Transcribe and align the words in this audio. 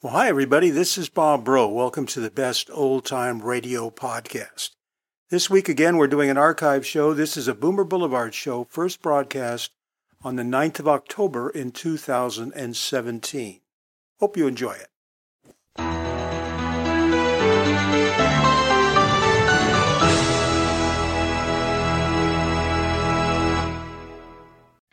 Well, 0.00 0.12
hi, 0.12 0.28
everybody. 0.28 0.70
This 0.70 0.96
is 0.96 1.08
Bob 1.08 1.44
Bro. 1.44 1.70
Welcome 1.70 2.06
to 2.06 2.20
the 2.20 2.30
Best 2.30 2.70
Old 2.72 3.04
Time 3.04 3.42
Radio 3.42 3.90
Podcast. 3.90 4.70
This 5.28 5.50
week, 5.50 5.68
again, 5.68 5.96
we're 5.96 6.06
doing 6.06 6.30
an 6.30 6.38
archive 6.38 6.86
show. 6.86 7.12
This 7.12 7.36
is 7.36 7.48
a 7.48 7.52
Boomer 7.52 7.82
Boulevard 7.82 8.32
show, 8.32 8.62
first 8.70 9.02
broadcast 9.02 9.72
on 10.22 10.36
the 10.36 10.44
9th 10.44 10.78
of 10.78 10.86
October 10.86 11.50
in 11.50 11.72
2017. 11.72 13.60
Hope 14.20 14.36
you 14.36 14.46
enjoy 14.46 14.74
it. 14.74 14.86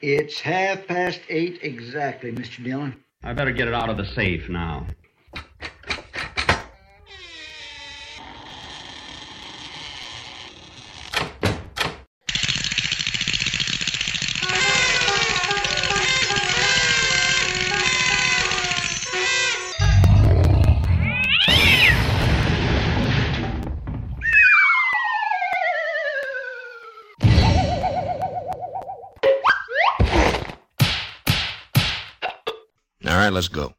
It's 0.01 0.39
half 0.39 0.87
past 0.87 1.19
eight 1.29 1.59
exactly, 1.61 2.31
Mr. 2.31 2.63
Dillon. 2.63 3.04
I 3.25 3.33
better 3.33 3.51
get 3.51 3.67
it 3.67 3.73
out 3.73 3.89
of 3.89 3.97
the 3.97 4.05
safe 4.13 4.47
now. 4.49 4.85
Let's 33.35 33.49
go. 33.49 33.75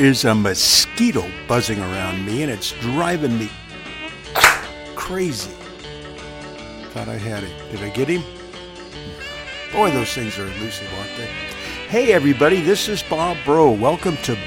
Is 0.00 0.24
a 0.24 0.34
mosquito 0.34 1.30
buzzing 1.46 1.78
around 1.78 2.24
me 2.24 2.42
and 2.42 2.50
it's 2.50 2.72
driving 2.80 3.38
me 3.38 3.50
crazy. 4.96 5.50
Thought 6.94 7.08
I 7.08 7.18
had 7.18 7.44
it. 7.44 7.52
Did 7.70 7.82
I 7.82 7.90
get 7.90 8.08
him? 8.08 8.22
Boy, 9.74 9.90
those 9.90 10.10
things 10.14 10.38
are 10.38 10.46
elusive, 10.46 10.88
aren't 10.96 11.14
they? 11.18 11.26
Hey, 11.88 12.14
everybody, 12.14 12.62
this 12.62 12.88
is 12.88 13.02
Bob 13.02 13.36
Bro. 13.44 13.72
Welcome 13.72 14.16
to. 14.22 14.38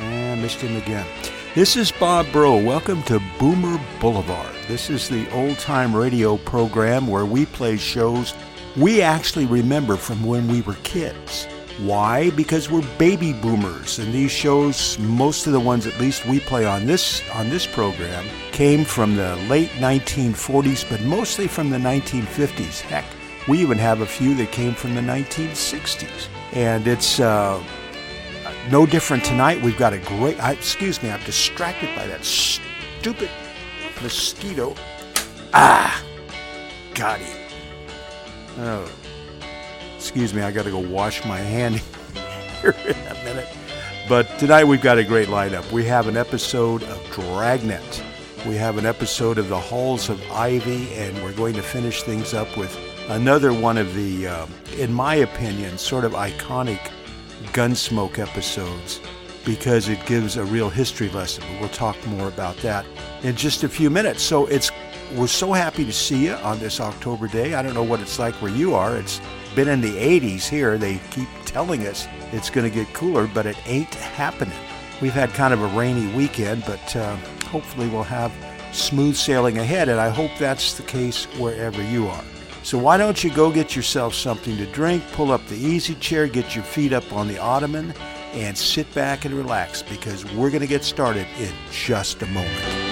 I 0.00 0.34
missed 0.34 0.60
him 0.60 0.76
again. 0.76 1.06
This 1.54 1.76
is 1.76 1.90
Bob 1.92 2.30
Bro. 2.30 2.62
Welcome 2.62 3.02
to 3.04 3.22
Boomer 3.38 3.80
Boulevard. 4.00 4.54
This 4.68 4.90
is 4.90 5.08
the 5.08 5.30
old 5.30 5.58
time 5.58 5.96
radio 5.96 6.36
program 6.36 7.06
where 7.06 7.24
we 7.24 7.46
play 7.46 7.78
shows 7.78 8.34
we 8.76 9.00
actually 9.00 9.46
remember 9.46 9.96
from 9.96 10.22
when 10.22 10.46
we 10.46 10.60
were 10.60 10.76
kids. 10.82 11.48
Why? 11.78 12.30
Because 12.30 12.70
we're 12.70 12.86
baby 12.98 13.32
boomers, 13.32 13.98
and 13.98 14.12
these 14.12 14.30
shows, 14.30 14.96
most 15.00 15.48
of 15.48 15.52
the 15.52 15.58
ones 15.58 15.88
at 15.88 15.98
least 15.98 16.24
we 16.24 16.38
play 16.38 16.64
on 16.64 16.86
this 16.86 17.20
on 17.30 17.50
this 17.50 17.66
program, 17.66 18.24
came 18.52 18.84
from 18.84 19.16
the 19.16 19.34
late 19.48 19.70
1940s, 19.70 20.88
but 20.88 21.00
mostly 21.02 21.48
from 21.48 21.70
the 21.70 21.78
1950s. 21.78 22.80
Heck, 22.82 23.04
we 23.48 23.58
even 23.58 23.76
have 23.76 24.02
a 24.02 24.06
few 24.06 24.36
that 24.36 24.52
came 24.52 24.72
from 24.74 24.94
the 24.94 25.00
1960s, 25.00 26.28
and 26.52 26.86
it's 26.86 27.18
uh, 27.18 27.60
no 28.70 28.86
different 28.86 29.24
tonight. 29.24 29.60
We've 29.60 29.76
got 29.76 29.92
a 29.92 29.98
great. 29.98 30.40
I, 30.40 30.52
excuse 30.52 31.02
me, 31.02 31.10
I'm 31.10 31.24
distracted 31.24 31.94
by 31.96 32.06
that 32.06 32.24
stupid 32.24 33.30
mosquito. 34.00 34.76
Ah, 35.52 36.00
got 36.94 37.18
him. 37.18 37.36
Oh. 38.58 39.03
Excuse 40.04 40.34
me, 40.34 40.42
I 40.42 40.52
got 40.52 40.64
to 40.64 40.70
go 40.70 40.80
wash 40.80 41.24
my 41.24 41.38
hand 41.38 41.76
here 42.60 42.76
in 42.84 42.94
a 42.94 43.24
minute. 43.24 43.48
But 44.06 44.28
tonight 44.38 44.64
we've 44.64 44.82
got 44.82 44.98
a 44.98 45.02
great 45.02 45.28
lineup. 45.28 45.72
We 45.72 45.82
have 45.86 46.08
an 46.08 46.18
episode 46.18 46.82
of 46.82 47.02
Dragnet. 47.10 48.04
We 48.46 48.54
have 48.56 48.76
an 48.76 48.84
episode 48.84 49.38
of 49.38 49.48
The 49.48 49.58
Halls 49.58 50.10
of 50.10 50.20
Ivy, 50.30 50.92
and 50.92 51.16
we're 51.24 51.32
going 51.32 51.54
to 51.54 51.62
finish 51.62 52.02
things 52.02 52.34
up 52.34 52.54
with 52.54 52.78
another 53.08 53.54
one 53.54 53.78
of 53.78 53.94
the, 53.94 54.26
uh, 54.26 54.46
in 54.76 54.92
my 54.92 55.14
opinion, 55.14 55.78
sort 55.78 56.04
of 56.04 56.12
iconic 56.12 56.90
Gunsmoke 57.54 58.18
episodes 58.18 59.00
because 59.46 59.88
it 59.88 60.04
gives 60.04 60.36
a 60.36 60.44
real 60.44 60.68
history 60.68 61.08
lesson. 61.08 61.44
We'll 61.60 61.70
talk 61.70 61.96
more 62.08 62.28
about 62.28 62.58
that 62.58 62.84
in 63.22 63.36
just 63.36 63.64
a 63.64 63.70
few 63.70 63.88
minutes. 63.88 64.22
So 64.22 64.44
it's 64.48 64.70
we're 65.14 65.28
so 65.28 65.52
happy 65.52 65.86
to 65.86 65.92
see 65.92 66.26
you 66.26 66.34
on 66.34 66.58
this 66.58 66.78
October 66.78 67.26
day. 67.26 67.54
I 67.54 67.62
don't 67.62 67.72
know 67.72 67.82
what 67.82 68.00
it's 68.00 68.18
like 68.18 68.34
where 68.42 68.52
you 68.52 68.74
are. 68.74 68.96
It's 68.96 69.18
been 69.54 69.68
in 69.68 69.80
the 69.80 69.96
80s 69.96 70.48
here. 70.48 70.78
They 70.78 71.00
keep 71.10 71.28
telling 71.44 71.86
us 71.86 72.08
it's 72.32 72.50
going 72.50 72.68
to 72.68 72.74
get 72.74 72.92
cooler, 72.94 73.26
but 73.26 73.46
it 73.46 73.56
ain't 73.66 73.94
happening. 73.94 74.58
We've 75.00 75.12
had 75.12 75.30
kind 75.30 75.52
of 75.52 75.62
a 75.62 75.66
rainy 75.78 76.12
weekend, 76.14 76.64
but 76.66 76.96
uh, 76.96 77.16
hopefully 77.46 77.88
we'll 77.88 78.02
have 78.02 78.32
smooth 78.72 79.16
sailing 79.16 79.58
ahead, 79.58 79.88
and 79.88 80.00
I 80.00 80.08
hope 80.08 80.30
that's 80.38 80.74
the 80.74 80.82
case 80.82 81.24
wherever 81.38 81.82
you 81.82 82.06
are. 82.06 82.24
So 82.62 82.78
why 82.78 82.96
don't 82.96 83.22
you 83.22 83.30
go 83.30 83.52
get 83.52 83.76
yourself 83.76 84.14
something 84.14 84.56
to 84.56 84.66
drink, 84.66 85.04
pull 85.12 85.30
up 85.30 85.46
the 85.46 85.56
easy 85.56 85.94
chair, 85.96 86.26
get 86.26 86.54
your 86.54 86.64
feet 86.64 86.92
up 86.92 87.12
on 87.12 87.28
the 87.28 87.38
ottoman, 87.38 87.92
and 88.32 88.56
sit 88.56 88.92
back 88.94 89.24
and 89.24 89.34
relax 89.34 89.82
because 89.82 90.24
we're 90.32 90.50
going 90.50 90.62
to 90.62 90.66
get 90.66 90.82
started 90.82 91.26
in 91.38 91.52
just 91.70 92.22
a 92.22 92.26
moment. 92.26 92.83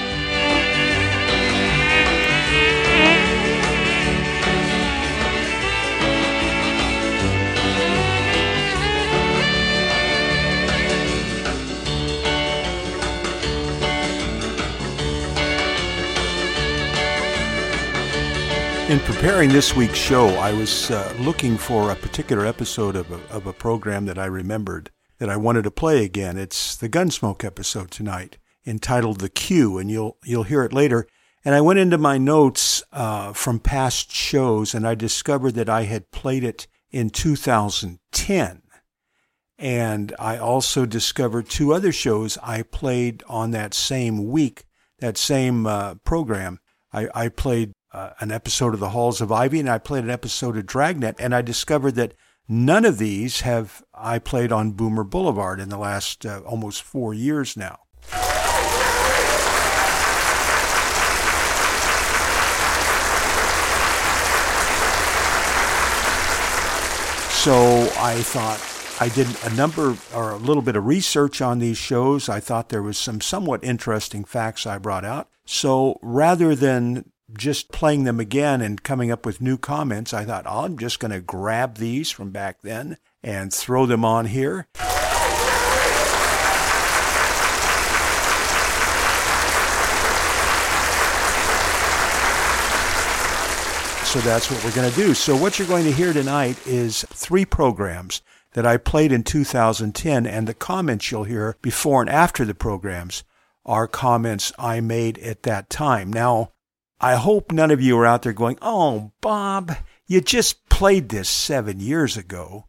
In 18.92 18.98
preparing 18.98 19.48
this 19.48 19.74
week's 19.74 19.96
show, 19.96 20.28
I 20.36 20.52
was 20.52 20.90
uh, 20.90 21.14
looking 21.18 21.56
for 21.56 21.90
a 21.90 21.96
particular 21.96 22.44
episode 22.44 22.94
of 22.94 23.10
a, 23.10 23.34
of 23.34 23.46
a 23.46 23.52
program 23.54 24.04
that 24.04 24.18
I 24.18 24.26
remembered 24.26 24.90
that 25.16 25.30
I 25.30 25.36
wanted 25.38 25.62
to 25.62 25.70
play 25.70 26.04
again. 26.04 26.36
It's 26.36 26.76
the 26.76 26.90
Gunsmoke 26.90 27.42
episode 27.42 27.90
tonight, 27.90 28.36
entitled 28.66 29.20
"The 29.20 29.30
Queue," 29.30 29.78
and 29.78 29.90
you'll 29.90 30.18
you'll 30.26 30.42
hear 30.42 30.62
it 30.62 30.74
later. 30.74 31.06
And 31.42 31.54
I 31.54 31.62
went 31.62 31.78
into 31.78 31.96
my 31.96 32.18
notes 32.18 32.82
uh, 32.92 33.32
from 33.32 33.60
past 33.60 34.12
shows, 34.12 34.74
and 34.74 34.86
I 34.86 34.94
discovered 34.94 35.52
that 35.52 35.70
I 35.70 35.84
had 35.84 36.10
played 36.10 36.44
it 36.44 36.66
in 36.90 37.08
2010. 37.08 38.62
And 39.56 40.14
I 40.18 40.36
also 40.36 40.84
discovered 40.84 41.48
two 41.48 41.72
other 41.72 41.92
shows 41.92 42.36
I 42.42 42.60
played 42.60 43.22
on 43.26 43.52
that 43.52 43.72
same 43.72 44.28
week, 44.28 44.64
that 44.98 45.16
same 45.16 45.66
uh, 45.66 45.94
program. 46.04 46.58
I, 46.92 47.08
I 47.14 47.28
played 47.28 47.72
uh, 47.92 48.10
an 48.20 48.32
episode 48.32 48.74
of 48.74 48.80
The 48.80 48.90
Halls 48.90 49.20
of 49.20 49.30
Ivy, 49.30 49.60
and 49.60 49.68
I 49.68 49.78
played 49.78 50.04
an 50.04 50.10
episode 50.10 50.56
of 50.56 50.66
Dragnet, 50.66 51.16
and 51.18 51.34
I 51.34 51.42
discovered 51.42 51.94
that 51.96 52.14
none 52.48 52.84
of 52.84 52.98
these 52.98 53.40
have 53.40 53.82
I 53.94 54.18
played 54.18 54.50
on 54.52 54.72
Boomer 54.72 55.04
Boulevard 55.04 55.60
in 55.60 55.68
the 55.68 55.78
last 55.78 56.24
uh, 56.24 56.40
almost 56.46 56.82
four 56.82 57.12
years 57.12 57.56
now. 57.56 57.80
So 67.42 67.90
I 67.98 68.22
thought 68.22 68.60
I 69.00 69.08
did 69.08 69.26
a 69.44 69.52
number 69.56 69.96
or 70.14 70.30
a 70.30 70.36
little 70.36 70.62
bit 70.62 70.76
of 70.76 70.86
research 70.86 71.42
on 71.42 71.58
these 71.58 71.76
shows. 71.76 72.28
I 72.28 72.38
thought 72.38 72.68
there 72.68 72.84
was 72.84 72.96
some 72.96 73.20
somewhat 73.20 73.64
interesting 73.64 74.22
facts 74.22 74.64
I 74.64 74.78
brought 74.78 75.04
out. 75.04 75.28
So 75.44 75.98
rather 76.02 76.54
than 76.54 77.10
just 77.36 77.72
playing 77.72 78.04
them 78.04 78.20
again 78.20 78.60
and 78.60 78.82
coming 78.82 79.10
up 79.10 79.24
with 79.24 79.40
new 79.40 79.56
comments, 79.56 80.12
I 80.12 80.24
thought, 80.24 80.46
oh, 80.46 80.64
I'm 80.64 80.78
just 80.78 81.00
going 81.00 81.12
to 81.12 81.20
grab 81.20 81.76
these 81.76 82.10
from 82.10 82.30
back 82.30 82.62
then 82.62 82.98
and 83.22 83.52
throw 83.52 83.86
them 83.86 84.04
on 84.04 84.26
here. 84.26 84.66
So 94.12 94.20
that's 94.20 94.50
what 94.50 94.62
we're 94.62 94.74
going 94.74 94.90
to 94.90 94.96
do. 94.96 95.14
So 95.14 95.34
what 95.34 95.58
you're 95.58 95.66
going 95.66 95.84
to 95.84 95.90
hear 95.90 96.12
tonight 96.12 96.58
is 96.66 97.06
three 97.08 97.46
programs 97.46 98.20
that 98.52 98.66
I 98.66 98.76
played 98.76 99.10
in 99.10 99.22
2010, 99.22 100.26
and 100.26 100.46
the 100.46 100.52
comments 100.52 101.10
you'll 101.10 101.24
hear 101.24 101.56
before 101.62 102.02
and 102.02 102.10
after 102.10 102.44
the 102.44 102.54
programs 102.54 103.24
are 103.64 103.88
comments 103.88 104.52
I 104.58 104.80
made 104.80 105.16
at 105.20 105.44
that 105.44 105.70
time. 105.70 106.12
Now, 106.12 106.52
I 107.02 107.16
hope 107.16 107.50
none 107.50 107.72
of 107.72 107.80
you 107.80 107.98
are 107.98 108.06
out 108.06 108.22
there 108.22 108.32
going, 108.32 108.58
Oh, 108.62 109.10
Bob, 109.20 109.76
you 110.06 110.20
just 110.20 110.68
played 110.68 111.08
this 111.08 111.28
seven 111.28 111.80
years 111.80 112.16
ago. 112.16 112.68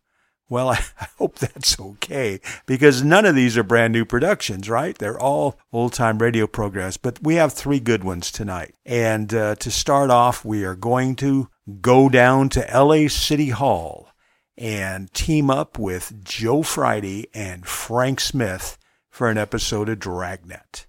Well, 0.49 0.69
I 0.71 1.07
hope 1.19 1.37
that's 1.37 1.79
okay 1.79 2.39
because 2.65 3.03
none 3.03 3.25
of 3.25 3.35
these 3.35 3.57
are 3.57 3.63
brand 3.63 3.93
new 3.93 4.05
productions, 4.05 4.67
right? 4.69 4.97
They're 4.97 5.19
all 5.19 5.59
old 5.71 5.93
time 5.93 6.17
radio 6.17 6.47
programs, 6.47 6.97
but 6.97 7.21
we 7.21 7.35
have 7.35 7.53
three 7.53 7.79
good 7.79 8.03
ones 8.03 8.31
tonight. 8.31 8.75
And 8.85 9.33
uh, 9.33 9.55
to 9.55 9.69
start 9.69 10.09
off, 10.09 10.43
we 10.43 10.63
are 10.65 10.75
going 10.75 11.15
to 11.17 11.49
go 11.81 12.09
down 12.09 12.49
to 12.49 12.67
LA 12.73 13.07
City 13.09 13.49
Hall 13.49 14.09
and 14.57 15.13
team 15.13 15.49
up 15.49 15.77
with 15.79 16.23
Joe 16.23 16.63
Friday 16.63 17.27
and 17.33 17.65
Frank 17.65 18.19
Smith 18.19 18.77
for 19.09 19.29
an 19.29 19.37
episode 19.37 19.89
of 19.89 19.99
Dragnet. 19.99 20.87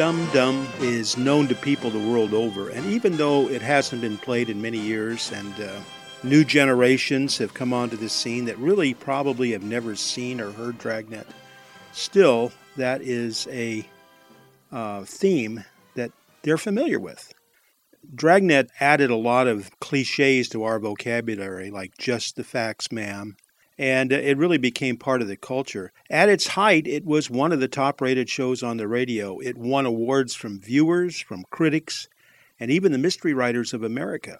Dum 0.00 0.26
Dum 0.32 0.66
is 0.80 1.18
known 1.18 1.46
to 1.48 1.54
people 1.54 1.90
the 1.90 2.08
world 2.10 2.32
over. 2.32 2.70
And 2.70 2.86
even 2.86 3.18
though 3.18 3.50
it 3.50 3.60
hasn't 3.60 4.00
been 4.00 4.16
played 4.16 4.48
in 4.48 4.62
many 4.62 4.78
years 4.78 5.30
and 5.30 5.52
uh, 5.60 5.78
new 6.22 6.42
generations 6.42 7.36
have 7.36 7.52
come 7.52 7.74
onto 7.74 7.98
the 7.98 8.08
scene 8.08 8.46
that 8.46 8.56
really 8.56 8.94
probably 8.94 9.52
have 9.52 9.62
never 9.62 9.94
seen 9.94 10.40
or 10.40 10.52
heard 10.52 10.78
Dragnet, 10.78 11.26
still, 11.92 12.50
that 12.78 13.02
is 13.02 13.46
a 13.50 13.86
uh, 14.72 15.04
theme 15.04 15.62
that 15.96 16.12
they're 16.40 16.56
familiar 16.56 16.98
with. 16.98 17.34
Dragnet 18.14 18.70
added 18.80 19.10
a 19.10 19.16
lot 19.16 19.48
of 19.48 19.68
cliches 19.80 20.48
to 20.48 20.62
our 20.62 20.78
vocabulary, 20.78 21.70
like 21.70 21.98
just 21.98 22.36
the 22.36 22.44
facts, 22.44 22.90
ma'am, 22.90 23.36
and 23.80 24.12
it 24.12 24.36
really 24.36 24.58
became 24.58 24.98
part 24.98 25.22
of 25.22 25.28
the 25.28 25.38
culture. 25.38 25.90
At 26.10 26.28
its 26.28 26.48
height, 26.48 26.86
it 26.86 27.06
was 27.06 27.30
one 27.30 27.50
of 27.50 27.60
the 27.60 27.66
top 27.66 28.02
rated 28.02 28.28
shows 28.28 28.62
on 28.62 28.76
the 28.76 28.86
radio. 28.86 29.38
It 29.38 29.56
won 29.56 29.86
awards 29.86 30.34
from 30.34 30.60
viewers, 30.60 31.18
from 31.18 31.46
critics, 31.48 32.06
and 32.60 32.70
even 32.70 32.92
the 32.92 32.98
Mystery 32.98 33.32
Writers 33.32 33.72
of 33.72 33.82
America. 33.82 34.36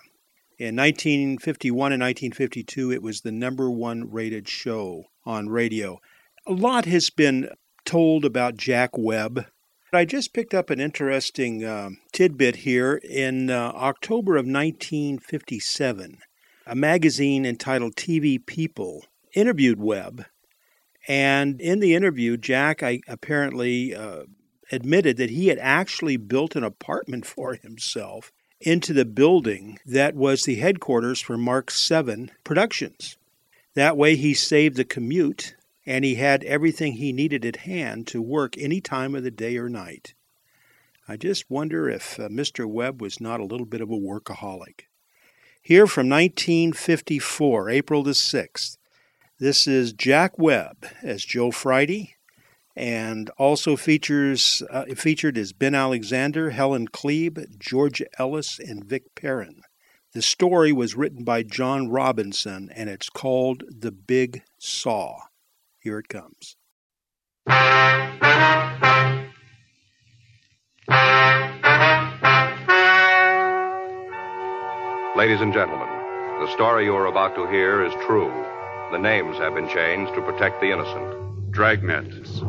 In 0.58 0.76
1951 0.76 1.90
and 1.90 2.02
1952, 2.02 2.92
it 2.92 3.02
was 3.02 3.22
the 3.22 3.32
number 3.32 3.70
one 3.70 4.10
rated 4.10 4.46
show 4.46 5.04
on 5.24 5.48
radio. 5.48 6.02
A 6.46 6.52
lot 6.52 6.84
has 6.84 7.08
been 7.08 7.48
told 7.86 8.26
about 8.26 8.58
Jack 8.58 8.90
Webb. 8.98 9.46
I 9.90 10.04
just 10.04 10.34
picked 10.34 10.52
up 10.52 10.68
an 10.68 10.80
interesting 10.80 11.64
uh, 11.64 11.88
tidbit 12.12 12.56
here. 12.56 13.00
In 13.02 13.48
uh, 13.48 13.72
October 13.74 14.32
of 14.32 14.44
1957, 14.44 16.18
a 16.66 16.74
magazine 16.74 17.46
entitled 17.46 17.96
TV 17.96 18.44
People 18.44 19.06
interviewed 19.34 19.80
Webb. 19.80 20.26
And 21.08 21.60
in 21.60 21.80
the 21.80 21.94
interview, 21.94 22.36
Jack 22.36 22.82
I, 22.82 23.00
apparently 23.08 23.94
uh, 23.94 24.24
admitted 24.70 25.16
that 25.16 25.30
he 25.30 25.48
had 25.48 25.58
actually 25.58 26.16
built 26.16 26.56
an 26.56 26.64
apartment 26.64 27.26
for 27.34 27.54
himself 27.54 28.32
into 28.60 28.92
the 28.92 29.06
building 29.06 29.78
that 29.86 30.14
was 30.14 30.44
the 30.44 30.56
headquarters 30.56 31.20
for 31.20 31.38
Mark 31.38 31.70
7 31.70 32.30
Productions. 32.44 33.16
That 33.74 33.96
way, 33.96 34.16
he 34.16 34.34
saved 34.34 34.76
the 34.76 34.84
commute 34.84 35.54
and 35.86 36.04
he 36.04 36.16
had 36.16 36.44
everything 36.44 36.94
he 36.94 37.12
needed 37.12 37.44
at 37.44 37.56
hand 37.56 38.06
to 38.08 38.20
work 38.20 38.58
any 38.58 38.80
time 38.80 39.14
of 39.14 39.22
the 39.22 39.30
day 39.30 39.56
or 39.56 39.68
night. 39.68 40.14
I 41.08 41.16
just 41.16 41.50
wonder 41.50 41.88
if 41.88 42.20
uh, 42.20 42.28
Mr. 42.28 42.66
Webb 42.66 43.00
was 43.00 43.20
not 43.20 43.40
a 43.40 43.44
little 43.44 43.66
bit 43.66 43.80
of 43.80 43.90
a 43.90 43.96
workaholic. 43.96 44.82
Here 45.62 45.86
from 45.86 46.08
1954, 46.08 47.70
April 47.70 48.02
the 48.02 48.12
6th, 48.12 48.76
this 49.40 49.66
is 49.66 49.94
Jack 49.94 50.38
Webb 50.38 50.84
as 51.02 51.24
Joe 51.24 51.50
Friday, 51.50 52.14
and 52.76 53.30
also 53.38 53.74
features 53.74 54.62
uh, 54.70 54.84
featured 54.94 55.38
is 55.38 55.54
Ben 55.54 55.74
Alexander, 55.74 56.50
Helen 56.50 56.86
Kleeb, 56.88 57.58
Georgia 57.58 58.04
Ellis, 58.18 58.58
and 58.58 58.84
Vic 58.84 59.14
Perrin. 59.14 59.62
The 60.12 60.20
story 60.20 60.72
was 60.72 60.94
written 60.94 61.24
by 61.24 61.42
John 61.42 61.88
Robinson, 61.88 62.68
and 62.74 62.90
it's 62.90 63.08
called 63.08 63.64
The 63.70 63.90
Big 63.90 64.42
Saw. 64.58 65.16
Here 65.78 65.98
it 65.98 66.08
comes. 66.08 66.56
Ladies 75.16 75.40
and 75.40 75.52
gentlemen, 75.54 75.88
the 76.40 76.52
story 76.52 76.84
you 76.84 76.94
are 76.94 77.06
about 77.06 77.34
to 77.36 77.46
hear 77.46 77.82
is 77.84 77.94
true. 78.06 78.30
The 78.90 78.98
names 78.98 79.36
have 79.38 79.54
been 79.54 79.68
changed 79.68 80.14
to 80.14 80.20
protect 80.22 80.60
the 80.60 80.72
innocent. 80.72 81.52
Dragnets. 81.52 82.40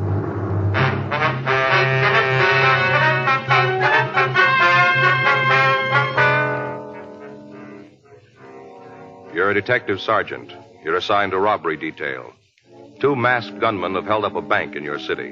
You're 9.35 9.51
a 9.51 9.53
detective 9.53 10.01
sergeant. 10.01 10.51
You're 10.83 10.95
assigned 10.95 11.31
to 11.33 11.39
robbery 11.39 11.77
detail. 11.77 12.33
Two 12.99 13.15
masked 13.15 13.59
gunmen 13.59 13.93
have 13.93 14.05
held 14.05 14.25
up 14.25 14.35
a 14.35 14.41
bank 14.41 14.75
in 14.75 14.83
your 14.83 14.99
city. 14.99 15.29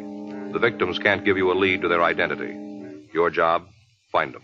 The 0.52 0.60
victims 0.60 1.00
can't 1.00 1.26
give 1.26 1.38
you 1.38 1.52
a 1.52 1.54
lead 1.54 1.82
to 1.82 1.88
their 1.88 2.04
identity. 2.04 2.56
Your 3.14 3.32
job, 3.32 3.66
find 4.12 4.36
them. 4.36 4.44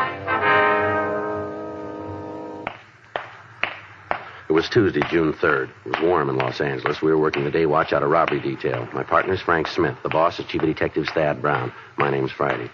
It 4.51 4.53
was 4.53 4.67
Tuesday, 4.67 4.99
June 5.09 5.31
3rd. 5.31 5.69
It 5.85 5.91
was 5.91 6.01
warm 6.01 6.29
in 6.29 6.35
Los 6.35 6.59
Angeles. 6.59 7.01
We 7.01 7.09
were 7.09 7.17
working 7.17 7.45
the 7.45 7.51
day 7.51 7.65
watch 7.65 7.93
out 7.93 8.03
of 8.03 8.09
robbery 8.09 8.41
detail. 8.41 8.85
My 8.91 9.01
partner's 9.01 9.39
Frank 9.39 9.65
Smith. 9.67 9.95
The 10.03 10.09
boss 10.09 10.41
is 10.41 10.45
Chief 10.47 10.59
Detective 10.59 11.07
Thad 11.07 11.41
Brown. 11.41 11.71
My 11.97 12.09
name's 12.09 12.33
Friday. 12.33 12.69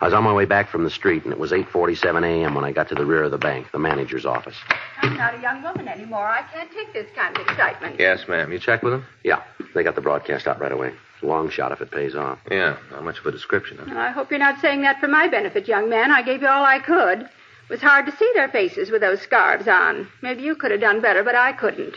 I 0.00 0.04
was 0.04 0.14
on 0.14 0.22
my 0.22 0.32
way 0.32 0.44
back 0.44 0.70
from 0.70 0.84
the 0.84 0.90
street, 0.90 1.24
and 1.24 1.32
it 1.32 1.38
was 1.40 1.50
8.47 1.50 2.22
a.m. 2.24 2.54
when 2.54 2.64
I 2.64 2.70
got 2.70 2.88
to 2.90 2.94
the 2.94 3.04
rear 3.04 3.24
of 3.24 3.32
the 3.32 3.36
bank, 3.36 3.66
the 3.72 3.80
manager's 3.80 4.24
office. 4.24 4.54
I'm 5.02 5.16
not 5.16 5.34
a 5.34 5.40
young 5.42 5.60
woman 5.60 5.88
anymore. 5.88 6.28
I 6.28 6.42
can't 6.52 6.70
take 6.70 6.92
this 6.92 7.08
kind 7.16 7.36
of 7.36 7.48
excitement. 7.48 7.96
Yes, 7.98 8.28
ma'am. 8.28 8.52
You 8.52 8.60
checked 8.60 8.84
with 8.84 8.92
them? 8.92 9.04
Yeah. 9.24 9.42
They 9.74 9.82
got 9.82 9.96
the 9.96 10.00
broadcast 10.00 10.46
out 10.46 10.60
right 10.60 10.70
away. 10.70 10.90
It's 11.14 11.24
a 11.24 11.26
long 11.26 11.50
shot 11.50 11.72
if 11.72 11.80
it 11.80 11.90
pays 11.90 12.14
off. 12.14 12.38
Yeah. 12.48 12.76
Not 12.92 13.02
much 13.02 13.18
of 13.18 13.26
a 13.26 13.32
description, 13.32 13.76
huh? 13.78 13.98
I 13.98 14.10
hope 14.10 14.30
you're 14.30 14.38
not 14.38 14.60
saying 14.60 14.82
that 14.82 15.00
for 15.00 15.08
my 15.08 15.26
benefit, 15.26 15.66
young 15.66 15.88
man. 15.88 16.12
I 16.12 16.22
gave 16.22 16.42
you 16.42 16.48
all 16.48 16.64
I 16.64 16.78
could. 16.78 17.28
It 17.68 17.72
was 17.72 17.82
hard 17.82 18.06
to 18.06 18.16
see 18.16 18.30
their 18.34 18.48
faces 18.48 18.90
with 18.90 19.02
those 19.02 19.20
scarves 19.20 19.68
on. 19.68 20.08
Maybe 20.22 20.42
you 20.42 20.54
could 20.56 20.70
have 20.70 20.80
done 20.80 21.00
better, 21.02 21.22
but 21.22 21.34
I 21.34 21.52
couldn't. 21.52 21.96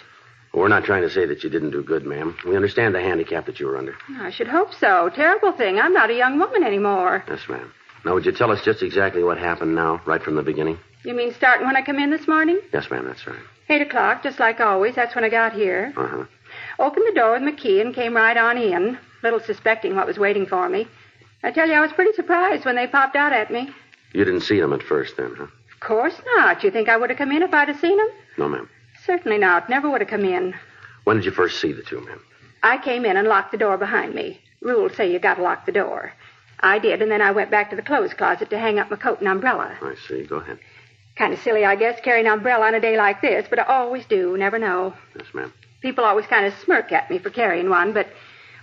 We're 0.53 0.67
not 0.67 0.83
trying 0.83 1.03
to 1.03 1.09
say 1.09 1.25
that 1.25 1.43
you 1.45 1.49
didn't 1.49 1.71
do 1.71 1.81
good, 1.81 2.05
ma'am. 2.05 2.35
We 2.45 2.57
understand 2.57 2.93
the 2.93 2.99
handicap 3.01 3.45
that 3.45 3.59
you 3.59 3.67
were 3.67 3.77
under. 3.77 3.95
I 4.19 4.31
should 4.31 4.49
hope 4.49 4.73
so. 4.73 5.09
Terrible 5.15 5.53
thing. 5.53 5.79
I'm 5.79 5.93
not 5.93 6.09
a 6.09 6.13
young 6.15 6.37
woman 6.39 6.63
anymore. 6.63 7.23
Yes, 7.29 7.47
ma'am. 7.47 7.71
Now, 8.03 8.15
would 8.15 8.25
you 8.25 8.33
tell 8.33 8.51
us 8.51 8.61
just 8.65 8.83
exactly 8.83 9.23
what 9.23 9.37
happened 9.37 9.73
now, 9.75 10.01
right 10.05 10.21
from 10.21 10.35
the 10.35 10.41
beginning? 10.43 10.77
You 11.03 11.13
mean 11.13 11.33
starting 11.33 11.65
when 11.65 11.77
I 11.77 11.81
come 11.83 11.99
in 11.99 12.11
this 12.11 12.27
morning? 12.27 12.59
Yes, 12.73 12.91
ma'am, 12.91 13.05
that's 13.05 13.25
right. 13.25 13.39
Eight 13.69 13.81
o'clock, 13.81 14.23
just 14.23 14.39
like 14.39 14.59
always. 14.59 14.95
That's 14.95 15.15
when 15.15 15.23
I 15.23 15.29
got 15.29 15.53
here. 15.53 15.93
Uh 15.95 16.07
huh. 16.07 16.25
Opened 16.79 17.05
the 17.07 17.13
door 17.13 17.31
with 17.31 17.43
my 17.43 17.53
key 17.53 17.79
and 17.79 17.95
came 17.95 18.13
right 18.15 18.35
on 18.35 18.57
in, 18.57 18.97
little 19.23 19.39
suspecting 19.39 19.95
what 19.95 20.05
was 20.07 20.19
waiting 20.19 20.45
for 20.45 20.67
me. 20.67 20.85
I 21.43 21.51
tell 21.51 21.67
you, 21.67 21.75
I 21.75 21.79
was 21.79 21.93
pretty 21.93 22.11
surprised 22.13 22.65
when 22.65 22.75
they 22.75 22.87
popped 22.87 23.15
out 23.15 23.31
at 23.31 23.51
me. 23.51 23.69
You 24.13 24.25
didn't 24.25 24.41
see 24.41 24.59
them 24.59 24.73
at 24.73 24.83
first, 24.83 25.15
then, 25.15 25.33
huh? 25.37 25.47
Of 25.81 25.87
course 25.87 26.21
not. 26.35 26.63
You 26.63 26.69
think 26.69 26.89
I 26.89 26.97
would 26.97 27.09
have 27.09 27.17
come 27.17 27.31
in 27.31 27.41
if 27.41 27.53
I'd 27.53 27.67
have 27.67 27.79
seen 27.79 27.97
them? 27.97 28.09
No, 28.37 28.47
ma'am. 28.47 28.69
Certainly 29.03 29.39
not. 29.39 29.67
Never 29.67 29.89
would 29.89 30.01
have 30.01 30.09
come 30.09 30.25
in. 30.25 30.53
When 31.05 31.17
did 31.17 31.25
you 31.25 31.31
first 31.31 31.59
see 31.59 31.71
the 31.73 31.81
two 31.81 32.01
men? 32.01 32.19
I 32.61 32.77
came 32.77 33.03
in 33.03 33.17
and 33.17 33.27
locked 33.27 33.51
the 33.51 33.57
door 33.57 33.77
behind 33.77 34.13
me. 34.13 34.39
Rules 34.61 34.95
say 34.95 35.11
you 35.11 35.17
gotta 35.17 35.41
lock 35.41 35.65
the 35.65 35.71
door. 35.71 36.13
I 36.59 36.77
did, 36.77 37.01
and 37.01 37.11
then 37.11 37.21
I 37.23 37.31
went 37.31 37.49
back 37.49 37.71
to 37.71 37.75
the 37.75 37.81
clothes 37.81 38.13
closet 38.13 38.51
to 38.51 38.59
hang 38.59 38.77
up 38.77 38.91
my 38.91 38.97
coat 38.97 39.19
and 39.21 39.27
umbrella. 39.27 39.75
I 39.81 39.95
see. 40.07 40.23
Go 40.23 40.35
ahead. 40.35 40.59
Kind 41.15 41.33
of 41.33 41.39
silly, 41.39 41.65
I 41.65 41.75
guess, 41.75 41.99
carrying 42.01 42.27
an 42.27 42.33
umbrella 42.33 42.67
on 42.67 42.75
a 42.75 42.79
day 42.79 42.95
like 42.95 43.21
this, 43.21 43.47
but 43.49 43.57
I 43.57 43.63
always 43.63 44.05
do. 44.05 44.37
Never 44.37 44.59
know. 44.59 44.93
Yes, 45.17 45.33
ma'am. 45.33 45.51
People 45.81 46.05
always 46.05 46.27
kind 46.27 46.45
of 46.45 46.53
smirk 46.59 46.91
at 46.91 47.09
me 47.09 47.17
for 47.17 47.31
carrying 47.31 47.71
one, 47.71 47.91
but 47.91 48.07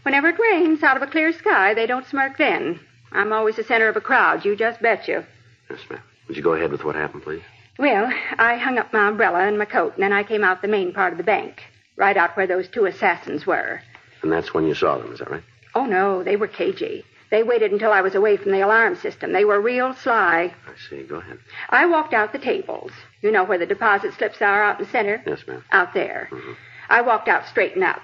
whenever 0.05 0.29
it 0.29 0.39
rains 0.39 0.85
out 0.85 0.97
of 0.97 1.03
a 1.03 1.09
clear 1.09 1.33
sky, 1.33 1.75
they 1.75 1.87
don't 1.87 2.07
smirk 2.07 2.39
then. 2.39 2.79
I'm 3.11 3.33
always 3.33 3.57
the 3.57 3.65
center 3.65 3.89
of 3.89 3.97
a 3.97 4.01
crowd, 4.01 4.45
you 4.45 4.55
just 4.55 4.81
bet 4.81 5.09
you. 5.09 5.25
Yes, 5.69 5.81
ma'am. 5.91 6.01
Would 6.29 6.37
you 6.37 6.43
go 6.43 6.53
ahead 6.53 6.71
with 6.71 6.85
what 6.85 6.95
happened, 6.95 7.23
please? 7.23 7.43
Well, 7.79 8.11
I 8.39 8.57
hung 8.57 8.79
up 8.79 8.93
my 8.93 9.09
umbrella 9.09 9.47
and 9.47 9.59
my 9.59 9.65
coat, 9.65 9.95
and 9.95 10.03
then 10.03 10.13
I 10.13 10.23
came 10.23 10.45
out 10.45 10.63
the 10.63 10.69
main 10.69 10.93
part 10.93 11.13
of 11.13 11.19
the 11.19 11.25
bank, 11.25 11.63
right 11.97 12.17
out 12.17 12.37
where 12.37 12.47
those 12.47 12.69
two 12.69 12.87
assassins 12.87 13.47
were. 13.47 13.81
And 14.23 14.33
that's 14.33 14.53
when 14.53 14.67
you 14.67 14.75
saw 14.75 14.99
them, 14.99 15.13
is 15.13 15.21
that 15.21 15.31
right? 15.31 15.45
Oh, 15.75 15.87
no, 15.87 16.23
they 16.23 16.37
were 16.37 16.49
cagey. 16.49 17.05
They 17.31 17.43
waited 17.43 17.73
until 17.73 17.93
I 17.93 18.01
was 18.01 18.15
away 18.15 18.37
from 18.37 18.53
the 18.53 18.63
alarm 18.63 18.97
system. 18.97 19.33
They 19.33 19.45
were 19.45 19.61
real 19.61 19.95
sly. 19.95 20.55
I 20.67 20.89
see. 20.89 21.03
Go 21.03 21.17
ahead. 21.17 21.39
I 21.69 21.87
walked 21.87 22.15
out 22.15 22.33
the 22.33 22.39
tables. 22.39 22.91
You 23.21 23.31
know 23.31 23.45
where 23.45 23.59
the 23.59 23.67
deposit 23.67 24.15
slips 24.15 24.41
are 24.41 24.65
out 24.65 24.81
in 24.81 24.87
the 24.87 24.91
center? 24.91 25.23
Yes, 25.27 25.41
ma'am. 25.47 25.63
Out 25.71 25.93
there. 25.93 26.29
Mm-hmm. 26.33 26.53
I 26.89 27.03
walked 27.03 27.29
out 27.29 27.47
straight 27.47 27.75
and 27.75 27.85
up. 27.85 28.01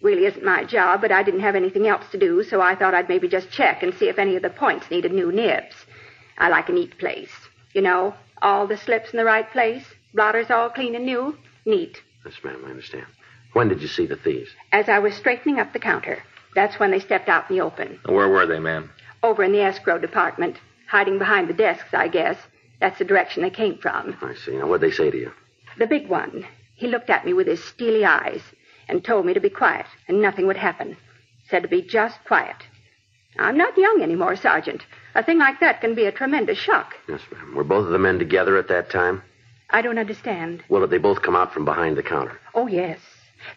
Really 0.00 0.26
isn't 0.26 0.44
my 0.44 0.62
job, 0.62 1.00
but 1.00 1.10
I 1.10 1.24
didn't 1.24 1.40
have 1.40 1.56
anything 1.56 1.88
else 1.88 2.04
to 2.12 2.18
do, 2.18 2.44
so 2.44 2.60
I 2.60 2.76
thought 2.76 2.94
I'd 2.94 3.08
maybe 3.08 3.28
just 3.28 3.50
check 3.50 3.82
and 3.82 3.92
see 3.94 4.08
if 4.08 4.18
any 4.18 4.36
of 4.36 4.42
the 4.42 4.50
points 4.50 4.90
needed 4.92 5.12
new 5.12 5.32
nibs. 5.32 5.74
I 6.38 6.48
like 6.48 6.68
a 6.68 6.72
neat 6.72 6.96
place. 6.98 7.32
You 7.72 7.82
know, 7.82 8.14
all 8.40 8.66
the 8.66 8.76
slips 8.76 9.10
in 9.10 9.18
the 9.18 9.24
right 9.24 9.50
place, 9.50 9.84
blotters 10.14 10.50
all 10.50 10.70
clean 10.70 10.94
and 10.94 11.04
new. 11.04 11.36
Neat. 11.64 12.00
Yes, 12.24 12.34
ma'am. 12.42 12.62
I 12.66 12.70
understand. 12.70 13.06
When 13.52 13.68
did 13.68 13.80
you 13.82 13.88
see 13.88 14.06
the 14.06 14.16
thieves? 14.16 14.50
As 14.72 14.88
I 14.88 14.98
was 14.98 15.14
straightening 15.14 15.58
up 15.58 15.72
the 15.72 15.78
counter, 15.78 16.22
that's 16.54 16.78
when 16.78 16.90
they 16.90 17.00
stepped 17.00 17.28
out 17.28 17.50
in 17.50 17.56
the 17.56 17.62
open. 17.62 17.98
Where 18.06 18.28
were 18.28 18.46
they, 18.46 18.58
ma'am? 18.58 18.90
Over 19.22 19.42
in 19.44 19.52
the 19.52 19.62
escrow 19.62 19.98
department, 19.98 20.56
hiding 20.86 21.18
behind 21.18 21.48
the 21.48 21.54
desks, 21.54 21.92
I 21.92 22.08
guess. 22.08 22.38
That's 22.80 22.98
the 22.98 23.04
direction 23.04 23.42
they 23.42 23.50
came 23.50 23.78
from. 23.78 24.16
I 24.22 24.34
see. 24.34 24.56
Now, 24.56 24.68
what'd 24.68 24.88
they 24.88 24.94
say 24.94 25.10
to 25.10 25.16
you? 25.16 25.32
The 25.78 25.86
big 25.86 26.08
one. 26.08 26.46
He 26.74 26.86
looked 26.86 27.10
at 27.10 27.24
me 27.24 27.32
with 27.32 27.46
his 27.48 27.62
steely 27.62 28.04
eyes 28.04 28.42
and 28.88 29.04
told 29.04 29.26
me 29.26 29.34
to 29.34 29.40
be 29.40 29.50
quiet 29.50 29.86
and 30.06 30.22
nothing 30.22 30.46
would 30.46 30.56
happen. 30.56 30.96
Said 31.50 31.62
to 31.62 31.68
be 31.68 31.82
just 31.82 32.24
quiet. 32.24 32.56
I'm 33.36 33.56
not 33.56 33.76
young 33.76 34.00
anymore, 34.02 34.36
Sergeant. 34.36 34.82
A 35.14 35.22
thing 35.22 35.38
like 35.38 35.60
that 35.60 35.80
can 35.80 35.94
be 35.94 36.04
a 36.06 36.12
tremendous 36.12 36.58
shock. 36.58 36.94
Yes, 37.08 37.20
ma'am. 37.32 37.54
Were 37.54 37.64
both 37.64 37.86
of 37.86 37.92
the 37.92 37.98
men 37.98 38.18
together 38.18 38.56
at 38.56 38.68
that 38.68 38.90
time? 38.90 39.22
I 39.70 39.82
don't 39.82 39.98
understand. 39.98 40.62
Well, 40.68 40.80
did 40.80 40.90
they 40.90 40.98
both 40.98 41.22
come 41.22 41.36
out 41.36 41.52
from 41.52 41.64
behind 41.64 41.96
the 41.96 42.02
counter? 42.02 42.38
Oh, 42.54 42.66
yes. 42.66 42.98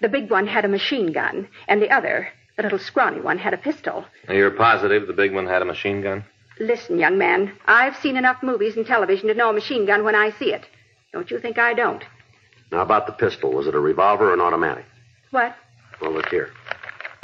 The 0.02 0.10
big 0.10 0.30
one 0.30 0.46
had 0.48 0.66
a 0.66 0.70
machine 0.70 1.12
gun, 1.14 1.48
and 1.68 1.82
the 1.82 1.90
other, 1.90 2.28
the 2.58 2.64
little 2.64 2.80
scrawny 2.80 3.22
one, 3.22 3.38
had 3.38 3.54
a 3.54 3.58
pistol. 3.58 4.06
Now, 4.28 4.34
you're 4.36 4.52
positive 4.52 5.08
the 5.08 5.14
big 5.14 5.34
one 5.34 5.48
had 5.48 5.62
a 5.62 5.66
machine 5.66 6.02
gun? 6.02 6.26
Listen, 6.60 7.00
young 7.00 7.18
man, 7.18 7.54
I've 7.66 7.96
seen 7.98 8.18
enough 8.18 8.44
movies 8.44 8.76
and 8.78 8.86
television 8.86 9.30
to 9.30 9.34
know 9.34 9.50
a 9.50 9.54
machine 9.54 9.86
gun 9.86 10.04
when 10.04 10.16
I 10.16 10.32
see 10.32 10.54
it. 10.54 10.66
Don't 11.14 11.32
you 11.32 11.40
think 11.40 11.58
I 11.58 11.74
don't? 11.74 12.04
Now, 12.72 12.82
about 12.82 13.06
the 13.08 13.14
pistol. 13.14 13.52
Was 13.54 13.68
it 13.68 13.76
a 13.76 13.80
revolver 13.80 14.30
or 14.30 14.34
an 14.34 14.42
automatic? 14.42 14.86
What? 15.32 15.56
Well, 16.02 16.12
look 16.12 16.30
here. 16.30 16.52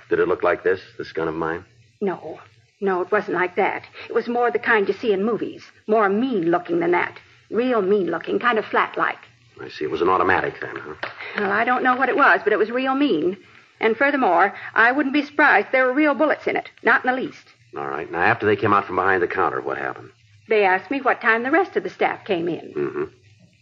Did 0.10 0.20
it 0.20 0.28
look 0.28 0.44
like 0.44 0.64
this, 0.64 0.80
this 0.98 1.12
gun 1.12 1.28
of 1.28 1.36
mine? 1.36 1.66
No. 2.02 2.40
No, 2.80 3.02
it 3.02 3.12
wasn't 3.12 3.38
like 3.38 3.56
that. 3.56 3.84
It 4.08 4.14
was 4.14 4.28
more 4.28 4.52
the 4.52 4.60
kind 4.60 4.88
you 4.88 4.94
see 4.94 5.12
in 5.12 5.24
movies. 5.24 5.64
More 5.88 6.10
mean 6.10 6.52
looking 6.52 6.80
than 6.80 6.92
that. 6.92 7.20
Real 7.50 7.82
mean 7.82 8.08
looking, 8.12 8.40
kind 8.40 8.60
of 8.60 8.66
flat 8.66 8.98
like. 8.98 9.18
I 9.60 9.70
see. 9.70 9.86
It 9.86 9.92
was 9.92 10.02
an 10.02 10.10
automatic 10.10 10.60
then, 10.62 10.76
huh? 10.76 10.94
Well, 11.38 11.52
I 11.52 11.64
don't 11.66 11.84
know 11.84 11.96
what 11.96 12.10
it 12.10 12.18
was, 12.18 12.42
but 12.44 12.54
it 12.54 12.60
was 12.60 12.70
real 12.70 12.94
mean. 12.94 13.38
And 13.80 13.98
furthermore, 13.98 14.54
I 14.76 14.92
wouldn't 14.92 15.14
be 15.14 15.26
surprised 15.26 15.68
if 15.68 15.72
there 15.72 15.86
were 15.86 15.94
real 15.94 16.14
bullets 16.14 16.48
in 16.48 16.56
it. 16.56 16.70
Not 16.84 17.04
in 17.04 17.10
the 17.10 17.20
least. 17.20 17.46
All 17.76 17.88
right. 17.88 18.12
Now, 18.12 18.22
after 18.22 18.46
they 18.46 18.56
came 18.56 18.74
out 18.74 18.86
from 18.86 18.96
behind 18.98 19.24
the 19.24 19.28
counter, 19.28 19.62
what 19.62 19.78
happened? 19.78 20.12
They 20.48 20.64
asked 20.64 20.92
me 20.92 21.02
what 21.02 21.22
time 21.22 21.44
the 21.44 21.52
rest 21.52 21.76
of 21.76 21.84
the 21.84 21.90
staff 21.90 22.26
came 22.26 22.48
in. 22.48 22.74
Mm-hmm. 22.74 23.04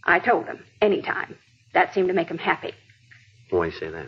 I 0.03 0.19
told 0.19 0.45
them, 0.45 0.63
any 0.81 1.01
time. 1.01 1.35
That 1.73 1.93
seemed 1.93 2.07
to 2.09 2.13
make 2.13 2.27
them 2.27 2.37
happy. 2.37 2.73
Why 3.49 3.69
say 3.71 3.89
that? 3.89 4.07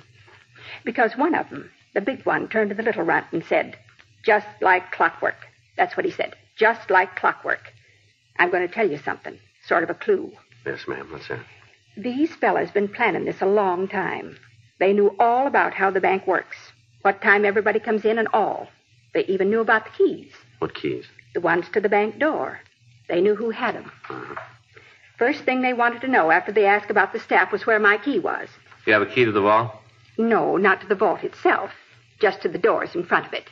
Because 0.83 1.17
one 1.17 1.35
of 1.35 1.49
them, 1.49 1.69
the 1.93 2.01
big 2.01 2.25
one, 2.25 2.47
turned 2.47 2.69
to 2.69 2.75
the 2.75 2.83
little 2.83 3.03
runt 3.03 3.27
and 3.31 3.43
said, 3.43 3.77
just 4.27 4.45
like 4.61 4.91
clockwork. 4.91 5.37
That's 5.77 5.95
what 5.95 6.05
he 6.05 6.11
said. 6.11 6.35
Just 6.57 6.89
like 6.89 7.15
clockwork. 7.15 7.71
I'm 8.37 8.51
going 8.51 8.67
to 8.67 8.73
tell 8.73 8.87
you 8.89 8.97
something. 8.97 9.39
Sort 9.65 9.83
of 9.83 9.89
a 9.89 9.93
clue. 9.93 10.33
Yes, 10.65 10.81
ma'am. 10.87 11.07
What's 11.09 11.29
that? 11.29 11.39
These 11.95 12.35
fellas 12.35 12.69
been 12.71 12.89
planning 12.89 13.23
this 13.25 13.41
a 13.41 13.45
long 13.45 13.87
time. 13.87 14.37
They 14.79 14.91
knew 14.91 15.15
all 15.17 15.47
about 15.47 15.73
how 15.73 15.89
the 15.91 16.01
bank 16.01 16.27
works, 16.27 16.57
what 17.03 17.21
time 17.21 17.45
everybody 17.45 17.79
comes 17.79 18.03
in 18.03 18.19
and 18.19 18.27
all. 18.33 18.67
They 19.13 19.23
even 19.27 19.49
knew 19.49 19.61
about 19.61 19.85
the 19.85 19.91
keys, 19.91 20.31
What 20.59 20.75
keys? 20.75 21.05
the 21.33 21.39
ones 21.41 21.65
to 21.73 21.79
the 21.81 21.89
bank 21.89 22.19
door. 22.19 22.59
They 23.07 23.21
knew 23.21 23.33
who 23.35 23.49
had 23.51 23.75
them. 23.75 23.91
Uh-huh. 24.09 24.35
First 25.17 25.43
thing 25.45 25.61
they 25.61 25.73
wanted 25.73 26.01
to 26.01 26.07
know 26.09 26.29
after 26.31 26.51
they 26.51 26.65
asked 26.65 26.91
about 26.91 27.13
the 27.13 27.19
staff 27.19 27.51
was 27.51 27.65
where 27.65 27.79
my 27.79 27.97
key 27.97 28.19
was. 28.19 28.49
You 28.85 28.93
have 28.93 29.01
a 29.01 29.05
key 29.13 29.23
to 29.25 29.31
the 29.31 29.41
vault? 29.41 29.71
No, 30.17 30.57
not 30.57 30.81
to 30.81 30.87
the 30.87 30.95
vault 30.95 31.23
itself, 31.23 31.71
just 32.19 32.41
to 32.41 32.49
the 32.49 32.57
doors 32.59 32.93
in 32.93 33.03
front 33.05 33.25
of 33.25 33.33
it. 33.33 33.45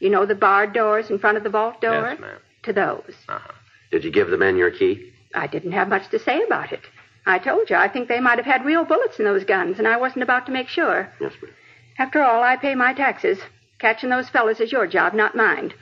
You 0.00 0.10
know 0.10 0.26
the 0.26 0.34
barred 0.34 0.72
doors 0.72 1.10
in 1.10 1.18
front 1.18 1.36
of 1.36 1.44
the 1.44 1.50
vault 1.50 1.80
door? 1.80 2.10
Yes, 2.10 2.20
ma'am. 2.20 2.38
To 2.64 2.72
those. 2.72 3.14
Uh-huh. 3.28 3.52
Did 3.90 4.04
you 4.04 4.10
give 4.10 4.30
the 4.30 4.36
men 4.38 4.56
your 4.56 4.70
key? 4.70 5.12
I 5.34 5.46
didn't 5.46 5.72
have 5.72 5.88
much 5.88 6.08
to 6.10 6.18
say 6.18 6.42
about 6.42 6.72
it. 6.72 6.80
I 7.26 7.38
told 7.38 7.70
you, 7.70 7.76
I 7.76 7.88
think 7.88 8.08
they 8.08 8.20
might 8.20 8.38
have 8.38 8.46
had 8.46 8.64
real 8.64 8.84
bullets 8.84 9.18
in 9.18 9.24
those 9.24 9.44
guns, 9.44 9.78
and 9.78 9.86
I 9.86 9.96
wasn't 9.98 10.22
about 10.22 10.46
to 10.46 10.52
make 10.52 10.68
sure. 10.68 11.12
Yes, 11.20 11.32
ma'am. 11.42 11.52
After 11.98 12.22
all, 12.22 12.42
I 12.42 12.56
pay 12.56 12.74
my 12.74 12.94
taxes. 12.94 13.38
Catching 13.78 14.10
those 14.10 14.28
fellas 14.28 14.60
is 14.60 14.72
your 14.72 14.86
job, 14.86 15.14
not 15.14 15.36
mine. 15.36 15.72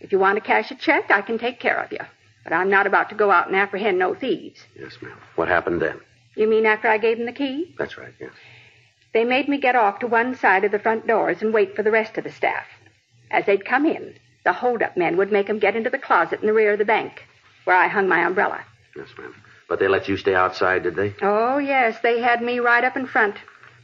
If 0.00 0.12
you 0.12 0.18
want 0.18 0.36
to 0.36 0.40
cash 0.40 0.70
a 0.70 0.74
check, 0.76 1.10
I 1.10 1.22
can 1.22 1.38
take 1.38 1.58
care 1.60 1.78
of 1.82 1.90
you. 1.92 2.00
But 2.44 2.52
I'm 2.52 2.70
not 2.70 2.86
about 2.86 3.08
to 3.08 3.16
go 3.16 3.30
out 3.32 3.48
and 3.48 3.56
apprehend 3.56 3.98
no 3.98 4.14
thieves. 4.14 4.60
Yes, 4.78 4.96
ma'am. 5.02 5.18
What 5.34 5.48
happened 5.48 5.82
then? 5.82 6.00
You 6.36 6.46
mean 6.48 6.66
after 6.66 6.86
I 6.86 6.98
gave 6.98 7.16
them 7.16 7.26
the 7.26 7.32
key? 7.32 7.74
That's 7.78 7.98
right, 7.98 8.12
yes. 8.20 8.30
They 9.12 9.24
made 9.24 9.48
me 9.48 9.58
get 9.58 9.74
off 9.74 9.98
to 10.00 10.06
one 10.06 10.36
side 10.36 10.64
of 10.64 10.70
the 10.70 10.78
front 10.78 11.06
doors 11.06 11.40
and 11.42 11.52
wait 11.52 11.74
for 11.74 11.82
the 11.82 11.90
rest 11.90 12.18
of 12.18 12.24
the 12.24 12.30
staff. 12.30 12.66
As 13.30 13.46
they'd 13.46 13.64
come 13.64 13.86
in, 13.86 14.14
the 14.44 14.52
hold-up 14.52 14.96
men 14.96 15.16
would 15.16 15.32
make 15.32 15.48
'em 15.50 15.58
get 15.58 15.76
into 15.76 15.90
the 15.90 15.98
closet 15.98 16.40
in 16.40 16.46
the 16.46 16.52
rear 16.52 16.72
of 16.72 16.78
the 16.78 16.84
bank, 16.84 17.26
where 17.64 17.76
I 17.76 17.88
hung 17.88 18.08
my 18.08 18.20
umbrella. 18.24 18.64
Yes, 18.94 19.08
ma'am. 19.18 19.34
But 19.68 19.80
they 19.80 19.88
let 19.88 20.08
you 20.08 20.16
stay 20.16 20.34
outside, 20.34 20.84
did 20.84 20.94
they? 20.94 21.14
Oh, 21.20 21.58
yes, 21.58 21.98
they 22.00 22.20
had 22.20 22.40
me 22.40 22.60
right 22.60 22.84
up 22.84 22.96
in 22.96 23.06
front, 23.06 23.36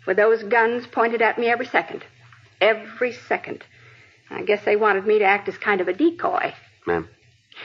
with 0.07 0.17
those 0.17 0.43
guns 0.45 0.87
pointed 0.87 1.21
at 1.21 1.39
me 1.39 1.49
every 1.49 1.67
second. 1.67 2.05
Every 2.61 3.13
second. 3.13 3.65
I 4.31 4.43
guess 4.43 4.65
they 4.65 4.77
wanted 4.77 5.07
me 5.07 5.19
to 5.19 5.25
act 5.25 5.49
as 5.49 5.59
kind 5.59 5.81
of 5.81 5.89
a 5.89 5.93
decoy. 5.93 6.55
Ma'am? 6.87 7.09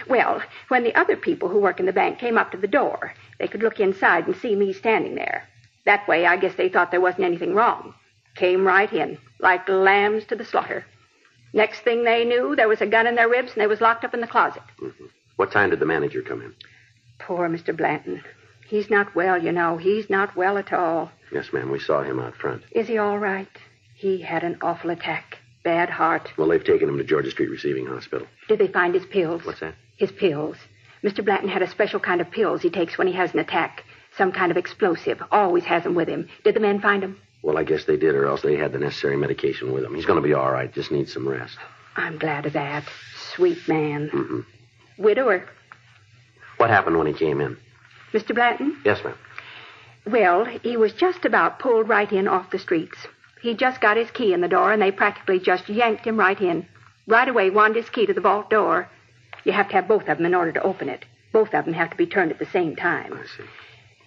Well, 0.07 0.41
when 0.67 0.84
the 0.84 0.96
other 0.96 1.15
people 1.15 1.50
who 1.50 1.60
work 1.60 1.79
in 1.79 1.86
the 1.86 1.93
bank 1.93 2.19
came 2.19 2.38
up 2.38 2.51
to 2.51 2.57
the 2.57 2.67
door, 2.67 3.13
they 3.39 3.48
could 3.48 3.63
look 3.63 3.79
inside 3.79 4.25
and 4.27 4.36
see 4.36 4.55
me 4.55 4.74
standing 4.74 5.15
there. 5.15 5.43
That 5.86 6.07
way, 6.07 6.25
I 6.25 6.38
guess 6.38 6.55
they 6.55 6.69
thought 6.69 6.91
there 6.91 7.00
wasn't 7.00 7.25
anything 7.25 7.53
wrong. 7.53 7.93
Came 8.36 8.67
right 8.67 8.91
in, 8.91 9.17
like 9.39 9.69
lambs 9.69 10.25
to 10.25 10.36
the 10.36 10.43
slaughter. 10.43 10.86
Next 11.57 11.79
thing 11.81 12.03
they 12.03 12.23
knew, 12.23 12.55
there 12.55 12.67
was 12.67 12.81
a 12.81 12.85
gun 12.85 13.07
in 13.07 13.15
their 13.15 13.27
ribs 13.27 13.51
and 13.53 13.61
they 13.61 13.67
was 13.67 13.81
locked 13.81 14.03
up 14.05 14.13
in 14.13 14.21
the 14.21 14.27
closet. 14.27 14.61
Mm-hmm. 14.79 15.05
What 15.37 15.51
time 15.51 15.71
did 15.71 15.79
the 15.79 15.85
manager 15.85 16.21
come 16.21 16.41
in? 16.41 16.53
Poor 17.19 17.49
Mr. 17.49 17.75
Blanton. 17.75 18.23
He's 18.67 18.89
not 18.89 19.15
well, 19.15 19.41
you 19.41 19.51
know. 19.51 19.77
He's 19.77 20.09
not 20.09 20.35
well 20.35 20.57
at 20.57 20.71
all. 20.71 21.11
Yes, 21.31 21.51
ma'am. 21.51 21.71
We 21.71 21.79
saw 21.79 22.03
him 22.03 22.19
out 22.19 22.35
front. 22.35 22.63
Is 22.71 22.87
he 22.87 22.97
all 22.97 23.17
right? 23.17 23.47
He 23.95 24.21
had 24.21 24.43
an 24.43 24.57
awful 24.61 24.91
attack. 24.91 25.39
Bad 25.63 25.89
heart. 25.89 26.29
Well, 26.37 26.47
they've 26.47 26.63
taken 26.63 26.87
him 26.87 26.97
to 26.99 27.03
Georgia 27.03 27.31
Street 27.31 27.49
Receiving 27.49 27.87
Hospital. 27.87 28.27
Did 28.47 28.59
they 28.59 28.67
find 28.67 28.93
his 28.93 29.05
pills? 29.05 29.43
What's 29.43 29.59
that? 29.61 29.75
His 29.97 30.11
pills. 30.11 30.57
Mr. 31.03 31.25
Blanton 31.25 31.49
had 31.49 31.61
a 31.63 31.69
special 31.69 31.99
kind 31.99 32.21
of 32.21 32.29
pills 32.29 32.61
he 32.61 32.69
takes 32.69 32.97
when 32.97 33.07
he 33.07 33.13
has 33.13 33.33
an 33.33 33.39
attack. 33.39 33.83
Some 34.15 34.31
kind 34.31 34.51
of 34.51 34.57
explosive. 34.57 35.21
Always 35.31 35.63
has 35.65 35.83
them 35.83 35.95
with 35.95 36.07
him. 36.07 36.27
Did 36.43 36.55
the 36.55 36.59
men 36.59 36.79
find 36.81 37.03
'em? 37.03 37.19
Well, 37.41 37.58
I 37.58 37.63
guess 37.63 37.86
they 37.86 37.98
did, 37.98 38.15
or 38.15 38.25
else 38.25 38.41
they 38.41 38.56
had 38.56 38.74
the 38.74 38.79
necessary 38.79 39.15
medication 39.15 39.72
with 39.72 39.84
him. 39.84 39.96
He's 39.96 40.06
going 40.06 40.22
to 40.22 40.27
be 40.27 40.34
all 40.34 40.51
right. 40.51 40.74
Just 40.74 40.91
needs 40.91 41.13
some 41.13 41.27
rest. 41.27 41.58
I'm 41.96 42.17
glad 42.17 42.46
of 42.46 42.53
that. 42.53 42.84
Sweet 43.36 43.67
man. 43.67 44.10
Mm-hmm. 44.10 44.39
Widower. 45.03 45.48
What 46.58 46.70
happened 46.70 46.98
when 46.98 47.08
he 47.08 47.13
came 47.13 47.39
in? 47.39 47.58
Mr. 48.13 48.34
Blanton? 48.34 48.82
Yes, 48.84 49.03
ma'am. 49.03 49.15
Well, 50.06 50.46
he 50.46 50.77
was 50.77 50.94
just 50.94 51.25
about 51.25 51.60
pulled 51.60 51.89
right 51.89 52.12
in 52.12 52.27
off 52.27 52.51
the 52.51 52.60
streets. 52.60 52.98
He 53.41 53.53
just 53.53 53.82
got 53.82 53.98
his 53.98 54.10
key 54.12 54.34
in 54.34 54.41
the 54.41 54.48
door, 54.48 54.72
and 54.72 54.82
they 54.82 54.91
practically 54.91 55.39
just 55.39 55.70
yanked 55.70 56.06
him 56.06 56.17
right 56.17 56.39
in. 56.39 56.65
Right 57.06 57.27
away, 57.27 57.50
wanted 57.50 57.77
his 57.77 57.89
key 57.89 58.06
to 58.06 58.13
the 58.13 58.22
vault 58.22 58.50
door. 58.50 58.89
You 59.44 59.51
have 59.51 59.67
to 59.70 59.75
have 59.75 59.88
both 59.88 60.08
of 60.08 60.17
them 60.17 60.25
in 60.25 60.36
order 60.36 60.51
to 60.53 60.63
open 60.63 60.89
it. 60.89 61.06
Both 61.32 61.53
of 61.53 61.65
them 61.65 61.74
have 61.74 61.91
to 61.91 61.98
be 61.98 62.08
turned 62.08 62.32
at 62.32 62.39
the 62.39 62.48
same 62.48 62.75
time. 62.75 63.13
I 63.13 63.25
see. 63.25 63.44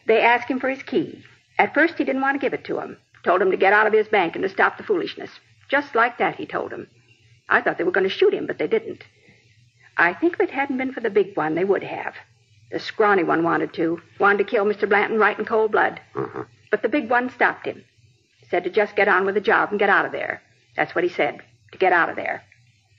They 0.07 0.21
asked 0.21 0.49
him 0.49 0.59
for 0.59 0.69
his 0.69 0.83
key. 0.83 1.23
At 1.59 1.75
first, 1.75 1.99
he 1.99 2.05
didn't 2.05 2.23
want 2.23 2.35
to 2.35 2.45
give 2.45 2.55
it 2.55 2.65
to 2.65 2.81
him. 2.81 2.97
Told 3.25 3.43
him 3.43 3.51
to 3.51 3.57
get 3.57 3.73
out 3.73 3.87
of 3.87 3.93
his 3.93 4.09
bank 4.09 4.35
and 4.35 4.43
to 4.43 4.49
stop 4.49 4.77
the 4.77 4.83
foolishness. 4.83 5.31
Just 5.69 5.95
like 5.95 6.19
that, 6.19 6.37
he 6.37 6.47
told 6.47 6.73
him. 6.73 6.89
I 7.49 7.61
thought 7.61 7.79
they 7.79 7.85
were 7.85 7.91
going 7.91 8.09
to 8.09 8.15
shoot 8.15 8.33
him, 8.33 8.47
but 8.47 8.59
they 8.59 8.67
didn't. 8.67 9.05
I 9.97 10.15
think 10.15 10.35
if 10.35 10.41
it 10.41 10.51
hadn't 10.51 10.79
been 10.79 10.93
for 10.93 11.01
the 11.01 11.11
big 11.11 11.37
one, 11.37 11.55
they 11.55 11.65
would 11.65 11.83
have. 11.83 12.15
The 12.71 12.79
scrawny 12.79 13.25
one 13.25 13.43
wanted 13.43 13.75
to. 13.75 14.01
Wanted 14.19 14.39
to 14.39 14.51
kill 14.51 14.65
Mr. 14.65 14.89
Blanton 14.89 15.19
right 15.19 15.39
in 15.39 15.45
cold 15.45 15.73
blood. 15.73 16.01
Uh-huh. 16.15 16.45
But 16.71 16.83
the 16.83 16.89
big 16.89 17.11
one 17.11 17.31
stopped 17.31 17.67
him. 17.67 17.85
Said 18.49 18.65
to 18.65 18.71
just 18.71 18.97
get 18.97 19.09
on 19.09 19.27
with 19.27 19.35
the 19.35 19.41
job 19.41 19.71
and 19.71 19.79
get 19.79 19.91
out 19.91 20.07
of 20.07 20.13
there. 20.13 20.41
That's 20.77 20.95
what 20.95 21.05
he 21.05 21.11
said. 21.11 21.41
To 21.73 21.79
get 21.79 21.93
out 21.93 22.09
of 22.09 22.17
there. 22.17 22.43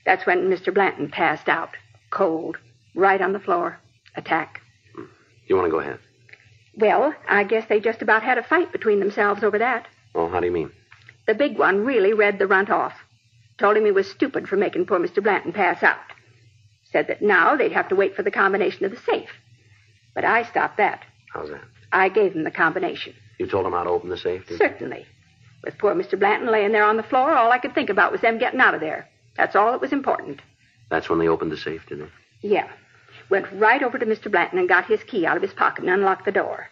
That's 0.05 0.25
when 0.25 0.49
Mr. 0.49 0.73
Blanton 0.73 1.09
passed 1.09 1.47
out. 1.47 1.75
Cold. 2.09 2.57
Right 2.93 3.21
on 3.21 3.33
the 3.33 3.39
floor. 3.39 3.79
Attack. 4.15 4.61
You 5.47 5.55
want 5.55 5.67
to 5.67 5.71
go 5.71 5.79
ahead? 5.79 5.99
Well, 6.75 7.13
I 7.27 7.43
guess 7.43 7.65
they 7.67 7.79
just 7.79 8.01
about 8.01 8.23
had 8.23 8.37
a 8.37 8.43
fight 8.43 8.71
between 8.71 8.99
themselves 8.99 9.43
over 9.43 9.59
that. 9.59 9.87
Oh, 10.15 10.29
how 10.29 10.39
do 10.39 10.45
you 10.45 10.51
mean? 10.51 10.71
The 11.27 11.33
big 11.33 11.57
one 11.57 11.85
really 11.85 12.13
read 12.13 12.39
the 12.39 12.47
runt 12.47 12.69
off. 12.69 12.93
Told 13.57 13.77
him 13.77 13.85
he 13.85 13.91
was 13.91 14.09
stupid 14.09 14.47
for 14.47 14.55
making 14.57 14.85
poor 14.85 14.99
Mr. 14.99 15.21
Blanton 15.23 15.53
pass 15.53 15.83
out. 15.83 15.99
Said 16.91 17.07
that 17.07 17.21
now 17.21 17.55
they'd 17.55 17.71
have 17.71 17.89
to 17.89 17.95
wait 17.95 18.15
for 18.15 18.23
the 18.23 18.31
combination 18.31 18.85
of 18.85 18.91
the 18.91 18.97
safe. 18.97 19.29
But 20.13 20.25
I 20.25 20.43
stopped 20.43 20.77
that. 20.77 21.03
How's 21.33 21.49
that? 21.49 21.61
I 21.91 22.09
gave 22.09 22.33
him 22.33 22.43
the 22.43 22.51
combination. 22.51 23.13
You 23.37 23.47
told 23.47 23.65
him 23.65 23.71
how 23.73 23.83
to 23.83 23.89
open 23.89 24.09
the 24.09 24.17
safe? 24.17 24.43
Certainly. 24.57 25.05
With 25.63 25.77
poor 25.77 25.93
Mr. 25.93 26.17
Blanton 26.17 26.51
laying 26.51 26.71
there 26.71 26.83
on 26.83 26.97
the 26.97 27.03
floor, 27.03 27.33
all 27.33 27.51
I 27.51 27.59
could 27.59 27.75
think 27.75 27.89
about 27.89 28.11
was 28.11 28.21
them 28.21 28.39
getting 28.39 28.59
out 28.59 28.73
of 28.73 28.81
there. 28.81 29.07
That's 29.37 29.55
all 29.55 29.71
that 29.71 29.81
was 29.81 29.93
important. 29.93 30.41
That's 30.89 31.09
when 31.09 31.19
they 31.19 31.27
opened 31.27 31.51
the 31.51 31.57
safe, 31.57 31.85
did 31.87 32.01
they? 32.01 32.09
Yeah. 32.41 32.67
Went 33.29 33.45
right 33.53 33.83
over 33.83 33.97
to 33.97 34.05
Mr. 34.05 34.29
Blanton 34.29 34.59
and 34.59 34.67
got 34.67 34.85
his 34.85 35.03
key 35.03 35.25
out 35.25 35.37
of 35.37 35.43
his 35.43 35.53
pocket 35.53 35.83
and 35.83 35.93
unlocked 35.93 36.25
the 36.25 36.31
door. 36.31 36.67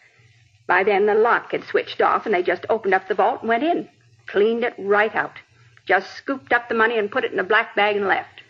By 0.70 0.84
then, 0.84 1.08
the 1.08 1.16
lock 1.16 1.52
had 1.52 1.64
switched 1.64 2.00
off, 2.00 2.28
and 2.28 2.36
they 2.36 2.44
just 2.44 2.68
opened 2.70 2.94
up 2.94 3.08
the 3.08 3.16
vault 3.16 3.42
and 3.42 3.50
went 3.50 3.64
in. 3.64 3.90
Cleaned 4.28 4.64
it 4.64 4.76
right 4.78 5.14
out. 5.16 5.40
Just 5.88 6.14
scooped 6.16 6.54
up 6.54 6.70
the 6.70 6.76
money 6.76 6.96
and 7.00 7.10
put 7.10 7.24
it 7.24 7.34
in 7.34 7.40
a 7.40 7.44
black 7.44 7.76
bag 7.76 7.96
and 7.96 8.08
left. 8.08 8.44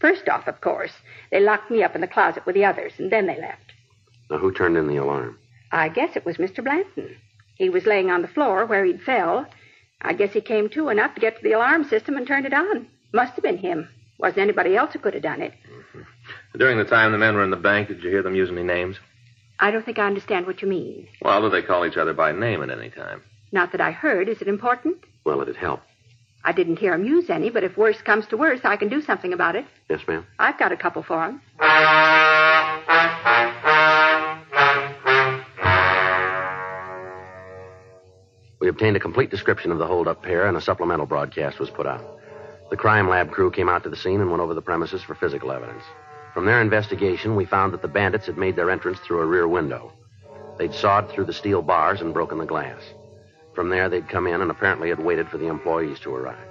First 0.00 0.28
off, 0.28 0.48
of 0.48 0.60
course, 0.60 0.90
they 1.30 1.38
locked 1.38 1.70
me 1.70 1.84
up 1.84 1.94
in 1.94 2.00
the 2.00 2.08
closet 2.08 2.44
with 2.44 2.56
the 2.56 2.64
others, 2.64 2.94
and 2.98 3.12
then 3.12 3.28
they 3.28 3.40
left. 3.40 3.74
Now, 4.28 4.38
who 4.38 4.52
turned 4.52 4.76
in 4.76 4.88
the 4.88 4.96
alarm? 4.96 5.38
I 5.70 5.88
guess 5.88 6.16
it 6.16 6.26
was 6.26 6.38
Mr. 6.38 6.64
Blanton. 6.64 7.16
He 7.54 7.68
was 7.68 7.86
laying 7.86 8.10
on 8.10 8.22
the 8.22 8.28
floor 8.28 8.66
where 8.66 8.84
he'd 8.84 9.00
fell. 9.00 9.46
I 10.00 10.14
guess 10.14 10.32
he 10.32 10.40
came 10.40 10.68
to 10.70 10.88
enough 10.88 11.14
to 11.14 11.20
get 11.20 11.36
to 11.36 11.42
the 11.44 11.52
alarm 11.52 11.84
system 11.84 12.16
and 12.16 12.26
turned 12.26 12.44
it 12.44 12.52
on. 12.52 12.88
Must 13.14 13.34
have 13.34 13.44
been 13.44 13.58
him. 13.58 13.88
Wasn't 14.18 14.42
anybody 14.42 14.76
else 14.76 14.94
who 14.94 14.98
could 14.98 15.14
have 15.14 15.22
done 15.22 15.42
it. 15.42 15.52
During 16.58 16.78
the 16.78 16.84
time 16.84 17.12
the 17.12 17.18
men 17.18 17.36
were 17.36 17.44
in 17.44 17.50
the 17.50 17.56
bank, 17.56 17.86
did 17.86 18.02
you 18.02 18.10
hear 18.10 18.24
them 18.24 18.34
use 18.34 18.50
any 18.50 18.64
names? 18.64 18.96
I 19.62 19.70
don't 19.70 19.84
think 19.84 20.00
I 20.00 20.06
understand 20.08 20.48
what 20.48 20.60
you 20.60 20.66
mean. 20.66 21.06
Well, 21.22 21.40
do 21.40 21.48
they 21.48 21.62
call 21.62 21.86
each 21.86 21.96
other 21.96 22.12
by 22.12 22.32
name 22.32 22.64
at 22.64 22.70
any 22.70 22.90
time? 22.90 23.22
Not 23.52 23.70
that 23.70 23.80
I 23.80 23.92
heard. 23.92 24.28
Is 24.28 24.42
it 24.42 24.48
important? 24.48 24.96
Well, 25.24 25.40
it'd 25.40 25.54
help. 25.54 25.80
I 26.44 26.50
didn't 26.50 26.80
hear 26.80 26.92
him 26.94 27.04
use 27.04 27.30
any, 27.30 27.48
but 27.48 27.62
if 27.62 27.76
worse 27.76 28.02
comes 28.02 28.26
to 28.26 28.36
worse, 28.36 28.58
I 28.64 28.74
can 28.74 28.88
do 28.88 29.00
something 29.00 29.32
about 29.32 29.54
it. 29.54 29.64
Yes, 29.88 30.00
ma'am? 30.08 30.26
I've 30.40 30.58
got 30.58 30.72
a 30.72 30.76
couple 30.76 31.04
for 31.04 31.24
him. 31.24 31.40
We 38.60 38.68
obtained 38.68 38.96
a 38.96 39.00
complete 39.00 39.30
description 39.30 39.70
of 39.70 39.78
the 39.78 39.86
holdup 39.86 40.24
pair, 40.24 40.46
and 40.46 40.56
a 40.56 40.60
supplemental 40.60 41.06
broadcast 41.06 41.60
was 41.60 41.70
put 41.70 41.86
out. 41.86 42.18
The 42.70 42.76
crime 42.76 43.08
lab 43.08 43.30
crew 43.30 43.52
came 43.52 43.68
out 43.68 43.84
to 43.84 43.90
the 43.90 43.96
scene 43.96 44.20
and 44.20 44.28
went 44.28 44.42
over 44.42 44.54
the 44.54 44.62
premises 44.62 45.02
for 45.04 45.14
physical 45.14 45.52
evidence. 45.52 45.84
From 46.34 46.46
their 46.46 46.62
investigation, 46.62 47.36
we 47.36 47.44
found 47.44 47.72
that 47.72 47.82
the 47.82 47.88
bandits 47.88 48.26
had 48.26 48.38
made 48.38 48.56
their 48.56 48.70
entrance 48.70 48.98
through 49.00 49.20
a 49.20 49.26
rear 49.26 49.46
window. 49.46 49.92
They'd 50.58 50.72
sawed 50.72 51.10
through 51.10 51.26
the 51.26 51.32
steel 51.32 51.60
bars 51.60 52.00
and 52.00 52.14
broken 52.14 52.38
the 52.38 52.46
glass. 52.46 52.80
From 53.54 53.68
there, 53.68 53.88
they'd 53.88 54.08
come 54.08 54.26
in 54.26 54.40
and 54.40 54.50
apparently 54.50 54.88
had 54.88 54.98
waited 54.98 55.28
for 55.28 55.36
the 55.36 55.48
employees 55.48 56.00
to 56.00 56.14
arrive. 56.14 56.48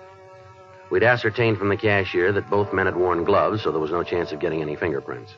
We'd 0.91 1.03
ascertained 1.03 1.57
from 1.57 1.69
the 1.69 1.77
cashier 1.77 2.31
that 2.33 2.49
both 2.49 2.73
men 2.73 2.85
had 2.85 2.95
worn 2.95 3.23
gloves, 3.23 3.63
so 3.63 3.71
there 3.71 3.79
was 3.79 3.91
no 3.91 4.03
chance 4.03 4.31
of 4.31 4.39
getting 4.39 4.61
any 4.61 4.75
fingerprints. 4.75 5.33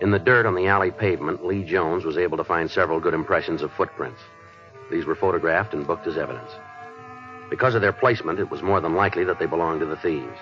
In 0.00 0.10
the 0.10 0.18
dirt 0.18 0.46
on 0.46 0.54
the 0.54 0.66
alley 0.66 0.90
pavement, 0.90 1.44
Lee 1.44 1.64
Jones 1.64 2.04
was 2.04 2.18
able 2.18 2.36
to 2.36 2.44
find 2.44 2.70
several 2.70 3.00
good 3.00 3.14
impressions 3.14 3.62
of 3.62 3.72
footprints. 3.72 4.20
These 4.90 5.06
were 5.06 5.14
photographed 5.14 5.74
and 5.74 5.86
booked 5.86 6.06
as 6.06 6.16
evidence. 6.16 6.50
Because 7.50 7.74
of 7.74 7.80
their 7.80 7.92
placement, 7.92 8.38
it 8.38 8.50
was 8.50 8.62
more 8.62 8.80
than 8.80 8.94
likely 8.94 9.24
that 9.24 9.38
they 9.38 9.46
belonged 9.46 9.80
to 9.80 9.86
the 9.86 9.96
thieves. 9.96 10.38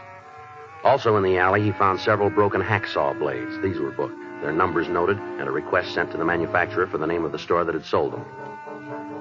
Also 0.85 1.17
in 1.17 1.23
the 1.23 1.39
alley, 1.39 1.63
he 1.63 1.73
found 1.73 2.01
several 2.01 2.31
broken 2.31 2.63
hacksaw 2.63 3.19
blades. 3.19 3.61
These 3.63 3.79
were 3.79 3.91
booked, 3.91 4.19
their 4.41 4.53
numbers 4.53 4.89
noted, 4.89 5.19
and 5.19 5.49
a 5.49 5.51
request 5.51 5.93
sent 5.95 6.13
to 6.13 6.17
the 6.17 6.25
manufacturer 6.25 6.87
for 6.87 6.99
the 6.99 7.07
name 7.07 7.25
of 7.25 7.33
the 7.33 7.39
store 7.39 7.65
that 7.65 7.75
had 7.75 7.85
sold 7.85 8.13
them. 8.13 8.25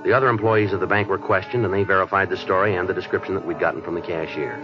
The 0.04 0.14
other 0.14 0.30
employees 0.30 0.72
of 0.72 0.80
the 0.80 0.88
bank 0.88 1.10
were 1.10 1.18
questioned, 1.18 1.66
and 1.66 1.74
they 1.74 1.84
verified 1.84 2.30
the 2.30 2.38
story 2.38 2.76
and 2.76 2.88
the 2.88 2.94
description 2.94 3.34
that 3.36 3.46
we'd 3.46 3.60
gotten 3.60 3.82
from 3.82 3.96
the 3.96 4.01
cashier. 4.01 4.58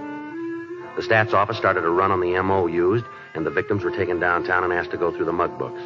The 0.95 1.01
stats 1.01 1.33
office 1.33 1.57
started 1.57 1.83
a 1.83 1.89
run 1.89 2.11
on 2.11 2.21
the 2.21 2.39
MO 2.41 2.67
used, 2.67 3.05
and 3.33 3.45
the 3.45 3.51
victims 3.51 3.83
were 3.83 3.95
taken 3.95 4.19
downtown 4.19 4.63
and 4.63 4.71
asked 4.71 4.91
to 4.91 4.97
go 4.97 5.11
through 5.11 5.25
the 5.25 5.33
mug 5.33 5.57
books. 5.57 5.81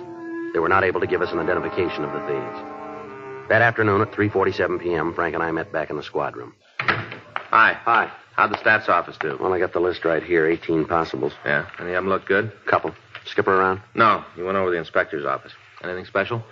They 0.53 0.59
were 0.59 0.69
not 0.69 0.83
able 0.83 0.99
to 0.99 1.07
give 1.07 1.21
us 1.21 1.31
an 1.31 1.39
identification 1.39 2.03
of 2.03 2.11
the 2.11 2.19
thieves. 2.27 3.47
That 3.47 3.61
afternoon 3.61 4.01
at 4.01 4.11
3:47 4.11 4.81
p.m., 4.81 5.13
Frank 5.13 5.33
and 5.33 5.43
I 5.43 5.51
met 5.51 5.71
back 5.71 5.89
in 5.89 5.95
the 5.95 6.03
squad 6.03 6.35
room. 6.35 6.53
Hi. 6.79 7.73
Hi. 7.85 8.11
How'd 8.37 8.51
the 8.51 8.57
stats 8.57 8.87
office 8.87 9.17
do? 9.19 9.35
Well, 9.41 9.51
I 9.51 9.59
got 9.59 9.73
the 9.73 9.79
list 9.79 10.05
right 10.05 10.21
here, 10.21 10.47
18 10.47 10.85
possibles. 10.85 11.33
Yeah. 11.43 11.67
Any 11.79 11.89
of 11.89 11.95
them 12.03 12.07
look 12.07 12.25
good? 12.25 12.51
Couple. 12.67 12.93
Skipper 13.25 13.53
around? 13.53 13.81
No. 13.95 14.23
You 14.37 14.45
went 14.45 14.57
over 14.57 14.67
to 14.67 14.71
the 14.73 14.77
inspector's 14.77 15.25
office. 15.25 15.51
Anything 15.83 16.05
special? 16.05 16.43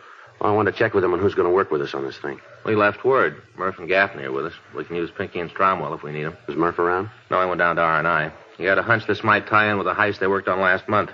Well, 0.41 0.51
I 0.51 0.55
want 0.55 0.65
to 0.65 0.71
check 0.71 0.95
with 0.95 1.03
him 1.03 1.13
on 1.13 1.19
who's 1.19 1.35
going 1.35 1.47
to 1.47 1.53
work 1.53 1.69
with 1.69 1.81
us 1.81 1.93
on 1.93 2.03
this 2.03 2.17
thing. 2.17 2.41
We 2.65 2.75
left 2.75 3.05
word. 3.05 3.41
Murph 3.55 3.77
and 3.77 3.87
Gaffney 3.87 4.23
are 4.23 4.31
with 4.31 4.47
us. 4.47 4.53
We 4.75 4.83
can 4.83 4.95
use 4.95 5.11
Pinky 5.15 5.39
and 5.39 5.49
Stromwell 5.51 5.95
if 5.95 6.01
we 6.01 6.11
need 6.11 6.23
them. 6.23 6.35
Is 6.49 6.55
Murph 6.55 6.79
around? 6.79 7.11
No, 7.29 7.37
I 7.37 7.45
went 7.45 7.59
down 7.59 7.75
to 7.75 7.83
R&I. 7.83 8.31
He 8.57 8.63
had 8.63 8.79
a 8.79 8.83
hunch 8.83 9.05
this 9.05 9.23
might 9.23 9.47
tie 9.47 9.69
in 9.71 9.77
with 9.77 9.87
a 9.87 9.93
heist 9.93 10.19
they 10.19 10.27
worked 10.27 10.47
on 10.47 10.59
last 10.59 10.89
month. 10.89 11.11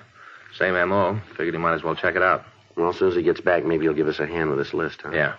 Same 0.57 0.75
M.O. 0.75 1.19
Figured 1.35 1.53
he 1.53 1.59
might 1.59 1.75
as 1.75 1.83
well 1.83 1.95
check 1.95 2.15
it 2.15 2.21
out. 2.21 2.45
Well, 2.77 2.89
as 2.89 2.97
soon 2.97 3.09
as 3.09 3.15
he 3.15 3.23
gets 3.23 3.41
back, 3.41 3.65
maybe 3.65 3.83
he'll 3.83 3.93
give 3.93 4.07
us 4.07 4.19
a 4.19 4.25
hand 4.27 4.49
with 4.49 4.57
this 4.57 4.73
list, 4.73 5.01
huh? 5.03 5.11
Yeah. 5.11 5.35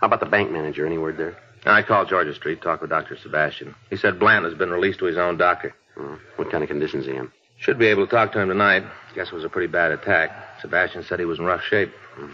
How 0.00 0.06
about 0.06 0.20
the 0.20 0.26
bank 0.26 0.50
manager? 0.50 0.86
Any 0.86 0.98
word 0.98 1.18
there? 1.18 1.36
I 1.66 1.82
called 1.82 2.08
Georgia 2.08 2.34
Street, 2.34 2.60
talked 2.62 2.82
with 2.82 2.90
Dr. 2.90 3.16
Sebastian. 3.16 3.74
He 3.90 3.96
said 3.96 4.18
Blanton 4.18 4.50
has 4.50 4.58
been 4.58 4.70
released 4.70 4.98
to 4.98 5.06
his 5.06 5.16
own 5.16 5.36
doctor. 5.36 5.74
Oh, 5.96 6.18
what 6.36 6.50
kind 6.50 6.62
of 6.62 6.68
conditions 6.68 7.04
is 7.04 7.10
he 7.10 7.16
in? 7.16 7.30
Should 7.58 7.78
be 7.78 7.86
able 7.86 8.06
to 8.06 8.10
talk 8.10 8.32
to 8.32 8.40
him 8.40 8.48
tonight. 8.48 8.82
Guess 9.14 9.28
it 9.28 9.34
was 9.34 9.44
a 9.44 9.48
pretty 9.48 9.70
bad 9.72 9.92
attack. 9.92 10.30
Sebastian 10.60 11.04
said 11.04 11.18
he 11.18 11.24
was 11.24 11.38
in 11.38 11.44
rough 11.44 11.62
shape. 11.62 11.90
Hmm. 12.14 12.32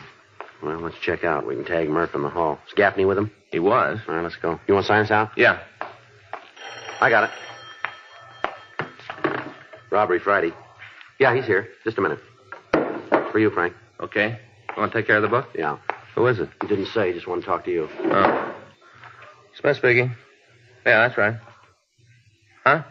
Well, 0.63 0.81
let's 0.81 0.99
check 0.99 1.25
out. 1.25 1.47
We 1.47 1.55
can 1.55 1.65
tag 1.65 1.89
Murph 1.89 2.15
in 2.15 2.23
the 2.23 2.29
hall. 2.29 2.59
Is 2.67 2.75
Gaffney 2.75 3.05
with 3.05 3.17
him? 3.17 3.31
He 3.51 3.59
was. 3.59 3.99
All 4.09 4.15
right, 4.15 4.23
let's 4.23 4.37
go. 4.37 4.59
You 4.67 4.75
want 4.75 4.85
to 4.85 4.89
sign 4.89 5.05
us 5.05 5.11
out? 5.11 5.31
Yeah. 5.37 5.61
I 7.01 7.09
got 7.09 7.25
it. 7.25 7.31
Robbery 9.91 10.21
Friday. 10.21 10.53
Yeah, 11.19 11.35
he's 11.35 11.47
here. 11.47 11.69
Just 11.85 11.99
a 11.99 12.01
minute. 12.01 12.19
For 13.31 13.39
you, 13.39 13.51
Frank. 13.51 13.75
Okay. 14.01 14.39
You 14.69 14.81
want 14.81 14.93
to 14.93 14.99
take 14.99 15.07
care 15.07 15.17
of 15.17 15.23
the 15.23 15.29
book? 15.29 15.49
Yeah. 15.55 15.79
Who 16.15 16.27
is 16.27 16.39
it? 16.39 16.49
He 16.63 16.69
didn't 16.69 16.87
say. 16.87 17.13
Just 17.13 17.27
want 17.27 17.41
to 17.43 17.47
talk 17.47 17.65
to 17.65 17.71
you. 17.71 17.89
Oh. 18.05 18.55
Smith 19.61 19.77
speaking. 19.77 20.15
Yeah, 20.87 21.07
that's 21.07 21.19
right. 21.19 21.37
Huh? 22.65 22.83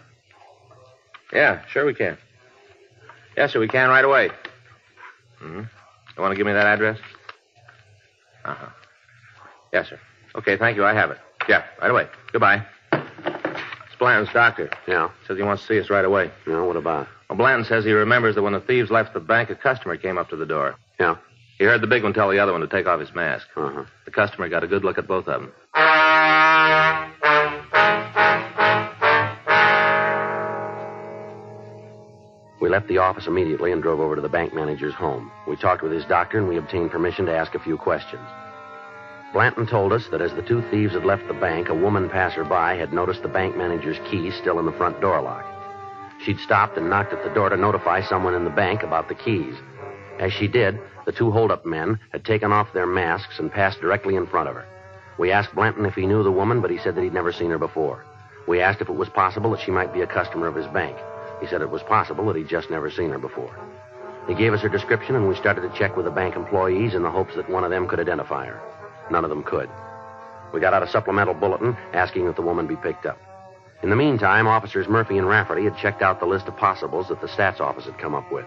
Yeah, 1.34 1.62
sure 1.68 1.86
we 1.86 1.94
can. 1.94 2.18
Yes, 3.36 3.54
sir, 3.54 3.60
we 3.60 3.68
can 3.68 3.90
right 3.90 4.06
away. 4.06 4.30
Mm-hmm. 5.42 5.60
You 5.60 6.22
want 6.22 6.32
to 6.32 6.36
give 6.38 6.46
me 6.46 6.54
that 6.54 6.66
address? 6.66 7.00
Uh-huh. 8.46 8.70
Yes, 9.72 9.90
sir. 9.90 10.00
Okay, 10.36 10.58
thank 10.58 10.76
you. 10.76 10.86
I 10.86 10.94
have 10.94 11.12
it. 11.12 11.18
Yeah, 11.48 11.64
right 11.82 11.92
away. 11.92 12.08
Goodbye. 12.32 12.66
It's 12.92 13.96
Blanton's 13.98 14.34
doctor. 14.34 14.70
Yeah. 14.88 15.10
Says 15.28 15.38
he 15.38 15.44
wants 15.44 15.64
to 15.64 15.68
see 15.68 15.80
us 15.80 15.90
right 15.90 16.06
away. 16.06 16.32
Yeah, 16.48 16.62
what 16.62 16.76
about? 16.76 17.08
Well, 17.30 17.38
Blanton 17.38 17.66
says 17.66 17.86
he 17.86 17.92
remembers 17.92 18.36
that 18.36 18.44
when 18.44 18.54
the 18.54 18.62
thieves 18.62 18.92
left 18.92 19.14
the 19.14 19.20
bank, 19.20 19.50
a 19.50 19.56
customer 19.56 19.98
came 19.98 20.18
up 20.18 20.30
to 20.30 20.36
the 20.36 20.46
door. 20.46 20.76
Yeah. 21.00 21.16
He 21.58 21.66
heard 21.66 21.82
the 21.82 21.88
big 21.88 22.04
one 22.04 22.14
tell 22.14 22.30
the 22.30 22.40
other 22.40 22.52
one 22.52 22.62
to 22.62 22.68
take 22.68 22.88
off 22.88 23.00
his 23.00 23.14
mask. 23.14 23.48
Uh-huh. 23.56 23.84
The 24.06 24.12
customer 24.12 24.50
got 24.50 24.64
a 24.64 24.68
good 24.68 24.84
look 24.84 24.98
at 24.98 25.08
both 25.08 25.28
of 25.28 25.42
them. 25.42 25.52
Left 32.80 32.88
the 32.88 32.98
office 32.98 33.28
immediately 33.28 33.74
and 33.74 33.84
drove 33.84 34.00
over 34.00 34.16
to 34.16 34.22
the 34.22 34.30
bank 34.30 34.54
manager's 34.54 34.94
home. 34.94 35.30
We 35.46 35.58
talked 35.58 35.84
with 35.84 35.92
his 35.92 36.06
doctor 36.06 36.38
and 36.38 36.48
we 36.48 36.56
obtained 36.56 36.92
permission 36.92 37.26
to 37.26 37.36
ask 37.36 37.54
a 37.54 37.60
few 37.60 37.76
questions. 37.76 38.26
Blanton 39.34 39.68
told 39.68 39.92
us 39.92 40.08
that 40.12 40.22
as 40.22 40.34
the 40.34 40.44
two 40.44 40.62
thieves 40.72 40.94
had 40.94 41.04
left 41.04 41.28
the 41.28 41.34
bank, 41.34 41.68
a 41.68 41.76
woman 41.76 42.10
passerby 42.10 42.80
had 42.80 42.94
noticed 42.94 43.22
the 43.22 43.28
bank 43.28 43.58
manager's 43.58 44.00
key 44.10 44.32
still 44.32 44.60
in 44.60 44.66
the 44.66 44.72
front 44.72 45.02
door 45.02 45.22
lock. 45.22 45.44
She'd 46.24 46.40
stopped 46.40 46.78
and 46.78 46.90
knocked 46.90 47.12
at 47.12 47.22
the 47.22 47.34
door 47.34 47.50
to 47.50 47.58
notify 47.58 48.02
someone 48.02 48.34
in 48.34 48.46
the 48.46 48.50
bank 48.50 48.82
about 48.82 49.10
the 49.10 49.16
keys. 49.16 49.56
As 50.18 50.32
she 50.32 50.48
did, 50.48 50.80
the 51.06 51.12
two 51.12 51.32
holdup 51.32 51.66
men 51.66 52.00
had 52.14 52.24
taken 52.24 52.54
off 52.54 52.72
their 52.74 52.88
masks 52.88 53.40
and 53.40 53.52
passed 53.52 53.82
directly 53.82 54.16
in 54.16 54.26
front 54.26 54.48
of 54.48 54.56
her. 54.56 54.66
We 55.18 55.34
asked 55.34 55.54
Blanton 55.54 55.86
if 55.86 55.96
he 55.96 56.06
knew 56.06 56.24
the 56.24 56.32
woman, 56.32 56.62
but 56.62 56.72
he 56.72 56.78
said 56.78 56.96
that 56.96 57.04
he'd 57.04 57.14
never 57.14 57.34
seen 57.34 57.50
her 57.50 57.60
before. 57.60 58.06
We 58.48 58.62
asked 58.62 58.80
if 58.80 58.88
it 58.88 58.96
was 58.96 59.10
possible 59.10 59.52
that 59.52 59.60
she 59.66 59.72
might 59.72 59.94
be 59.94 60.00
a 60.00 60.08
customer 60.08 60.48
of 60.48 60.56
his 60.56 60.68
bank. 60.68 60.98
He 61.42 61.48
said 61.48 61.62
it 61.62 61.70
was 61.70 61.84
possible 61.84 62.26
that 62.28 62.36
he'd 62.36 62.50
just 62.50 62.70
never 62.70 62.90
seen 62.92 63.10
her 63.10 63.20
before. 63.20 63.56
He 64.28 64.36
gave 64.36 64.54
us 64.54 64.62
her 64.62 64.70
description, 64.70 65.16
and 65.16 65.28
we 65.28 65.36
started 65.36 65.62
to 65.62 65.78
check 65.78 65.96
with 65.96 66.06
the 66.06 66.12
bank 66.12 66.36
employees 66.36 66.94
in 66.94 67.04
the 67.04 67.10
hopes 67.10 67.36
that 67.36 67.50
one 67.50 67.64
of 67.64 67.72
them 67.72 67.88
could 67.88 68.00
identify 68.00 68.46
her. 68.46 68.62
None 69.10 69.24
of 69.24 69.30
them 69.30 69.44
could. 69.44 69.70
We 70.54 70.60
got 70.60 70.74
out 70.74 70.84
a 70.84 70.88
supplemental 70.88 71.34
bulletin 71.34 71.76
asking 71.94 72.26
that 72.26 72.36
the 72.36 72.42
woman 72.42 72.68
be 72.68 72.76
picked 72.76 73.06
up. 73.06 73.20
In 73.82 73.90
the 73.90 73.96
meantime, 73.96 74.48
officers 74.48 74.88
Murphy 74.90 75.18
and 75.18 75.28
Rafferty 75.28 75.64
had 75.64 75.78
checked 75.78 76.02
out 76.02 76.20
the 76.20 76.26
list 76.26 76.48
of 76.48 76.58
possibles 76.58 77.08
that 77.08 77.22
the 77.22 77.28
stats 77.28 77.62
office 77.62 77.86
had 77.86 77.98
come 77.98 78.14
up 78.14 78.32
with. 78.32 78.46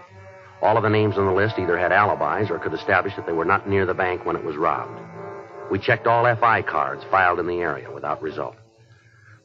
All 0.61 0.77
of 0.77 0.83
the 0.83 0.89
names 0.89 1.17
on 1.17 1.25
the 1.25 1.33
list 1.33 1.57
either 1.57 1.77
had 1.77 1.91
alibis 1.91 2.49
or 2.49 2.59
could 2.59 2.73
establish 2.73 3.15
that 3.15 3.25
they 3.25 3.33
were 3.33 3.43
not 3.43 3.67
near 3.67 3.85
the 3.85 3.93
bank 3.93 4.25
when 4.25 4.35
it 4.35 4.43
was 4.45 4.55
robbed. 4.55 4.99
We 5.71 5.79
checked 5.79 6.07
all 6.07 6.23
FI 6.35 6.61
cards 6.61 7.03
filed 7.09 7.39
in 7.39 7.47
the 7.47 7.59
area 7.59 7.91
without 7.91 8.21
result. 8.21 8.55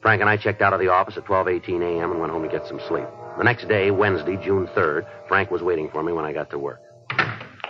Frank 0.01 0.21
and 0.21 0.29
I 0.29 0.37
checked 0.37 0.61
out 0.61 0.73
of 0.73 0.79
the 0.79 0.89
office 0.89 1.17
at 1.17 1.25
12:18 1.25 1.81
a.m. 1.81 2.11
and 2.11 2.19
went 2.21 2.31
home 2.31 2.43
to 2.43 2.49
get 2.49 2.67
some 2.67 2.79
sleep. 2.87 3.07
The 3.39 3.45
next 3.45 3.69
day, 3.69 3.89
Wednesday, 3.89 4.35
June 4.35 4.67
3rd, 4.75 5.07
Frank 5.29 5.49
was 5.49 5.61
waiting 5.61 5.89
for 5.89 6.03
me 6.03 6.11
when 6.11 6.25
I 6.25 6.33
got 6.33 6.49
to 6.49 6.59
work. 6.59 6.81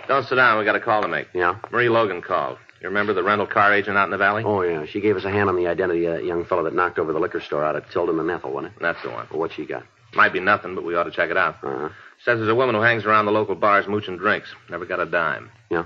Don't 0.08 0.26
sit 0.26 0.34
down. 0.34 0.58
We 0.58 0.64
got 0.64 0.74
a 0.74 0.80
call 0.80 1.00
to 1.00 1.06
make. 1.06 1.28
Yeah? 1.32 1.60
Marie 1.70 1.88
Logan 1.88 2.22
called. 2.22 2.58
You 2.82 2.88
remember 2.88 3.14
the 3.14 3.22
rental 3.22 3.46
car 3.46 3.72
agent 3.72 3.96
out 3.96 4.06
in 4.06 4.10
the 4.10 4.18
valley? 4.18 4.42
Oh, 4.44 4.62
yeah. 4.62 4.84
She 4.84 5.00
gave 5.00 5.16
us 5.16 5.24
a 5.24 5.30
hand 5.30 5.48
on 5.48 5.54
the 5.54 5.68
identity 5.68 6.06
of 6.06 6.14
that 6.14 6.24
young 6.24 6.44
fellow 6.44 6.64
that 6.64 6.74
knocked 6.74 6.98
over 6.98 7.12
the 7.12 7.20
liquor 7.20 7.40
store 7.40 7.64
out 7.64 7.76
at 7.76 7.88
Tilden 7.92 8.18
and 8.18 8.28
Ethel, 8.28 8.50
wasn't 8.50 8.74
it? 8.74 8.80
That's 8.80 9.00
the 9.04 9.10
one. 9.10 9.28
Well, 9.30 9.38
what 9.38 9.52
she 9.52 9.64
got? 9.64 9.84
Might 10.12 10.32
be 10.32 10.40
nothing, 10.40 10.74
but 10.74 10.82
we 10.82 10.96
ought 10.96 11.04
to 11.04 11.12
check 11.12 11.30
it 11.30 11.36
out. 11.36 11.62
Uh-huh. 11.62 11.88
Says 12.24 12.38
there's 12.38 12.48
a 12.48 12.54
woman 12.56 12.74
who 12.74 12.80
hangs 12.80 13.04
around 13.04 13.26
the 13.26 13.30
local 13.30 13.54
bars 13.54 13.86
mooching 13.86 14.16
drinks. 14.16 14.52
Never 14.70 14.86
got 14.86 14.98
a 14.98 15.06
dime. 15.06 15.52
Yeah? 15.70 15.84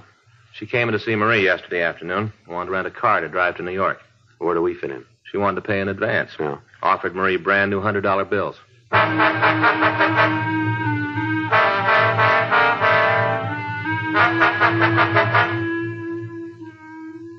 She 0.55 0.65
came 0.65 0.89
in 0.89 0.95
to 0.95 0.99
see 0.99 1.15
Marie 1.15 1.45
yesterday 1.45 1.83
afternoon. 1.83 2.33
Wanted 2.49 2.67
to 2.67 2.73
rent 2.73 2.87
a 2.87 2.91
car 2.91 3.21
to 3.21 3.29
drive 3.29 3.59
to 3.59 3.63
New 3.63 3.73
York. 3.73 3.99
Where 4.39 4.55
do 4.55 4.63
we 4.63 4.75
fit 4.75 4.91
in? 4.91 5.05
She 5.31 5.37
wanted 5.37 5.57
to 5.57 5.67
pay 5.69 5.81
in 5.81 5.89
advance. 5.89 6.31
Yeah. 6.41 6.57
Offered 6.83 7.15
Marie 7.15 7.37
brand 7.37 7.71
new 7.71 7.83
$100 7.83 8.31
bills. 8.31 8.57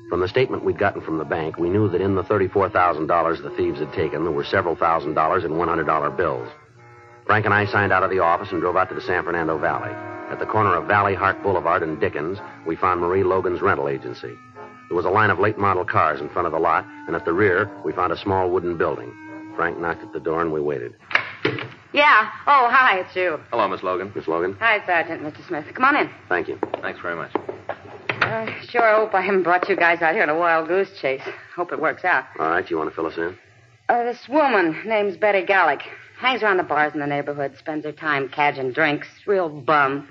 From 0.08 0.20
the 0.20 0.28
statement 0.28 0.64
we'd 0.64 0.78
gotten 0.78 1.02
from 1.02 1.18
the 1.18 1.24
bank, 1.24 1.58
we 1.58 1.68
knew 1.68 1.88
that 1.90 2.00
in 2.00 2.14
the 2.14 2.22
$34,000 2.22 3.42
the 3.42 3.50
thieves 3.50 3.80
had 3.80 3.92
taken, 3.92 4.24
there 4.24 4.32
were 4.32 4.44
several 4.44 4.76
thousand 4.76 5.14
dollars 5.14 5.44
in 5.44 5.52
$100 5.52 6.16
bills. 6.16 6.48
Frank 7.26 7.44
and 7.44 7.54
I 7.54 7.66
signed 7.66 7.92
out 7.92 8.02
of 8.02 8.10
the 8.10 8.20
office 8.20 8.52
and 8.52 8.60
drove 8.60 8.76
out 8.76 8.88
to 8.88 8.94
the 8.94 9.00
San 9.00 9.24
Fernando 9.24 9.58
Valley. 9.58 9.90
At 10.30 10.38
the 10.38 10.46
corner 10.46 10.74
of 10.74 10.86
Valley 10.86 11.14
Hart 11.14 11.42
Boulevard 11.42 11.82
and 11.82 12.00
Dickens, 12.00 12.38
we 12.66 12.76
found 12.76 13.00
Marie 13.00 13.24
Logan's 13.24 13.60
rental 13.62 13.88
agency. 13.88 14.34
There 14.88 14.96
was 14.96 15.04
a 15.04 15.10
line 15.10 15.30
of 15.30 15.38
late 15.40 15.58
model 15.58 15.84
cars 15.84 16.20
in 16.20 16.28
front 16.28 16.46
of 16.46 16.52
the 16.52 16.58
lot, 16.58 16.86
and 17.06 17.16
at 17.16 17.24
the 17.24 17.32
rear, 17.32 17.70
we 17.84 17.92
found 17.92 18.12
a 18.12 18.16
small 18.16 18.50
wooden 18.50 18.76
building. 18.76 19.12
Frank 19.56 19.78
knocked 19.78 20.02
at 20.02 20.12
the 20.12 20.20
door 20.20 20.40
and 20.40 20.52
we 20.52 20.60
waited. 20.60 20.94
Yeah. 21.92 22.30
Oh, 22.46 22.68
hi, 22.70 23.00
it's 23.00 23.16
you. 23.16 23.40
Hello, 23.50 23.66
Miss 23.68 23.82
Logan. 23.82 24.12
Miss 24.14 24.28
Logan? 24.28 24.56
Hi, 24.60 24.84
Sergeant, 24.84 25.22
Mr. 25.22 25.46
Smith. 25.46 25.64
Come 25.74 25.84
on 25.84 25.96
in. 25.96 26.10
Thank 26.28 26.48
you. 26.48 26.58
Thanks 26.82 27.00
very 27.00 27.16
much. 27.16 27.32
I 28.08 28.54
sure 28.68 28.94
hope 28.94 29.14
I 29.14 29.20
haven't 29.22 29.44
brought 29.44 29.68
you 29.68 29.76
guys 29.76 30.02
out 30.02 30.14
here 30.14 30.22
on 30.22 30.28
a 30.28 30.36
wild 30.38 30.68
goose 30.68 30.90
chase. 31.00 31.22
Hope 31.54 31.72
it 31.72 31.80
works 31.80 32.04
out. 32.04 32.24
All 32.38 32.50
right, 32.50 32.68
you 32.68 32.76
want 32.76 32.90
to 32.90 32.94
fill 32.96 33.06
us 33.06 33.16
in? 33.16 33.36
Uh, 33.88 34.04
this 34.04 34.28
woman, 34.28 34.76
name's 34.84 35.16
Betty 35.16 35.44
Gallick, 35.46 35.82
hangs 36.18 36.42
around 36.42 36.56
the 36.56 36.64
bars 36.64 36.92
in 36.92 37.00
the 37.00 37.06
neighborhood, 37.06 37.56
spends 37.56 37.84
her 37.84 37.92
time 37.92 38.28
cadging 38.28 38.74
drinks. 38.74 39.06
Real 39.26 39.48
bum. 39.48 40.08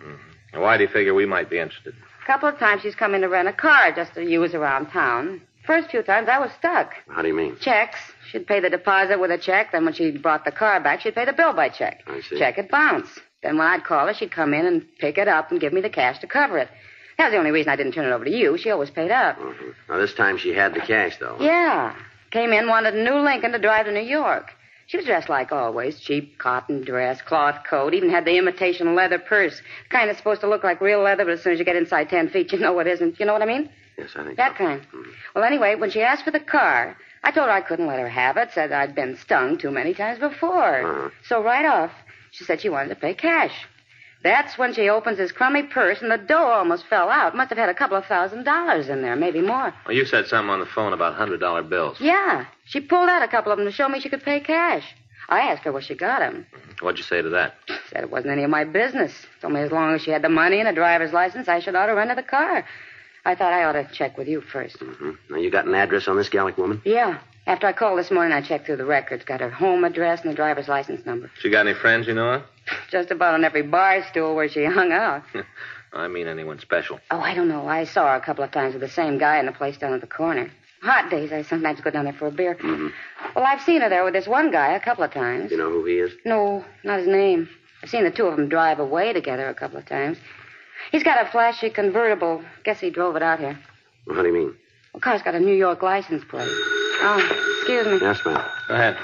And 0.54 0.62
why 0.62 0.78
do 0.78 0.84
you 0.84 0.90
figure 0.90 1.14
we 1.14 1.26
might 1.26 1.50
be 1.50 1.60
interested? 1.60 1.94
A 2.24 2.26
couple 2.26 2.48
of 2.48 2.58
times 2.58 2.82
she's 2.82 2.96
come 2.96 3.14
in 3.14 3.22
to 3.22 3.28
rent 3.28 3.48
a 3.50 3.54
car 3.54 3.92
just 3.92 4.14
to 4.14 4.24
use 4.24 4.56
around 4.56 4.88
town. 4.88 5.42
First 5.68 5.90
few 5.92 6.02
times 6.02 6.30
I 6.30 6.40
was 6.40 6.52
stuck. 6.58 6.94
How 7.10 7.22
do 7.22 7.28
you 7.28 7.34
mean? 7.34 7.58
Checks. 7.60 8.00
She'd 8.36 8.48
pay 8.48 8.60
the 8.60 8.70
deposit 8.70 9.18
with 9.18 9.32
a 9.32 9.38
check. 9.38 9.72
Then 9.72 9.86
when 9.86 9.94
she 9.94 10.12
brought 10.12 10.44
the 10.44 10.52
car 10.52 10.82
back, 10.82 11.00
she'd 11.00 11.16
pay 11.16 11.24
the 11.24 11.32
bill 11.32 11.54
by 11.54 11.70
check. 11.70 12.04
I 12.06 12.20
see. 12.20 12.38
Check 12.38 12.58
would 12.58 12.68
bounce. 12.68 13.08
Then 13.42 13.58
when 13.58 13.66
I'd 13.66 13.86
call 13.86 14.08
her, 14.08 14.14
she'd 14.14 14.32
come 14.34 14.54
in 14.54 14.66
and 14.66 14.86
pick 15.00 15.18
it 15.18 15.30
up 15.30 15.52
and 15.52 15.62
give 15.62 15.72
me 15.72 15.80
the 15.80 15.90
cash 15.90 16.20
to 16.20 16.28
cover 16.28 16.58
it. 16.58 16.68
That 17.18 17.28
was 17.28 17.32
the 17.32 17.38
only 17.38 17.52
reason 17.52 17.72
I 17.72 17.78
didn't 17.78 17.94
turn 17.94 18.04
it 18.04 18.12
over 18.12 18.26
to 18.26 18.32
you. 18.32 18.58
She 18.58 18.72
always 18.72 18.90
paid 18.90 19.10
up. 19.10 19.40
Mhm. 19.40 19.74
Now, 19.88 19.98
this 20.00 20.14
time 20.16 20.38
she 20.38 20.54
had 20.54 20.74
the 20.74 20.82
cash, 20.82 21.16
though. 21.18 21.38
Yeah. 21.40 21.94
Came 22.32 22.52
in, 22.52 22.68
wanted 22.68 22.94
a 22.96 23.02
new 23.02 23.14
Lincoln 23.20 23.54
to 23.54 23.58
drive 23.58 23.86
to 23.86 23.94
New 23.94 24.02
York. 24.02 24.52
She 24.88 24.98
was 24.98 25.06
dressed 25.06 25.30
like 25.30 25.54
always. 25.54 25.98
Cheap 26.02 26.38
cotton 26.38 26.84
dress, 26.84 27.22
cloth 27.22 27.64
coat, 27.70 27.94
even 27.94 28.10
had 28.10 28.26
the 28.26 28.38
imitation 28.38 28.96
leather 28.96 29.18
purse. 29.18 29.62
Kind 29.88 30.10
of 30.10 30.18
supposed 30.18 30.42
to 30.42 30.48
look 30.50 30.66
like 30.66 30.82
real 30.82 31.00
leather, 31.00 31.24
but 31.24 31.32
as 31.36 31.42
soon 31.42 31.54
as 31.54 31.60
you 31.60 31.64
get 31.64 31.78
inside 31.78 32.10
ten 32.10 32.28
feet, 32.28 32.52
you 32.52 32.60
know 32.60 32.78
it 32.80 32.88
isn't. 32.88 33.18
You 33.18 33.26
know 33.28 33.32
what 33.34 33.42
I 33.42 33.46
mean? 33.46 33.70
Yes, 33.98 34.10
I 34.18 34.26
think 34.26 34.36
That 34.36 34.58
so. 34.58 34.66
kind. 34.66 34.82
Well, 35.34 35.46
anyway, 35.46 35.76
when 35.76 35.90
she 35.92 36.02
asked 36.02 36.26
for 36.26 36.32
the 36.32 36.40
car, 36.42 36.98
I 37.26 37.32
told 37.32 37.48
her 37.48 37.52
I 37.54 37.62
couldn't 37.62 37.88
let 37.88 38.00
her 38.00 38.08
have 38.08 38.38
it. 38.38 38.52
Said 38.54 38.72
I'd 38.72 38.94
been 38.94 39.18
stung 39.18 39.58
too 39.58 39.72
many 39.72 39.96
times 39.96 40.20
before. 40.20 40.82
Uh-huh. 40.86 41.10
So 41.28 41.44
right 41.44 41.66
off, 41.66 41.92
she 42.32 42.44
said 42.44 42.62
she 42.62 42.70
wanted 42.70 42.90
to 42.90 42.96
pay 42.96 43.16
cash. 43.16 43.52
That's 44.24 44.58
when 44.58 44.74
she 44.74 44.90
opens 44.90 45.18
his 45.18 45.32
crummy 45.32 45.64
purse, 45.64 46.02
and 46.02 46.12
the 46.12 46.18
dough 46.18 46.52
almost 46.52 46.86
fell 46.88 47.10
out. 47.10 47.36
Must 47.36 47.50
have 47.50 47.58
had 47.58 47.70
a 47.70 47.74
couple 47.74 47.98
of 47.98 48.06
thousand 48.06 48.44
dollars 48.44 48.90
in 48.90 49.02
there, 49.02 49.16
maybe 49.16 49.42
more. 49.42 49.74
Well, 49.86 49.96
you 49.96 50.06
said 50.06 50.28
something 50.28 50.50
on 50.50 50.60
the 50.60 50.66
phone 50.68 50.94
about 50.94 51.18
$100 51.18 51.70
bills. 51.70 51.98
Yeah, 52.00 52.46
she 52.66 52.80
pulled 52.80 53.10
out 53.10 53.24
a 53.24 53.28
couple 53.28 53.52
of 53.52 53.58
them 53.58 53.68
to 53.68 53.72
show 53.72 53.90
me 53.90 54.00
she 54.00 54.10
could 54.10 54.24
pay 54.24 54.40
cash. 54.40 54.84
I 55.28 55.42
asked 55.42 55.64
her 55.64 55.72
where 55.72 55.82
she 55.82 55.96
got 55.96 56.20
them. 56.20 56.46
What'd 56.80 57.00
you 57.00 57.04
say 57.04 57.22
to 57.22 57.30
that? 57.30 57.56
Said 57.92 58.04
it 58.04 58.12
wasn't 58.12 58.34
any 58.34 58.44
of 58.44 58.50
my 58.52 58.64
business. 58.64 59.14
Told 59.42 59.54
me 59.54 59.62
as 59.62 59.72
long 59.72 59.96
as 59.96 60.02
she 60.04 60.12
had 60.12 60.22
the 60.22 60.30
money 60.30 60.60
and 60.60 60.70
a 60.70 60.74
driver's 60.74 61.14
license, 61.14 61.48
I 61.48 61.60
should 61.60 61.76
ought 61.76 61.88
to 61.88 61.94
rent 61.96 62.10
her 62.10 62.16
the 62.16 62.24
car. 62.24 62.66
I 63.26 63.36
thought 63.36 63.54
I 63.54 63.64
ought 63.64 63.74
to 63.74 63.88
check 63.92 64.18
with 64.18 64.28
you 64.28 64.42
first. 64.42 64.78
Mhm. 64.80 65.18
Now, 65.30 65.38
you 65.38 65.50
got 65.50 65.66
an 65.66 65.74
address 65.76 66.08
on 66.08 66.16
this 66.16 66.30
Gallic 66.30 66.58
woman? 66.58 66.82
Yeah. 66.86 67.18
After 67.48 67.68
I 67.68 67.74
called 67.74 68.00
this 68.00 68.10
morning, 68.12 68.34
I 68.34 68.42
checked 68.42 68.66
through 68.66 68.78
the 68.78 68.86
records. 68.86 69.24
Got 69.24 69.40
her 69.42 69.50
home 69.50 69.84
address 69.84 70.22
and 70.22 70.32
the 70.32 70.36
driver's 70.36 70.68
license 70.68 71.06
number. 71.06 71.30
She 71.40 71.50
got 71.50 71.66
any 71.68 71.76
friends 71.76 72.08
you 72.08 72.14
know 72.14 72.34
of? 72.34 72.44
Just 72.90 73.12
about 73.12 73.34
on 73.34 73.44
every 73.44 73.62
bar 73.64 74.04
stool 74.10 74.36
where 74.36 74.48
she 74.50 74.64
hung 74.66 74.92
out. 74.92 75.24
I 75.94 76.08
mean 76.08 76.28
anyone 76.28 76.60
special. 76.60 77.00
Oh, 77.12 77.20
I 77.20 77.34
don't 77.34 77.48
know. 77.48 77.68
I 77.68 77.86
saw 77.86 78.10
her 78.12 78.16
a 78.16 78.22
couple 78.22 78.44
of 78.44 78.52
times 78.52 78.74
with 78.74 78.82
the 78.82 78.90
same 78.90 79.18
guy 79.18 79.40
in 79.40 79.46
the 79.46 79.52
place 79.52 79.78
down 79.78 79.94
at 79.94 80.02
the 80.02 80.08
corner. 80.08 80.50
Hot 80.82 81.10
days, 81.10 81.32
I 81.32 81.42
sometimes 81.42 81.82
go 81.82 81.90
down 81.90 82.04
there 82.04 82.14
for 82.14 82.28
a 82.28 82.32
beer. 82.32 82.56
Mhm. 82.56 82.92
Well, 83.36 83.46
I've 83.46 83.62
seen 83.62 83.82
her 83.82 83.90
there 83.90 84.04
with 84.04 84.14
this 84.14 84.28
one 84.28 84.52
guy 84.52 84.74
a 84.74 84.80
couple 84.80 85.04
of 85.04 85.12
times. 85.12 85.52
You 85.52 85.58
know 85.58 85.70
who 85.70 85.86
he 85.86 86.00
is? 86.00 86.12
No, 86.26 86.64
not 86.84 87.00
his 87.00 87.08
name. 87.08 87.50
I've 87.82 87.90
seen 87.90 88.04
the 88.04 88.12
two 88.12 88.26
of 88.28 88.36
them 88.36 88.50
drive 88.50 88.80
away 88.80 89.14
together 89.14 89.48
a 89.48 89.54
couple 89.54 89.78
of 89.78 89.86
times. 89.86 90.18
He's 90.92 91.04
got 91.04 91.26
a 91.26 91.30
flashy 91.32 91.70
convertible. 91.70 92.44
Guess 92.64 92.80
he 92.80 92.90
drove 92.90 93.16
it 93.16 93.24
out 93.24 93.40
here. 93.40 93.58
Well, 94.06 94.16
how 94.16 94.22
do 94.22 94.28
you 94.30 94.34
mean? 94.34 94.56
The 94.94 95.00
car's 95.00 95.22
got 95.22 95.36
a 95.36 95.40
New 95.40 95.56
York 95.56 95.82
license 95.82 96.24
plate. 96.24 96.48
Oh, 96.48 97.56
excuse 97.60 97.86
me. 97.88 98.00
Yes, 98.00 98.24
ma'am. 98.26 98.44
Go 98.68 98.74
ahead. 98.74 98.98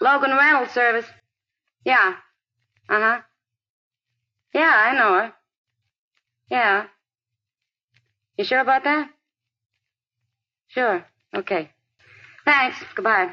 Logan 0.00 0.30
Rental 0.30 0.66
Service. 0.72 1.06
Yeah. 1.84 2.14
Uh 2.88 3.00
huh. 3.00 3.20
Yeah, 4.54 4.72
I 4.74 4.94
know 4.94 5.14
her. 5.14 5.32
Yeah. 6.50 6.86
You 8.38 8.44
sure 8.44 8.60
about 8.60 8.84
that? 8.84 9.08
Sure. 10.68 11.04
Okay. 11.34 11.70
Thanks. 12.44 12.76
Goodbye. 12.94 13.32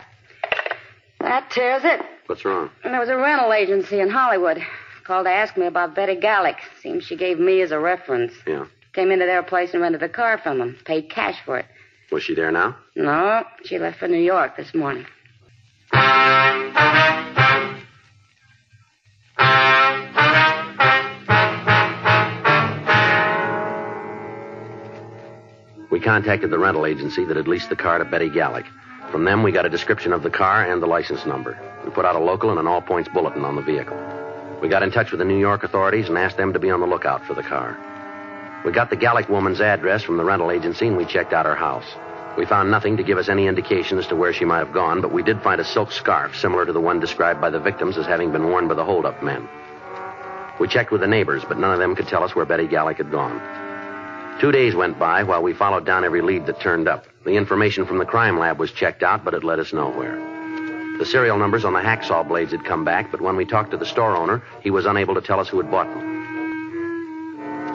That 1.19 1.49
tears 1.51 1.83
it. 1.85 2.01
What's 2.27 2.45
wrong? 2.45 2.69
There 2.83 2.99
was 2.99 3.09
a 3.09 3.17
rental 3.17 3.53
agency 3.53 3.99
in 3.99 4.09
Hollywood. 4.09 4.61
Called 5.05 5.25
to 5.25 5.31
ask 5.31 5.57
me 5.57 5.65
about 5.65 5.95
Betty 5.95 6.15
Gallick. 6.15 6.57
Seems 6.81 7.03
she 7.03 7.17
gave 7.17 7.37
me 7.37 7.61
as 7.61 7.71
a 7.71 7.79
reference. 7.79 8.33
Yeah. 8.47 8.65
Came 8.93 9.11
into 9.11 9.25
their 9.25 9.43
place 9.43 9.73
and 9.73 9.81
rented 9.81 10.01
a 10.01 10.09
car 10.09 10.37
from 10.37 10.59
them. 10.59 10.77
Paid 10.85 11.09
cash 11.09 11.37
for 11.45 11.57
it. 11.57 11.65
Was 12.11 12.23
she 12.23 12.35
there 12.35 12.51
now? 12.51 12.77
No, 12.95 13.43
she 13.65 13.79
left 13.79 13.99
for 13.99 14.07
New 14.07 14.21
York 14.21 14.55
this 14.55 14.73
morning. 14.73 15.05
We 25.91 25.99
contacted 25.99 26.49
the 26.49 26.59
rental 26.59 26.85
agency 26.85 27.25
that 27.25 27.35
had 27.35 27.47
leased 27.47 27.69
the 27.69 27.75
car 27.75 27.97
to 27.97 28.05
Betty 28.05 28.29
Gallick. 28.29 28.65
From 29.11 29.25
them, 29.25 29.43
we 29.43 29.51
got 29.51 29.65
a 29.65 29.69
description 29.69 30.13
of 30.13 30.23
the 30.23 30.29
car 30.29 30.63
and 30.63 30.81
the 30.81 30.87
license 30.87 31.25
number. 31.25 31.59
We 31.83 31.91
put 31.91 32.05
out 32.05 32.15
a 32.15 32.19
local 32.19 32.51
and 32.51 32.59
an 32.59 32.67
all 32.67 32.81
points 32.81 33.09
bulletin 33.13 33.43
on 33.43 33.55
the 33.55 33.61
vehicle. 33.61 34.22
We 34.63 34.69
got 34.69 34.81
in 34.81 34.91
touch 34.91 35.11
with 35.11 35.19
the 35.19 35.25
New 35.25 35.37
York 35.37 35.65
authorities 35.65 36.07
and 36.07 36.17
asked 36.17 36.37
them 36.37 36.53
to 36.53 36.59
be 36.59 36.71
on 36.71 36.79
the 36.79 36.87
lookout 36.87 37.25
for 37.25 37.33
the 37.33 37.43
car. 37.43 37.77
We 38.65 38.71
got 38.71 38.89
the 38.89 38.95
Gallic 38.95 39.27
woman's 39.27 39.59
address 39.59 40.03
from 40.03 40.15
the 40.15 40.23
rental 40.23 40.51
agency 40.51 40.87
and 40.87 40.95
we 40.95 41.03
checked 41.03 41.33
out 41.33 41.45
her 41.45 41.53
house. 41.53 41.85
We 42.37 42.45
found 42.45 42.71
nothing 42.71 42.95
to 42.95 43.03
give 43.03 43.17
us 43.17 43.27
any 43.27 43.47
indication 43.47 43.99
as 43.99 44.07
to 44.07 44.15
where 44.15 44.31
she 44.31 44.45
might 44.45 44.59
have 44.59 44.71
gone, 44.71 45.01
but 45.01 45.11
we 45.11 45.21
did 45.21 45.41
find 45.41 45.59
a 45.59 45.65
silk 45.65 45.91
scarf 45.91 46.37
similar 46.37 46.65
to 46.65 46.71
the 46.71 46.79
one 46.79 47.01
described 47.01 47.41
by 47.41 47.49
the 47.49 47.59
victims 47.59 47.97
as 47.97 48.05
having 48.05 48.31
been 48.31 48.47
worn 48.47 48.69
by 48.69 48.75
the 48.75 48.85
holdup 48.85 49.21
men. 49.21 49.49
We 50.61 50.69
checked 50.69 50.91
with 50.91 51.01
the 51.01 51.07
neighbors, 51.07 51.43
but 51.45 51.59
none 51.59 51.73
of 51.73 51.79
them 51.79 51.93
could 51.93 52.07
tell 52.07 52.23
us 52.23 52.33
where 52.33 52.45
Betty 52.45 52.67
Gallic 52.67 52.99
had 52.99 53.11
gone. 53.11 53.41
Two 54.39 54.53
days 54.53 54.75
went 54.75 54.97
by 54.97 55.23
while 55.23 55.43
we 55.43 55.53
followed 55.53 55.85
down 55.85 56.05
every 56.05 56.21
lead 56.21 56.45
that 56.45 56.61
turned 56.61 56.87
up. 56.87 57.05
The 57.25 57.35
information 57.35 57.85
from 57.85 57.97
the 57.97 58.05
crime 58.05 58.39
lab 58.39 58.59
was 58.59 58.71
checked 58.71 59.03
out, 59.03 59.25
but 59.25 59.33
it 59.33 59.43
led 59.43 59.59
us 59.59 59.73
nowhere. 59.73 60.32
The 60.99 61.05
serial 61.05 61.37
numbers 61.37 61.65
on 61.65 61.73
the 61.73 61.79
hacksaw 61.79 62.27
blades 62.27 62.51
had 62.51 62.63
come 62.63 62.85
back, 62.85 63.11
but 63.11 63.19
when 63.19 63.35
we 63.35 63.45
talked 63.45 63.71
to 63.71 63.77
the 63.77 63.85
store 63.85 64.15
owner, 64.15 64.43
he 64.61 64.69
was 64.69 64.85
unable 64.85 65.15
to 65.15 65.21
tell 65.21 65.39
us 65.39 65.49
who 65.49 65.57
had 65.57 65.71
bought 65.71 65.87
them. 65.87 66.23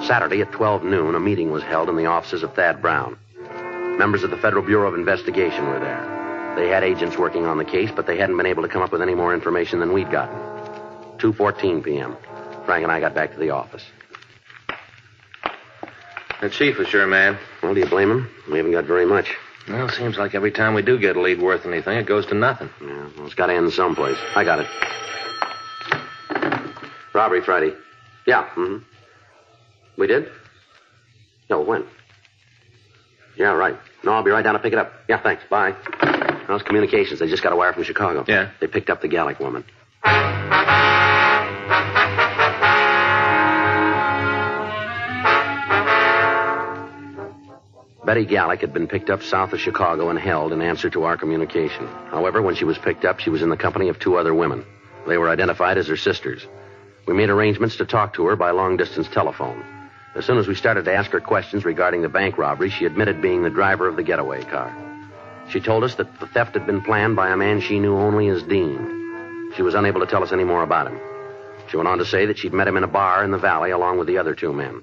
Saturday 0.07 0.41
at 0.41 0.53
12 0.53 0.85
noon, 0.85 1.15
a 1.15 1.21
meeting 1.21 1.51
was 1.51 1.63
held 1.65 1.89
in 1.89 1.97
the 1.97 2.07
offices 2.07 2.43
of 2.43 2.55
Thad 2.55 2.81
Brown. 2.81 3.19
Members 3.99 4.23
of 4.23 4.31
the 4.31 4.37
Federal 4.37 4.63
Bureau 4.63 4.89
of 4.89 4.95
Investigation 4.95 5.67
were 5.67 5.81
there. 5.81 6.55
They 6.57 6.69
had 6.69 6.85
agents 6.85 7.19
working 7.19 7.47
on 7.47 7.59
the 7.59 7.65
case, 7.65 7.91
but 7.95 8.07
they 8.07 8.17
hadn't 8.17 8.37
been 8.37 8.47
able 8.47 8.63
to 8.63 8.69
come 8.69 8.83
up 8.83 8.93
with 8.93 9.03
any 9.03 9.15
more 9.15 9.35
information 9.35 9.81
than 9.81 9.93
we'd 9.93 10.11
gotten. 10.11 10.37
2.14 11.19 11.83
p.m. 11.83 12.17
Frank 12.65 12.85
and 12.85 12.93
I 12.93 13.01
got 13.01 13.15
back 13.15 13.33
to 13.33 13.39
the 13.39 13.51
office. 13.51 13.85
The 16.41 16.49
chief 16.49 16.79
was 16.79 16.93
your 16.93 17.07
man. 17.09 17.37
Well, 17.63 17.75
do 17.75 17.81
you 17.81 17.87
blame 17.87 18.11
him? 18.11 18.31
We 18.49 18.59
haven't 18.59 18.73
got 18.73 18.85
very 18.85 19.07
much. 19.07 19.37
Well, 19.69 19.87
it 19.89 19.93
seems 19.93 20.17
like 20.17 20.35
every 20.35 20.51
time 20.51 20.75
we 20.75 20.83
do 20.83 20.99
get 20.99 21.17
a 21.17 21.21
lead 21.21 21.41
worth 21.43 21.67
anything, 21.67 21.99
it 21.99 22.07
goes 22.07 22.25
to 22.27 22.35
nothing. 22.35 22.71
Yeah, 22.81 23.09
well, 23.17 23.27
it's 23.27 23.35
got 23.35 23.47
to 23.47 23.55
end 23.55 23.73
someplace. 23.73 24.17
I 24.35 24.45
got 24.45 24.61
it. 24.61 24.67
Robbery 27.15 27.43
Friday. 27.43 27.75
Yeah. 28.27 28.49
Mm-hmm. 28.57 28.85
We 29.99 30.07
did? 30.07 30.29
No, 31.51 31.61
when? 31.63 31.85
Yeah, 33.37 33.53
right. 33.53 33.77
No, 34.05 34.13
I'll 34.13 34.23
be 34.25 34.31
right 34.31 34.43
down 34.43 34.55
to 34.55 34.61
pick 34.61 34.73
it 34.73 34.79
up. 34.79 34.93
Yeah, 35.09 35.23
thanks. 35.23 35.43
Bye. 35.51 35.75
How's 36.47 36.63
communications? 36.63 37.21
They 37.21 37.29
just 37.29 37.43
got 37.43 37.53
a 37.53 37.57
wire 37.57 37.73
from 37.73 37.85
Chicago. 37.85 38.25
Yeah. 38.27 38.51
They 38.61 38.67
picked 38.69 38.91
up 38.91 39.03
the 39.03 39.09
Gallic 39.09 39.39
woman. 39.39 39.65
Betty 48.09 48.25
Gallick 48.25 48.63
had 48.63 48.73
been 48.73 48.87
picked 48.87 49.11
up 49.11 49.23
south 49.23 49.53
of 49.53 49.61
Chicago 49.61 50.09
and 50.09 50.19
held 50.19 50.55
in 50.55 50.63
answer 50.63 50.89
to 50.89 51.03
our 51.03 51.19
communication. 51.19 51.87
However, 52.11 52.41
when 52.41 52.55
she 52.55 52.65
was 52.65 52.79
picked 52.79 53.05
up, 53.05 53.21
she 53.21 53.29
was 53.29 53.43
in 53.43 53.51
the 53.51 53.57
company 53.59 53.91
of 53.91 53.99
two 53.99 54.17
other 54.17 54.35
women. 54.35 54.65
They 55.07 55.19
were 55.19 55.29
identified 55.29 55.77
as 55.77 55.89
her 55.89 55.97
sisters. 55.99 56.47
We 57.07 57.13
made 57.13 57.29
arrangements 57.29 57.77
to 57.77 57.85
talk 57.85 58.15
to 58.15 58.25
her 58.25 58.35
by 58.35 58.53
long 58.53 58.79
distance 58.79 59.09
telephone. 59.09 59.63
As 60.15 60.25
soon 60.25 60.39
as 60.39 60.49
we 60.49 60.55
started 60.55 60.87
to 60.87 60.95
ask 60.95 61.11
her 61.11 61.21
questions 61.21 61.67
regarding 61.67 62.01
the 62.01 62.09
bank 62.09 62.39
robbery, 62.39 62.71
she 62.71 62.87
admitted 62.87 63.21
being 63.21 63.43
the 63.43 63.51
driver 63.51 63.87
of 63.87 63.97
the 63.97 64.03
getaway 64.03 64.43
car. 64.43 64.75
She 65.51 65.61
told 65.61 65.85
us 65.85 65.97
that 65.97 66.19
the 66.19 66.29
theft 66.29 66.55
had 66.55 66.65
been 66.65 66.81
planned 66.81 67.15
by 67.15 67.29
a 67.29 67.37
man 67.37 67.61
she 67.61 67.79
knew 67.79 67.95
only 67.95 68.29
as 68.29 68.43
Dean. 68.43 69.53
She 69.55 69.61
was 69.61 69.75
unable 69.75 70.01
to 70.01 70.07
tell 70.07 70.23
us 70.23 70.33
any 70.33 70.45
more 70.45 70.63
about 70.63 70.87
him. 70.87 70.99
She 71.69 71.77
went 71.77 71.91
on 71.91 71.99
to 71.99 72.07
say 72.07 72.25
that 72.25 72.39
she'd 72.39 72.55
met 72.55 72.69
him 72.69 72.79
in 72.79 72.85
a 72.85 72.89
bar 72.89 73.23
in 73.23 73.33
the 73.33 73.37
valley 73.37 73.73
along 73.73 73.99
with 73.99 74.09
the 74.09 74.17
other 74.17 74.35
two 74.35 74.55
men. 74.55 74.81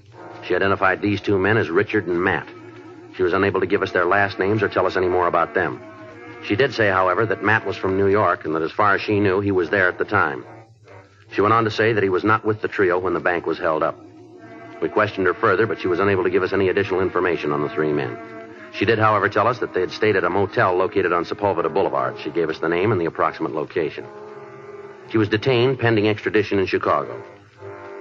She 0.48 0.54
identified 0.54 1.02
these 1.02 1.22
two 1.22 1.40
men 1.40 1.58
as 1.58 1.72
Richard 1.72 2.06
and 2.06 2.24
Matt. 2.24 2.48
She 3.16 3.24
was 3.24 3.34
unable 3.34 3.62
to 3.62 3.68
give 3.68 3.82
us 3.82 3.92
their 3.92 4.06
last 4.06 4.40
names 4.40 4.62
or 4.62 4.70
tell 4.70 4.86
us 4.86 4.98
any 4.98 5.08
more 5.08 5.28
about 5.28 5.54
them. 5.54 5.82
She 6.44 6.56
did 6.56 6.74
say, 6.74 6.90
however, 6.90 7.26
that 7.26 7.44
Matt 7.44 7.66
was 7.66 7.78
from 7.78 7.98
New 7.98 8.08
York 8.08 8.46
and 8.46 8.54
that 8.56 8.62
as 8.62 8.72
far 8.72 8.94
as 8.94 9.02
she 9.02 9.20
knew, 9.20 9.40
he 9.40 9.52
was 9.52 9.70
there 9.70 9.88
at 9.88 9.98
the 9.98 10.06
time. 10.06 10.46
She 11.32 11.42
went 11.42 11.54
on 11.54 11.64
to 11.64 11.72
say 11.72 11.94
that 11.94 12.04
he 12.04 12.10
was 12.10 12.24
not 12.24 12.46
with 12.46 12.62
the 12.62 12.68
trio 12.68 13.00
when 13.00 13.14
the 13.14 13.20
bank 13.20 13.46
was 13.46 13.58
held 13.58 13.84
up. 13.84 14.00
We 14.82 14.90
questioned 14.90 15.26
her 15.26 15.34
further, 15.34 15.66
but 15.66 15.80
she 15.80 15.88
was 15.88 16.00
unable 16.00 16.24
to 16.24 16.30
give 16.30 16.44
us 16.44 16.54
any 16.54 16.70
additional 16.70 17.02
information 17.02 17.52
on 17.52 17.62
the 17.62 17.70
three 17.70 17.92
men. 17.92 18.18
She 18.74 18.86
did, 18.86 19.00
however, 19.00 19.30
tell 19.30 19.48
us 19.48 19.60
that 19.60 19.74
they 19.74 19.80
had 19.80 19.92
stayed 19.92 20.18
at 20.18 20.26
a 20.26 20.30
motel 20.30 20.76
located 20.76 21.14
on 21.14 21.24
Sepulveda 21.24 21.74
Boulevard. 21.74 22.20
She 22.20 22.30
gave 22.30 22.50
us 22.50 22.60
the 22.60 22.70
name 22.70 22.92
and 22.92 23.00
the 23.00 23.06
approximate 23.06 23.54
location. 23.54 24.06
She 25.10 25.18
was 25.18 25.30
detained 25.30 25.80
pending 25.80 26.10
extradition 26.10 26.60
in 26.60 26.66
Chicago. 26.66 27.24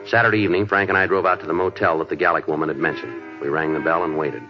Saturday 0.07 0.41
evening, 0.41 0.67
Frank 0.67 0.91
and 0.91 0.99
I 0.99 1.07
drove 1.07 1.27
out 1.27 1.41
to 1.41 1.47
the 1.47 1.53
motel 1.53 1.99
that 1.99 2.09
the 2.09 2.17
Gallic 2.17 2.49
woman 2.49 2.69
had 2.69 2.79
mentioned. 2.79 3.41
We 3.41 3.49
rang 3.49 3.73
the 3.73 3.81
bell 3.81 4.05
and 4.05 4.19
waited. 4.19 4.43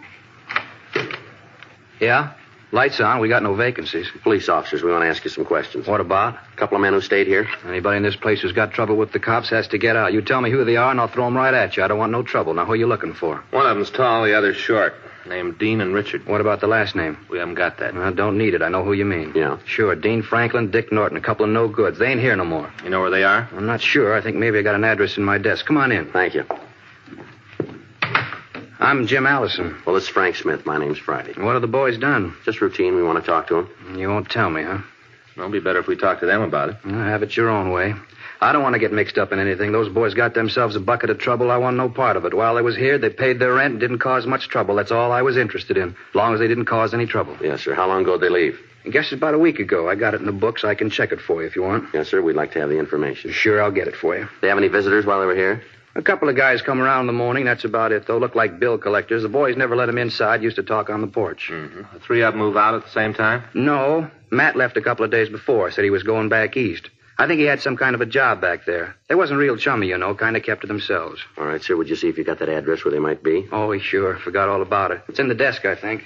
Yeah? 2.04 2.34
Lights 2.70 2.98
on. 3.00 3.20
We 3.20 3.28
got 3.28 3.42
no 3.42 3.54
vacancies. 3.54 4.08
Police 4.22 4.48
officers, 4.48 4.82
we 4.82 4.90
want 4.90 5.04
to 5.04 5.08
ask 5.08 5.22
you 5.24 5.30
some 5.30 5.44
questions. 5.44 5.86
What 5.86 6.00
about? 6.00 6.34
A 6.34 6.56
couple 6.56 6.76
of 6.76 6.82
men 6.82 6.92
who 6.92 7.00
stayed 7.00 7.26
here. 7.26 7.46
Anybody 7.64 7.98
in 7.98 8.02
this 8.02 8.16
place 8.16 8.40
who's 8.40 8.52
got 8.52 8.72
trouble 8.72 8.96
with 8.96 9.12
the 9.12 9.20
cops 9.20 9.48
has 9.50 9.68
to 9.68 9.78
get 9.78 9.94
out. 9.96 10.12
You 10.12 10.20
tell 10.20 10.40
me 10.40 10.50
who 10.50 10.64
they 10.64 10.76
are, 10.76 10.90
and 10.90 11.00
I'll 11.00 11.08
throw 11.08 11.24
them 11.24 11.36
right 11.36 11.54
at 11.54 11.76
you. 11.76 11.84
I 11.84 11.88
don't 11.88 11.98
want 11.98 12.10
no 12.10 12.22
trouble. 12.22 12.52
Now, 12.52 12.64
who 12.64 12.72
are 12.72 12.76
you 12.76 12.88
looking 12.88 13.14
for? 13.14 13.42
One 13.52 13.64
of 13.66 13.76
them's 13.76 13.90
tall, 13.90 14.24
the 14.24 14.36
other's 14.36 14.56
short. 14.56 14.94
Named 15.26 15.56
Dean 15.58 15.80
and 15.80 15.94
Richard. 15.94 16.26
What 16.26 16.40
about 16.40 16.60
the 16.60 16.66
last 16.66 16.94
name? 16.94 17.16
We 17.30 17.38
haven't 17.38 17.54
got 17.54 17.78
that. 17.78 17.94
I 17.94 18.10
don't 18.10 18.36
need 18.36 18.54
it. 18.54 18.60
I 18.60 18.68
know 18.68 18.84
who 18.84 18.92
you 18.92 19.06
mean. 19.06 19.32
Yeah. 19.34 19.58
Sure. 19.64 19.94
Dean 19.94 20.22
Franklin, 20.22 20.70
Dick 20.70 20.92
Norton, 20.92 21.16
a 21.16 21.20
couple 21.20 21.44
of 21.46 21.50
no 21.50 21.68
goods. 21.68 21.98
They 21.98 22.08
ain't 22.08 22.20
here 22.20 22.36
no 22.36 22.44
more. 22.44 22.70
You 22.82 22.90
know 22.90 23.00
where 23.00 23.10
they 23.10 23.24
are? 23.24 23.48
I'm 23.52 23.66
not 23.66 23.80
sure. 23.80 24.14
I 24.14 24.20
think 24.20 24.36
maybe 24.36 24.58
I 24.58 24.62
got 24.62 24.74
an 24.74 24.84
address 24.84 25.16
in 25.16 25.22
my 25.24 25.38
desk. 25.38 25.64
Come 25.64 25.78
on 25.78 25.92
in. 25.92 26.10
Thank 26.10 26.34
you. 26.34 26.44
I'm 28.84 29.06
Jim 29.06 29.26
Allison. 29.26 29.80
Well, 29.86 29.96
it's 29.96 30.08
Frank 30.08 30.36
Smith. 30.36 30.66
My 30.66 30.76
name's 30.76 30.98
Friday. 30.98 31.32
What 31.40 31.54
have 31.54 31.62
the 31.62 31.68
boys 31.68 31.96
done? 31.96 32.36
Just 32.44 32.60
routine. 32.60 32.94
We 32.94 33.02
want 33.02 33.18
to 33.18 33.24
talk 33.26 33.46
to 33.46 33.54
them. 33.54 33.98
You 33.98 34.10
won't 34.10 34.28
tell 34.28 34.50
me, 34.50 34.62
huh? 34.62 34.80
It'll 35.38 35.48
be 35.48 35.58
better 35.58 35.78
if 35.78 35.86
we 35.86 35.96
talk 35.96 36.20
to 36.20 36.26
them 36.26 36.42
about 36.42 36.68
it. 36.68 36.76
Well, 36.84 36.94
have 36.96 37.22
it 37.22 37.34
your 37.34 37.48
own 37.48 37.70
way. 37.70 37.94
I 38.42 38.52
don't 38.52 38.62
want 38.62 38.74
to 38.74 38.78
get 38.78 38.92
mixed 38.92 39.16
up 39.16 39.32
in 39.32 39.38
anything. 39.38 39.72
Those 39.72 39.88
boys 39.90 40.12
got 40.12 40.34
themselves 40.34 40.76
a 40.76 40.80
bucket 40.80 41.08
of 41.08 41.18
trouble. 41.18 41.50
I 41.50 41.56
want 41.56 41.78
no 41.78 41.88
part 41.88 42.18
of 42.18 42.26
it. 42.26 42.34
While 42.34 42.56
they 42.56 42.60
was 42.60 42.76
here, 42.76 42.98
they 42.98 43.08
paid 43.08 43.38
their 43.38 43.54
rent 43.54 43.72
and 43.72 43.80
didn't 43.80 44.00
cause 44.00 44.26
much 44.26 44.48
trouble. 44.48 44.74
That's 44.74 44.92
all 44.92 45.12
I 45.12 45.22
was 45.22 45.38
interested 45.38 45.78
in, 45.78 45.96
as 46.10 46.14
long 46.14 46.34
as 46.34 46.40
they 46.40 46.46
didn't 46.46 46.66
cause 46.66 46.92
any 46.92 47.06
trouble. 47.06 47.38
Yes, 47.40 47.62
sir. 47.62 47.74
How 47.74 47.88
long 47.88 48.02
ago 48.02 48.18
did 48.18 48.28
they 48.28 48.34
leave? 48.34 48.60
I 48.84 48.90
guess 48.90 49.04
it's 49.04 49.14
about 49.14 49.32
a 49.32 49.38
week 49.38 49.60
ago. 49.60 49.88
I 49.88 49.94
got 49.94 50.12
it 50.12 50.20
in 50.20 50.26
the 50.26 50.32
books. 50.32 50.62
I 50.62 50.74
can 50.74 50.90
check 50.90 51.10
it 51.10 51.22
for 51.22 51.40
you 51.40 51.48
if 51.48 51.56
you 51.56 51.62
want. 51.62 51.88
Yes, 51.94 52.08
sir. 52.08 52.20
We'd 52.20 52.36
like 52.36 52.52
to 52.52 52.60
have 52.60 52.68
the 52.68 52.78
information. 52.78 53.32
Sure, 53.32 53.62
I'll 53.62 53.70
get 53.72 53.88
it 53.88 53.96
for 53.96 54.14
you. 54.14 54.28
They 54.42 54.48
have 54.48 54.58
any 54.58 54.68
visitors 54.68 55.06
while 55.06 55.20
they 55.20 55.26
were 55.26 55.34
here? 55.34 55.62
A 55.96 56.02
couple 56.02 56.28
of 56.28 56.34
guys 56.34 56.60
come 56.60 56.80
around 56.80 57.02
in 57.02 57.06
the 57.06 57.12
morning. 57.12 57.44
That's 57.44 57.64
about 57.64 57.92
it. 57.92 58.06
They'll 58.06 58.18
look 58.18 58.34
like 58.34 58.58
bill 58.58 58.78
collectors. 58.78 59.22
The 59.22 59.28
boys 59.28 59.56
never 59.56 59.76
let 59.76 59.86
them 59.86 59.98
inside. 59.98 60.42
Used 60.42 60.56
to 60.56 60.62
talk 60.64 60.90
on 60.90 61.00
the 61.00 61.06
porch. 61.06 61.50
Mm-hmm. 61.52 61.82
The 61.94 62.00
three 62.00 62.22
of 62.22 62.32
them 62.32 62.40
move 62.40 62.56
out 62.56 62.74
at 62.74 62.82
the 62.82 62.90
same 62.90 63.14
time? 63.14 63.44
No. 63.54 64.10
Matt 64.30 64.56
left 64.56 64.76
a 64.76 64.80
couple 64.82 65.04
of 65.04 65.12
days 65.12 65.28
before. 65.28 65.70
Said 65.70 65.84
he 65.84 65.90
was 65.90 66.02
going 66.02 66.28
back 66.28 66.56
east. 66.56 66.90
I 67.16 67.28
think 67.28 67.38
he 67.38 67.46
had 67.46 67.60
some 67.60 67.76
kind 67.76 67.94
of 67.94 68.00
a 68.00 68.06
job 68.06 68.40
back 68.40 68.64
there. 68.66 68.96
They 69.08 69.14
wasn't 69.14 69.38
real 69.38 69.56
chummy, 69.56 69.86
you 69.86 69.96
know. 69.96 70.16
Kind 70.16 70.36
of 70.36 70.42
kept 70.42 70.62
to 70.62 70.66
themselves. 70.66 71.20
All 71.38 71.46
right, 71.46 71.62
sir. 71.62 71.76
Would 71.76 71.88
you 71.88 71.94
see 71.94 72.08
if 72.08 72.18
you 72.18 72.24
got 72.24 72.40
that 72.40 72.48
address 72.48 72.84
where 72.84 72.90
they 72.90 72.98
might 72.98 73.22
be? 73.22 73.46
Oh, 73.52 73.70
he 73.70 73.78
sure. 73.78 74.18
Forgot 74.18 74.48
all 74.48 74.62
about 74.62 74.90
it. 74.90 75.00
It's 75.06 75.20
in 75.20 75.28
the 75.28 75.34
desk, 75.34 75.64
I 75.64 75.76
think. 75.76 76.02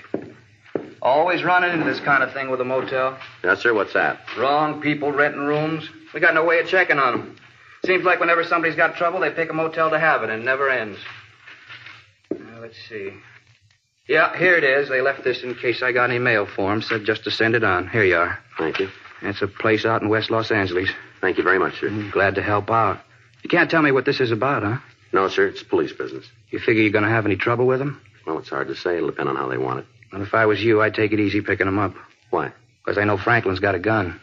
Always 1.01 1.45
running 1.45 1.73
into 1.73 1.91
this 1.91 2.01
kind 2.01 2.23
of 2.23 2.35
thing 2.35 2.51
with 2.51 2.61
a 2.61 2.65
motel. 2.65 3.17
Yes, 3.43 3.61
sir. 3.61 3.73
What's 3.73 3.95
that? 3.95 4.21
Wrong 4.37 4.83
people 4.83 5.13
renting 5.13 5.41
rooms. 5.41 5.89
We 6.13 6.21
got 6.21 6.35
no 6.35 6.45
way 6.45 6.59
of 6.59 6.67
checking 6.67 6.99
on 6.99 7.13
them. 7.19 7.37
Seems 7.85 8.05
like 8.05 8.21
whenever 8.21 8.45
somebody's 8.45 8.77
got 8.77 8.97
trouble, 8.97 9.21
they 9.21 9.31
pick 9.31 9.51
a 9.51 9.53
motel 9.55 9.91
to 9.91 9.99
have 9.99 10.23
it, 10.23 10.31
and 10.31 10.43
it 10.43 10.45
never 10.45 10.69
ends. 10.69 10.99
Now, 12.31 12.61
let's 12.61 12.77
see. 12.89 13.13
Yeah, 14.09 14.37
here 14.37 14.57
it 14.57 14.65
is. 14.65 14.89
They 14.89 15.01
left 15.01 15.23
this 15.23 15.43
in 15.43 15.55
case 15.55 15.83
I 15.83 15.93
got 15.93 16.11
any 16.11 16.19
mail 16.19 16.47
for 16.47 16.73
'em. 16.73 16.83
Said 16.83 17.05
just 17.05 17.25
to 17.25 17.31
send 17.31 17.55
it 17.55 17.63
on. 17.65 17.89
Here 17.89 18.05
you 18.05 18.17
are. 18.17 18.39
Thank 18.57 18.81
you. 18.81 18.89
It's 19.23 19.43
a 19.43 19.47
place 19.49 19.85
out 19.85 20.03
in 20.03 20.09
West 20.09 20.31
Los 20.31 20.51
Angeles. 20.51 20.91
Thank 21.21 21.37
you 21.39 21.45
very 21.45 21.59
much, 21.59 21.79
sir. 21.81 21.89
Mm-hmm. 21.89 22.11
Glad 22.11 22.37
to 22.37 22.43
help 22.43 22.71
out. 22.71 23.01
You 23.43 23.51
can't 23.51 23.71
tell 23.71 23.83
me 23.83 23.93
what 23.93 24.05
this 24.05 24.21
is 24.21 24.31
about, 24.31 24.63
huh? 24.63 24.79
No, 25.13 25.29
sir. 25.29 25.47
It's 25.47 25.63
police 25.63 25.93
business. 25.93 26.27
You 26.51 26.59
figure 26.59 26.83
you're 26.83 26.93
going 26.93 27.05
to 27.05 27.11
have 27.11 27.27
any 27.27 27.37
trouble 27.37 27.67
with 27.67 27.79
them? 27.79 28.01
Well, 28.27 28.39
it's 28.39 28.49
hard 28.51 28.69
to 28.69 28.77
say. 28.77 28.97
It'll 28.97 29.09
depend 29.11 29.29
on 29.29 29.37
how 29.37 29.49
they 29.49 29.59
want 29.59 29.81
it. 29.81 29.87
Well, 30.13 30.23
if 30.23 30.35
I 30.35 30.47
was 30.47 30.63
you, 30.63 30.81
I'd 30.83 30.95
take 30.95 31.13
it 31.13 31.21
easy 31.21 31.41
picking 31.41 31.67
them 31.67 31.79
up. 31.79 31.95
Why? 32.31 32.53
Because 32.85 32.99
I 32.99 33.05
know 33.05 33.17
Franklin's 33.19 33.61
got 33.61 33.75
a 33.75 33.79
gun. 33.79 34.21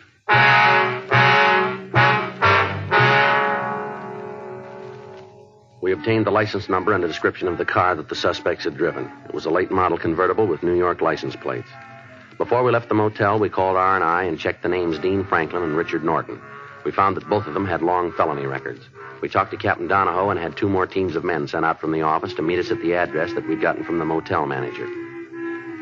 Obtained 5.96 6.26
the 6.26 6.32
license 6.32 6.70
number 6.70 6.94
and 6.94 7.04
a 7.04 7.08
description 7.08 7.48
of 7.48 7.58
the 7.58 7.66
car 7.66 7.96
that 7.96 8.10
the 8.10 8.16
suspects 8.16 8.66
had 8.66 8.78
driven. 8.78 9.12
It 9.28 9.34
was 9.34 9.46
a 9.46 9.50
late 9.50 9.72
model 9.72 9.98
convertible 9.98 10.46
with 10.46 10.62
New 10.62 10.76
York 10.76 11.02
license 11.02 11.36
plates. 11.36 11.70
Before 12.38 12.64
we 12.64 12.72
left 12.72 12.90
the 12.90 12.96
motel, 12.96 13.40
we 13.40 13.50
called 13.50 13.78
R&I 13.78 14.24
and 14.24 14.38
checked 14.38 14.62
the 14.62 14.70
names 14.70 15.00
Dean 15.00 15.24
Franklin 15.24 15.64
and 15.64 15.78
Richard 15.78 16.04
Norton. 16.04 16.42
We 16.84 16.92
found 16.92 17.16
that 17.16 17.30
both 17.30 17.48
of 17.48 17.54
them 17.54 17.66
had 17.66 17.82
long 17.82 18.12
felony 18.12 18.46
records. 18.46 18.82
We 19.22 19.30
talked 19.30 19.52
to 19.52 19.58
Captain 19.58 19.88
Donahoe 19.88 20.30
and 20.30 20.40
had 20.40 20.58
two 20.58 20.68
more 20.68 20.86
teams 20.86 21.16
of 21.16 21.24
men 21.24 21.48
sent 21.48 21.66
out 21.66 21.80
from 21.80 21.94
the 21.94 22.02
office 22.02 22.34
to 22.34 22.42
meet 22.42 22.60
us 22.60 22.72
at 22.72 22.82
the 22.82 22.94
address 22.94 23.34
that 23.34 23.48
we'd 23.48 23.62
gotten 23.62 23.86
from 23.86 23.98
the 23.98 24.06
motel 24.06 24.46
manager. 24.46 24.86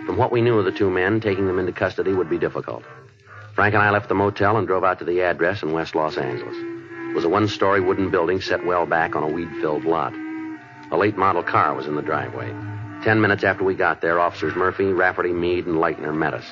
From 0.06 0.18
what 0.18 0.32
we 0.32 0.42
knew 0.42 0.60
of 0.60 0.66
the 0.66 0.72
two 0.72 0.92
men, 0.92 1.20
taking 1.20 1.48
them 1.48 1.60
into 1.60 1.72
custody 1.72 2.14
would 2.14 2.30
be 2.30 2.38
difficult. 2.38 2.84
Frank 3.56 3.74
and 3.74 3.84
I 3.84 3.90
left 3.90 4.10
the 4.10 4.16
motel 4.16 4.58
and 4.58 4.68
drove 4.68 4.84
out 4.84 5.00
to 5.00 5.06
the 5.06 5.22
address 5.22 5.64
in 5.64 5.74
West 5.74 5.96
Los 5.96 6.18
Angeles. 6.18 6.73
Was 7.14 7.26
a 7.26 7.30
one 7.30 7.48
story 7.48 7.80
wooden 7.80 8.10
building 8.10 8.42
set 8.42 8.66
well 8.66 8.86
back 8.88 9.16
on 9.16 9.22
a 9.24 9.28
weed 9.28 9.50
filled 9.62 9.86
lot. 9.86 10.14
A 10.92 10.98
late 10.98 11.16
model 11.16 11.44
car 11.44 11.76
was 11.76 11.86
in 11.86 11.96
the 11.96 12.02
driveway. 12.02 12.50
Ten 13.04 13.22
minutes 13.22 13.44
after 13.44 13.64
we 13.64 13.76
got 13.76 14.02
there, 14.02 14.20
officers 14.20 14.56
Murphy, 14.56 14.86
Rafferty, 14.86 15.32
Meade, 15.32 15.68
and 15.68 15.76
Leitner 15.76 16.16
met 16.16 16.34
us. 16.34 16.46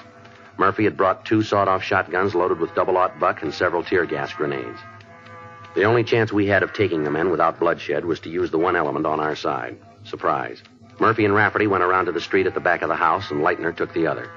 Murphy 0.58 0.84
had 0.84 0.97
brought 0.97 1.26
two 1.26 1.41
sawed 1.41 1.67
off 1.67 1.82
shotguns 1.82 2.36
loaded 2.36 2.60
with 2.60 2.76
double 2.76 2.97
aught 2.97 3.19
buck 3.19 3.41
and 3.41 3.52
several 3.52 3.84
tear 3.84 4.06
gas 4.06 4.34
grenades. 4.34 4.78
The 5.74 5.86
only 5.86 6.04
chance 6.04 6.32
we 6.32 6.45
had 6.45 6.62
of 6.62 6.74
taking 6.74 7.04
the 7.04 7.10
men 7.10 7.32
without 7.32 7.60
bloodshed 7.60 8.06
was 8.06 8.19
to 8.19 8.30
use 8.30 8.52
the 8.52 8.60
one 8.60 8.76
element 8.76 9.06
on 9.06 9.19
our 9.19 9.36
side 9.36 9.78
surprise. 10.04 10.62
Murphy 11.00 11.26
and 11.26 11.34
Rafferty 11.34 11.67
went 11.67 11.84
around 11.84 12.06
to 12.06 12.12
the 12.12 12.21
street 12.21 12.45
at 12.45 12.54
the 12.54 12.60
back 12.60 12.84
of 12.84 12.89
the 12.89 12.95
house, 12.95 13.32
and 13.32 13.41
Leitner 13.41 13.76
took 13.76 13.93
the 13.93 14.06
other. 14.08 14.30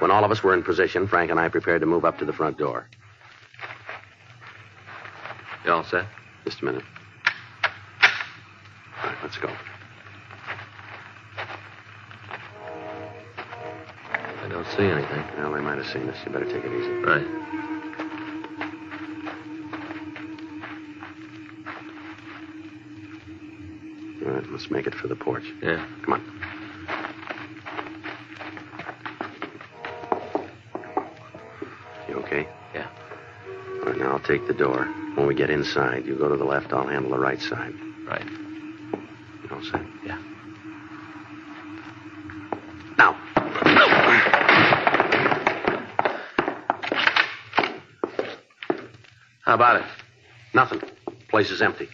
When 0.00 0.10
all 0.10 0.24
of 0.24 0.30
us 0.30 0.42
were 0.42 0.54
in 0.54 0.62
position, 0.62 1.06
Frank 1.06 1.30
and 1.30 1.38
I 1.38 1.48
prepared 1.48 1.82
to 1.82 1.86
move 1.86 2.04
up 2.04 2.18
to 2.18 2.24
the 2.24 2.32
front 2.32 2.58
door. 2.58 2.88
You 5.64 5.72
all 5.72 5.84
set? 5.84 6.06
Just 6.44 6.62
a 6.62 6.64
minute. 6.64 6.84
All 8.02 9.10
right, 9.10 9.18
let's 9.22 9.36
go. 9.36 9.50
I 14.42 14.48
don't 14.48 14.66
see 14.68 14.84
anything. 14.84 15.22
Well, 15.36 15.52
they 15.52 15.60
might 15.60 15.76
have 15.76 15.86
seen 15.86 16.08
us. 16.08 16.16
You 16.24 16.32
better 16.32 16.46
take 16.46 16.64
it 16.64 16.72
easy. 16.72 16.90
Right. 17.04 17.26
All 24.22 24.32
right, 24.32 24.50
let's 24.50 24.70
make 24.70 24.86
it 24.86 24.94
for 24.94 25.08
the 25.08 25.16
porch. 25.16 25.44
Yeah. 25.62 25.84
Come 26.02 26.14
on. 26.14 26.22
You 32.08 32.14
okay? 32.16 32.48
Yeah. 32.74 32.88
All 33.82 33.86
right, 33.86 33.98
now 33.98 34.12
I'll 34.12 34.20
take 34.20 34.46
the 34.46 34.54
door. 34.54 34.88
When 35.20 35.28
we 35.28 35.34
get 35.34 35.50
inside, 35.50 36.06
you 36.06 36.16
go 36.16 36.30
to 36.30 36.36
the 36.38 36.46
left, 36.46 36.72
I'll 36.72 36.86
handle 36.86 37.10
the 37.10 37.18
right 37.18 37.38
side. 37.42 37.74
Right. 38.06 38.24
You 38.24 39.50
all 39.52 39.62
set? 39.62 39.82
Yeah. 40.02 40.18
Now. 42.96 43.12
How 49.44 49.54
about 49.54 49.82
it? 49.82 49.86
Nothing. 50.54 50.80
Place 51.28 51.50
is 51.50 51.60
empty. 51.60 51.90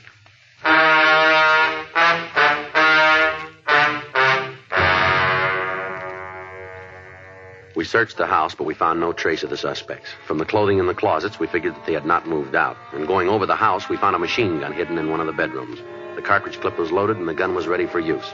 Searched 7.87 8.18
the 8.18 8.27
house, 8.27 8.55
but 8.55 8.64
we 8.64 8.75
found 8.75 9.01
no 9.01 9.12
trace 9.12 9.42
of 9.42 9.51
the 9.51 9.57
suspects. 9.57 10.11
From 10.27 10.38
the 10.38 10.44
clothing 10.44 10.79
in 10.79 10.87
the 10.87 10.94
closets, 10.94 11.40
we 11.40 11.46
figured 11.46 11.75
that 11.75 11.87
they 11.87 11.94
had 11.94 12.05
not 12.05 12.29
moved 12.29 12.55
out. 12.55 12.77
And 12.92 13.07
going 13.07 13.29
over 13.29 13.46
the 13.46 13.57
house, 13.57 13.88
we 13.88 13.96
found 13.96 14.14
a 14.14 14.18
machine 14.18 14.61
gun 14.61 14.72
hidden 14.72 14.99
in 14.99 15.11
one 15.11 15.20
of 15.20 15.27
the 15.27 15.33
bedrooms. 15.33 15.79
The 16.16 16.22
cartridge 16.22 16.61
clip 16.61 16.79
was 16.79 16.92
loaded, 16.92 17.16
and 17.16 17.27
the 17.27 17.35
gun 17.35 17.55
was 17.55 17.66
ready 17.66 17.87
for 17.87 18.01
use. 18.01 18.31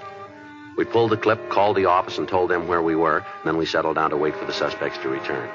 We 0.77 0.85
pulled 0.85 1.11
the 1.11 1.17
clip, 1.17 1.51
called 1.51 1.77
the 1.77 1.85
office, 1.85 2.19
and 2.19 2.27
told 2.27 2.51
them 2.51 2.67
where 2.67 2.83
we 2.83 2.97
were, 2.97 3.19
and 3.19 3.45
then 3.45 3.57
we 3.59 3.67
settled 3.67 3.97
down 3.97 4.11
to 4.11 4.17
wait 4.17 4.35
for 4.35 4.47
the 4.47 4.53
suspects 4.53 4.99
to 4.99 5.09
return. 5.09 5.49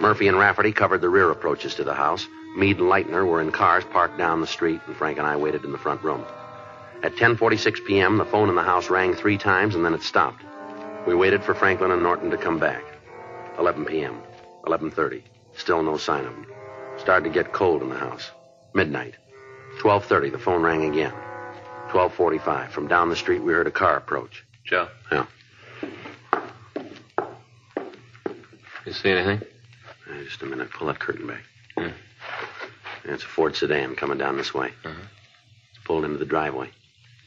Murphy 0.00 0.28
and 0.28 0.38
Rafferty 0.38 0.72
covered 0.72 1.00
the 1.00 1.08
rear 1.08 1.30
approaches 1.30 1.74
to 1.76 1.84
the 1.84 1.94
house. 1.94 2.28
Meade 2.56 2.78
and 2.78 2.88
Leitner 2.88 3.26
were 3.26 3.40
in 3.40 3.52
cars 3.52 3.84
parked 3.84 4.18
down 4.18 4.40
the 4.40 4.46
street, 4.46 4.80
and 4.86 4.96
Frank 4.96 5.18
and 5.18 5.26
I 5.26 5.36
waited 5.36 5.64
in 5.64 5.72
the 5.72 5.78
front 5.78 6.02
room. 6.04 6.24
At 7.02 7.16
10:46 7.16 7.84
p.m., 7.86 8.18
the 8.18 8.24
phone 8.24 8.48
in 8.48 8.54
the 8.54 8.62
house 8.62 8.90
rang 8.90 9.14
three 9.14 9.38
times, 9.38 9.74
and 9.74 9.84
then 9.84 9.94
it 9.94 10.02
stopped. 10.02 10.42
We 11.06 11.14
waited 11.14 11.42
for 11.42 11.54
Franklin 11.54 11.90
and 11.90 12.02
Norton 12.02 12.30
to 12.30 12.36
come 12.36 12.58
back. 12.58 12.82
11 13.58 13.84
p.m., 13.84 14.22
11:30, 14.66 15.22
still 15.56 15.82
no 15.82 15.96
sign 15.96 16.24
of 16.24 16.34
them. 16.34 16.46
Started 16.98 17.24
to 17.24 17.30
get 17.34 17.52
cold 17.52 17.82
in 17.82 17.88
the 17.88 17.96
house. 17.98 18.30
Midnight. 18.74 19.14
12:30, 19.80 20.32
the 20.32 20.38
phone 20.38 20.62
rang 20.62 20.84
again. 20.84 21.12
12:45, 21.90 22.70
from 22.70 22.88
down 22.88 23.08
the 23.10 23.16
street 23.16 23.42
we 23.42 23.52
heard 23.52 23.66
a 23.66 23.70
car 23.70 23.96
approach. 23.96 24.44
Joe, 24.64 24.88
Yeah. 25.12 25.26
you 28.86 28.92
see 28.92 29.10
anything? 29.10 29.40
Uh, 30.10 30.22
just 30.24 30.42
a 30.42 30.46
minute. 30.46 30.70
Pull 30.70 30.86
that 30.88 30.98
curtain 30.98 31.26
back. 31.26 31.42
Yeah. 31.76 31.92
Yeah, 33.04 33.14
it's 33.14 33.22
a 33.22 33.26
Ford 33.26 33.54
sedan 33.56 33.94
coming 33.96 34.18
down 34.18 34.36
this 34.36 34.52
way. 34.54 34.68
Uh-huh. 34.84 35.00
It's 35.70 35.84
pulled 35.84 36.04
into 36.04 36.18
the 36.18 36.24
driveway. 36.26 36.70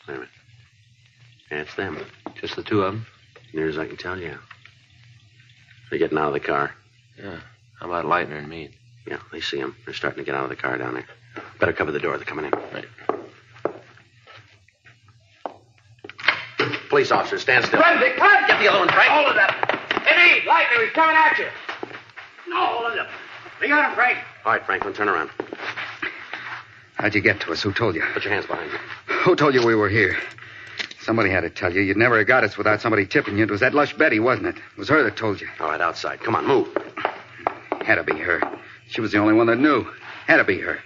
Wait 0.08 0.10
a 0.10 0.12
minute. 0.14 0.30
Yeah, 1.52 1.58
it's 1.62 1.76
them. 1.76 1.98
Just 2.36 2.56
the 2.56 2.64
two 2.64 2.82
of 2.84 2.94
them? 2.94 3.06
Near 3.54 3.70
as 3.70 3.78
I 3.78 3.88
can 3.88 3.98
tell, 3.98 4.18
yeah. 4.20 4.38
They're 5.90 6.00
getting 6.00 6.18
out 6.18 6.28
of 6.28 6.34
the 6.34 6.40
car. 6.40 6.74
Yeah. 7.18 7.40
How 7.80 7.86
about 7.88 8.06
Leitner 8.06 8.38
and 8.38 8.50
Meade? 8.50 8.74
Yeah, 9.06 9.20
they 9.32 9.42
see 9.42 9.58
them. 9.58 9.76
They're 9.86 9.94
starting 9.94 10.20
to 10.20 10.26
get 10.26 10.36
out 10.36 10.44
of 10.44 10.50
the 10.50 10.56
car 10.56 10.78
down 10.78 10.96
there. 10.96 11.06
Better 11.60 11.74
cover 11.74 11.92
the 11.92 12.00
door. 12.00 12.18
They're 12.18 12.26
coming 12.26 12.46
in. 12.46 12.52
Right. 12.74 12.86
Police 16.90 17.12
officer, 17.12 17.38
stand 17.38 17.66
still. 17.66 17.80
Run, 17.80 18.00
Dick, 18.00 18.18
run! 18.18 18.48
Get 18.48 18.60
the 18.60 18.68
other 18.70 18.80
one, 18.80 18.90
Frank. 18.90 19.10
Hold 19.12 19.36
it 19.36 19.38
up. 19.38 19.52
Hey, 20.04 20.40
Meade, 20.40 20.44
Leitner, 20.48 20.84
he's 20.84 20.94
coming 20.94 21.16
at 21.16 21.38
you. 21.38 21.48
No, 22.50 22.66
hold 22.66 22.94
it 22.94 23.00
up. 23.00 23.10
We 23.62 23.68
got 23.68 23.90
him, 23.90 23.96
Frank. 23.96 24.18
All 24.46 24.54
right, 24.54 24.66
Franklin, 24.66 24.94
turn 24.94 25.10
around. 25.10 25.30
How'd 26.96 27.14
you 27.14 27.22
get 27.22 27.40
to 27.42 27.52
us? 27.52 27.62
Who 27.62 27.74
told 27.74 27.96
you? 27.96 28.04
Put 28.14 28.24
your 28.24 28.34
hands 28.34 28.46
behind 28.46 28.72
you. 28.72 29.16
Who 29.24 29.36
told 29.36 29.54
you 29.54 29.66
we 29.66 29.76
were 29.76 29.90
here? 29.90 30.18
Somebody 31.08 31.30
had 31.30 31.44
to 31.44 31.50
tell 31.50 31.74
you. 31.74 31.80
You'd 31.80 31.96
never 31.96 32.18
have 32.18 32.28
got 32.28 32.44
us 32.44 32.58
without 32.58 32.82
somebody 32.82 33.06
tipping 33.06 33.38
you. 33.38 33.46
It 33.46 33.50
was 33.50 33.62
that 33.62 33.74
lush 33.74 33.94
Betty, 33.94 34.20
wasn't 34.20 34.48
it? 34.48 34.58
It 34.58 34.78
was 34.78 34.90
her 34.90 35.04
that 35.04 35.16
told 35.16 35.40
you. 35.40 35.48
All 35.58 35.70
right, 35.70 35.80
outside. 35.80 36.20
Come 36.20 36.36
on, 36.36 36.46
move. 36.46 36.68
Had 37.86 37.96
to 37.96 38.04
be 38.04 38.18
her. 38.18 38.42
She 38.90 39.00
was 39.00 39.14
the 39.14 39.18
only 39.18 39.34
one 39.34 39.48
that 39.48 39.58
knew. 39.58 39.88
Had 40.26 40.36
to 40.36 40.44
be 40.44 40.60
her. 40.60 40.80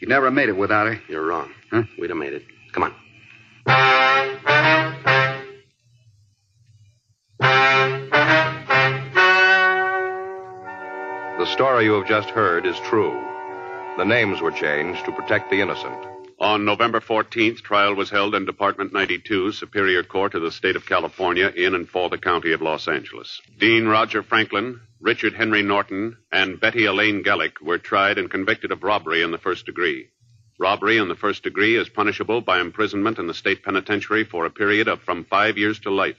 You'd 0.00 0.08
never 0.08 0.24
have 0.24 0.32
made 0.32 0.48
it 0.48 0.56
without 0.56 0.86
her. 0.86 0.98
You're 1.06 1.26
wrong. 1.26 1.50
Huh? 1.70 1.82
We'd 2.00 2.08
have 2.08 2.16
made 2.16 2.32
it. 2.32 2.44
Come 2.72 2.84
on. 2.84 2.94
The 11.38 11.46
story 11.52 11.84
you 11.84 11.92
have 11.92 12.08
just 12.08 12.30
heard 12.30 12.64
is 12.64 12.80
true. 12.88 13.12
The 13.98 14.04
names 14.04 14.40
were 14.40 14.50
changed 14.50 15.04
to 15.04 15.12
protect 15.12 15.50
the 15.50 15.60
innocent. 15.60 16.17
On 16.40 16.64
November 16.64 17.00
14th, 17.00 17.62
trial 17.62 17.96
was 17.96 18.10
held 18.10 18.32
in 18.36 18.44
Department 18.44 18.92
92, 18.92 19.50
Superior 19.50 20.04
Court 20.04 20.34
of 20.34 20.42
the 20.42 20.52
State 20.52 20.76
of 20.76 20.86
California, 20.86 21.48
in 21.48 21.74
and 21.74 21.88
for 21.88 22.08
the 22.08 22.18
County 22.18 22.52
of 22.52 22.62
Los 22.62 22.86
Angeles. 22.86 23.40
Dean 23.58 23.88
Roger 23.88 24.22
Franklin, 24.22 24.80
Richard 25.00 25.34
Henry 25.34 25.62
Norton, 25.62 26.16
and 26.30 26.60
Betty 26.60 26.84
Elaine 26.84 27.24
Gallick 27.24 27.60
were 27.60 27.78
tried 27.78 28.18
and 28.18 28.30
convicted 28.30 28.70
of 28.70 28.84
robbery 28.84 29.22
in 29.22 29.32
the 29.32 29.38
first 29.38 29.66
degree. 29.66 30.10
Robbery 30.60 30.98
in 30.98 31.08
the 31.08 31.16
first 31.16 31.42
degree 31.42 31.74
is 31.76 31.88
punishable 31.88 32.40
by 32.40 32.60
imprisonment 32.60 33.18
in 33.18 33.26
the 33.26 33.34
state 33.34 33.64
penitentiary 33.64 34.22
for 34.22 34.46
a 34.46 34.50
period 34.50 34.86
of 34.86 35.00
from 35.02 35.24
five 35.24 35.58
years 35.58 35.80
to 35.80 35.90
life. 35.90 36.18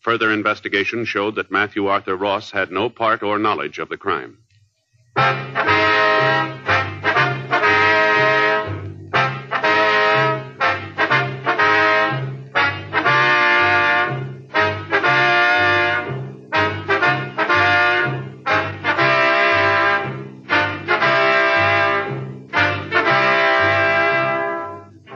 Further 0.00 0.32
investigation 0.32 1.04
showed 1.04 1.36
that 1.36 1.52
Matthew 1.52 1.86
Arthur 1.86 2.16
Ross 2.16 2.50
had 2.50 2.72
no 2.72 2.90
part 2.90 3.22
or 3.22 3.38
knowledge 3.38 3.78
of 3.78 3.88
the 3.88 3.96
crime. 3.96 4.38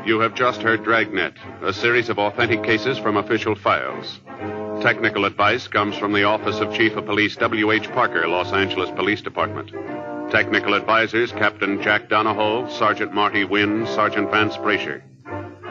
You 0.09 0.21
have 0.21 0.35
just 0.35 0.63
heard 0.63 0.85
Dragnet, 0.85 1.35
a 1.61 1.71
series 1.71 2.09
of 2.09 2.19
authentic 2.19 2.65
cases 2.65 2.97
from 2.97 3.19
official 3.19 3.55
files. 3.55 4.21
Technical 4.83 5.27
advice 5.27 5.69
comes 5.69 5.99
from 5.99 6.15
the 6.15 6.25
Office 6.25 6.61
of 6.61 6.73
Chief 6.73 6.97
of 6.97 7.05
Police 7.05 7.37
W.H. 7.37 7.91
Parker, 7.91 8.27
Los 8.27 8.51
Angeles 8.55 8.91
Police 8.93 9.21
Department. 9.21 9.71
Technical 10.31 10.73
advisors 10.73 11.31
Captain 11.33 11.83
Jack 11.83 12.09
Donahoe, 12.09 12.71
Sergeant 12.71 13.13
Marty 13.13 13.45
Wynn, 13.45 13.87
Sergeant 13.87 14.31
Vance 14.31 14.57
Brasher. 14.57 15.03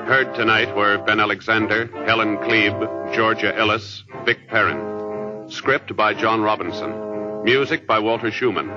Heard 0.05 0.35
tonight 0.35 0.75
were 0.75 0.99
Ben 0.99 1.19
Alexander, 1.19 1.87
Helen 2.05 2.37
Kleeb, 2.37 3.15
Georgia 3.15 3.57
Ellis, 3.57 4.03
Vic 4.23 4.47
Perrin. 4.47 5.49
Script 5.49 5.95
by 5.95 6.13
John 6.13 6.41
Robinson. 6.41 7.43
Music 7.43 7.87
by 7.87 7.97
Walter 7.97 8.29
Schumann. 8.29 8.67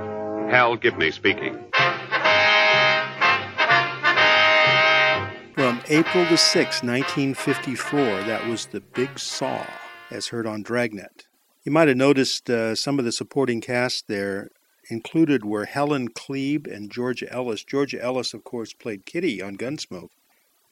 Hal 0.48 0.76
Gibney 0.76 1.10
speaking. 1.10 1.69
From 5.60 5.82
April 5.90 6.24
the 6.24 6.36
6th, 6.36 6.82
1954, 6.82 8.00
that 8.22 8.48
was 8.48 8.64
The 8.64 8.80
Big 8.80 9.18
Saw, 9.18 9.66
as 10.10 10.28
heard 10.28 10.46
on 10.46 10.62
Dragnet. 10.62 11.26
You 11.64 11.70
might 11.70 11.88
have 11.88 11.98
noticed 11.98 12.48
uh, 12.48 12.74
some 12.74 12.98
of 12.98 13.04
the 13.04 13.12
supporting 13.12 13.60
cast 13.60 14.08
there 14.08 14.48
included 14.88 15.44
were 15.44 15.66
Helen 15.66 16.08
Kleeb 16.08 16.66
and 16.66 16.90
Georgia 16.90 17.30
Ellis. 17.30 17.62
Georgia 17.62 18.02
Ellis, 18.02 18.32
of 18.32 18.42
course, 18.42 18.72
played 18.72 19.04
Kitty 19.04 19.42
on 19.42 19.58
Gunsmoke. 19.58 20.08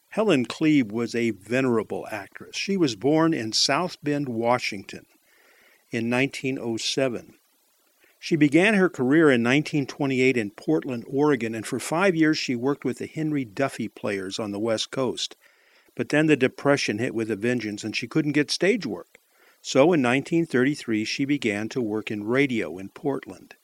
Helen 0.09 0.47
Kleeb 0.47 0.91
was 0.91 1.15
a 1.15 1.33
venerable 1.33 2.09
actress. 2.11 2.57
She 2.57 2.79
was 2.79 2.97
born 2.97 3.35
in 3.35 3.53
South 3.53 3.99
Bend, 4.03 4.27
Washington 4.27 5.05
in 5.91 6.09
1907. 6.09 7.35
She 8.21 8.35
began 8.35 8.75
her 8.75 8.89
career 8.89 9.31
in 9.31 9.45
1928 9.45 10.37
in 10.37 10.51
Portland, 10.51 11.05
Oregon, 11.07 11.55
and 11.55 11.65
for 11.65 11.79
five 11.79 12.17
years 12.17 12.37
she 12.37 12.57
worked 12.57 12.85
with 12.85 12.99
the 12.99 13.07
Henry 13.07 13.45
Duffy 13.45 13.87
Players 13.87 14.41
on 14.41 14.51
the 14.51 14.59
West 14.59 14.91
Coast. 14.91 15.37
But 15.95 16.09
then 16.09 16.27
the 16.27 16.37
Depression 16.37 16.99
hit 16.99 17.15
with 17.15 17.31
a 17.31 17.37
vengeance 17.37 17.85
and 17.85 17.95
she 17.95 18.09
couldn't 18.09 18.33
get 18.33 18.51
stage 18.51 18.85
work. 18.85 19.21
So 19.63 19.93
in 19.93 20.03
1933 20.03 21.05
she 21.05 21.25
began 21.25 21.69
to 21.69 21.81
work 21.81 22.11
in 22.11 22.25
radio 22.25 22.77
in 22.77 22.89
Portland. 22.89 23.55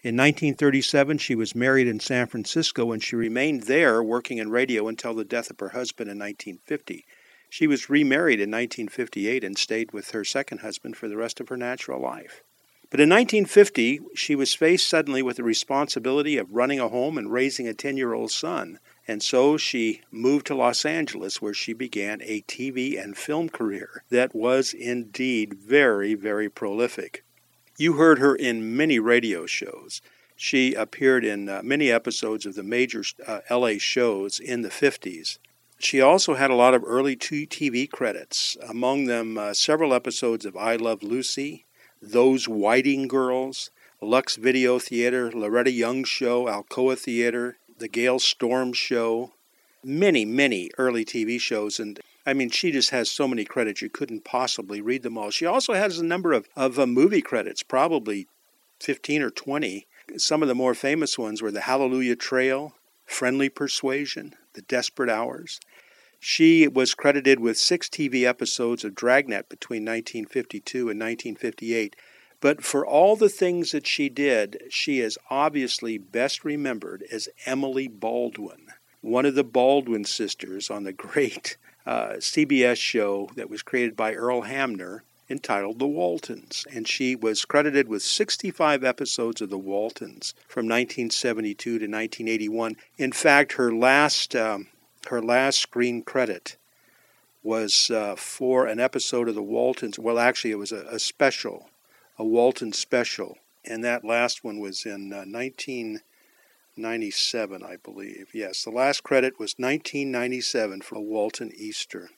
In 0.00 0.16
1937 0.16 1.18
she 1.18 1.34
was 1.34 1.54
married 1.54 1.86
in 1.86 2.00
San 2.00 2.28
Francisco 2.28 2.92
and 2.92 3.02
she 3.02 3.14
remained 3.14 3.64
there 3.64 4.02
working 4.02 4.38
in 4.38 4.50
radio 4.50 4.88
until 4.88 5.12
the 5.12 5.24
death 5.24 5.50
of 5.50 5.60
her 5.60 5.70
husband 5.70 6.10
in 6.10 6.18
1950. 6.18 7.04
She 7.50 7.66
was 7.66 7.90
remarried 7.90 8.40
in 8.40 8.50
1958 8.50 9.44
and 9.44 9.58
stayed 9.58 9.92
with 9.92 10.12
her 10.12 10.24
second 10.24 10.58
husband 10.60 10.96
for 10.96 11.08
the 11.08 11.16
rest 11.18 11.40
of 11.40 11.50
her 11.50 11.58
natural 11.58 12.00
life. 12.00 12.42
But 12.90 13.00
in 13.00 13.10
1950, 13.10 14.00
she 14.14 14.34
was 14.34 14.54
faced 14.54 14.88
suddenly 14.88 15.22
with 15.22 15.36
the 15.36 15.44
responsibility 15.44 16.38
of 16.38 16.54
running 16.54 16.80
a 16.80 16.88
home 16.88 17.18
and 17.18 17.30
raising 17.30 17.68
a 17.68 17.74
10 17.74 17.98
year 17.98 18.14
old 18.14 18.30
son. 18.30 18.78
And 19.06 19.22
so 19.22 19.56
she 19.56 20.02
moved 20.10 20.46
to 20.46 20.54
Los 20.54 20.84
Angeles, 20.84 21.40
where 21.40 21.54
she 21.54 21.72
began 21.72 22.20
a 22.22 22.42
TV 22.42 23.02
and 23.02 23.16
film 23.16 23.48
career 23.48 24.04
that 24.10 24.34
was 24.34 24.72
indeed 24.72 25.54
very, 25.54 26.14
very 26.14 26.48
prolific. 26.48 27.24
You 27.76 27.94
heard 27.94 28.18
her 28.18 28.34
in 28.34 28.76
many 28.76 28.98
radio 28.98 29.46
shows. 29.46 30.00
She 30.34 30.74
appeared 30.74 31.24
in 31.24 31.48
uh, 31.48 31.62
many 31.64 31.90
episodes 31.90 32.46
of 32.46 32.54
the 32.54 32.62
major 32.62 33.02
uh, 33.26 33.40
LA 33.50 33.74
shows 33.78 34.40
in 34.40 34.62
the 34.62 34.68
50s. 34.68 35.38
She 35.78 36.00
also 36.00 36.34
had 36.34 36.50
a 36.50 36.56
lot 36.56 36.74
of 36.74 36.84
early 36.84 37.16
TV 37.16 37.88
credits, 37.88 38.56
among 38.66 39.04
them 39.04 39.38
uh, 39.38 39.54
several 39.54 39.94
episodes 39.94 40.44
of 40.44 40.56
I 40.56 40.76
Love 40.76 41.02
Lucy, 41.02 41.66
those 42.00 42.48
Whiting 42.48 43.08
Girls, 43.08 43.70
Lux 44.00 44.36
Video 44.36 44.78
Theater, 44.78 45.30
Loretta 45.32 45.72
Young 45.72 46.04
Show, 46.04 46.46
Alcoa 46.46 46.98
Theater, 46.98 47.58
The 47.78 47.88
Gale 47.88 48.18
Storm 48.18 48.72
Show, 48.72 49.32
many, 49.84 50.24
many 50.24 50.70
early 50.78 51.04
TV 51.04 51.40
shows. 51.40 51.80
And 51.80 52.00
I 52.26 52.34
mean, 52.34 52.50
she 52.50 52.70
just 52.70 52.90
has 52.90 53.10
so 53.10 53.26
many 53.26 53.44
credits, 53.44 53.82
you 53.82 53.90
couldn't 53.90 54.24
possibly 54.24 54.80
read 54.80 55.02
them 55.02 55.18
all. 55.18 55.30
She 55.30 55.46
also 55.46 55.74
has 55.74 55.98
a 55.98 56.04
number 56.04 56.32
of, 56.32 56.48
of 56.54 56.78
uh, 56.78 56.86
movie 56.86 57.22
credits, 57.22 57.62
probably 57.62 58.28
15 58.80 59.22
or 59.22 59.30
20. 59.30 59.86
Some 60.16 60.42
of 60.42 60.48
the 60.48 60.54
more 60.54 60.74
famous 60.74 61.18
ones 61.18 61.42
were 61.42 61.50
The 61.50 61.62
Hallelujah 61.62 62.16
Trail, 62.16 62.74
Friendly 63.04 63.48
Persuasion, 63.48 64.34
The 64.54 64.62
Desperate 64.62 65.10
Hours. 65.10 65.60
She 66.20 66.66
was 66.66 66.94
credited 66.94 67.38
with 67.38 67.58
six 67.58 67.88
TV 67.88 68.24
episodes 68.24 68.84
of 68.84 68.94
Dragnet 68.94 69.48
between 69.48 69.84
1952 69.84 70.78
and 70.78 71.00
1958. 71.00 71.94
But 72.40 72.62
for 72.62 72.86
all 72.86 73.16
the 73.16 73.28
things 73.28 73.72
that 73.72 73.86
she 73.86 74.08
did, 74.08 74.62
she 74.68 75.00
is 75.00 75.18
obviously 75.30 75.98
best 75.98 76.44
remembered 76.44 77.04
as 77.10 77.28
Emily 77.46 77.88
Baldwin, 77.88 78.68
one 79.00 79.26
of 79.26 79.34
the 79.34 79.44
Baldwin 79.44 80.04
sisters 80.04 80.70
on 80.70 80.84
the 80.84 80.92
great 80.92 81.56
uh, 81.86 82.14
CBS 82.18 82.76
show 82.76 83.30
that 83.34 83.50
was 83.50 83.62
created 83.62 83.96
by 83.96 84.14
Earl 84.14 84.42
Hamner 84.42 85.04
entitled 85.30 85.78
The 85.78 85.86
Waltons, 85.86 86.66
and 86.72 86.88
she 86.88 87.14
was 87.14 87.44
credited 87.44 87.88
with 87.88 88.02
65 88.02 88.82
episodes 88.82 89.40
of 89.40 89.50
The 89.50 89.58
Waltons 89.58 90.34
from 90.46 90.66
1972 90.66 91.56
to 91.56 91.74
1981. 91.74 92.76
In 92.96 93.12
fact, 93.12 93.52
her 93.52 93.72
last 93.72 94.34
um, 94.34 94.68
her 95.08 95.20
last 95.20 95.58
screen 95.58 96.02
credit 96.02 96.56
was 97.42 97.90
uh, 97.90 98.14
for 98.16 98.66
an 98.66 98.80
episode 98.80 99.28
of 99.28 99.34
The 99.34 99.42
Waltons. 99.42 99.98
Well, 99.98 100.18
actually, 100.18 100.52
it 100.52 100.58
was 100.58 100.72
a, 100.72 100.86
a 100.90 100.98
special, 100.98 101.68
a 102.18 102.24
Walton 102.24 102.72
special, 102.72 103.36
and 103.64 103.84
that 103.84 104.04
last 104.04 104.44
one 104.44 104.60
was 104.60 104.84
in 104.84 105.10
uh, 105.12 105.24
1997, 105.26 107.62
I 107.62 107.76
believe. 107.76 108.28
Yes, 108.32 108.64
the 108.64 108.70
last 108.70 109.02
credit 109.02 109.38
was 109.38 109.54
1997 109.56 110.82
for 110.82 110.96
a 110.96 111.00
Walton 111.00 111.52
Easter. 111.56 112.10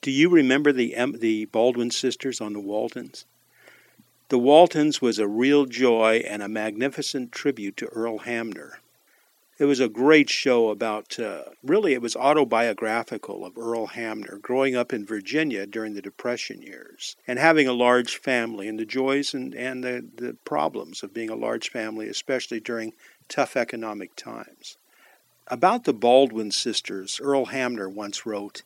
Do 0.00 0.10
you 0.10 0.28
remember 0.28 0.72
the 0.72 0.96
the 1.16 1.44
Baldwin 1.46 1.92
sisters 1.92 2.40
on 2.40 2.54
the 2.54 2.60
Waltons? 2.60 3.24
The 4.30 4.38
Waltons 4.38 5.00
was 5.00 5.20
a 5.20 5.28
real 5.28 5.66
joy 5.66 6.24
and 6.26 6.42
a 6.42 6.48
magnificent 6.48 7.30
tribute 7.30 7.76
to 7.76 7.86
Earl 7.86 8.18
Hamner. 8.18 8.80
It 9.62 9.66
was 9.66 9.78
a 9.78 9.88
great 9.88 10.28
show 10.28 10.70
about, 10.70 11.20
uh, 11.20 11.44
really, 11.62 11.92
it 11.92 12.02
was 12.02 12.16
autobiographical 12.16 13.44
of 13.44 13.56
Earl 13.56 13.86
Hamner 13.86 14.40
growing 14.42 14.74
up 14.74 14.92
in 14.92 15.06
Virginia 15.06 15.66
during 15.66 15.94
the 15.94 16.02
Depression 16.02 16.62
years 16.62 17.14
and 17.28 17.38
having 17.38 17.68
a 17.68 17.72
large 17.72 18.16
family 18.16 18.66
and 18.66 18.76
the 18.76 18.84
joys 18.84 19.32
and, 19.34 19.54
and 19.54 19.84
the, 19.84 20.04
the 20.16 20.36
problems 20.44 21.04
of 21.04 21.14
being 21.14 21.30
a 21.30 21.36
large 21.36 21.70
family, 21.70 22.08
especially 22.08 22.58
during 22.58 22.92
tough 23.28 23.56
economic 23.56 24.16
times. 24.16 24.78
About 25.46 25.84
the 25.84 25.92
Baldwin 25.92 26.50
sisters, 26.50 27.20
Earl 27.22 27.44
Hamner 27.44 27.88
once 27.88 28.26
wrote, 28.26 28.64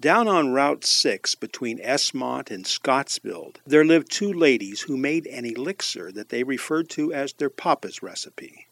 down 0.00 0.26
on 0.26 0.54
Route 0.54 0.86
6 0.86 1.34
between 1.34 1.78
Esmont 1.80 2.50
and 2.50 2.66
Scottsville, 2.66 3.52
there 3.66 3.84
lived 3.84 4.10
two 4.10 4.32
ladies 4.32 4.80
who 4.80 4.96
made 4.96 5.26
an 5.26 5.44
elixir 5.44 6.10
that 6.12 6.30
they 6.30 6.44
referred 6.44 6.88
to 6.88 7.12
as 7.12 7.34
their 7.34 7.50
papa's 7.50 8.02
recipe. 8.02 8.68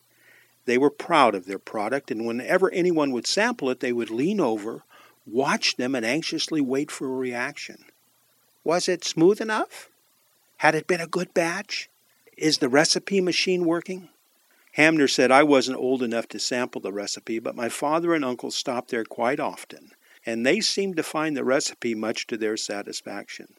They 0.65 0.79
were 0.79 0.91
proud 0.91 1.35
of 1.35 1.47
their 1.47 1.59
product, 1.59 2.11
and 2.11 2.27
whenever 2.27 2.71
anyone 2.71 3.11
would 3.13 3.27
sample 3.27 3.71
it, 3.71 3.81
they 3.81 3.93
would 3.93 4.11
lean 4.11 4.41
over, 4.41 4.85
watch 5.27 5.77
them, 5.77 5.95
and 5.95 6.07
anxiously 6.07 6.61
wait 6.61 6.91
for 6.91 7.07
a 7.07 7.17
reaction. 7.17 7.85
Was 8.65 8.89
it 8.89 9.05
smooth 9.05 9.41
enough? 9.41 9.89
Had 10.59 10.75
it 10.75 10.87
been 10.87 11.01
a 11.01 11.07
good 11.07 11.35
batch? 11.35 11.89
Is 12.37 12.59
the 12.59 12.69
recipe 12.69 13.21
machine 13.21 13.65
working? 13.65 14.09
Hamner 14.73 15.09
said 15.09 15.31
I 15.31 15.43
wasn't 15.43 15.79
old 15.79 16.03
enough 16.03 16.29
to 16.29 16.39
sample 16.39 16.81
the 16.81 16.93
recipe, 16.93 17.39
but 17.39 17.57
my 17.57 17.69
father 17.69 18.15
and 18.15 18.25
uncle 18.25 18.51
stopped 18.51 18.91
there 18.91 19.05
quite 19.05 19.41
often 19.41 19.93
and 20.25 20.47
they 20.47 20.61
seemed 20.61 20.97
to 20.97 21.03
find 21.03 21.37
the 21.37 21.45
recipe 21.45 21.95
much 21.95 22.27
to 22.29 22.37
their 22.37 22.57
satisfaction. 22.57 23.55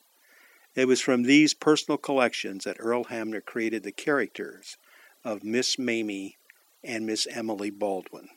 It 0.76 0.88
was 0.88 1.02
from 1.02 1.24
these 1.24 1.54
personal 1.54 1.98
collections 1.98 2.64
that 2.64 2.78
Earl 2.80 3.06
Hamner 3.06 3.42
created 3.42 3.84
the 3.84 3.92
characters 3.92 4.78
of 5.24 5.44
Miss 5.44 5.78
Mamie 5.78 6.38
and 6.84 7.06
Miss 7.06 7.28
Emily 7.28 7.70
Baldwin. 7.70 8.30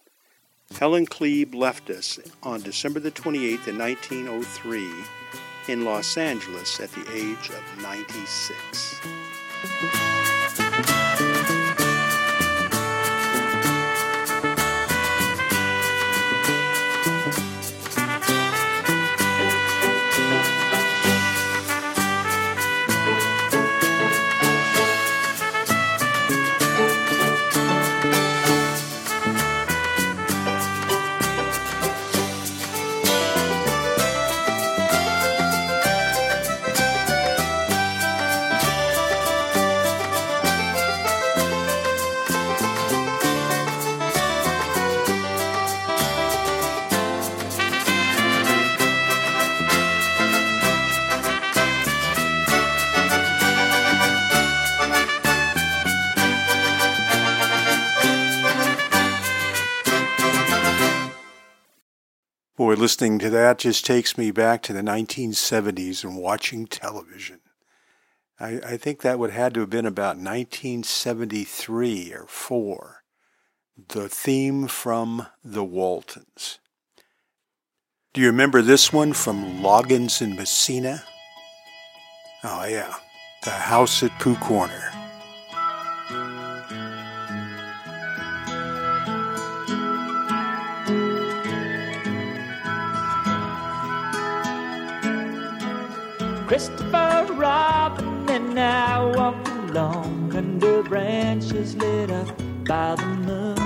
Helen 0.79 1.07
Kleeb 1.07 1.55
left 1.55 1.91
us 1.91 2.19
on 2.43 2.63
December 2.63 3.01
the 3.01 3.11
28th 3.11 3.69
in 3.69 3.79
1903 3.79 4.91
in 5.69 5.85
Los 5.85 6.17
Angeles 6.17 6.81
at 6.81 6.91
the 6.93 7.13
age 7.13 7.51
of 7.51 7.83
96. 7.83 10.26
Listening 62.87 63.19
to 63.19 63.29
that 63.29 63.59
just 63.59 63.85
takes 63.85 64.17
me 64.17 64.31
back 64.31 64.63
to 64.63 64.73
the 64.73 64.81
1970s 64.81 66.05
and 66.05 66.17
watching 66.17 66.69
television. 66.69 67.41
I, 68.39 68.61
I 68.65 68.77
think 68.77 69.03
that 69.03 69.19
would 69.19 69.31
have 69.31 69.43
had 69.43 69.55
to 69.55 69.61
have 69.63 69.71
been 69.71 69.87
about 69.87 70.19
1973 70.19 72.13
or 72.15 72.27
4. 72.29 73.03
The 73.89 74.09
theme 74.09 74.69
from 74.69 75.27
The 75.43 75.65
Waltons. 75.65 76.61
Do 78.15 78.21
you 78.21 78.29
remember 78.29 78.63
this 78.63 78.93
one 78.93 79.13
from 79.15 79.61
Loggins 79.61 80.21
and 80.21 80.37
Messina? 80.37 81.03
Oh, 82.45 82.67
yeah. 82.67 82.95
The 83.43 83.51
House 83.51 84.05
at 84.05 84.17
Pooh 84.21 84.37
Corner. 84.37 84.93
Christopher 96.47 97.27
Robin 97.33 98.31
and 98.31 98.57
I 98.57 99.05
walked 99.17 99.49
along 99.49 100.33
under 100.37 100.81
branches 100.85 101.75
lit 101.75 102.09
up 102.09 102.29
by 102.65 102.95
the 102.95 103.07
moon. 103.27 103.57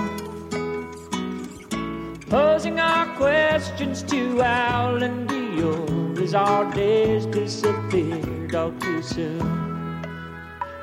Posing 2.31 2.81
our 2.81 3.05
questions 3.17 4.03
to 4.05 4.43
Owl 4.43 5.03
and 5.03 5.29
Eeyore 5.29 6.23
as 6.23 6.35
our 6.35 6.73
days 6.73 7.27
disappeared 7.27 8.55
all 8.55 8.73
too 8.73 9.03
soon. 9.03 10.01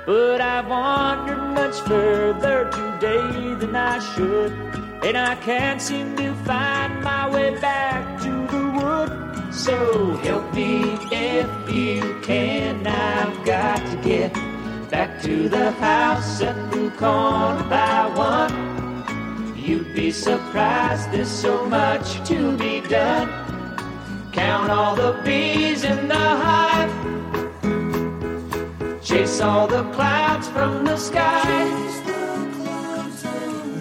But 0.05 0.39
I've 0.39 0.67
wandered 0.67 1.41
much 1.55 1.79
further 1.81 2.69
today 2.69 3.55
than 3.55 3.75
I 3.75 3.97
should, 4.13 4.51
and 5.03 5.17
I 5.17 5.33
can't 5.37 5.81
seem 5.81 6.15
to 6.17 6.35
find 6.45 7.01
my 7.01 7.27
way 7.27 7.59
back 7.59 8.21
to. 8.21 8.36
So 9.57 10.15
help 10.17 10.53
me 10.53 10.99
if 11.11 11.49
you 11.73 12.19
can. 12.21 12.85
I've 12.85 13.43
got 13.43 13.79
to 13.87 13.97
get 14.03 14.31
back 14.91 15.19
to 15.23 15.49
the 15.49 15.71
house 15.71 16.41
at 16.41 16.55
the 16.69 16.91
corner 16.91 17.63
by 17.67 18.05
one. 18.15 19.55
You'd 19.57 19.95
be 19.95 20.11
surprised 20.11 21.11
there's 21.11 21.31
so 21.31 21.65
much 21.65 22.23
to 22.27 22.55
be 22.55 22.81
done. 22.81 23.27
Count 24.31 24.69
all 24.69 24.95
the 24.95 25.19
bees 25.25 25.83
in 25.83 26.07
the 26.07 26.27
hive. 26.45 26.93
Chase 29.03 29.41
all 29.41 29.65
the 29.65 29.83
clouds 29.91 30.47
from 30.49 30.85
the 30.85 30.97
sky. 30.97 31.41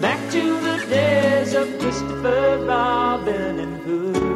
Back 0.01 0.31
to 0.31 0.41
the 0.59 0.83
days 0.89 1.53
of 1.53 1.67
Christopher 1.79 2.65
Robin 2.65 3.59
and 3.59 3.83
Pooh. 3.83 4.26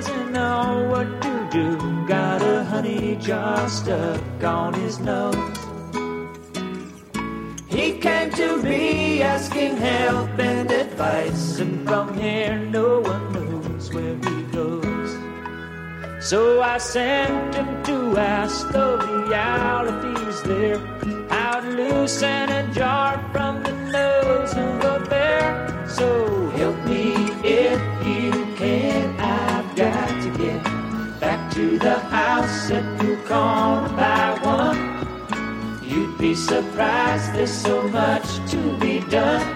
Doesn't 0.00 0.32
know 0.32 0.86
what 0.92 1.08
to 1.22 1.48
do. 1.50 2.06
Got 2.06 2.40
a 2.40 2.62
honey 2.62 3.16
jar 3.16 3.68
stuck 3.68 4.44
on 4.44 4.72
his 4.74 5.00
nose. 5.00 5.58
He 7.66 7.98
came 7.98 8.30
to 8.30 8.62
me 8.62 9.22
asking 9.22 9.76
help 9.76 10.38
and 10.38 10.70
advice, 10.70 11.58
and 11.58 11.84
from 11.84 12.16
here 12.16 12.58
no 12.58 13.00
one 13.00 13.32
knows 13.32 13.92
where 13.92 14.14
he 14.26 14.42
goes. 14.58 15.10
So 16.20 16.62
I 16.62 16.78
sent 16.78 17.56
him 17.56 17.82
to 17.90 18.16
ask 18.18 18.68
the 18.68 19.34
owl 19.34 19.88
if 19.88 20.00
he's 20.06 20.42
there, 20.44 20.78
how 21.28 21.58
to 21.58 21.70
loosen 21.70 22.48
a 22.50 22.72
jar 22.72 23.18
from 23.32 23.64
the 23.64 23.72
nose 23.98 24.52
of 24.52 24.84
a 24.94 25.06
bear. 25.10 25.88
So 25.88 26.50
help 26.50 26.78
me 26.84 27.14
if 27.42 27.97
to 31.88 31.94
the 31.94 32.00
house 32.00 32.70
at 32.70 32.98
the 32.98 33.16
corner 33.26 33.88
by 33.96 34.38
one. 34.42 34.78
You'd 35.82 36.18
be 36.18 36.34
surprised 36.34 37.32
there's 37.32 37.50
so 37.50 37.88
much 37.88 38.26
to 38.50 38.76
be 38.78 39.00
done. 39.00 39.46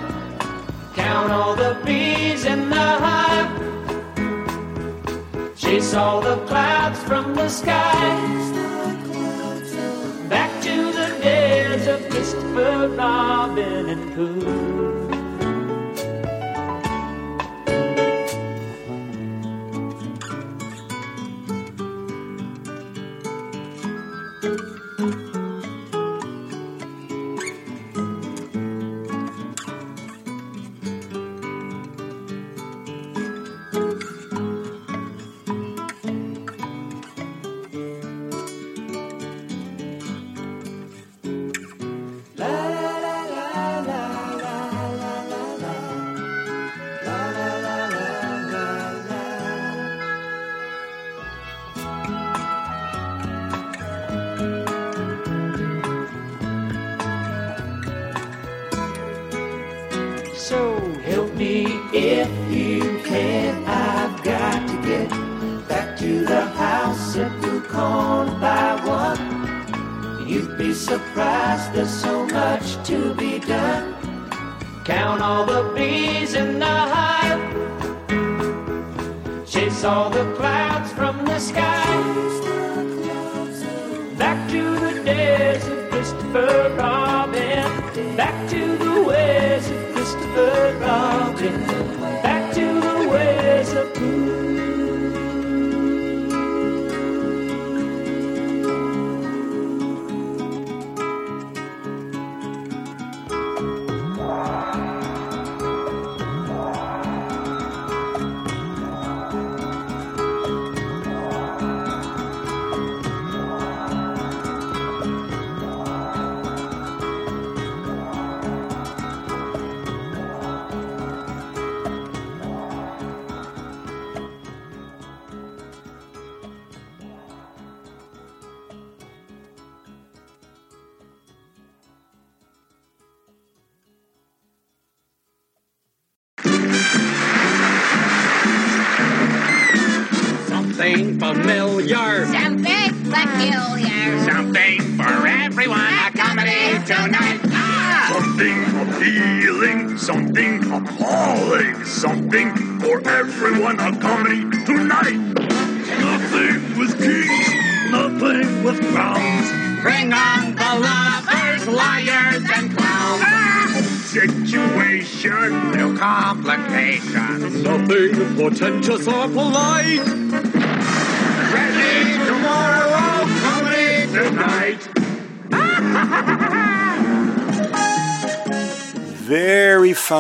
Count 0.95 1.31
all 1.31 1.55
the 1.55 1.79
bees 1.85 2.45
in 2.47 2.71
the 2.71 2.89
hive. 3.05 3.51
Chase 5.57 5.95
all 5.95 6.21
the 6.21 6.37
clouds 6.47 7.01
from 7.01 7.35
the 7.35 7.49
sky. 7.49 8.09
Back 10.29 10.51
to 10.63 10.77
the 11.01 11.09
days 11.23 11.87
of 11.87 12.01
Christopher 12.09 12.89
Robin 12.97 13.91
and 13.91 14.15
Pooh. 14.15 15.02
Surprised, 70.93 71.73
there's 71.73 71.91
so 72.07 72.27
much 72.27 72.67
to 72.87 73.15
be 73.15 73.39
done. 73.39 73.95
Count 74.85 75.23
all 75.23 75.47
the 75.47 75.63
bees 75.75 76.35
in 76.35 76.59
the 76.59 76.77
hive. 76.95 77.43
Chase 79.47 79.85
all 79.85 80.11
the 80.11 80.27
clouds 80.35 80.93
from 80.93 81.25
the 81.25 81.39
sky. 81.39 81.87
Back 84.19 84.39
to 84.51 84.63
the 84.85 84.95
days 85.03 85.67
of 85.67 85.79
Christopher 85.91 86.75
Robin. 86.77 88.17
Back 88.17 88.37
to 88.51 88.63
the 88.85 88.95
ways 89.09 89.65
of 89.71 89.81
Christopher 89.95 90.77
Robin. 90.79 91.22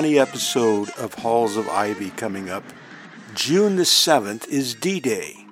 Funny 0.03 0.19
episode 0.19 0.91
of 0.99 1.15
Halls 1.15 1.57
of 1.57 1.69
Ivy 1.69 2.11
coming 2.11 2.51
up. 2.51 2.65
June 3.37 3.77
the 3.77 3.85
7th 3.85 4.49
is 4.49 4.75
D 4.75 4.99
Day. 4.99 5.47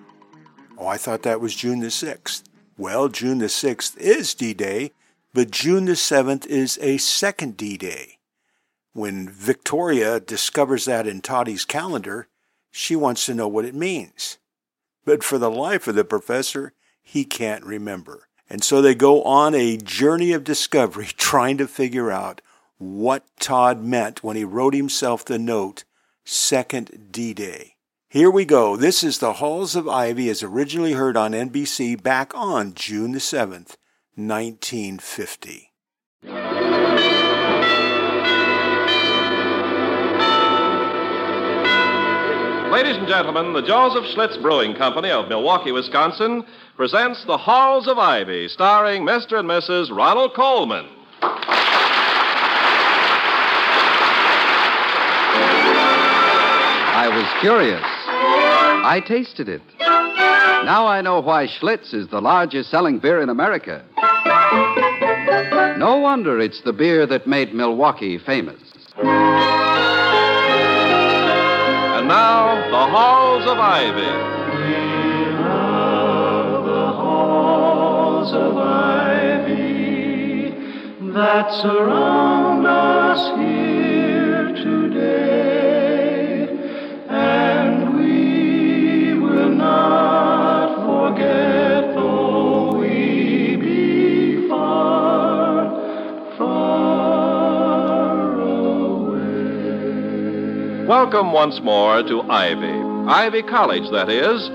Oh, 0.76 0.88
I 0.88 0.96
thought 0.96 1.22
that 1.22 1.40
was 1.40 1.54
June 1.54 1.78
the 1.78 1.86
6th. 1.86 2.42
Well, 2.76 3.06
June 3.08 3.38
the 3.38 3.46
6th 3.46 3.96
is 3.98 4.34
D 4.34 4.52
Day, 4.52 4.90
but 5.32 5.52
June 5.52 5.84
the 5.84 5.92
7th 5.92 6.48
is 6.48 6.80
a 6.82 6.96
second 6.96 7.56
D 7.56 7.76
Day. 7.76 8.18
When 8.92 9.28
Victoria 9.28 10.18
discovers 10.18 10.86
that 10.86 11.06
in 11.06 11.20
Toddy's 11.20 11.64
calendar, 11.64 12.26
she 12.72 12.96
wants 12.96 13.26
to 13.26 13.34
know 13.34 13.46
what 13.46 13.64
it 13.64 13.74
means. 13.76 14.38
But 15.04 15.22
for 15.22 15.38
the 15.38 15.48
life 15.48 15.86
of 15.86 15.94
the 15.94 16.02
professor, 16.02 16.72
he 17.00 17.24
can't 17.24 17.64
remember. 17.64 18.26
And 18.48 18.64
so 18.64 18.82
they 18.82 18.96
go 18.96 19.22
on 19.22 19.54
a 19.54 19.76
journey 19.76 20.32
of 20.32 20.42
discovery 20.42 21.06
trying 21.16 21.56
to 21.58 21.68
figure 21.68 22.10
out 22.10 22.40
what 22.80 23.24
Todd 23.38 23.82
meant 23.82 24.24
when 24.24 24.36
he 24.36 24.44
wrote 24.44 24.72
himself 24.72 25.22
the 25.22 25.38
note, 25.38 25.84
Second 26.24 27.08
D 27.10 27.34
Day. 27.34 27.76
Here 28.08 28.30
we 28.30 28.46
go. 28.46 28.74
This 28.74 29.04
is 29.04 29.18
The 29.18 29.34
Halls 29.34 29.76
of 29.76 29.86
Ivy 29.86 30.30
as 30.30 30.42
originally 30.42 30.94
heard 30.94 31.14
on 31.14 31.32
NBC 31.32 32.02
back 32.02 32.34
on 32.34 32.72
June 32.72 33.12
the 33.12 33.18
7th, 33.18 33.76
1950. 34.16 35.70
Ladies 42.72 42.96
and 42.96 43.06
gentlemen, 43.06 43.52
the 43.52 43.60
Joseph 43.60 44.04
Schlitz 44.16 44.40
Brewing 44.40 44.74
Company 44.74 45.10
of 45.10 45.28
Milwaukee, 45.28 45.70
Wisconsin 45.70 46.44
presents 46.76 47.22
The 47.26 47.36
Halls 47.36 47.86
of 47.86 47.98
Ivy, 47.98 48.48
starring 48.48 49.02
Mr. 49.02 49.40
and 49.40 49.48
Mrs. 49.50 49.94
Ronald 49.94 50.32
Colman. 50.34 50.88
I 57.02 57.08
was 57.08 57.24
curious. 57.40 57.80
I 57.82 59.00
tasted 59.06 59.48
it. 59.48 59.62
Now 59.78 60.86
I 60.86 61.00
know 61.00 61.20
why 61.20 61.46
Schlitz 61.46 61.94
is 61.94 62.08
the 62.08 62.20
largest 62.20 62.70
selling 62.70 62.98
beer 62.98 63.22
in 63.22 63.30
America. 63.30 63.82
No 65.78 65.96
wonder 65.96 66.38
it's 66.38 66.60
the 66.60 66.74
beer 66.74 67.06
that 67.06 67.26
made 67.26 67.54
Milwaukee 67.54 68.18
famous. 68.18 68.60
And 68.98 69.08
now, 72.06 72.68
The 72.68 72.86
Halls 72.92 73.46
of 73.46 73.58
Ivy. 73.58 74.02
The 76.66 76.92
halls 76.92 78.32
of 78.34 78.56
ivy 78.58 80.50
that 81.12 81.50
surround 81.62 82.66
us 82.66 83.38
here 83.38 84.52
today, 84.52 85.79
Welcome 100.90 101.30
once 101.30 101.60
more 101.60 102.02
to 102.02 102.22
Ivy. 102.22 103.06
Ivy 103.08 103.42
College, 103.44 103.88
that 103.92 104.08
is, 104.08 104.48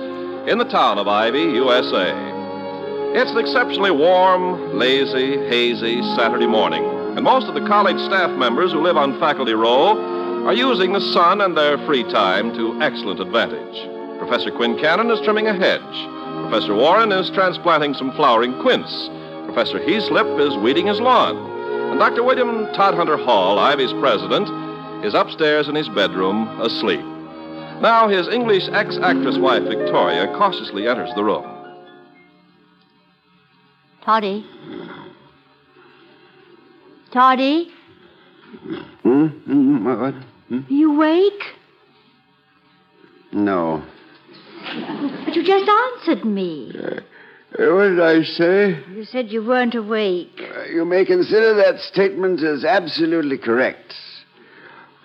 in 0.51 0.57
the 0.57 0.65
town 0.65 0.97
of 0.97 1.07
Ivy, 1.07 1.39
USA. 1.39 2.11
It's 3.15 3.31
an 3.31 3.37
exceptionally 3.37 3.91
warm, 3.91 4.77
lazy, 4.77 5.37
hazy 5.47 6.01
Saturday 6.17 6.45
morning, 6.45 6.83
and 6.83 7.23
most 7.23 7.47
of 7.47 7.53
the 7.53 7.65
college 7.65 7.97
staff 7.99 8.37
members 8.37 8.73
who 8.73 8.81
live 8.81 8.97
on 8.97 9.17
Faculty 9.17 9.53
Row 9.53 9.97
are 10.45 10.53
using 10.53 10.91
the 10.91 10.99
sun 10.99 11.39
and 11.39 11.55
their 11.55 11.77
free 11.85 12.03
time 12.03 12.53
to 12.55 12.81
excellent 12.81 13.21
advantage. 13.21 14.19
Professor 14.19 14.51
Quincannon 14.51 15.13
is 15.13 15.23
trimming 15.23 15.47
a 15.47 15.53
hedge. 15.53 16.49
Professor 16.49 16.75
Warren 16.75 17.13
is 17.13 17.29
transplanting 17.29 17.93
some 17.93 18.11
flowering 18.11 18.59
quince. 18.61 19.07
Professor 19.45 19.79
Heeslip 19.79 20.37
is 20.45 20.57
weeding 20.57 20.87
his 20.87 20.99
lawn. 20.99 21.37
And 21.91 21.97
Dr. 21.97 22.23
William 22.23 22.65
Todhunter 22.73 23.23
Hall, 23.23 23.57
Ivy's 23.57 23.93
president, 23.93 24.49
is 25.05 25.13
upstairs 25.13 25.67
in 25.67 25.75
his 25.75 25.87
bedroom 25.89 26.47
asleep. 26.59 26.99
Now 27.81 28.07
his 28.07 28.27
English 28.27 28.63
ex 28.71 28.97
actress 29.01 29.37
wife, 29.37 29.63
Victoria, 29.63 30.27
cautiously 30.37 30.87
enters 30.87 31.11
the 31.15 31.23
room. 31.23 31.45
Toddy. 34.03 34.45
Toddy, 37.11 37.71
Hmm? 39.03 39.27
Hmm? 39.27 39.85
What? 39.85 39.99
what? 39.99 40.13
Hmm? 40.49 40.59
you 40.69 40.93
awake? 40.95 41.43
No. 43.31 43.83
But 45.25 45.35
you 45.35 45.43
just 45.43 45.69
answered 45.69 46.25
me. 46.25 46.73
Uh, 46.75 47.01
what 47.57 47.89
did 47.89 47.99
I 47.99 48.23
say? 48.23 48.79
You 48.93 49.05
said 49.05 49.29
you 49.29 49.45
weren't 49.45 49.75
awake. 49.75 50.41
Uh, 50.41 50.63
you 50.65 50.85
may 50.85 51.05
consider 51.05 51.53
that 51.55 51.79
statement 51.79 52.41
as 52.43 52.65
absolutely 52.65 53.37
correct. 53.37 53.93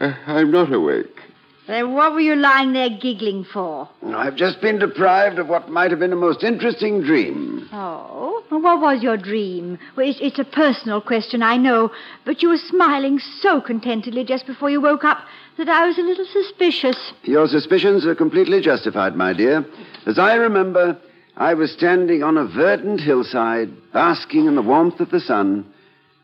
Uh, 0.00 0.14
I'm 0.26 0.50
not 0.50 0.72
awake. 0.72 1.20
Then 1.66 1.94
what 1.94 2.14
were 2.14 2.20
you 2.20 2.34
lying 2.34 2.72
there 2.72 2.90
giggling 2.90 3.44
for? 3.44 3.88
I've 4.04 4.34
just 4.34 4.60
been 4.60 4.80
deprived 4.80 5.38
of 5.38 5.46
what 5.46 5.68
might 5.68 5.90
have 5.92 6.00
been 6.00 6.12
a 6.12 6.16
most 6.16 6.42
interesting 6.42 7.02
dream. 7.02 7.68
Oh? 7.72 8.42
Well, 8.50 8.60
what 8.60 8.80
was 8.80 9.02
your 9.02 9.16
dream? 9.16 9.78
Well, 9.94 10.08
it's, 10.08 10.18
it's 10.20 10.38
a 10.40 10.44
personal 10.44 11.00
question, 11.00 11.42
I 11.42 11.56
know, 11.56 11.92
but 12.24 12.42
you 12.42 12.48
were 12.48 12.56
smiling 12.56 13.20
so 13.40 13.60
contentedly 13.60 14.24
just 14.24 14.46
before 14.46 14.70
you 14.70 14.80
woke 14.80 15.04
up 15.04 15.18
that 15.58 15.68
I 15.68 15.86
was 15.86 15.98
a 15.98 16.02
little 16.02 16.26
suspicious. 16.26 17.12
Your 17.22 17.46
suspicions 17.46 18.04
are 18.06 18.16
completely 18.16 18.60
justified, 18.60 19.14
my 19.14 19.32
dear. 19.32 19.64
As 20.06 20.18
I 20.18 20.34
remember, 20.34 20.98
I 21.36 21.54
was 21.54 21.70
standing 21.70 22.24
on 22.24 22.36
a 22.36 22.46
verdant 22.46 23.00
hillside, 23.00 23.70
basking 23.92 24.46
in 24.46 24.56
the 24.56 24.62
warmth 24.62 24.98
of 24.98 25.10
the 25.10 25.20
sun, 25.20 25.72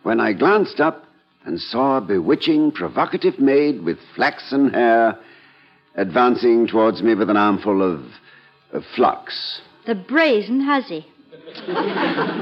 when 0.02 0.18
I 0.18 0.32
glanced 0.32 0.80
up 0.80 1.05
and 1.46 1.60
saw 1.60 1.98
a 1.98 2.00
bewitching, 2.00 2.72
provocative 2.72 3.38
maid 3.38 3.82
with 3.82 3.98
flaxen 4.14 4.70
hair 4.70 5.18
advancing 5.94 6.66
towards 6.66 7.02
me 7.02 7.14
with 7.14 7.30
an 7.30 7.36
armful 7.36 7.82
of, 7.82 8.04
of 8.72 8.84
flux. 8.94 9.60
The 9.86 9.94
brazen 9.94 10.60
hussy. 10.60 11.06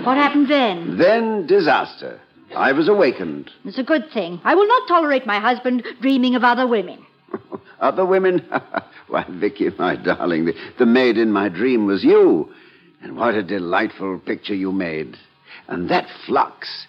what 0.05 0.17
happened 0.17 0.49
then? 0.49 0.97
Then 0.97 1.47
disaster. 1.47 2.21
I 2.57 2.73
was 2.73 2.89
awakened. 2.89 3.51
It's 3.65 3.79
a 3.79 3.83
good 3.83 4.11
thing. 4.13 4.41
I 4.43 4.55
will 4.55 4.67
not 4.67 4.89
tolerate 4.89 5.27
my 5.27 5.39
husband 5.39 5.85
dreaming 6.01 6.35
of 6.35 6.43
other 6.43 6.67
women. 6.67 7.05
Other 7.81 8.07
women? 8.07 8.49
Why, 9.09 9.27
Vicky, 9.29 9.69
my 9.79 9.97
darling, 9.97 10.47
the, 10.47 10.55
the 10.79 10.87
maid 10.87 11.19
in 11.19 11.33
my 11.33 11.49
dream 11.49 11.87
was 11.87 12.03
you. 12.03 12.51
And 13.03 13.17
what 13.17 13.35
a 13.35 13.43
delightful 13.43 14.21
picture 14.21 14.55
you 14.55 14.73
made. 14.73 15.19
And 15.69 15.91
that 15.91 16.07
flux. 16.25 16.87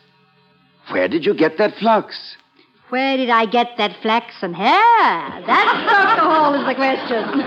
Where 0.91 1.07
did 1.07 1.25
you 1.25 1.33
get 1.33 1.57
that 1.57 1.75
flux? 1.79 2.35
Where 2.89 3.17
did 3.17 3.29
I 3.29 3.45
get 3.45 3.71
that 3.77 3.99
flaxen 4.01 4.53
hair? 4.53 5.43
That's 5.45 5.91
Dr. 5.91 6.21
Hall 6.21 6.53
is 6.53 6.65
the 6.65 6.75
question. 6.75 7.41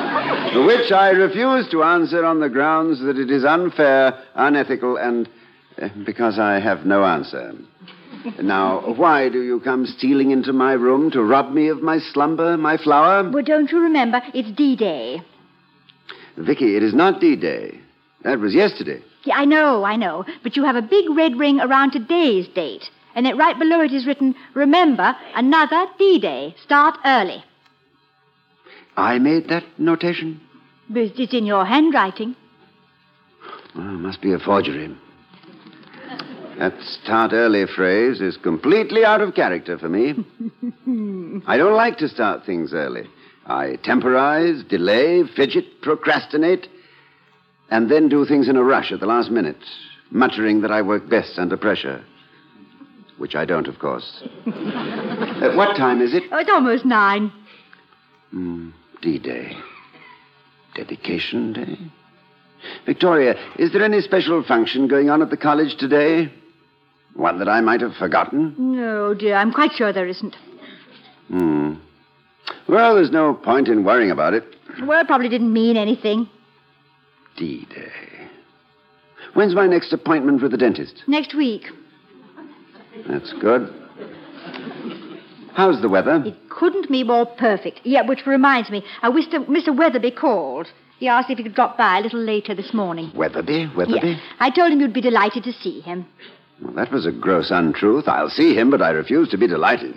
To 0.50 0.66
which 0.66 0.90
I 0.90 1.10
refuse 1.10 1.68
to 1.70 1.84
answer 1.84 2.24
on 2.24 2.40
the 2.40 2.48
grounds 2.48 3.00
that 3.02 3.16
it 3.16 3.30
is 3.30 3.44
unfair, 3.44 4.20
unethical, 4.34 4.96
and 4.96 5.28
uh, 5.80 5.88
because 6.04 6.40
I 6.40 6.58
have 6.58 6.84
no 6.84 7.04
answer. 7.04 7.52
Now, 8.42 8.94
why 8.96 9.28
do 9.28 9.42
you 9.42 9.60
come 9.60 9.86
stealing 9.86 10.32
into 10.32 10.52
my 10.52 10.72
room 10.72 11.12
to 11.12 11.22
rob 11.22 11.52
me 11.52 11.68
of 11.68 11.82
my 11.82 12.00
slumber, 12.00 12.56
my 12.56 12.76
flower? 12.78 13.30
well, 13.30 13.44
don't 13.44 13.70
you 13.70 13.78
remember? 13.80 14.20
It's 14.34 14.50
D-Day. 14.56 15.22
Vicky, 16.36 16.76
it 16.76 16.82
is 16.82 16.94
not 16.94 17.20
D-Day. 17.20 17.78
That 18.24 18.40
was 18.40 18.52
yesterday. 18.52 19.02
Yeah, 19.24 19.36
I 19.36 19.44
know, 19.44 19.84
I 19.84 19.96
know. 19.96 20.24
But 20.42 20.56
you 20.56 20.64
have 20.64 20.76
a 20.76 20.82
big 20.82 21.08
red 21.10 21.38
ring 21.38 21.60
around 21.60 21.92
today's 21.92 22.48
date. 22.48 22.90
And 23.14 23.26
it, 23.26 23.36
right 23.36 23.58
below 23.58 23.80
it 23.80 23.92
is 23.92 24.06
written, 24.06 24.34
remember, 24.54 25.16
another 25.34 25.86
D-Day. 25.98 26.54
Start 26.64 26.96
early. 27.04 27.44
I 28.96 29.18
made 29.18 29.48
that 29.48 29.64
notation. 29.78 30.40
But 30.88 31.18
it's 31.18 31.34
in 31.34 31.46
your 31.46 31.64
handwriting. 31.64 32.36
Well, 33.74 33.88
it 33.88 33.98
must 33.98 34.20
be 34.20 34.32
a 34.32 34.38
forgery. 34.38 34.94
That 36.58 36.74
start 36.82 37.32
early 37.32 37.64
phrase 37.66 38.20
is 38.20 38.36
completely 38.36 39.04
out 39.04 39.22
of 39.22 39.34
character 39.34 39.78
for 39.78 39.88
me. 39.88 40.10
I 41.46 41.56
don't 41.56 41.76
like 41.76 41.96
to 41.98 42.08
start 42.08 42.44
things 42.44 42.74
early. 42.74 43.08
I 43.46 43.76
temporize, 43.82 44.62
delay, 44.64 45.22
fidget, 45.34 45.80
procrastinate, 45.80 46.68
and 47.70 47.90
then 47.90 48.08
do 48.08 48.24
things 48.24 48.48
in 48.48 48.56
a 48.56 48.62
rush 48.62 48.92
at 48.92 49.00
the 49.00 49.06
last 49.06 49.30
minute, 49.30 49.62
muttering 50.10 50.60
that 50.62 50.72
I 50.72 50.82
work 50.82 51.08
best 51.08 51.38
under 51.38 51.56
pressure. 51.56 52.04
Which 53.18 53.34
I 53.34 53.44
don't, 53.44 53.68
of 53.68 53.78
course. 53.78 54.22
At 54.46 55.54
what 55.54 55.76
time 55.76 56.00
is 56.00 56.14
it? 56.14 56.22
Oh, 56.32 56.38
it's 56.38 56.50
almost 56.50 56.86
nine. 56.86 57.30
Mm, 58.34 58.72
D-Day. 59.02 59.56
Dedication 60.74 61.52
Day. 61.52 61.78
Victoria, 62.86 63.34
is 63.58 63.72
there 63.72 63.84
any 63.84 64.00
special 64.00 64.42
function 64.42 64.88
going 64.88 65.10
on 65.10 65.20
at 65.22 65.30
the 65.30 65.36
college 65.36 65.76
today? 65.78 66.32
One 67.14 67.38
that 67.40 67.48
I 67.48 67.60
might 67.60 67.80
have 67.80 67.94
forgotten? 67.94 68.54
No, 68.56 69.14
dear, 69.14 69.36
I'm 69.36 69.52
quite 69.52 69.72
sure 69.72 69.92
there 69.92 70.06
isn't. 70.06 70.36
Hmm. 71.28 71.74
Well, 72.68 72.94
there's 72.94 73.10
no 73.10 73.34
point 73.34 73.68
in 73.68 73.84
worrying 73.84 74.10
about 74.10 74.34
it. 74.34 74.44
Well, 74.82 75.00
it 75.00 75.06
probably 75.06 75.28
didn't 75.28 75.52
mean 75.52 75.76
anything. 75.76 76.28
D-Day. 77.36 78.28
When's 79.34 79.54
my 79.54 79.66
next 79.66 79.92
appointment 79.92 80.42
with 80.42 80.50
the 80.50 80.56
dentist? 80.56 81.02
Next 81.06 81.34
week. 81.34 81.66
That's 83.08 83.32
good. 83.34 83.72
How's 85.54 85.80
the 85.82 85.88
weather? 85.88 86.22
It 86.24 86.36
couldn't 86.48 86.90
be 86.90 87.04
more 87.04 87.26
perfect. 87.26 87.80
Yeah, 87.84 88.02
which 88.06 88.26
reminds 88.26 88.70
me, 88.70 88.82
I 89.02 89.08
wish 89.08 89.26
Mr. 89.28 89.76
Weatherby 89.76 90.12
called. 90.12 90.68
He 90.98 91.08
asked 91.08 91.30
if 91.30 91.38
he 91.38 91.44
could 91.44 91.54
drop 91.54 91.78
by 91.78 91.98
a 91.98 92.02
little 92.02 92.20
later 92.20 92.54
this 92.54 92.74
morning. 92.74 93.10
Weatherby? 93.14 93.70
Weatherby? 93.76 94.08
Yeah. 94.08 94.20
I 94.38 94.50
told 94.50 94.72
him 94.72 94.80
you'd 94.80 94.92
be 94.92 95.00
delighted 95.00 95.44
to 95.44 95.52
see 95.52 95.80
him. 95.80 96.06
Well, 96.62 96.74
that 96.74 96.92
was 96.92 97.06
a 97.06 97.12
gross 97.12 97.50
untruth. 97.50 98.06
I'll 98.06 98.28
see 98.28 98.54
him, 98.54 98.70
but 98.70 98.82
I 98.82 98.90
refuse 98.90 99.28
to 99.30 99.38
be 99.38 99.46
delighted. 99.46 99.94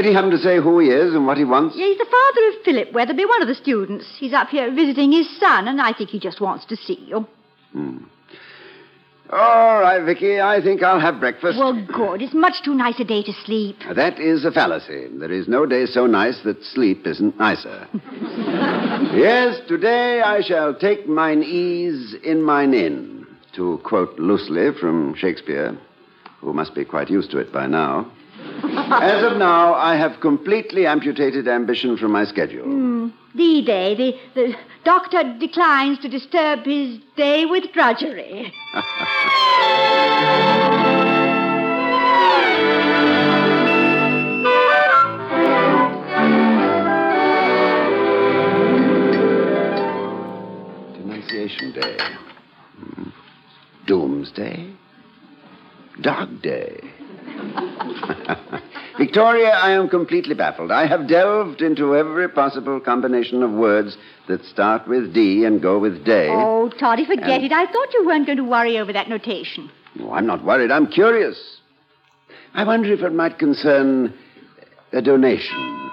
Did 0.00 0.08
he 0.08 0.14
happen 0.14 0.30
to 0.30 0.38
say 0.38 0.56
who 0.56 0.78
he 0.78 0.88
is 0.88 1.12
and 1.12 1.26
what 1.26 1.36
he 1.36 1.44
wants? 1.44 1.76
Yeah, 1.76 1.84
he's 1.84 1.98
the 1.98 2.06
father 2.06 2.48
of 2.48 2.64
Philip 2.64 2.94
Weatherby, 2.94 3.26
one 3.26 3.42
of 3.42 3.48
the 3.48 3.54
students. 3.54 4.06
He's 4.18 4.32
up 4.32 4.48
here 4.48 4.74
visiting 4.74 5.12
his 5.12 5.28
son, 5.38 5.68
and 5.68 5.78
I 5.78 5.92
think 5.92 6.08
he 6.08 6.18
just 6.18 6.40
wants 6.40 6.64
to 6.66 6.76
see 6.76 7.04
you. 7.06 7.26
Hmm. 7.72 7.98
All 9.28 9.82
right, 9.82 10.02
Vicky. 10.02 10.40
I 10.40 10.62
think 10.62 10.82
I'll 10.82 11.00
have 11.00 11.20
breakfast. 11.20 11.58
Well, 11.58 11.74
good. 11.86 12.22
It's 12.22 12.32
much 12.32 12.62
too 12.64 12.74
nice 12.74 12.98
a 12.98 13.04
day 13.04 13.22
to 13.24 13.32
sleep. 13.44 13.76
That 13.94 14.18
is 14.18 14.46
a 14.46 14.50
fallacy. 14.50 15.08
There 15.12 15.30
is 15.30 15.48
no 15.48 15.66
day 15.66 15.84
so 15.84 16.06
nice 16.06 16.40
that 16.44 16.64
sleep 16.64 17.06
isn't 17.06 17.38
nicer. 17.38 17.86
yes, 19.14 19.60
today 19.68 20.22
I 20.22 20.40
shall 20.40 20.74
take 20.74 21.06
mine 21.08 21.42
ease 21.42 22.14
in 22.24 22.42
mine 22.42 22.72
inn, 22.72 23.26
to 23.56 23.78
quote 23.84 24.18
loosely 24.18 24.70
from 24.80 25.14
Shakespeare, 25.14 25.76
who 26.40 26.54
must 26.54 26.74
be 26.74 26.86
quite 26.86 27.10
used 27.10 27.30
to 27.32 27.38
it 27.38 27.52
by 27.52 27.66
now. 27.66 28.10
As 29.02 29.22
of 29.24 29.38
now, 29.38 29.74
I 29.74 29.96
have 29.96 30.20
completely 30.20 30.86
amputated 30.86 31.48
ambition 31.48 31.96
from 31.96 32.12
my 32.12 32.24
schedule. 32.24 32.64
Hmm. 32.64 33.08
D-Day. 33.34 33.94
The, 33.94 34.18
the 34.34 34.56
doctor 34.84 35.22
declines 35.38 35.98
to 36.00 36.08
disturb 36.08 36.64
his 36.64 36.98
day 37.16 37.46
with 37.46 37.72
drudgery. 37.72 38.52
Denunciation 50.94 51.72
Day. 51.72 51.96
Hmm. 52.76 53.08
Doomsday. 53.86 54.74
Dog 56.00 56.42
Day. 56.42 56.89
Victoria, 58.98 59.50
I 59.50 59.70
am 59.72 59.88
completely 59.88 60.34
baffled. 60.34 60.70
I 60.70 60.86
have 60.86 61.08
delved 61.08 61.62
into 61.62 61.96
every 61.96 62.28
possible 62.28 62.80
combination 62.80 63.42
of 63.42 63.50
words 63.50 63.96
that 64.28 64.44
start 64.44 64.86
with 64.86 65.14
D 65.14 65.44
and 65.44 65.62
go 65.62 65.78
with 65.78 66.04
day. 66.04 66.28
Oh, 66.30 66.70
Toddy, 66.78 67.04
forget 67.06 67.28
And- 67.30 67.44
it. 67.44 67.52
I 67.52 67.66
thought 67.66 67.92
you 67.94 68.04
weren't 68.06 68.26
going 68.26 68.38
to 68.38 68.44
worry 68.44 68.78
over 68.78 68.92
that 68.92 69.08
notation. 69.08 69.70
Oh, 70.00 70.12
I'm 70.12 70.26
not 70.26 70.44
worried. 70.44 70.70
I'm 70.70 70.86
curious. 70.86 71.38
I 72.54 72.64
wonder 72.64 72.92
if 72.92 73.00
it 73.00 73.12
might 73.12 73.38
concern 73.38 74.12
a 74.92 75.00
donation. 75.00 75.90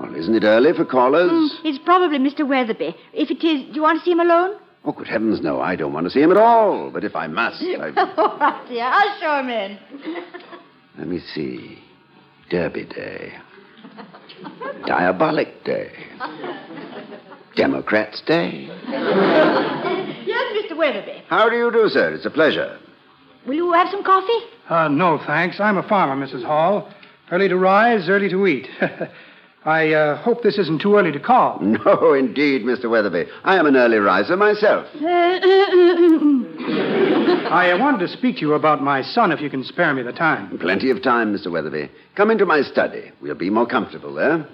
Well, 0.00 0.14
isn't 0.16 0.34
it 0.34 0.44
early 0.44 0.72
for 0.72 0.84
callers? 0.84 1.30
Hmm, 1.30 1.66
it's 1.66 1.78
probably 1.84 2.18
Mr. 2.18 2.46
Weatherby. 2.48 2.96
If 3.12 3.30
it 3.30 3.44
is, 3.44 3.66
do 3.68 3.72
you 3.74 3.82
want 3.82 3.98
to 4.00 4.04
see 4.04 4.10
him 4.12 4.20
alone? 4.20 4.56
Oh, 4.84 4.92
good 4.92 5.06
heavens, 5.06 5.40
no. 5.40 5.60
I 5.60 5.76
don't 5.76 5.92
want 5.92 6.06
to 6.06 6.10
see 6.10 6.20
him 6.20 6.30
at 6.32 6.36
all. 6.36 6.90
But 6.90 7.04
if 7.04 7.14
I 7.14 7.28
must, 7.28 7.62
I... 7.62 7.90
All 8.16 8.38
right, 8.38 8.68
dear. 8.68 8.84
I'll 8.84 9.20
show 9.20 9.38
him 9.38 9.48
in. 9.48 9.78
let 10.98 11.06
me 11.08 11.20
see. 11.34 11.78
Derby 12.50 12.84
Day. 12.86 13.32
Diabolic 14.86 15.64
Day. 15.64 15.92
Democrats 17.56 18.22
Day. 18.26 18.68
Yes, 20.24 20.64
Mr. 20.70 20.76
Weatherby. 20.76 21.24
How 21.28 21.50
do 21.50 21.56
you 21.56 21.70
do, 21.72 21.88
sir? 21.88 22.14
It's 22.14 22.24
a 22.24 22.30
pleasure. 22.30 22.78
Will 23.46 23.54
you 23.54 23.72
have 23.72 23.88
some 23.90 24.04
coffee? 24.04 24.38
Uh, 24.68 24.88
no, 24.88 25.18
thanks. 25.26 25.58
I'm 25.58 25.76
a 25.76 25.82
farmer, 25.86 26.14
Mrs. 26.24 26.44
Hall. 26.44 26.88
Early 27.30 27.48
to 27.48 27.56
rise, 27.56 28.08
early 28.08 28.28
to 28.30 28.46
eat. 28.46 28.68
I 29.64 29.92
uh, 29.92 30.16
hope 30.22 30.42
this 30.42 30.58
isn't 30.58 30.80
too 30.80 30.96
early 30.96 31.12
to 31.12 31.20
call. 31.20 31.60
No, 31.84 32.14
indeed, 32.14 32.62
Mr. 32.62 32.90
Weatherby. 32.90 33.26
I 33.44 33.56
am 33.56 33.66
an 33.66 33.76
early 33.76 33.98
riser 33.98 34.36
myself. 34.36 34.86
I 37.52 37.70
uh, 37.70 37.78
wanted 37.78 37.98
to 38.06 38.08
speak 38.08 38.36
to 38.36 38.40
you 38.42 38.54
about 38.54 38.82
my 38.82 39.02
son, 39.02 39.32
if 39.32 39.40
you 39.40 39.50
can 39.50 39.64
spare 39.64 39.92
me 39.94 40.02
the 40.02 40.12
time. 40.12 40.58
Plenty 40.58 40.90
of 40.90 41.02
time, 41.02 41.34
Mr. 41.34 41.50
Weatherby. 41.50 41.90
Come 42.16 42.30
into 42.30 42.46
my 42.46 42.62
study. 42.62 43.12
We'll 43.20 43.34
be 43.34 43.50
more 43.50 43.66
comfortable 43.66 44.14
there. 44.14 44.46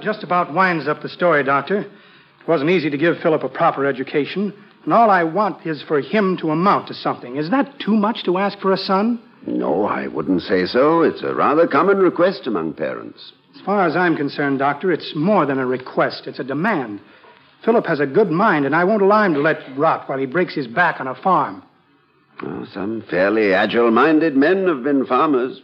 That 0.00 0.04
just 0.04 0.24
about 0.24 0.54
winds 0.54 0.88
up 0.88 1.02
the 1.02 1.08
story, 1.08 1.44
Doctor. 1.44 1.80
It 1.80 2.48
wasn't 2.48 2.70
easy 2.70 2.90
to 2.90 2.98
give 2.98 3.18
Philip 3.18 3.42
a 3.42 3.48
proper 3.48 3.86
education, 3.86 4.54
and 4.84 4.92
all 4.92 5.10
I 5.10 5.24
want 5.24 5.66
is 5.66 5.82
for 5.82 6.00
him 6.00 6.38
to 6.38 6.50
amount 6.50 6.88
to 6.88 6.94
something. 6.94 7.36
Is 7.36 7.50
that 7.50 7.78
too 7.78 7.94
much 7.94 8.24
to 8.24 8.38
ask 8.38 8.58
for 8.60 8.72
a 8.72 8.78
son? 8.78 9.20
No, 9.46 9.84
I 9.84 10.06
wouldn't 10.06 10.42
say 10.42 10.66
so. 10.66 11.02
It's 11.02 11.22
a 11.22 11.34
rather 11.34 11.66
common 11.66 11.98
request 11.98 12.46
among 12.46 12.74
parents. 12.74 13.32
As 13.54 13.60
far 13.62 13.86
as 13.86 13.96
I'm 13.96 14.16
concerned, 14.16 14.58
Doctor, 14.58 14.90
it's 14.90 15.12
more 15.14 15.44
than 15.44 15.58
a 15.58 15.66
request, 15.66 16.26
it's 16.26 16.38
a 16.38 16.44
demand. 16.44 17.00
Philip 17.64 17.84
has 17.86 18.00
a 18.00 18.06
good 18.06 18.30
mind, 18.30 18.64
and 18.64 18.74
I 18.74 18.84
won't 18.84 19.02
allow 19.02 19.24
him 19.24 19.34
to 19.34 19.40
let 19.40 19.76
rot 19.76 20.08
while 20.08 20.18
he 20.18 20.26
breaks 20.26 20.54
his 20.54 20.66
back 20.66 21.00
on 21.00 21.08
a 21.08 21.14
farm. 21.14 21.62
Some 22.72 23.04
fairly 23.10 23.52
agile 23.52 23.90
minded 23.90 24.34
men 24.34 24.66
have 24.66 24.82
been 24.82 25.04
farmers. 25.04 25.60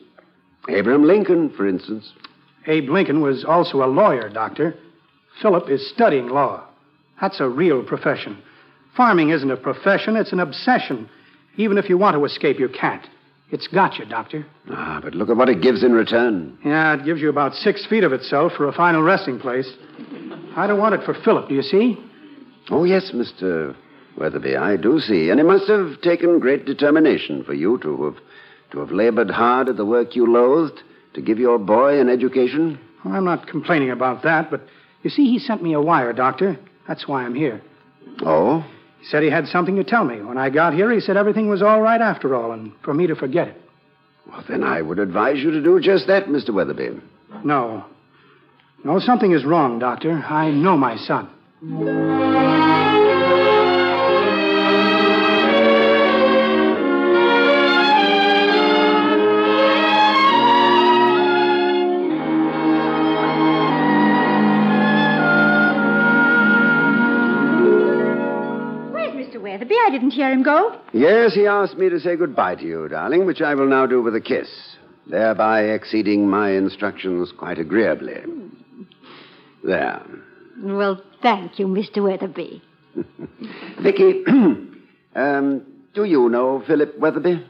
Abraham 0.69 1.05
Lincoln, 1.05 1.49
for 1.57 1.67
instance. 1.67 2.13
Abe 2.67 2.89
Lincoln 2.89 3.21
was 3.21 3.45
also 3.45 3.83
a 3.83 3.87
lawyer, 3.87 4.29
Doctor. 4.29 4.75
Philip 5.41 5.69
is 5.71 5.89
studying 5.91 6.29
law. 6.29 6.67
That's 7.21 7.41
a 7.41 7.49
real 7.49 7.83
profession. 7.83 8.43
Farming 8.97 9.31
isn't 9.31 9.51
a 9.51 9.57
profession, 9.57 10.17
it's 10.17 10.33
an 10.33 10.41
obsession. 10.41 11.09
Even 11.57 11.79
if 11.79 11.89
you 11.89 11.99
want 11.99 12.17
to 12.17 12.25
escape, 12.25 12.59
you 12.59 12.69
can't. 12.69 13.07
It's 13.51 13.69
got 13.69 13.99
you, 13.99 14.05
Doctor. 14.05 14.45
Ah, 14.71 15.01
but 15.03 15.15
look 15.15 15.31
at 15.31 15.37
what 15.37 15.49
it 15.49 15.63
gives 15.63 15.85
in 15.85 15.93
return. 15.93 16.59
Yeah, 16.65 16.95
it 16.95 17.05
gives 17.05 17.21
you 17.21 17.29
about 17.29 17.55
six 17.55 17.87
feet 17.87 18.03
of 18.03 18.13
itself 18.13 18.53
for 18.57 18.69
a 18.69 18.73
final 18.73 19.03
resting 19.03 19.39
place. 19.39 19.71
I 20.57 20.67
don't 20.67 20.81
want 20.81 20.95
it 20.95 21.05
for 21.05 21.15
Philip, 21.15 21.49
do 21.49 21.55
you 21.55 21.63
see? 21.63 21.97
Oh, 22.71 22.85
yes, 22.85 23.13
Mr. 23.15 23.77
Weatherby, 24.19 24.57
I 24.57 24.77
do 24.77 24.99
see. 24.99 25.31
And 25.31 25.39
it 25.39 25.45
must 25.45 25.69
have 25.69 26.01
taken 26.01 26.41
great 26.41 26.65
determination 26.65 27.45
for 27.45 27.55
you 27.55 27.79
to 27.83 28.05
have 28.05 28.17
to 28.73 28.81
have 28.81 28.91
labored 28.91 29.31
hard 29.31 29.69
at 29.69 29.77
the 29.77 29.85
work 29.85 30.17
you 30.17 30.27
loathed 30.27 30.83
to 31.17 31.23
give 31.23 31.39
your 31.39 31.59
boy 31.59 31.99
an 31.99 32.09
education. 32.09 32.79
Well, 33.05 33.15
I'm 33.15 33.25
not 33.25 33.49
complaining 33.49 33.91
about 33.91 34.23
that, 34.23 34.51
but 34.51 34.61
you 35.03 35.11
see, 35.11 35.25
he 35.31 35.39
sent 35.39 35.63
me 35.63 35.73
a 35.73 35.81
wire, 35.81 36.13
Doctor. 36.13 36.59
That's 36.87 37.09
why 37.09 37.25
I'm 37.25 37.35
here. 37.35 37.61
Oh? 38.21 38.65
He 39.01 39.07
said 39.07 39.23
he 39.23 39.31
had 39.31 39.47
something 39.47 39.77
to 39.77 39.85
tell 39.85 40.05
me. 40.05 40.21
When 40.23 40.39
I 40.39 40.51
got 40.51 40.75
here, 40.75 40.93
he 40.93 41.01
said 41.01 41.17
everything 41.17 41.49
was 41.49 41.63
all 41.63 41.81
right 41.81 42.01
after 42.01 42.35
all, 42.35 42.53
and 42.53 42.73
for 42.85 42.95
me 42.95 43.07
to 43.09 43.17
forget 43.17 43.49
it. 43.49 43.61
Well, 44.29 44.45
then 44.49 44.63
I 44.63 44.83
would 44.83 44.99
advise 44.99 45.39
you 45.39 45.51
to 45.53 45.63
do 45.63 45.81
just 45.81 46.07
that, 46.07 46.27
Mr. 46.27 46.53
Weatherby. 46.53 47.01
No. 47.45 47.85
No, 48.85 49.01
something 49.01 49.33
is 49.33 49.45
wrong, 49.45 49.79
Doctor. 49.79 50.13
I 50.13 50.51
know 50.51 50.77
my 50.77 50.97
son. 50.97 51.31
Hear 70.17 70.33
him 70.33 70.43
go. 70.43 70.81
Yes, 70.93 71.35
he 71.35 71.47
asked 71.47 71.77
me 71.77 71.89
to 71.89 72.01
say 72.01 72.17
goodbye 72.17 72.57
to 72.57 72.65
you, 72.65 72.89
darling, 72.89 73.27
which 73.27 73.41
I 73.41 73.55
will 73.55 73.69
now 73.69 73.87
do 73.87 74.03
with 74.03 74.17
a 74.17 74.21
kiss, 74.21 74.49
thereby 75.07 75.63
exceeding 75.63 76.29
my 76.29 76.51
instructions 76.51 77.33
quite 77.37 77.59
agreeably. 77.59 78.23
There. 79.63 80.03
Well, 80.63 81.03
thank 81.23 81.59
you, 81.59 81.67
Mr. 81.67 82.03
Weatherby. 82.03 82.63
Vicky, 83.83 84.25
um, 85.15 85.67
do 85.95 86.05
you 86.05 86.29
know 86.29 86.63
Philip 86.67 86.99
Weatherby? 86.99 87.47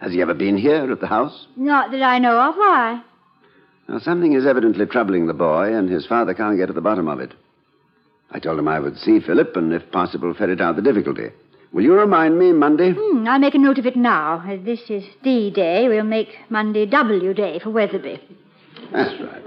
Has 0.00 0.12
he 0.12 0.22
ever 0.22 0.34
been 0.34 0.56
here 0.56 0.90
at 0.90 1.00
the 1.00 1.06
house? 1.06 1.46
Not 1.56 1.90
that 1.90 2.02
I 2.02 2.18
know 2.18 2.38
of. 2.38 2.54
Why? 2.56 3.02
Now, 3.88 3.98
something 3.98 4.34
is 4.34 4.46
evidently 4.46 4.86
troubling 4.86 5.26
the 5.26 5.34
boy, 5.34 5.74
and 5.74 5.88
his 5.88 6.06
father 6.06 6.34
can't 6.34 6.56
get 6.56 6.66
to 6.66 6.72
the 6.72 6.80
bottom 6.80 7.08
of 7.08 7.20
it. 7.20 7.34
I 8.30 8.38
told 8.38 8.58
him 8.58 8.68
I 8.68 8.78
would 8.78 8.96
see 8.96 9.20
Philip 9.20 9.56
and, 9.56 9.72
if 9.72 9.90
possible, 9.90 10.32
ferret 10.34 10.60
out 10.60 10.76
the 10.76 10.82
difficulty. 10.82 11.30
Will 11.72 11.82
you 11.82 11.94
remind 11.94 12.38
me 12.38 12.52
Monday? 12.52 12.92
Hmm, 12.96 13.28
I'll 13.28 13.38
make 13.38 13.54
a 13.54 13.58
note 13.58 13.78
of 13.78 13.86
it 13.86 13.96
now. 13.96 14.42
As 14.46 14.64
this 14.64 14.90
is 14.90 15.04
D 15.22 15.50
Day, 15.50 15.88
we'll 15.88 16.02
make 16.04 16.28
Monday 16.48 16.84
W 16.86 17.32
Day 17.32 17.58
for 17.60 17.70
Weatherby. 17.70 18.20
That's 18.92 19.20
right. 19.20 19.42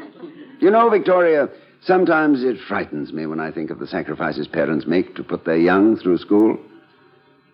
You 0.62 0.72
know, 0.72 0.90
Victoria, 0.90 1.50
sometimes 1.82 2.44
it 2.44 2.58
frightens 2.68 3.12
me 3.12 3.26
when 3.26 3.42
I 3.42 3.52
think 3.52 3.72
of 3.72 3.80
the 3.80 3.88
sacrifices 3.88 4.48
parents 4.48 4.86
make 4.88 5.16
to 5.16 5.24
put 5.24 5.44
their 5.44 5.58
young 5.58 5.98
through 5.98 6.18
school. 6.20 6.58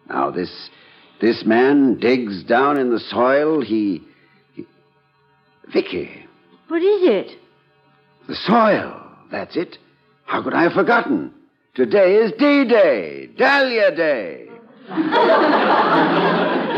Now, 0.08 0.30
this 0.30 0.70
this 1.20 1.44
man 1.46 1.98
digs 2.00 2.44
down 2.44 2.78
in 2.78 2.92
the 2.92 3.00
soil. 3.00 3.62
He, 3.62 4.02
he 4.54 4.66
Vicky, 5.74 6.26
What 6.68 6.84
is 6.84 7.02
it? 7.04 7.38
the 8.28 8.36
soil. 8.36 9.02
That's 9.32 9.56
it. 9.56 9.80
How 10.26 10.44
could 10.44 10.54
I 10.54 10.62
have 10.64 10.74
forgotten? 10.74 11.34
Today 11.74 12.16
is 12.18 12.32
D-Day, 12.34 13.28
Dahlia 13.38 13.96
Day. 13.96 14.49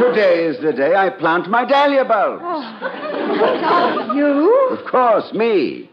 Today 0.01 0.45
is 0.45 0.59
the 0.61 0.73
day 0.73 0.95
I 0.95 1.09
plant 1.09 1.49
my 1.49 1.63
dahlia 1.63 2.03
bulbs. 2.03 2.43
Oh, 2.43 4.13
you? 4.13 4.77
Of 4.77 4.85
course, 4.89 5.31
me. 5.33 5.89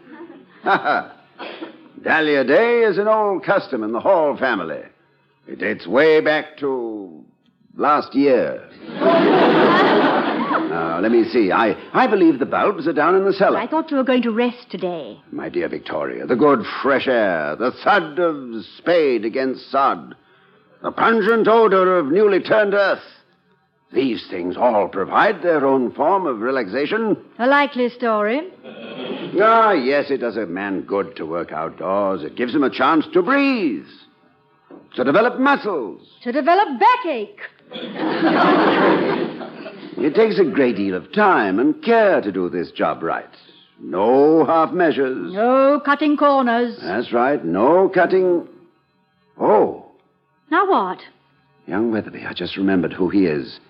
Dahlia 2.03 2.45
Day 2.45 2.83
is 2.83 2.99
an 2.99 3.09
old 3.09 3.45
custom 3.45 3.83
in 3.85 3.93
the 3.93 4.01
Hall 4.01 4.37
family. 4.37 4.83
It 5.47 5.61
dates 5.61 5.87
way 5.87 6.21
back 6.21 6.59
to 6.59 7.25
last 7.77 8.15
year. 8.15 8.69
now, 8.89 10.99
let 11.01 11.13
me 11.13 11.25
see. 11.25 11.53
I, 11.53 11.77
I 11.93 12.07
believe 12.07 12.39
the 12.39 12.47
bulbs 12.47 12.87
are 12.89 12.93
down 12.93 13.15
in 13.15 13.25
the 13.25 13.33
cellar. 13.33 13.59
I 13.59 13.67
thought 13.67 13.91
you 13.91 13.97
were 13.97 14.05
going 14.05 14.23
to 14.23 14.33
rest 14.33 14.71
today. 14.71 15.21
My 15.31 15.49
dear 15.49 15.69
Victoria, 15.69 16.27
the 16.27 16.37
good 16.37 16.65
fresh 16.83 17.07
air, 17.07 17.57
the 17.57 17.73
thud 17.85 18.19
of 18.19 18.65
spade 18.77 19.25
against 19.25 19.71
sod, 19.71 20.17
the 20.83 20.93
pungent 20.93 21.49
odor 21.49 21.99
of 21.99 22.07
newly 22.07 22.41
turned 22.41 22.75
earth. 22.75 23.03
These 23.93 24.27
things 24.29 24.57
all 24.57 24.89
provide 24.89 25.43
their 25.43 25.65
own 25.65 25.93
form 25.93 26.27
of 26.27 26.41
relaxation. 26.41 27.17
A 27.39 27.47
likely 27.47 27.89
story. 27.89 28.43
Ah, 29.41 29.73
yes, 29.73 30.11
it 30.11 30.19
does 30.19 30.37
a 30.37 30.47
man 30.47 30.83
good 30.83 31.17
to 31.17 31.25
work 31.25 31.53
outdoors. 31.53 32.23
It 32.23 32.37
gives 32.37 32.55
him 32.55 32.63
a 32.63 32.71
chance 32.71 33.07
to 33.15 33.23
breathe, 33.23 33.87
to 34.95 35.05
develop 35.05 35.39
muscles. 35.41 36.07
To 36.23 36.33
develop 36.33 36.69
backache. 36.79 37.41
It 40.01 40.15
takes 40.15 40.39
a 40.39 40.45
great 40.45 40.77
deal 40.77 40.95
of 40.95 41.13
time 41.13 41.59
and 41.59 41.83
care 41.83 42.21
to 42.21 42.31
do 42.31 42.49
this 42.49 42.71
job 42.71 43.03
right. 43.03 43.29
No 43.81 44.45
half 44.45 44.73
measures. 44.73 45.33
No 45.33 45.81
cutting 45.85 46.17
corners. 46.17 46.79
That's 46.81 47.13
right. 47.13 47.45
No 47.45 47.89
cutting. 47.89 48.47
Oh, 49.41 49.88
Now 50.51 50.69
what? 50.69 51.01
young 51.69 51.93
Weatherby. 51.93 52.25
I 52.25 52.33
just 52.33 52.57
remembered 52.57 52.93
who 52.95 53.11
he 53.11 53.27
is. 53.27 53.61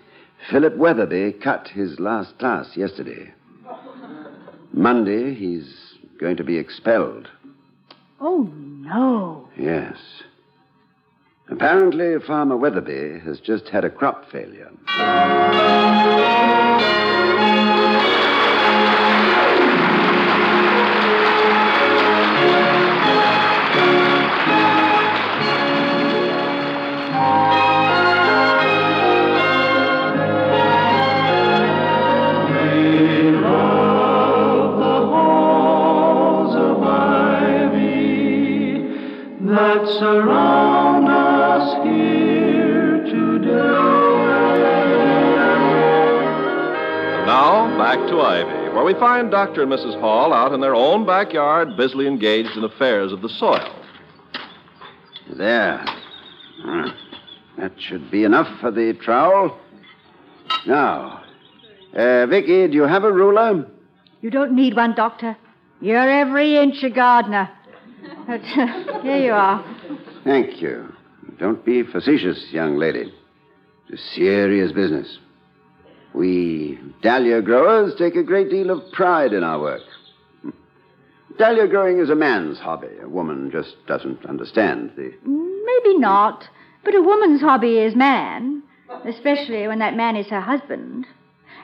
Philip 0.51 0.77
Weatherby 0.77 1.33
cut 1.43 1.69
his 1.69 1.99
last 1.99 2.39
class 2.39 2.77
yesterday. 2.77 3.33
Monday, 4.73 5.35
he's 5.35 5.75
going 6.21 6.37
to 6.37 6.45
be 6.45 6.57
expelled. 6.57 7.29
Oh, 8.21 8.51
no. 8.55 9.49
Yes. 9.57 9.97
Apparently, 11.49 12.15
Farmer 12.25 12.57
Weatherby 12.57 13.21
has 13.25 13.41
just 13.41 13.69
had 13.69 13.85
a 13.85 13.91
crop 13.91 14.31
failure. 14.31 14.71
surround 39.99 41.09
us 41.09 41.85
here 41.85 43.05
today. 43.05 43.49
And 47.17 47.27
now, 47.27 47.77
back 47.79 47.99
to 48.09 48.21
Ivy, 48.21 48.75
where 48.75 48.85
we 48.85 48.95
find 48.95 49.31
Dr. 49.31 49.63
and 49.63 49.73
Mrs. 49.73 49.99
Hall 50.01 50.33
out 50.33 50.53
in 50.53 50.61
their 50.61 50.75
own 50.75 51.07
backyard, 51.07 51.77
busily 51.77 52.07
engaged 52.07 52.57
in 52.57 52.65
affairs 52.65 53.13
of 53.13 53.23
the 53.23 53.29
soil. 53.29 53.75
There. 55.37 55.85
Hmm. 56.63 56.89
That 57.59 57.73
should 57.79 58.11
be 58.11 58.25
enough 58.25 58.49
for 58.61 58.71
the 58.71 58.95
trowel. 58.95 59.59
Now, 60.67 61.25
uh, 61.97 62.27
Vicky, 62.27 62.69
do 62.69 62.75
you 62.75 62.85
have 62.85 63.05
a 63.05 63.13
ruler? 63.13 63.67
You 64.21 64.31
don't 64.31 64.53
need 64.53 64.77
one, 64.77 64.95
Doctor. 64.95 65.37
You're 65.81 66.09
every 66.09 66.57
inch 66.57 66.83
a 66.83 66.91
gardener. 66.91 67.51
But 68.27 68.43
uh, 68.43 69.01
here 69.03 69.17
you 69.17 69.33
are. 69.33 69.65
Thank 70.29 70.61
you. 70.61 70.95
Don't 71.39 71.65
be 71.65 71.83
facetious, 71.85 72.53
young 72.53 72.77
lady. 72.77 73.11
It's 73.89 74.15
serious 74.15 74.73
business. 74.73 75.19
We 76.13 76.79
dahlia 77.01 77.41
growers 77.41 77.95
take 77.97 78.15
a 78.15 78.23
great 78.23 78.51
deal 78.51 78.69
of 78.69 78.93
pride 78.93 79.33
in 79.33 79.43
our 79.43 79.59
work. 79.59 79.81
Dahlia 81.39 81.67
growing 81.67 81.99
is 81.99 82.11
a 82.11 82.15
man's 82.15 82.59
hobby. 82.59 82.91
A 83.03 83.09
woman 83.09 83.51
just 83.51 83.75
doesn't 83.87 84.27
understand 84.27 84.93
the. 84.97 85.15
Maybe 85.25 85.99
not, 85.99 86.45
but 86.85 86.95
a 86.95 87.01
woman's 87.01 87.41
hobby 87.41 87.79
is 87.79 87.97
man, 87.97 88.63
especially 89.07 89.67
when 89.67 89.79
that 89.79 89.97
man 89.97 90.15
is 90.15 90.27
her 90.27 90.43
husband. 90.43 91.07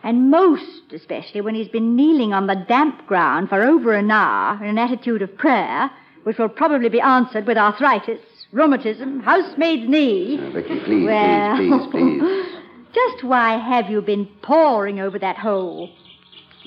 And 0.02 0.30
most 0.30 0.90
especially 0.90 1.42
when 1.42 1.54
he's 1.54 1.68
been 1.68 1.96
kneeling 1.96 2.32
on 2.32 2.46
the 2.46 2.64
damp 2.66 3.06
ground 3.06 3.50
for 3.50 3.62
over 3.62 3.92
an 3.92 4.10
hour 4.10 4.56
in 4.64 4.70
an 4.70 4.78
attitude 4.78 5.20
of 5.20 5.36
prayer, 5.36 5.90
which 6.22 6.38
will 6.38 6.48
probably 6.48 6.88
be 6.88 7.00
answered 7.02 7.46
with 7.46 7.58
arthritis, 7.58 8.20
rheumatism, 8.54 9.20
housemaid's 9.20 9.88
knee. 9.88 10.36
Now, 10.36 10.52
Vicky, 10.52 10.80
please, 10.84 11.04
well, 11.04 11.56
please, 11.56 11.86
please, 11.90 12.20
please. 12.20 12.60
Just 12.94 13.24
why 13.24 13.58
have 13.58 13.90
you 13.90 14.00
been 14.00 14.26
poring 14.42 15.00
over 15.00 15.18
that 15.18 15.36
hole? 15.36 15.90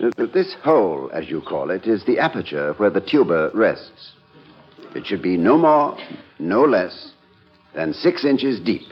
Uh, 0.04 0.10
This 0.34 0.54
hole, 0.62 1.10
as 1.14 1.30
you 1.30 1.42
call 1.42 1.72
it, 1.72 1.88
is 1.88 2.04
the 2.06 2.20
aperture 2.20 2.74
where 2.74 2.90
the 2.90 3.00
tuber 3.00 3.50
rests. 3.54 4.12
It 4.94 5.06
should 5.06 5.22
be 5.22 5.38
no 5.38 5.58
more, 5.58 5.98
no 6.38 6.64
less 6.66 7.12
than 7.74 7.94
six 7.94 8.26
inches 8.26 8.60
deep. 8.60 8.88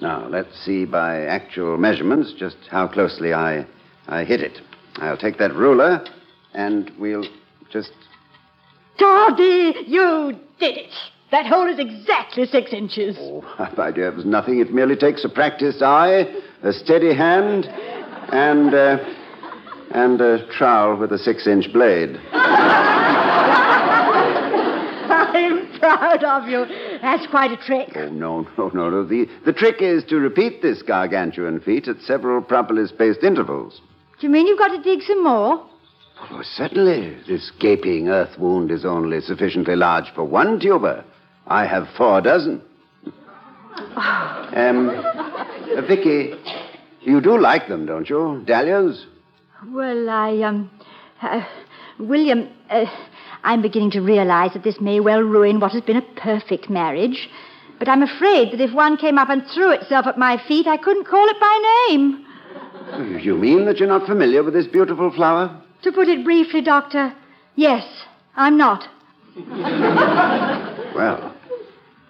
Now, 0.00 0.28
let's 0.28 0.56
see 0.64 0.84
by 0.84 1.22
actual 1.26 1.76
measurements 1.76 2.32
just 2.38 2.56
how 2.70 2.86
closely 2.86 3.34
I, 3.34 3.66
I 4.06 4.22
hit 4.22 4.40
it. 4.40 4.60
I'll 4.96 5.16
take 5.16 5.38
that 5.38 5.54
ruler 5.54 6.04
and 6.54 6.90
we'll 6.98 7.24
just. 7.70 7.90
Toddy, 8.98 9.74
you 9.86 10.38
did 10.60 10.76
it. 10.76 10.92
That 11.30 11.46
hole 11.46 11.68
is 11.68 11.78
exactly 11.78 12.46
six 12.46 12.72
inches. 12.72 13.16
Oh, 13.20 13.44
my 13.76 13.90
dear, 13.90 14.08
it 14.08 14.16
was 14.16 14.24
nothing. 14.24 14.60
It 14.60 14.72
merely 14.72 14.96
takes 14.96 15.24
a 15.24 15.28
practiced 15.28 15.82
eye, 15.82 16.26
a 16.62 16.72
steady 16.72 17.14
hand, 17.14 17.66
and, 18.32 18.72
uh, 18.72 18.96
and 19.90 20.18
a 20.22 20.46
trowel 20.52 20.96
with 20.96 21.12
a 21.12 21.18
six 21.18 21.46
inch 21.46 21.70
blade. 21.72 22.18
I'm 25.10 25.78
proud 25.78 26.24
of 26.24 26.48
you. 26.48 26.64
That's 27.02 27.26
quite 27.26 27.52
a 27.52 27.58
trick. 27.58 27.90
Oh, 27.94 28.08
no, 28.08 28.48
no, 28.56 28.70
no, 28.72 28.88
no. 28.88 29.04
The, 29.04 29.28
the 29.44 29.52
trick 29.52 29.82
is 29.82 30.04
to 30.04 30.16
repeat 30.16 30.62
this 30.62 30.80
gargantuan 30.80 31.60
feat 31.60 31.88
at 31.88 32.00
several 32.00 32.40
properly 32.40 32.86
spaced 32.86 33.22
intervals. 33.22 33.82
Do 34.18 34.26
you 34.26 34.32
mean 34.32 34.46
you've 34.46 34.58
got 34.58 34.74
to 34.74 34.82
dig 34.82 35.02
some 35.02 35.22
more? 35.22 35.62
Oh, 36.30 36.42
certainly. 36.42 37.18
This 37.28 37.52
gaping 37.60 38.08
earth 38.08 38.38
wound 38.38 38.70
is 38.70 38.86
only 38.86 39.20
sufficiently 39.20 39.76
large 39.76 40.10
for 40.14 40.24
one 40.24 40.58
tuber. 40.58 41.04
I 41.48 41.64
have 41.64 41.88
four 41.96 42.20
dozen. 42.20 42.62
Um, 43.96 44.90
uh, 44.90 45.80
Vicky, 45.86 46.34
you 47.00 47.20
do 47.20 47.38
like 47.40 47.68
them, 47.68 47.86
don't 47.86 48.08
you? 48.08 48.42
Dahlias? 48.46 49.06
Well, 49.68 50.10
I, 50.10 50.42
um, 50.42 50.70
uh, 51.22 51.44
William, 51.98 52.48
uh, 52.68 52.84
I'm 53.44 53.62
beginning 53.62 53.92
to 53.92 54.00
realize 54.00 54.52
that 54.52 54.62
this 54.62 54.80
may 54.80 55.00
well 55.00 55.22
ruin 55.22 55.58
what 55.58 55.72
has 55.72 55.82
been 55.82 55.96
a 55.96 56.02
perfect 56.20 56.68
marriage. 56.68 57.30
But 57.78 57.88
I'm 57.88 58.02
afraid 58.02 58.52
that 58.52 58.60
if 58.60 58.74
one 58.74 58.96
came 58.96 59.18
up 59.18 59.30
and 59.30 59.42
threw 59.54 59.70
itself 59.72 60.06
at 60.06 60.18
my 60.18 60.42
feet, 60.48 60.66
I 60.66 60.76
couldn't 60.76 61.06
call 61.06 61.26
it 61.28 61.40
by 61.40 61.86
name. 61.88 62.26
You 63.22 63.36
mean 63.36 63.64
that 63.66 63.78
you're 63.78 63.88
not 63.88 64.06
familiar 64.06 64.42
with 64.42 64.54
this 64.54 64.66
beautiful 64.66 65.10
flower? 65.12 65.62
To 65.82 65.92
put 65.92 66.08
it 66.08 66.24
briefly, 66.24 66.60
Doctor, 66.60 67.14
yes, 67.54 67.86
I'm 68.36 68.58
not. 68.58 68.86
Well, 70.98 71.32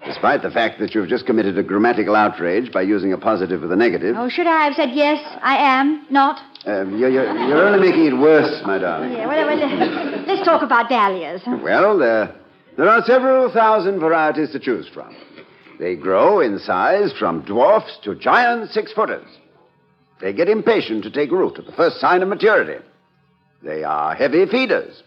despite 0.06 0.42
the 0.42 0.50
fact 0.50 0.78
that 0.80 0.94
you've 0.94 1.08
just 1.08 1.26
committed 1.26 1.58
a 1.58 1.62
grammatical 1.62 2.14
outrage 2.14 2.72
by 2.72 2.82
using 2.82 3.12
a 3.12 3.18
positive 3.18 3.60
with 3.62 3.72
a 3.72 3.76
negative, 3.76 4.16
Oh, 4.18 4.28
should 4.28 4.46
I 4.46 4.64
have 4.64 4.74
said 4.74 4.90
yes, 4.92 5.20
I 5.42 5.56
am, 5.58 6.06
not? 6.10 6.40
um, 6.66 6.98
you're, 6.98 7.10
you're, 7.10 7.36
you're 7.48 7.66
only 7.68 7.88
making 7.88 8.06
it 8.06 8.18
worse, 8.18 8.62
my 8.64 8.78
darling. 8.78 9.12
Yeah, 9.12 9.26
well, 9.26 9.46
well, 9.46 9.62
uh, 9.62 10.22
let's 10.26 10.44
talk 10.44 10.62
about 10.62 10.88
dahlias. 10.88 11.42
Well, 11.46 11.98
there, 11.98 12.34
there 12.76 12.88
are 12.88 13.02
several 13.04 13.52
thousand 13.52 14.00
varieties 14.00 14.50
to 14.52 14.58
choose 14.58 14.88
from. 14.88 15.14
They 15.78 15.94
grow 15.94 16.40
in 16.40 16.58
size 16.58 17.12
from 17.18 17.42
dwarfs 17.42 17.98
to 18.04 18.14
giant 18.16 18.70
six 18.70 18.92
footers. 18.92 19.26
They 20.20 20.32
get 20.32 20.48
impatient 20.48 21.04
to 21.04 21.10
take 21.10 21.30
root 21.30 21.58
at 21.58 21.66
the 21.66 21.72
first 21.72 22.00
sign 22.00 22.22
of 22.22 22.28
maturity. 22.28 22.84
They 23.62 23.84
are 23.84 24.14
heavy 24.14 24.46
feeders 24.46 25.02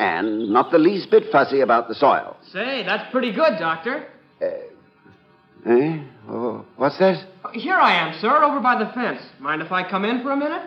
and 0.00 0.48
not 0.48 0.72
the 0.72 0.78
least 0.78 1.10
bit 1.10 1.24
fussy 1.30 1.60
about 1.60 1.86
the 1.86 1.94
soil. 1.94 2.34
Say, 2.52 2.82
that's 2.84 3.08
pretty 3.12 3.32
good, 3.32 3.58
Doctor. 3.58 4.06
Eh? 4.40 5.98
Oh, 6.26 6.64
what's 6.76 6.98
that? 6.98 7.22
Here 7.52 7.74
I 7.74 8.08
am, 8.08 8.18
sir, 8.18 8.42
over 8.42 8.60
by 8.60 8.82
the 8.82 8.90
fence. 8.92 9.20
Mind 9.38 9.60
if 9.60 9.70
I 9.70 9.88
come 9.88 10.06
in 10.06 10.22
for 10.22 10.32
a 10.32 10.36
minute? 10.36 10.62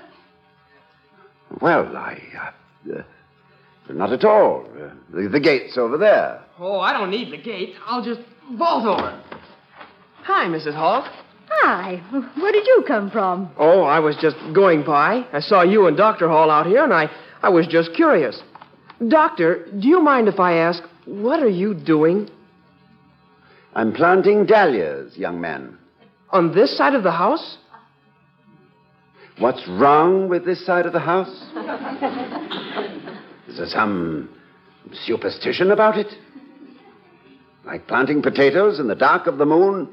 Well, 1.60 1.98
I. 1.98 2.22
Uh, 2.88 3.00
uh, 3.00 3.04
not 3.90 4.14
at 4.14 4.24
all. 4.24 4.68
Uh, 4.80 4.92
the, 5.12 5.30
the 5.30 5.40
gate's 5.40 5.80
over 5.80 5.98
there. 5.98 6.40
Oh, 6.60 6.80
I 6.80 6.94
don't 6.94 7.10
need 7.10 7.34
the 7.34 7.42
gate. 7.42 7.74
I'll 7.88 8.06
just 8.06 8.22
vault 8.54 8.86
over. 8.86 9.20
Hi, 10.26 10.46
Mrs. 10.46 10.76
Hall. 10.76 11.08
Hi, 11.50 12.04
where 12.40 12.52
did 12.52 12.68
you 12.68 12.84
come 12.88 13.10
from? 13.10 13.52
Oh, 13.58 13.82
I 13.82 14.00
was 14.00 14.16
just 14.22 14.38
going 14.54 14.84
by. 14.84 15.26
I 15.34 15.40
saw 15.40 15.64
you 15.64 15.88
and 15.88 15.98
Dr. 15.98 16.28
Hall 16.28 16.52
out 16.52 16.68
here, 16.68 16.84
and 16.84 16.94
I, 16.94 17.10
I 17.42 17.50
was 17.50 17.68
just 17.68 17.94
curious. 17.96 18.42
Doctor, 19.10 19.66
do 19.80 19.88
you 19.88 20.02
mind 20.02 20.28
if 20.28 20.40
I 20.40 20.58
ask, 20.58 20.84
what 21.06 21.42
are 21.42 21.50
you 21.50 21.74
doing? 21.74 22.30
I'm 23.76 23.92
planting 23.94 24.46
dahlias, 24.46 25.18
young 25.18 25.42
man. 25.42 25.78
On 26.30 26.54
this 26.54 26.78
side 26.78 26.96
of 26.96 27.04
the 27.04 27.12
house? 27.12 27.58
What's 29.40 29.68
wrong 29.68 30.30
with 30.30 30.46
this 30.46 30.64
side 30.66 30.86
of 30.86 30.94
the 30.94 31.00
house? 31.00 31.34
Is 33.48 33.58
there 33.58 33.68
some 33.68 34.30
superstition 35.06 35.72
about 35.72 35.98
it? 35.98 36.08
Like 37.66 37.88
planting 37.88 38.22
potatoes 38.22 38.80
in 38.80 38.88
the 38.88 38.96
dark 38.96 39.26
of 39.26 39.38
the 39.38 39.46
moon? 39.46 39.90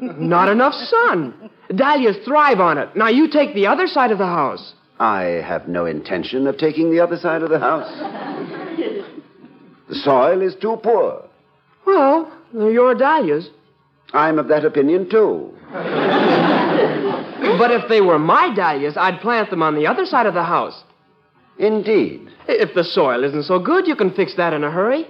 Not 0.00 0.48
enough 0.48 0.74
sun. 0.74 1.50
Dahlias 1.74 2.18
thrive 2.24 2.60
on 2.60 2.78
it. 2.78 2.94
Now 2.94 3.08
you 3.08 3.28
take 3.28 3.54
the 3.54 3.66
other 3.66 3.86
side 3.86 4.10
of 4.10 4.18
the 4.18 4.26
house. 4.26 4.74
I 4.98 5.22
have 5.44 5.68
no 5.68 5.86
intention 5.86 6.46
of 6.46 6.58
taking 6.58 6.90
the 6.90 7.00
other 7.00 7.16
side 7.16 7.42
of 7.42 7.50
the 7.50 7.58
house. 7.58 7.90
The 9.88 9.94
soil 9.96 10.40
is 10.40 10.54
too 10.54 10.78
poor. 10.82 11.28
Well, 11.86 12.32
they're 12.54 12.70
your 12.70 12.94
dahlias. 12.94 13.48
I'm 14.12 14.38
of 14.38 14.48
that 14.48 14.64
opinion, 14.64 15.10
too. 15.10 15.50
But 17.58 17.70
if 17.70 17.88
they 17.88 18.00
were 18.00 18.18
my 18.18 18.54
dahlias, 18.54 18.96
I'd 18.96 19.20
plant 19.20 19.50
them 19.50 19.62
on 19.62 19.74
the 19.74 19.86
other 19.86 20.06
side 20.06 20.26
of 20.26 20.34
the 20.34 20.44
house. 20.44 20.84
Indeed. 21.58 22.28
If 22.48 22.74
the 22.74 22.84
soil 22.84 23.24
isn't 23.24 23.44
so 23.44 23.58
good, 23.58 23.86
you 23.86 23.96
can 23.96 24.12
fix 24.12 24.36
that 24.36 24.52
in 24.52 24.64
a 24.64 24.70
hurry. 24.70 25.06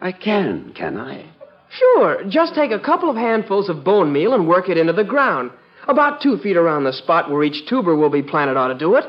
I 0.00 0.12
can, 0.12 0.72
can 0.74 0.98
I? 0.98 1.24
Sure. 1.70 2.22
Just 2.28 2.54
take 2.54 2.70
a 2.70 2.78
couple 2.78 3.10
of 3.10 3.16
handfuls 3.16 3.68
of 3.68 3.84
bone 3.84 4.12
meal 4.12 4.34
and 4.34 4.46
work 4.48 4.68
it 4.68 4.78
into 4.78 4.92
the 4.92 5.04
ground. 5.04 5.50
About 5.88 6.20
two 6.20 6.36
feet 6.38 6.56
around 6.56 6.84
the 6.84 6.92
spot 6.92 7.30
where 7.30 7.44
each 7.44 7.68
tuber 7.68 7.94
will 7.94 8.10
be 8.10 8.22
planted 8.22 8.56
ought 8.56 8.68
to 8.68 8.78
do 8.78 8.96
it. 8.96 9.04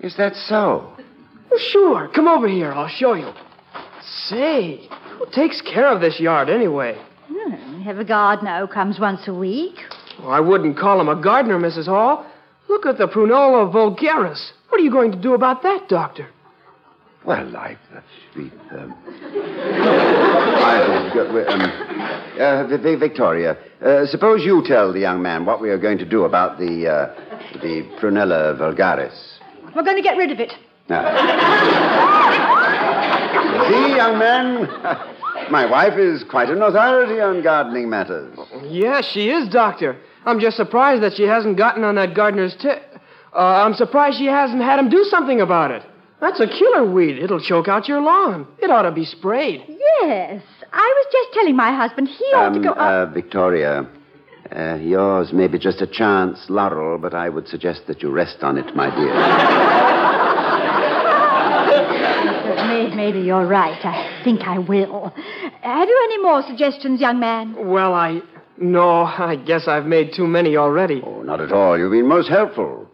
Is 0.00 0.16
that 0.16 0.34
so? 0.36 0.92
Well, 1.50 1.58
sure. 1.58 2.08
Come 2.14 2.28
over 2.28 2.46
here. 2.46 2.72
I'll 2.72 2.88
show 2.88 3.14
you. 3.14 3.32
Say, 4.26 4.88
who 5.18 5.26
takes 5.32 5.60
care 5.62 5.88
of 5.92 6.00
this 6.00 6.20
yard 6.20 6.48
anyway? 6.50 7.00
Hmm, 7.28 7.78
we 7.78 7.84
have 7.84 7.98
a 7.98 8.04
gardener 8.04 8.60
who 8.60 8.72
comes 8.72 9.00
once 9.00 9.26
a 9.26 9.34
week. 9.34 9.76
Well, 10.20 10.30
I 10.30 10.40
wouldn't 10.40 10.78
call 10.78 11.00
him 11.00 11.08
a 11.08 11.20
gardener, 11.20 11.58
Mrs. 11.58 11.86
Hall. 11.86 12.26
Look 12.68 12.84
at 12.86 12.98
the 12.98 13.08
Prunella 13.08 13.72
vulgaris. 13.72 14.52
What 14.68 14.80
are 14.80 14.84
you 14.84 14.90
going 14.90 15.12
to 15.12 15.18
do 15.18 15.34
about 15.34 15.62
that, 15.62 15.88
Doctor? 15.88 16.28
Well, 17.24 17.56
I. 17.56 17.78
Uh, 17.94 18.00
we, 18.36 18.52
um, 18.72 18.94
I, 20.68 20.82
uh, 20.82 21.52
um, 21.52 21.62
uh, 22.40 22.66
Vi- 22.68 22.76
Vi- 22.76 22.94
Victoria, 22.96 23.56
uh, 23.82 24.06
suppose 24.06 24.44
you 24.44 24.62
tell 24.66 24.92
the 24.92 25.00
young 25.00 25.22
man 25.22 25.44
what 25.46 25.60
we 25.60 25.70
are 25.70 25.78
going 25.78 25.98
to 25.98 26.04
do 26.04 26.24
about 26.24 26.58
the, 26.58 26.86
uh, 26.86 27.14
the 27.62 27.82
Prunella 28.00 28.56
vulgaris. 28.58 29.38
We're 29.74 29.82
going 29.82 29.96
to 29.96 30.02
get 30.02 30.16
rid 30.16 30.30
of 30.30 30.40
it. 30.40 30.52
See, 33.68 33.96
young 33.96 34.18
man, 34.18 34.66
my 35.50 35.66
wife 35.66 35.98
is 35.98 36.24
quite 36.24 36.48
an 36.50 36.62
authority 36.62 37.20
on 37.20 37.42
gardening 37.42 37.88
matters. 37.90 38.38
Yes, 38.64 39.04
she 39.06 39.30
is, 39.30 39.48
Doctor. 39.48 39.96
I'm 40.24 40.40
just 40.40 40.56
surprised 40.56 41.02
that 41.02 41.14
she 41.14 41.24
hasn't 41.24 41.56
gotten 41.56 41.84
on 41.84 41.94
that 41.96 42.14
gardener's 42.14 42.56
tip. 42.56 42.82
Uh, 43.34 43.38
I'm 43.64 43.74
surprised 43.74 44.18
she 44.18 44.26
hasn't 44.26 44.62
had 44.62 44.78
him 44.78 44.88
do 44.88 45.04
something 45.04 45.40
about 45.40 45.70
it. 45.70 45.82
That's 46.20 46.40
a 46.40 46.46
killer 46.48 46.90
weed. 46.90 47.18
It'll 47.18 47.40
choke 47.40 47.68
out 47.68 47.86
your 47.88 48.00
lawn. 48.00 48.46
It 48.58 48.70
ought 48.70 48.82
to 48.82 48.90
be 48.90 49.04
sprayed. 49.04 49.62
Yes. 49.68 50.42
I 50.72 50.94
was 50.96 51.06
just 51.12 51.32
telling 51.34 51.56
my 51.56 51.72
husband 51.74 52.08
he 52.08 52.24
ought 52.34 52.50
to 52.50 52.56
Um, 52.58 52.62
go. 52.62 52.70
uh, 52.72 53.06
Victoria, 53.06 53.86
uh, 54.54 54.74
yours 54.80 55.32
may 55.32 55.46
be 55.48 55.58
just 55.58 55.80
a 55.82 55.86
chance 55.86 56.48
laurel, 56.50 56.98
but 56.98 57.14
I 57.14 57.28
would 57.28 57.48
suggest 57.48 57.86
that 57.86 58.02
you 58.02 58.10
rest 58.10 58.42
on 58.42 58.58
it, 58.58 58.74
my 58.76 58.90
dear. 58.94 59.14
May- 62.68 62.94
Maybe 62.94 63.20
you're 63.20 63.46
right. 63.46 63.78
I 63.84 64.20
think 64.24 64.42
I 64.46 64.58
will. 64.58 65.12
Have 65.62 65.88
you 65.88 66.00
any 66.04 66.18
more 66.22 66.42
suggestions, 66.42 67.00
young 67.00 67.18
man? 67.20 67.54
Well, 67.68 67.94
I. 67.94 68.20
No, 68.60 69.04
I 69.04 69.36
guess 69.36 69.68
I've 69.68 69.86
made 69.86 70.12
too 70.12 70.26
many 70.26 70.56
already. 70.56 71.00
Oh, 71.04 71.22
not 71.22 71.40
at 71.40 71.52
all. 71.52 71.78
You've 71.78 71.92
been 71.92 72.08
most 72.08 72.28
helpful. 72.28 72.88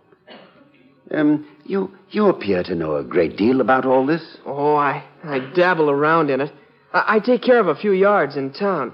Um, 1.11 1.47
you 1.64 1.91
you 2.11 2.29
appear 2.29 2.62
to 2.64 2.75
know 2.75 2.97
a 2.97 3.05
great 3.05 3.37
deal 3.37 3.61
about 3.61 3.85
all 3.87 4.05
this. 4.07 4.22
Oh, 4.47 4.77
I, 4.77 5.03
I 5.25 5.39
dabble 5.55 5.91
around 5.91 6.31
in 6.31 6.41
it. 6.43 6.53
I, 6.95 7.16
I 7.16 7.18
take 7.18 7.42
care 7.42 7.61
of 7.61 7.68
a 7.68 7.74
few 7.74 7.92
yards 7.92 8.36
in 8.36 8.53
town. 8.53 8.92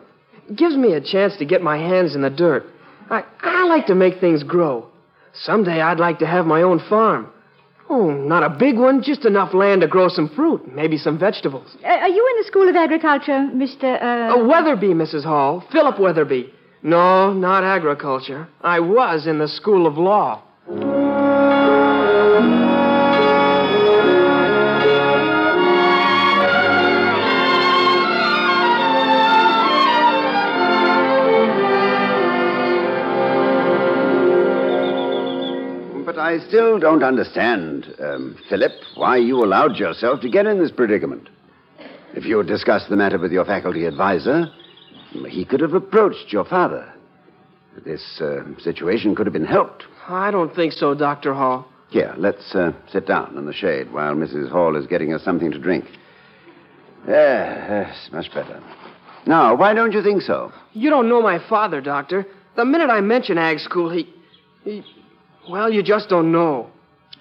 It 0.48 0.56
gives 0.56 0.76
me 0.76 0.94
a 0.94 1.00
chance 1.00 1.36
to 1.36 1.44
get 1.44 1.62
my 1.62 1.76
hands 1.76 2.16
in 2.16 2.22
the 2.22 2.30
dirt. 2.30 2.64
I, 3.08 3.24
I 3.40 3.64
like 3.66 3.86
to 3.86 3.94
make 3.94 4.18
things 4.18 4.42
grow. 4.42 4.88
Someday 5.32 5.80
I'd 5.80 6.00
like 6.00 6.18
to 6.20 6.26
have 6.26 6.46
my 6.46 6.62
own 6.62 6.80
farm. 6.88 7.30
Oh, 7.88 8.10
not 8.10 8.44
a 8.44 8.50
big 8.50 8.78
one, 8.78 9.02
just 9.02 9.24
enough 9.24 9.52
land 9.52 9.80
to 9.80 9.88
grow 9.88 10.08
some 10.08 10.28
fruit, 10.28 10.72
maybe 10.72 10.96
some 10.96 11.18
vegetables. 11.18 11.76
Uh, 11.84 11.88
are 11.88 12.08
you 12.08 12.28
in 12.30 12.40
the 12.40 12.46
School 12.46 12.68
of 12.68 12.76
Agriculture, 12.76 13.50
Mr. 13.52 14.00
Uh... 14.00 14.38
Uh, 14.38 14.46
Weatherby, 14.46 14.88
Mrs. 14.94 15.24
Hall. 15.24 15.64
Philip 15.72 15.98
Weatherby. 15.98 16.52
No, 16.82 17.32
not 17.32 17.64
agriculture. 17.64 18.48
I 18.60 18.78
was 18.78 19.26
in 19.26 19.38
the 19.38 19.48
School 19.48 19.88
of 19.88 19.98
Law. 19.98 20.42
I 36.20 36.38
still 36.46 36.78
don't 36.78 37.02
understand, 37.02 37.94
um, 37.98 38.36
Philip, 38.48 38.72
why 38.94 39.16
you 39.16 39.42
allowed 39.42 39.76
yourself 39.76 40.20
to 40.20 40.28
get 40.28 40.46
in 40.46 40.58
this 40.58 40.70
predicament. 40.70 41.28
If 42.14 42.24
you 42.24 42.38
had 42.38 42.46
discussed 42.46 42.90
the 42.90 42.96
matter 42.96 43.18
with 43.18 43.32
your 43.32 43.44
faculty 43.44 43.86
advisor, 43.86 44.46
he 45.28 45.44
could 45.44 45.60
have 45.60 45.72
approached 45.72 46.32
your 46.32 46.44
father. 46.44 46.92
This 47.84 48.20
uh, 48.20 48.42
situation 48.58 49.14
could 49.14 49.26
have 49.26 49.32
been 49.32 49.44
helped. 49.44 49.84
I 50.08 50.30
don't 50.30 50.54
think 50.54 50.72
so, 50.72 50.94
Dr. 50.94 51.32
Hall. 51.32 51.66
Here, 51.88 52.14
let's 52.18 52.54
uh, 52.54 52.72
sit 52.92 53.06
down 53.06 53.36
in 53.38 53.46
the 53.46 53.54
shade 53.54 53.92
while 53.92 54.14
Mrs. 54.14 54.50
Hall 54.50 54.76
is 54.76 54.86
getting 54.86 55.14
us 55.14 55.24
something 55.24 55.50
to 55.50 55.58
drink. 55.58 55.86
Yes, 57.08 58.10
much 58.12 58.32
better. 58.34 58.62
Now, 59.26 59.54
why 59.54 59.72
don't 59.72 59.92
you 59.92 60.02
think 60.02 60.22
so? 60.22 60.52
You 60.72 60.90
don't 60.90 61.08
know 61.08 61.22
my 61.22 61.38
father, 61.48 61.80
Doctor. 61.80 62.26
The 62.56 62.64
minute 62.64 62.90
I 62.90 63.00
mention 63.00 63.38
ag 63.38 63.58
school, 63.60 63.90
he. 63.90 64.08
he 64.64 64.84
well, 65.48 65.72
you 65.72 65.82
just 65.82 66.08
don't 66.08 66.32
know. 66.32 66.70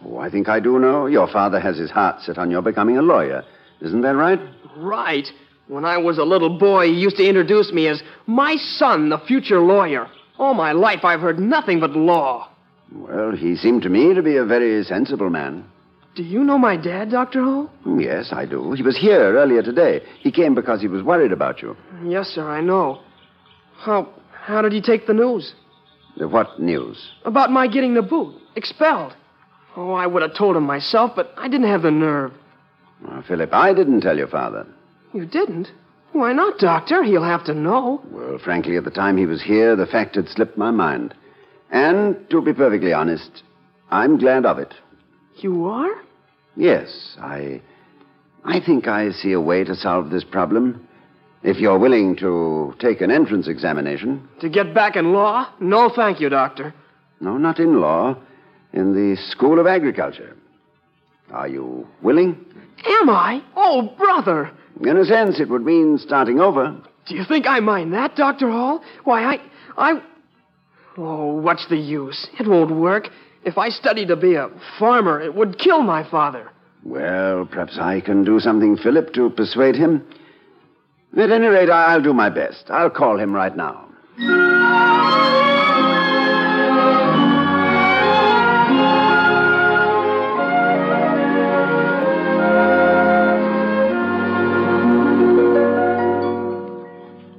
Oh, 0.06 0.18
I 0.18 0.30
think 0.30 0.48
I 0.48 0.60
do 0.60 0.80
know. 0.80 1.08
Your 1.08 1.28
father 1.28 1.60
has 1.60 1.78
his 1.78 1.92
heart 1.92 2.22
set 2.22 2.38
on 2.38 2.52
your 2.52 2.62
becoming 2.62 2.98
a 2.98 3.02
lawyer. 3.02 3.44
Isn't 3.82 4.02
that 4.02 4.16
right? 4.16 4.40
Right. 4.78 5.28
When 5.68 5.86
I 5.86 5.98
was 5.98 6.18
a 6.18 6.24
little 6.24 6.58
boy, 6.58 6.88
he 6.88 6.94
used 6.94 7.18
to 7.18 7.28
introduce 7.28 7.72
me 7.72 7.88
as 7.88 8.02
my 8.26 8.56
son, 8.56 9.10
the 9.10 9.20
future 9.20 9.60
lawyer. 9.60 10.08
All 10.38 10.54
my 10.54 10.72
life, 10.72 11.04
I've 11.04 11.20
heard 11.20 11.40
nothing 11.40 11.80
but 11.80 11.92
law. 11.92 12.50
Well, 12.92 13.36
he 13.36 13.56
seemed 13.56 13.84
to 13.84 13.90
me 13.90 14.14
to 14.14 14.24
be 14.24 14.38
a 14.38 14.46
very 14.46 14.84
sensible 14.84 15.30
man. 15.30 15.66
Do 16.16 16.24
you 16.24 16.44
know 16.44 16.58
my 16.58 16.76
dad, 16.76 17.12
Dr. 17.12 17.44
Hall? 17.44 17.70
Mm, 17.86 18.04
yes, 18.04 18.30
I 18.32 18.46
do. 18.46 18.74
He 18.74 18.82
was 18.82 18.98
here 18.98 19.38
earlier 19.38 19.62
today. 19.62 20.02
He 20.22 20.32
came 20.32 20.56
because 20.56 20.82
he 20.82 20.88
was 20.88 21.04
worried 21.04 21.32
about 21.32 21.62
you. 21.62 21.78
Yes, 22.04 22.28
sir, 22.30 22.50
I 22.50 22.62
know. 22.62 23.02
How 23.78 24.10
how 24.34 24.62
did 24.62 24.74
he 24.74 24.82
take 24.82 25.06
the 25.06 25.14
news? 25.14 25.54
What 26.18 26.60
news? 26.60 27.12
About 27.24 27.52
my 27.52 27.68
getting 27.68 27.94
the 27.94 28.02
boot. 28.02 28.36
Expelled. 28.56 29.14
Oh, 29.76 29.94
I 29.94 30.08
would 30.08 30.22
have 30.22 30.36
told 30.36 30.56
him 30.58 30.64
myself, 30.64 31.12
but 31.16 31.34
I 31.38 31.48
didn't 31.48 31.70
have 31.70 31.84
the 31.84 31.92
nerve. 31.92 32.34
Oh, 33.08 33.24
Philip, 33.28 33.54
I 33.54 33.74
didn't 33.74 34.02
tell 34.02 34.18
your 34.18 34.28
father. 34.28 34.68
You 35.14 35.26
didn't? 35.26 35.70
Why 36.12 36.34
not, 36.34 36.58
Doctor? 36.58 37.04
He'll 37.04 37.24
have 37.24 37.46
to 37.46 37.54
know. 37.54 38.02
Well, 38.12 38.40
frankly, 38.44 38.78
at 38.78 38.84
the 38.84 38.92
time 38.92 39.16
he 39.16 39.26
was 39.26 39.42
here, 39.42 39.76
the 39.76 39.86
fact 39.86 40.16
had 40.16 40.28
slipped 40.28 40.58
my 40.58 40.72
mind. 40.72 41.14
And, 41.72 42.18
to 42.32 42.42
be 42.42 42.54
perfectly 42.54 42.94
honest, 42.94 43.44
I'm 43.92 44.18
glad 44.18 44.46
of 44.46 44.58
it. 44.58 44.74
You 45.38 45.68
are? 45.68 46.02
Yes, 46.56 47.16
I. 47.22 47.62
I 48.44 48.60
think 48.60 48.88
I 48.88 49.12
see 49.12 49.34
a 49.34 49.42
way 49.42 49.64
to 49.64 49.76
solve 49.76 50.10
this 50.10 50.24
problem. 50.24 50.88
If 51.42 51.58
you're 51.58 51.80
willing 51.80 52.18
to 52.18 52.76
take 52.80 53.02
an 53.02 53.12
entrance 53.12 53.48
examination. 53.48 54.28
To 54.42 54.50
get 54.50 54.74
back 54.74 54.96
in 54.96 55.14
law? 55.14 55.48
No, 55.60 55.90
thank 55.90 56.20
you, 56.20 56.30
Doctor. 56.30 56.74
No, 57.22 57.38
not 57.38 57.60
in 57.60 57.80
law. 57.80 58.18
In 58.74 58.94
the 58.94 59.16
School 59.32 59.60
of 59.60 59.66
Agriculture. 59.66 60.36
Are 61.32 61.48
you 61.48 61.88
willing? 62.02 62.46
Am 62.86 63.10
I? 63.10 63.42
Oh, 63.56 63.94
brother. 63.98 64.52
In 64.82 64.98
a 64.98 65.06
sense, 65.06 65.40
it 65.40 65.50
would 65.50 65.64
mean 65.64 65.98
starting 65.98 66.40
over. 66.40 66.76
Do 67.08 67.16
you 67.16 67.24
think 67.24 67.48
I 67.48 67.60
mind 67.60 67.94
that, 67.94 68.16
Dr. 68.16 68.50
Hall? 68.50 68.84
Why, 69.04 69.24
I. 69.24 69.42
I. 69.78 70.02
Oh, 70.98 71.36
what's 71.36 71.68
the 71.70 71.78
use? 71.78 72.28
It 72.40 72.48
won't 72.48 72.76
work. 72.76 73.10
If 73.44 73.58
I 73.58 73.70
study 73.70 74.06
to 74.06 74.16
be 74.16 74.36
a 74.36 74.50
farmer, 74.78 75.22
it 75.22 75.34
would 75.34 75.58
kill 75.58 75.82
my 75.82 76.10
father. 76.10 76.50
Well, 76.84 77.46
perhaps 77.46 77.78
I 77.80 78.02
can 78.02 78.24
do 78.24 78.40
something, 78.40 78.78
Philip, 78.78 79.14
to 79.14 79.30
persuade 79.30 79.76
him. 79.76 80.06
At 81.18 81.32
any 81.32 81.48
rate, 81.48 81.70
I'll 81.70 82.02
do 82.02 82.14
my 82.14 82.30
best. 82.30 82.70
I'll 82.70 82.90
call 82.90 83.20
him 83.20 83.34
right 83.34 83.56
now. 83.56 83.88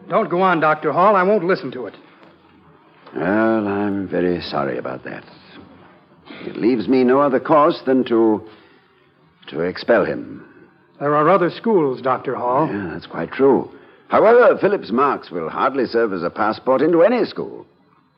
Don't 0.08 0.28
go 0.28 0.42
on, 0.42 0.58
Dr. 0.60 0.92
Hall. 0.92 1.14
I 1.14 1.22
won't 1.22 1.44
listen 1.44 1.70
to 1.70 1.86
it. 1.86 1.94
Well, 3.14 3.68
I'm 3.68 4.08
very 4.08 4.40
sorry 4.42 4.76
about 4.76 5.04
that. 5.04 5.24
It 6.44 6.56
leaves 6.56 6.88
me 6.88 7.04
no 7.04 7.20
other 7.20 7.38
course 7.40 7.80
than 7.86 8.04
to. 8.06 8.46
to 9.48 9.60
expel 9.60 10.04
him. 10.04 10.44
There 11.00 11.16
are 11.16 11.30
other 11.30 11.48
schools, 11.48 12.02
Dr. 12.02 12.34
Hall. 12.34 12.68
Yeah, 12.70 12.90
that's 12.92 13.06
quite 13.06 13.32
true. 13.32 13.70
However, 14.08 14.58
Philip's 14.58 14.92
marks 14.92 15.30
will 15.30 15.48
hardly 15.48 15.86
serve 15.86 16.12
as 16.12 16.22
a 16.22 16.28
passport 16.28 16.82
into 16.82 17.02
any 17.02 17.24
school. 17.24 17.66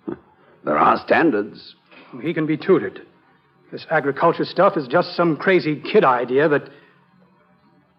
There 0.64 0.78
are 0.78 0.96
standards. 1.04 1.74
He 2.22 2.32
can 2.32 2.46
be 2.46 2.56
tutored. 2.56 3.02
This 3.72 3.84
agriculture 3.90 4.44
stuff 4.44 4.76
is 4.76 4.86
just 4.86 5.16
some 5.16 5.36
crazy 5.36 5.80
kid 5.80 6.04
idea 6.04 6.48
that 6.48 6.68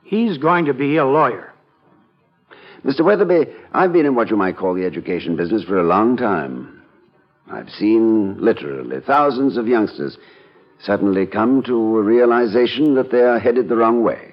he's 0.05 0.37
going 0.37 0.63
to 0.65 0.73
be 0.73 0.95
a 0.95 1.03
lawyer. 1.03 1.51
Mr. 2.85 3.03
Weatherby, 3.03 3.51
I've 3.73 3.91
been 3.91 4.05
in 4.05 4.15
what 4.15 4.29
you 4.29 4.37
might 4.37 4.55
call 4.55 4.75
the 4.75 4.85
education 4.85 5.35
business 5.35 5.65
for 5.65 5.77
a 5.77 5.83
long 5.83 6.15
time. 6.15 6.81
I've 7.51 7.69
seen, 7.69 8.37
literally, 8.39 9.01
thousands 9.01 9.57
of 9.57 9.67
youngsters 9.67 10.17
suddenly 10.79 11.25
come 11.25 11.63
to 11.63 11.97
a 11.97 12.01
realization 12.01 12.95
that 12.95 13.11
they 13.11 13.23
are 13.23 13.39
headed 13.39 13.67
the 13.67 13.75
wrong 13.75 14.03
way 14.03 14.32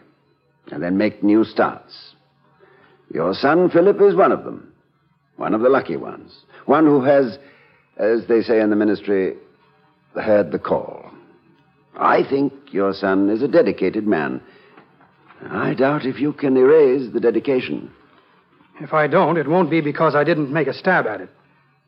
and 0.70 0.82
then 0.82 0.98
make 0.98 1.22
new 1.22 1.44
starts. 1.44 2.14
Your 3.12 3.34
son, 3.34 3.70
Philip, 3.70 4.00
is 4.00 4.14
one 4.14 4.32
of 4.32 4.44
them. 4.44 4.72
One 5.36 5.54
of 5.54 5.62
the 5.62 5.68
lucky 5.68 5.96
ones. 5.96 6.32
One 6.66 6.86
who 6.86 7.02
has, 7.02 7.38
as 7.96 8.26
they 8.28 8.42
say 8.42 8.60
in 8.60 8.70
the 8.70 8.76
ministry, 8.76 9.34
heard 10.14 10.52
the 10.52 10.58
call. 10.58 11.10
I 11.98 12.22
think 12.28 12.52
your 12.70 12.94
son 12.94 13.30
is 13.30 13.42
a 13.42 13.48
dedicated 13.48 14.06
man. 14.06 14.40
I 15.48 15.74
doubt 15.74 16.04
if 16.04 16.20
you 16.20 16.32
can 16.32 16.56
erase 16.56 17.12
the 17.12 17.20
dedication. 17.20 17.90
If 18.80 18.92
I 18.92 19.06
don't, 19.06 19.36
it 19.36 19.48
won't 19.48 19.70
be 19.70 19.80
because 19.80 20.14
I 20.14 20.24
didn't 20.24 20.52
make 20.52 20.68
a 20.68 20.74
stab 20.74 21.06
at 21.06 21.20
it. 21.20 21.30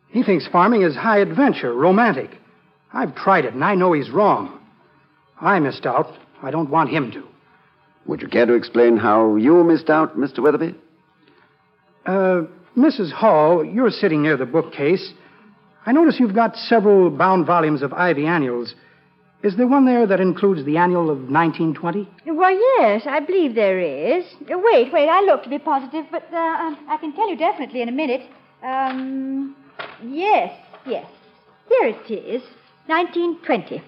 He 0.08 0.22
thinks 0.22 0.46
farming 0.48 0.82
is 0.82 0.94
high 0.94 1.20
adventure, 1.20 1.72
romantic. 1.72 2.30
I've 2.92 3.14
tried 3.14 3.44
it, 3.44 3.54
and 3.54 3.64
I 3.64 3.74
know 3.74 3.92
he's 3.92 4.10
wrong. 4.10 4.58
I 5.40 5.58
missed 5.58 5.86
out. 5.86 6.14
I 6.42 6.50
don't 6.50 6.70
want 6.70 6.90
him 6.90 7.10
to. 7.12 7.26
Would 8.06 8.22
you 8.22 8.28
care 8.28 8.46
to 8.46 8.54
explain 8.54 8.96
how 8.96 9.36
you 9.36 9.62
missed 9.64 9.90
out, 9.90 10.16
Mr. 10.16 10.40
Weatherby? 10.40 10.74
Uh, 12.04 12.42
Mrs. 12.76 13.12
Hall, 13.12 13.64
you're 13.64 13.90
sitting 13.90 14.22
near 14.22 14.36
the 14.36 14.46
bookcase. 14.46 15.12
I 15.86 15.92
notice 15.92 16.16
you've 16.18 16.34
got 16.34 16.56
several 16.56 17.10
bound 17.10 17.46
volumes 17.46 17.82
of 17.82 17.92
Ivy 17.92 18.26
annuals. 18.26 18.74
Is 19.42 19.56
there 19.56 19.66
one 19.66 19.86
there 19.86 20.06
that 20.06 20.20
includes 20.20 20.64
the 20.64 20.76
annual 20.76 21.10
of 21.10 21.18
1920? 21.28 22.08
Why, 22.26 22.52
yes, 22.78 23.02
I 23.06 23.20
believe 23.20 23.54
there 23.56 23.80
is. 23.80 24.24
Uh, 24.42 24.58
Wait, 24.58 24.92
wait, 24.92 25.08
I 25.08 25.20
look 25.22 25.42
to 25.42 25.48
be 25.48 25.58
positive, 25.58 26.06
but 26.12 26.24
uh, 26.32 26.36
um, 26.36 26.78
I 26.88 26.96
can 26.96 27.12
tell 27.12 27.28
you 27.28 27.36
definitely 27.36 27.82
in 27.82 27.88
a 27.88 27.92
minute. 27.92 28.22
Um, 28.62 29.56
yes, 30.04 30.56
yes. 30.86 31.06
Here 31.68 31.88
it 31.88 32.10
is, 32.10 32.42
1920. 32.86 33.82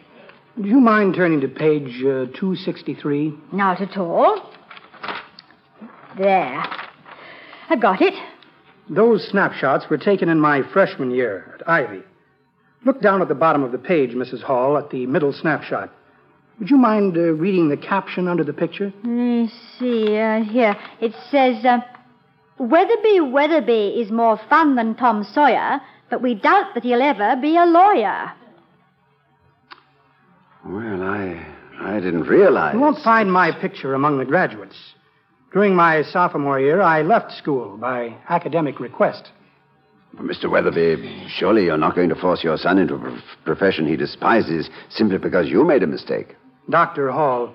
Do 0.60 0.68
you 0.68 0.78
mind 0.78 1.16
turning 1.16 1.40
to 1.40 1.48
page 1.48 1.96
uh, 2.00 2.30
263? 2.38 3.34
Not 3.52 3.80
at 3.80 3.96
all. 3.96 4.52
There. 6.16 6.62
I've 7.68 7.82
got 7.82 8.00
it. 8.00 8.14
Those 8.88 9.26
snapshots 9.28 9.86
were 9.90 9.98
taken 9.98 10.28
in 10.28 10.38
my 10.38 10.62
freshman 10.72 11.10
year 11.10 11.56
at 11.58 11.68
Ivy. 11.68 12.02
Look 12.86 13.02
down 13.02 13.20
at 13.20 13.26
the 13.26 13.34
bottom 13.34 13.64
of 13.64 13.72
the 13.72 13.78
page, 13.78 14.10
Mrs. 14.10 14.42
Hall, 14.42 14.78
at 14.78 14.90
the 14.90 15.06
middle 15.06 15.32
snapshot. 15.32 15.90
Would 16.60 16.70
you 16.70 16.76
mind 16.76 17.16
uh, 17.16 17.32
reading 17.32 17.68
the 17.68 17.76
caption 17.76 18.28
under 18.28 18.44
the 18.44 18.52
picture? 18.52 18.92
Let 19.02 19.10
me 19.10 19.50
see. 19.76 20.16
Uh, 20.16 20.44
here. 20.44 20.76
It 21.00 21.14
says, 21.32 21.64
uh, 21.64 21.80
Weatherby 22.58 23.20
Weatherby 23.22 24.00
is 24.00 24.12
more 24.12 24.38
fun 24.48 24.76
than 24.76 24.94
Tom 24.94 25.24
Sawyer, 25.24 25.80
but 26.10 26.22
we 26.22 26.36
doubt 26.36 26.74
that 26.74 26.84
he'll 26.84 27.02
ever 27.02 27.34
be 27.42 27.56
a 27.56 27.64
lawyer. 27.64 28.30
Well, 30.66 31.02
I 31.02 31.46
I 31.80 32.00
didn't 32.00 32.24
realize. 32.24 32.74
You 32.74 32.80
won't 32.80 33.02
find 33.02 33.30
my 33.30 33.52
picture 33.52 33.94
among 33.94 34.18
the 34.18 34.24
graduates. 34.24 34.76
During 35.52 35.76
my 35.76 36.02
sophomore 36.02 36.58
year, 36.58 36.80
I 36.80 37.02
left 37.02 37.32
school 37.32 37.76
by 37.76 38.16
academic 38.28 38.80
request. 38.80 39.30
Mr. 40.16 40.50
Weatherby, 40.50 41.26
surely 41.28 41.64
you're 41.64 41.76
not 41.76 41.94
going 41.94 42.08
to 42.08 42.14
force 42.14 42.42
your 42.44 42.56
son 42.56 42.78
into 42.78 42.94
a 42.94 42.98
prof- 42.98 43.22
profession 43.44 43.86
he 43.86 43.96
despises 43.96 44.70
simply 44.88 45.18
because 45.18 45.48
you 45.48 45.64
made 45.64 45.82
a 45.82 45.86
mistake. 45.88 46.36
Dr. 46.70 47.10
Hall, 47.10 47.52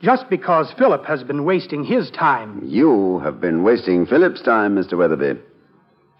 just 0.00 0.28
because 0.30 0.72
Philip 0.78 1.04
has 1.04 1.22
been 1.24 1.44
wasting 1.44 1.84
his 1.84 2.10
time. 2.10 2.60
You 2.64 3.18
have 3.20 3.40
been 3.40 3.64
wasting 3.64 4.06
Philip's 4.06 4.42
time, 4.42 4.76
Mr. 4.76 4.96
Weatherby. 4.96 5.40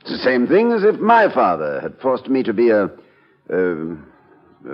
It's 0.00 0.10
the 0.10 0.18
same 0.18 0.46
thing 0.46 0.72
as 0.72 0.82
if 0.84 1.00
my 1.00 1.32
father 1.32 1.80
had 1.80 1.98
forced 2.00 2.28
me 2.28 2.42
to 2.42 2.52
be 2.52 2.70
a, 2.70 2.84
a, 3.50 3.92
a 3.92 3.96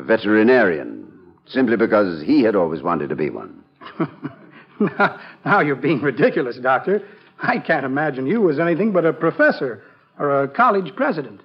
veterinarian 0.03 1.12
simply 1.47 1.77
because 1.77 2.23
he 2.23 2.43
had 2.43 2.57
always 2.57 2.83
wanted 2.83 3.09
to 3.09 3.17
be 3.17 3.31
one. 3.31 3.63
now, 4.81 5.21
now 5.45 5.61
you're 5.61 5.77
being 5.77 6.01
ridiculous, 6.01 6.57
Doctor. 6.59 7.03
I 7.41 7.59
can't 7.59 7.85
imagine 7.85 8.27
you 8.27 8.51
as 8.51 8.59
anything 8.61 8.93
but 8.93 9.05
a 9.05 9.13
professor 9.13 9.83
or 10.19 10.43
a 10.43 10.49
college 10.49 10.95
president. 10.95 11.41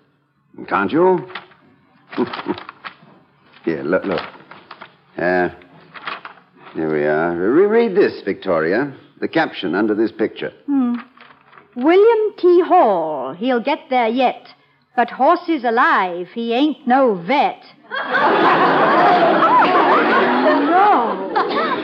Can't 0.68 0.92
you? 0.92 1.28
Here, 3.66 3.84
look, 3.84 4.06
look. 4.06 4.22
Uh, 5.18 5.50
here 6.74 6.94
we 6.94 7.06
are. 7.06 7.36
Reread 7.36 7.96
this, 7.96 8.22
Victoria. 8.24 8.96
The 9.20 9.28
caption 9.28 9.74
under 9.74 9.96
this 9.96 10.12
picture. 10.12 10.54
Hmm. 10.68 10.96
William 11.76 12.36
T. 12.38 12.62
Hall. 12.62 13.34
He'll 13.34 13.60
get 13.60 13.80
there 13.90 14.08
yet. 14.08 14.48
But 14.96 15.10
horses 15.10 15.64
alive. 15.64 16.28
He 16.34 16.54
ain't 16.54 16.88
no 16.88 17.16
vet. 17.16 17.62
no. 17.90 17.98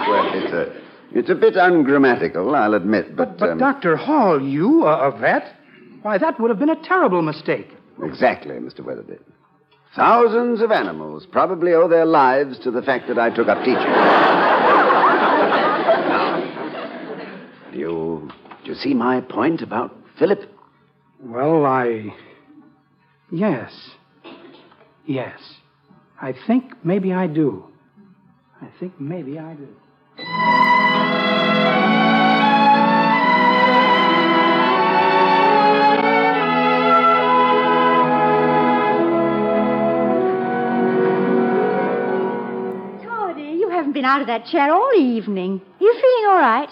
Well, 0.07 0.31
it's 0.35 0.53
a, 0.53 0.71
it's 1.13 1.29
a 1.29 1.35
bit 1.35 1.55
ungrammatical, 1.55 2.55
I'll 2.55 2.73
admit, 2.73 3.15
but. 3.15 3.37
But, 3.37 3.51
um, 3.51 3.57
Dr. 3.59 3.95
Hall, 3.95 4.41
you, 4.41 4.85
a, 4.85 5.09
a 5.09 5.19
vet? 5.19 5.55
Why, 6.01 6.17
that 6.17 6.39
would 6.39 6.49
have 6.49 6.59
been 6.59 6.69
a 6.69 6.83
terrible 6.83 7.21
mistake. 7.21 7.69
Exactly, 8.01 8.55
Mr. 8.55 8.83
Weatherby. 8.83 9.17
Thousands 9.95 10.61
of 10.61 10.71
animals 10.71 11.27
probably 11.31 11.73
owe 11.73 11.87
their 11.87 12.05
lives 12.05 12.57
to 12.59 12.71
the 12.71 12.81
fact 12.81 13.07
that 13.07 13.19
I 13.19 13.29
took 13.29 13.47
up 13.47 13.59
teaching. 13.59 13.75
now, 16.09 16.39
do 17.71 17.77
you, 17.77 18.31
do 18.63 18.71
you 18.71 18.75
see 18.75 18.95
my 18.95 19.21
point 19.21 19.61
about 19.61 19.95
Philip? 20.17 20.49
Well, 21.21 21.65
I. 21.65 22.13
Yes. 23.31 23.71
Yes. 25.05 25.39
I 26.19 26.33
think 26.47 26.73
maybe 26.83 27.13
I 27.13 27.27
do. 27.27 27.65
I 28.61 28.67
think 28.79 28.99
maybe 28.99 29.37
I 29.37 29.53
do. 29.53 29.67
Toddy, 30.15 30.27
you 43.57 43.69
haven't 43.71 43.93
been 43.93 44.05
out 44.05 44.21
of 44.21 44.27
that 44.27 44.45
chair 44.45 44.71
all 44.71 44.91
evening. 44.95 45.59
You 45.79 45.93
feeling 45.93 46.25
all 46.29 46.39
right? 46.39 46.69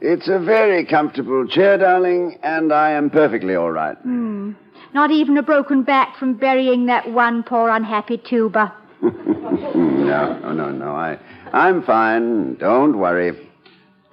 It's 0.00 0.28
a 0.28 0.38
very 0.38 0.86
comfortable 0.86 1.48
chair, 1.48 1.78
darling, 1.78 2.38
and 2.44 2.72
I 2.72 2.92
am 2.92 3.10
perfectly 3.10 3.56
all 3.56 3.72
right. 3.72 3.96
Hmm. 3.98 4.52
Not 4.94 5.10
even 5.10 5.36
a 5.36 5.42
broken 5.42 5.82
back 5.82 6.16
from 6.16 6.34
burying 6.34 6.86
that 6.86 7.10
one 7.10 7.42
poor 7.42 7.70
unhappy 7.70 8.18
tuber. 8.18 8.72
no, 9.02 10.38
no, 10.38 10.52
no, 10.52 10.70
no. 10.70 10.92
I, 10.92 11.18
I'm 11.52 11.82
fine. 11.82 12.54
Don't 12.56 12.98
worry. 12.98 13.32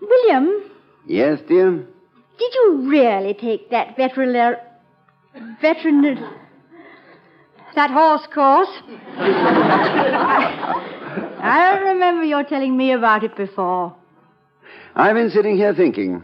William, 0.01 0.61
Yes, 1.07 1.39
dear? 1.47 1.71
did 2.39 2.53
you 2.53 2.89
really 2.89 3.33
take 3.33 3.69
that 3.69 3.95
veterinary. 3.95 4.57
veterinary. 5.61 6.17
that 7.75 7.91
horse 7.91 8.25
course? 8.33 8.69
I 11.47 11.73
don't 11.75 11.88
remember 11.93 12.23
your 12.23 12.43
telling 12.43 12.75
me 12.75 12.91
about 12.91 13.23
it 13.23 13.36
before. 13.36 13.95
I've 14.95 15.15
been 15.15 15.29
sitting 15.29 15.57
here 15.57 15.73
thinking. 15.73 16.23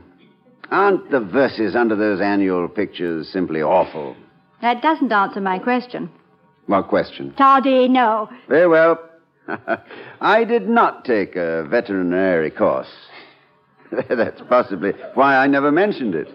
Aren't 0.71 1.11
the 1.11 1.19
verses 1.19 1.75
under 1.75 1.95
those 1.95 2.21
annual 2.21 2.67
pictures 2.69 3.27
simply 3.29 3.61
awful? 3.61 4.15
That 4.61 4.81
doesn't 4.81 5.11
answer 5.11 5.41
my 5.41 5.59
question. 5.59 6.09
What 6.67 6.87
question? 6.87 7.33
Toddy, 7.37 7.87
no. 7.89 8.29
Very 8.47 8.67
well. 8.67 8.97
I 10.21 10.43
did 10.43 10.67
not 10.67 11.05
take 11.05 11.35
a 11.35 11.63
veterinary 11.69 12.51
course. 12.51 12.91
That's 14.09 14.41
possibly 14.47 14.93
why 15.13 15.35
I 15.35 15.47
never 15.47 15.71
mentioned 15.71 16.15
it. 16.15 16.27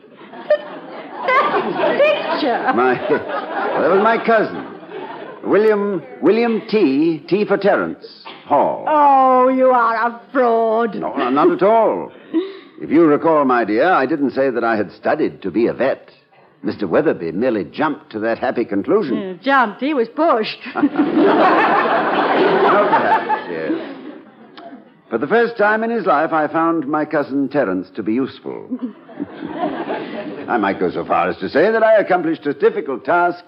Picture. 1.57 2.73
My, 2.75 3.01
well, 3.09 3.83
that 3.83 3.91
was 3.91 4.03
my 4.03 4.23
cousin, 4.25 5.51
William 5.51 6.03
William 6.21 6.61
T. 6.69 7.25
T. 7.29 7.45
for 7.47 7.57
Terence 7.57 8.25
Hall. 8.45 8.85
Oh, 8.87 9.49
you 9.49 9.71
are 9.71 10.09
a 10.09 10.21
fraud. 10.33 10.95
No, 10.97 11.15
no, 11.17 11.31
not 11.31 11.51
at 11.51 11.63
all. 11.63 12.13
If 12.81 12.91
you 12.91 13.07
recall, 13.07 13.45
my 13.47 13.65
dear, 13.65 13.91
I 13.91 14.05
didn't 14.05 14.33
say 14.33 14.51
that 14.51 14.63
I 14.63 14.77
had 14.77 14.93
studied 14.93 15.41
to 15.43 15.51
be 15.51 15.67
a 15.67 15.73
vet. 15.73 16.11
Mr. 16.65 16.89
Weatherby 16.89 17.33
merely 17.33 17.65
jumped 17.65 18.11
to 18.13 18.19
that 18.21 18.39
happy 18.39 18.65
conclusion. 18.65 19.17
Uh, 19.17 19.43
jumped. 19.43 19.81
He 19.81 19.95
was 19.95 20.09
pushed. 20.09 20.59
Oh, 22.39 22.87
perhaps, 22.91 23.49
yes. 23.51 23.97
For 25.09 25.17
the 25.19 25.27
first 25.27 25.57
time 25.57 25.83
in 25.85 25.91
his 25.91 26.05
life, 26.05 26.33
I 26.33 26.49
found 26.49 26.87
my 26.87 27.05
cousin 27.07 27.49
Terence 27.49 27.89
to 27.95 28.03
be 28.03 28.13
useful. 28.13 28.69
I 30.49 30.59
might 30.61 30.79
go 30.79 30.91
so 30.91 31.05
far 31.07 31.29
as 31.31 31.39
to 31.39 31.49
say 31.49 31.71
that 31.71 31.83
I 31.83 31.97
accomplished 31.97 32.45
a 32.45 32.53
difficult 32.53 33.05
task 33.07 33.45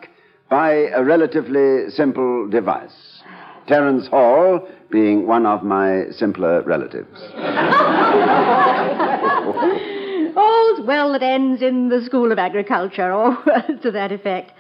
by 0.49 0.71
a 0.95 1.05
relatively 1.05 1.91
simple 1.91 2.49
device. 2.49 3.23
Terence 3.67 4.07
Hall 4.07 4.67
being 4.91 5.27
one 5.27 5.45
of 5.45 5.63
my 5.63 6.05
simpler 6.13 6.63
relatives. 6.63 7.21
All's 10.59 10.87
well 10.87 11.13
that 11.13 11.23
ends 11.23 11.63
in 11.63 11.89
the 11.89 12.03
School 12.05 12.33
of 12.33 12.39
Agriculture, 12.39 13.13
or 13.13 13.37
to 13.83 13.91
that 13.93 14.13
effect. 14.13 14.53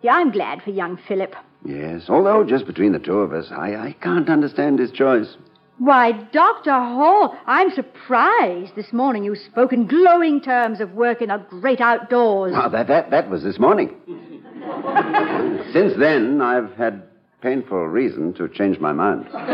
Yeah, 0.00 0.14
I'm 0.14 0.32
glad 0.32 0.62
for 0.62 0.70
young 0.70 0.98
Philip. 1.06 1.34
Yes, 1.64 2.02
although 2.08 2.42
just 2.44 2.66
between 2.66 2.92
the 2.92 2.98
two 2.98 3.18
of 3.18 3.32
us, 3.32 3.46
I, 3.50 3.76
I 3.76 3.96
can't 4.00 4.28
understand 4.28 4.78
his 4.78 4.90
choice. 4.90 5.36
Why, 5.78 6.12
Dr. 6.32 6.70
Hall, 6.72 7.36
I'm 7.46 7.70
surprised. 7.70 8.74
This 8.76 8.92
morning 8.92 9.24
you 9.24 9.34
spoke 9.34 9.72
in 9.72 9.86
glowing 9.86 10.40
terms 10.40 10.80
of 10.80 10.92
work 10.92 11.22
in 11.22 11.30
a 11.30 11.38
great 11.38 11.80
outdoors. 11.80 12.52
Well, 12.52 12.70
that, 12.70 12.88
that, 12.88 13.10
that 13.10 13.30
was 13.30 13.42
this 13.42 13.58
morning. 13.58 13.94
Since 15.72 15.94
then, 15.98 16.40
I've 16.40 16.72
had 16.74 17.02
painful 17.42 17.88
reason 17.88 18.32
to 18.34 18.48
change 18.48 18.78
my 18.78 18.92
mind. 18.92 19.24
now 19.32 19.50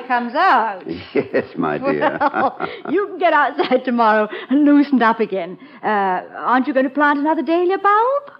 it 0.00 0.06
comes 0.08 0.34
out. 0.34 0.82
Yes, 1.14 1.44
my 1.56 1.76
dear. 1.78 2.18
Well, 2.20 2.68
you 2.90 3.06
can 3.06 3.18
get 3.18 3.32
outside 3.34 3.84
tomorrow 3.84 4.28
and 4.48 4.64
loosened 4.64 5.02
up 5.02 5.20
again. 5.20 5.58
Uh, 5.84 6.22
aren't 6.36 6.66
you 6.66 6.72
going 6.74 6.88
to 6.88 6.90
plant 6.90 7.18
another 7.18 7.42
dahlia 7.42 7.78
bulb? 7.78 8.30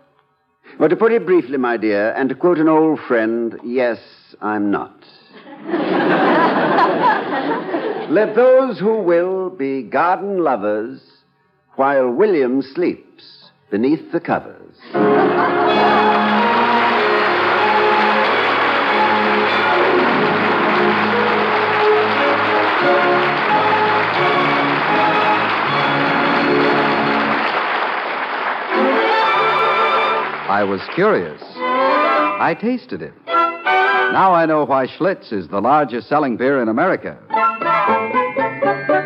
well, 0.78 0.88
to 0.88 0.96
put 0.96 1.12
it 1.12 1.26
briefly, 1.26 1.58
my 1.58 1.76
dear, 1.76 2.12
and 2.12 2.30
to 2.30 2.34
quote 2.34 2.58
an 2.58 2.68
old 2.68 2.98
friend, 3.06 3.58
yes, 3.62 3.98
I'm 4.40 4.70
not. 4.70 4.96
Let 8.10 8.34
those 8.34 8.78
who 8.78 9.02
will 9.02 9.50
be 9.50 9.82
garden 9.82 10.42
lovers 10.42 11.02
while 11.76 12.10
William 12.10 12.62
sleeps 12.62 13.50
beneath 13.70 14.12
the 14.12 14.20
covers. 14.20 14.76
I 30.52 30.64
was 30.64 30.82
curious. 30.94 31.40
I 31.56 32.54
tasted 32.60 33.00
it. 33.00 33.14
Now 33.26 34.34
I 34.34 34.44
know 34.44 34.66
why 34.66 34.86
Schlitz 34.86 35.32
is 35.32 35.48
the 35.48 35.62
largest 35.62 36.10
selling 36.10 36.36
beer 36.36 36.60
in 36.60 36.68
America. 36.68 37.16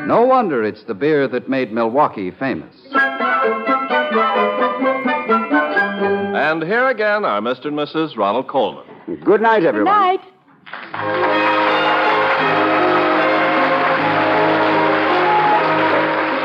No 0.08 0.26
wonder 0.26 0.64
it's 0.64 0.82
the 0.82 0.94
beer 0.94 1.28
that 1.28 1.48
made 1.48 1.72
Milwaukee 1.72 2.32
famous. 2.32 2.74
And 6.34 6.64
here 6.64 6.88
again 6.88 7.24
are 7.24 7.40
Mr. 7.40 7.66
and 7.66 7.78
Mrs. 7.78 8.16
Ronald 8.16 8.48
Colman. 8.48 8.84
Good 9.24 9.40
night, 9.40 9.62
everyone. 9.62 9.94
Good 9.94 10.18
night. 10.18 10.20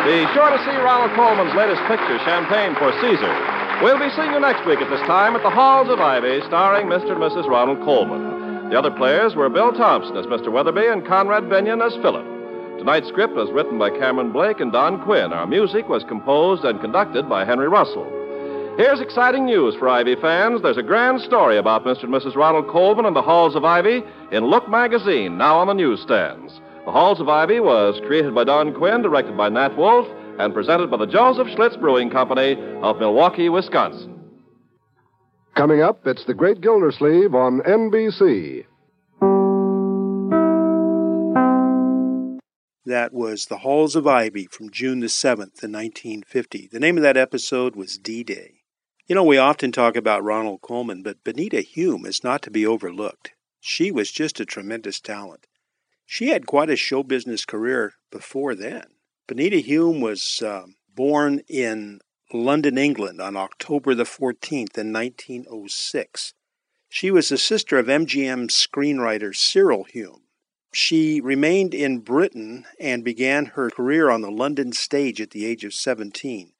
Be 0.06 0.28
sure 0.36 0.52
to 0.52 0.60
see 0.64 0.78
Ronald 0.78 1.15
Colman's 1.15 1.56
latest 1.56 1.82
picture, 1.88 2.19
Champagne 2.19 2.76
for 2.76 2.91
Caesar. 3.02 3.51
We'll 3.82 3.98
be 3.98 4.14
seeing 4.16 4.32
you 4.32 4.40
next 4.40 4.64
week 4.68 4.78
at 4.78 4.91
this 4.91 5.02
time 5.08 5.36
at 5.36 5.41
the 5.41 5.49
Halls 5.49 5.90
of 5.90 5.99
Ivy, 5.99 6.41
starring 6.45 6.86
Mr. 6.86 7.14
and 7.14 7.18
Mrs. 7.18 7.49
Ronald 7.49 7.80
Colman. 7.80 8.70
The 8.70 8.78
other 8.78 8.91
players 8.91 9.36
were 9.36 9.49
Bill 9.49 9.74
Thompson 9.74 10.16
as 10.18 10.28
Mr. 10.28 10.52
Weatherby 10.52 10.86
and 10.86 11.03
Conrad 11.03 11.49
Benyon 11.49 11.82
as 11.82 11.95
Philip. 11.95 12.24
Tonight's 12.78 13.08
script 13.08 13.34
was 13.34 13.49
written 13.49 13.80
by 13.80 13.90
Cameron 13.90 14.32
Blake 14.32 14.60
and 14.60 14.72
Don 14.72 15.03
Quinn. 15.03 15.34
Our 15.34 15.48
music 15.48 15.90
was 15.90 16.03
composed 16.03 16.64
and 16.64 16.80
conducted 16.80 17.28
by 17.28 17.44
Henry 17.44 17.68
Russell. 17.68 18.06
Here's 18.78 19.02
exciting 19.02 19.48
news 19.48 19.74
for 19.74 19.90
Ivy 19.90 20.16
fans. 20.22 20.62
There's 20.62 20.78
a 20.78 20.84
grand 20.84 21.22
story 21.22 21.58
about 21.58 21.84
Mr. 21.84 22.03
and 22.03 22.14
Mrs. 22.14 22.36
Ronald 22.36 22.68
Colman 22.68 23.08
and 23.08 23.16
the 23.16 23.24
Halls 23.24 23.56
of 23.56 23.66
Ivy 23.66 24.03
in 24.32 24.45
Look 24.45 24.70
magazine, 24.70 25.40
now 25.40 25.58
on 25.58 25.66
the 25.66 25.74
newsstands. 25.74 26.62
The 26.86 26.91
Halls 26.91 27.20
of 27.20 27.30
Ivy 27.30 27.60
was 27.60 27.99
created 28.06 28.36
by 28.36 28.44
Don 28.44 28.76
Quinn, 28.76 29.02
directed 29.02 29.36
by 29.36 29.49
Nat 29.49 29.76
Wolff, 29.76 30.08
and 30.41 30.53
presented 30.55 30.89
by 30.89 30.97
the 30.97 31.05
Joseph 31.05 31.47
Schlitz 31.49 31.80
Brewing 31.80 32.09
Company 32.09 32.57
of 32.81 32.97
Milwaukee, 32.97 33.47
Wisconsin. 33.47 34.19
Coming 35.55 35.81
up, 35.81 36.07
it's 36.07 36.26
the 36.26 36.34
Great 36.34 36.61
Gildersleeve 36.61 37.35
on 37.35 37.59
NBC. 37.61 38.65
That 42.85 43.13
was 43.13 43.45
The 43.45 43.59
Halls 43.59 43.95
of 43.95 44.07
Ivy 44.07 44.47
from 44.47 44.72
June 44.72 45.01
the 45.01 45.07
7th 45.07 45.63
in 45.63 45.72
1950. 45.72 46.69
The 46.72 46.80
name 46.80 46.97
of 46.97 47.03
that 47.03 47.18
episode 47.18 47.76
was 47.76 47.99
D 47.99 48.23
Day. 48.23 48.61
You 49.05 49.13
know, 49.13 49.23
we 49.23 49.38
often 49.38 49.72
talk 49.72 49.95
about 49.95 50.23
Ronald 50.23 50.61
Colman, 50.61 51.03
but 51.03 51.23
Benita 51.23 51.61
Hume 51.61 52.05
is 52.07 52.23
not 52.23 52.41
to 52.41 52.49
be 52.49 52.65
overlooked. 52.65 53.34
She 53.59 53.91
was 53.91 54.11
just 54.11 54.39
a 54.39 54.45
tremendous 54.45 54.99
talent. 54.99 55.45
She 56.05 56.30
had 56.30 56.47
quite 56.47 56.72
a 56.72 56.76
show 56.76 57.03
business 57.03 57.45
career 57.45 57.93
before 58.09 58.55
then. 58.55 58.85
Benita 59.32 59.60
Hume 59.60 60.02
was 60.02 60.41
uh, 60.41 60.66
born 60.94 61.40
in 61.48 62.02
London, 62.34 62.78
England 62.78 63.22
on 63.22 63.38
October 63.38 63.95
the 63.95 64.03
14th 64.03 64.78
in 64.78 64.91
1906. 64.91 66.34
She 66.90 67.10
was 67.10 67.30
the 67.30 67.38
sister 67.38 67.80
of 67.80 67.86
MGM 67.86 68.49
screenwriter 68.49 69.34
Cyril 69.34 69.86
Hume. 69.86 70.24
She 70.74 71.22
remained 71.22 71.74
in 71.74 71.99
Britain 71.99 72.66
and 72.78 73.06
began 73.06 73.45
her 73.56 73.70
career 73.70 74.10
on 74.10 74.20
the 74.20 74.30
London 74.30 74.74
stage 74.74 75.22
at 75.22 75.32
the 75.32 75.45
age 75.45 75.64
of 75.64 75.74
17. 75.74 76.52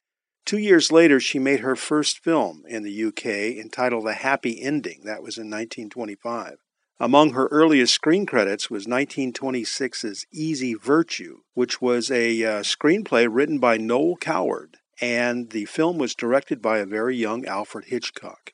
Two 0.46 0.58
years 0.58 0.94
later, 0.94 1.20
she 1.20 1.40
made 1.40 1.60
her 1.60 1.76
first 1.76 2.20
film 2.20 2.64
in 2.70 2.84
the 2.84 3.04
UK 3.04 3.60
entitled 3.60 4.06
The 4.06 4.14
Happy 4.14 4.62
Ending. 4.62 5.02
That 5.04 5.22
was 5.22 5.38
in 5.38 5.50
1925. 5.50 6.60
Among 7.04 7.34
her 7.34 7.48
earliest 7.48 7.96
screen 7.96 8.28
credits 8.28 8.70
was 8.70 8.86
1926's 8.86 10.28
Easy 10.32 10.76
Virtue, 10.76 11.40
which 11.56 11.82
was 11.82 12.12
a 12.12 12.44
uh, 12.44 12.60
screenplay 12.60 13.28
written 13.28 13.58
by 13.58 13.78
Noel 13.78 14.18
Coward, 14.18 14.78
and 15.02 15.50
the 15.50 15.66
film 15.66 15.98
was 15.98 16.14
directed 16.14 16.62
by 16.62 16.78
a 16.78 16.86
very 16.86 17.18
young 17.18 17.44
Alfred 17.48 17.86
Hitchcock. 17.86 18.54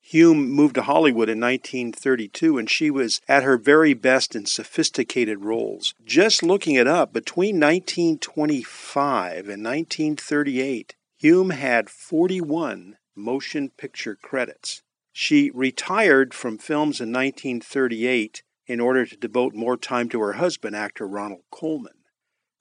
Hume 0.00 0.50
moved 0.50 0.74
to 0.74 0.82
Hollywood 0.82 1.28
in 1.28 1.38
1932, 1.38 2.58
and 2.58 2.68
she 2.68 2.90
was 2.90 3.20
at 3.28 3.44
her 3.44 3.56
very 3.56 3.94
best 3.94 4.34
in 4.34 4.44
sophisticated 4.44 5.44
roles. 5.44 5.94
Just 6.04 6.42
looking 6.42 6.74
it 6.74 6.88
up, 6.88 7.12
between 7.12 7.60
1925 7.60 9.48
and 9.48 9.62
1938, 9.62 10.96
Hume 11.18 11.50
had 11.50 11.88
41 11.88 12.96
motion 13.14 13.70
picture 13.70 14.16
credits. 14.16 14.82
She 15.16 15.52
retired 15.54 16.34
from 16.34 16.58
films 16.58 17.00
in 17.00 17.12
1938 17.12 18.42
in 18.66 18.80
order 18.80 19.06
to 19.06 19.16
devote 19.16 19.54
more 19.54 19.76
time 19.76 20.08
to 20.08 20.20
her 20.20 20.32
husband, 20.32 20.74
actor 20.74 21.06
Ronald 21.06 21.44
Colman. 21.52 22.02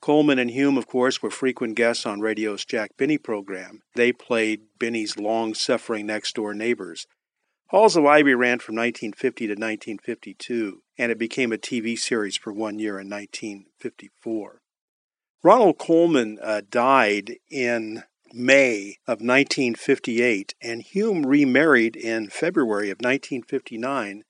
Colman 0.02 0.38
and 0.38 0.52
Hume, 0.52 0.78
of 0.78 0.86
course, 0.86 1.24
were 1.24 1.32
frequent 1.32 1.76
guests 1.76 2.06
on 2.06 2.20
radio's 2.20 2.64
Jack 2.64 2.92
Benny 2.96 3.18
program. 3.18 3.82
They 3.96 4.12
played 4.12 4.62
Benny's 4.78 5.18
long 5.18 5.56
suffering 5.56 6.06
next 6.06 6.36
door 6.36 6.54
neighbors. 6.54 7.08
Halls 7.70 7.96
of 7.96 8.06
Ivy 8.06 8.36
ran 8.36 8.60
from 8.60 8.76
1950 8.76 9.48
to 9.48 9.54
1952, 9.54 10.84
and 11.00 11.12
it 11.12 11.18
became 11.18 11.52
a 11.52 11.58
TV 11.58 11.98
series 11.98 12.38
for 12.38 12.54
one 12.54 12.78
year 12.78 13.00
in 13.00 13.10
1954. 13.10 14.62
Ronald 15.42 15.80
Colman 15.80 16.38
uh, 16.40 16.62
died 16.70 17.38
in 17.50 18.04
May 18.36 18.98
of 19.06 19.22
1958, 19.22 20.56
and 20.60 20.82
Hume 20.82 21.24
remarried 21.24 21.96
in 21.96 22.30
February 22.30 22.90
of 22.90 22.98
1959 22.98 24.24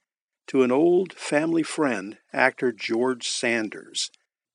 to 0.47 0.63
an 0.63 0.73
old 0.73 1.13
family 1.13 1.63
friend, 1.63 2.17
actor 2.33 2.73
George 2.73 3.29
Sanders. 3.29 4.11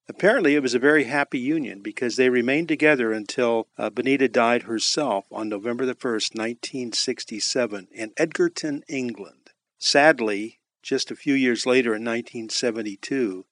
Apparently, 0.07 0.55
it 0.55 0.61
was 0.63 0.75
a 0.75 0.79
very 0.79 1.05
happy 1.05 1.39
union 1.39 1.81
because 1.81 2.17
they 2.17 2.29
remained 2.29 2.69
together 2.69 3.11
until 3.11 3.69
uh, 3.79 3.89
Benita 3.89 4.29
died 4.29 4.65
herself 4.65 5.25
on 5.33 5.49
November 5.49 5.87
the 5.87 5.95
1st, 5.95 6.37
1967, 6.37 7.89
in 7.91 8.13
Egerton, 8.19 8.85
England. 8.87 9.53
Sadly, 9.79 10.61
just 10.83 11.11
a 11.11 11.17
few 11.17 11.33
years 11.33 11.65
later 11.65 11.95
in 11.95 12.05
1972, 12.05 13.47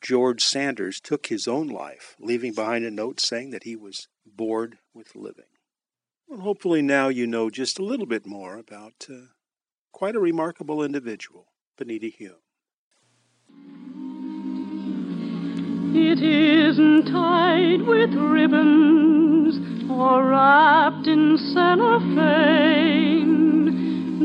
George 0.00 0.44
Sanders 0.44 1.00
took 1.00 1.28
his 1.28 1.46
own 1.46 1.68
life, 1.68 2.16
leaving 2.18 2.54
behind 2.54 2.84
a 2.84 2.90
note 2.90 3.20
saying 3.20 3.50
that 3.50 3.62
he 3.62 3.76
was 3.76 4.08
bored 4.38 4.78
with 4.94 5.14
living. 5.14 5.44
Well, 6.28 6.40
hopefully 6.40 6.80
now 6.80 7.08
you 7.08 7.26
know 7.26 7.50
just 7.50 7.78
a 7.78 7.84
little 7.84 8.06
bit 8.06 8.24
more 8.24 8.56
about 8.56 9.06
uh, 9.10 9.32
quite 9.92 10.16
a 10.16 10.20
remarkable 10.20 10.82
individual, 10.82 11.48
Benita 11.76 12.06
Hume. 12.06 12.36
It 15.94 16.22
isn't 16.22 17.06
tied 17.06 17.82
with 17.82 18.14
ribbons 18.14 19.90
or 19.90 20.24
wrapped 20.30 21.06
in 21.08 21.36
cellophane. 21.52 21.88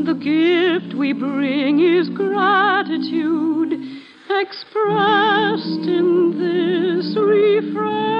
The 0.04 0.14
gift 0.14 0.94
we 0.94 1.12
bring 1.12 1.80
is 1.80 2.08
gratitude 2.10 3.72
expressed 4.30 5.88
in 5.88 6.38
this 6.38 7.16
refrain. 7.16 8.14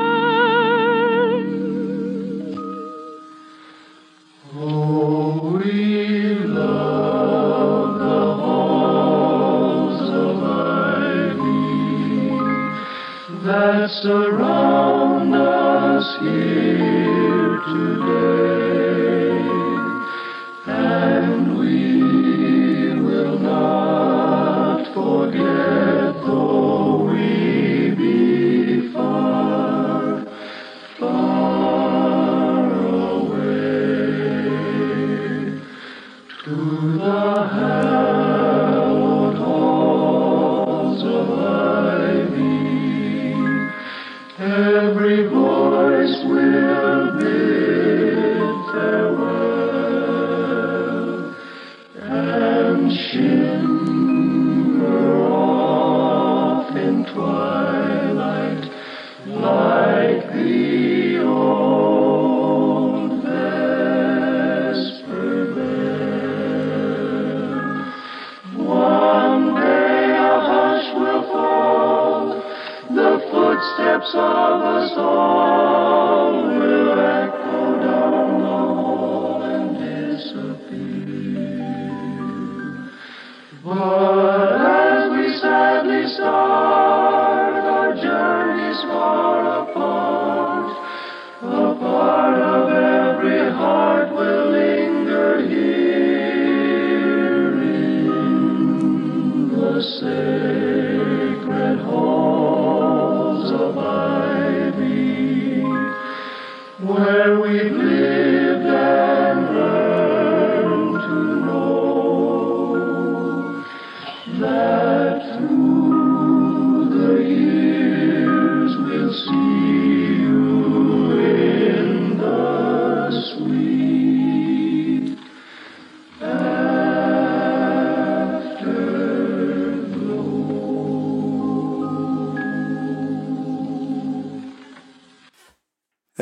That 13.44 13.90
surround 14.02 15.34
us 15.34 16.16
here 16.20 16.83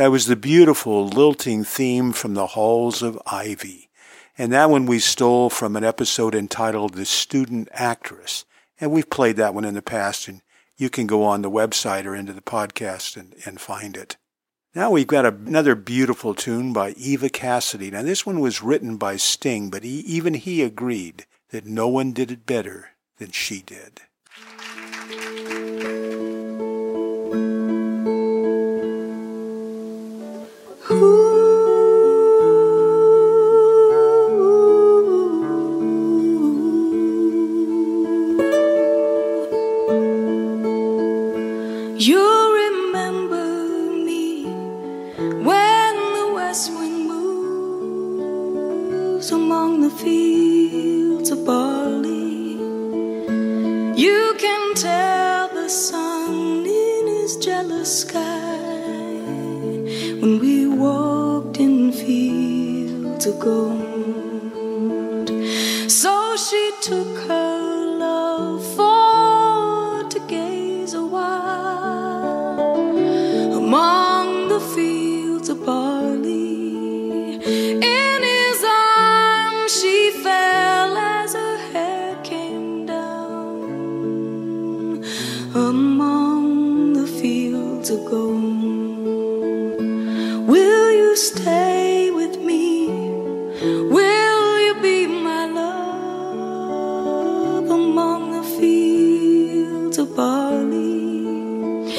That 0.02 0.10
was 0.10 0.26
the 0.26 0.34
beautiful 0.34 1.06
lilting 1.06 1.62
theme 1.62 2.10
from 2.12 2.34
the 2.34 2.48
halls 2.48 3.02
of 3.02 3.22
ivy. 3.24 3.88
And 4.36 4.52
that 4.52 4.68
one 4.68 4.84
we 4.84 4.98
stole 4.98 5.48
from 5.48 5.76
an 5.76 5.84
episode 5.84 6.34
entitled 6.34 6.94
The 6.94 7.04
Student 7.04 7.68
Actress. 7.70 8.44
And 8.80 8.90
we've 8.90 9.08
played 9.08 9.36
that 9.36 9.54
one 9.54 9.64
in 9.64 9.74
the 9.74 9.80
past, 9.80 10.26
and 10.26 10.42
you 10.76 10.90
can 10.90 11.06
go 11.06 11.22
on 11.22 11.42
the 11.42 11.50
website 11.52 12.04
or 12.04 12.16
into 12.16 12.32
the 12.32 12.40
podcast 12.40 13.16
and, 13.16 13.36
and 13.46 13.60
find 13.60 13.96
it. 13.96 14.16
Now 14.74 14.90
we've 14.90 15.06
got 15.06 15.24
another 15.24 15.76
beautiful 15.76 16.34
tune 16.34 16.72
by 16.72 16.94
Eva 16.96 17.28
Cassidy. 17.28 17.92
Now, 17.92 18.02
this 18.02 18.26
one 18.26 18.40
was 18.40 18.60
written 18.60 18.96
by 18.96 19.14
Sting, 19.14 19.70
but 19.70 19.84
he, 19.84 20.00
even 20.00 20.34
he 20.34 20.62
agreed 20.62 21.26
that 21.50 21.64
no 21.64 21.86
one 21.86 22.10
did 22.12 22.32
it 22.32 22.44
better 22.44 22.88
than 23.18 23.30
she 23.30 23.62
did. 23.62 24.00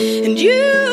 and 0.04 0.38
you 0.38 0.93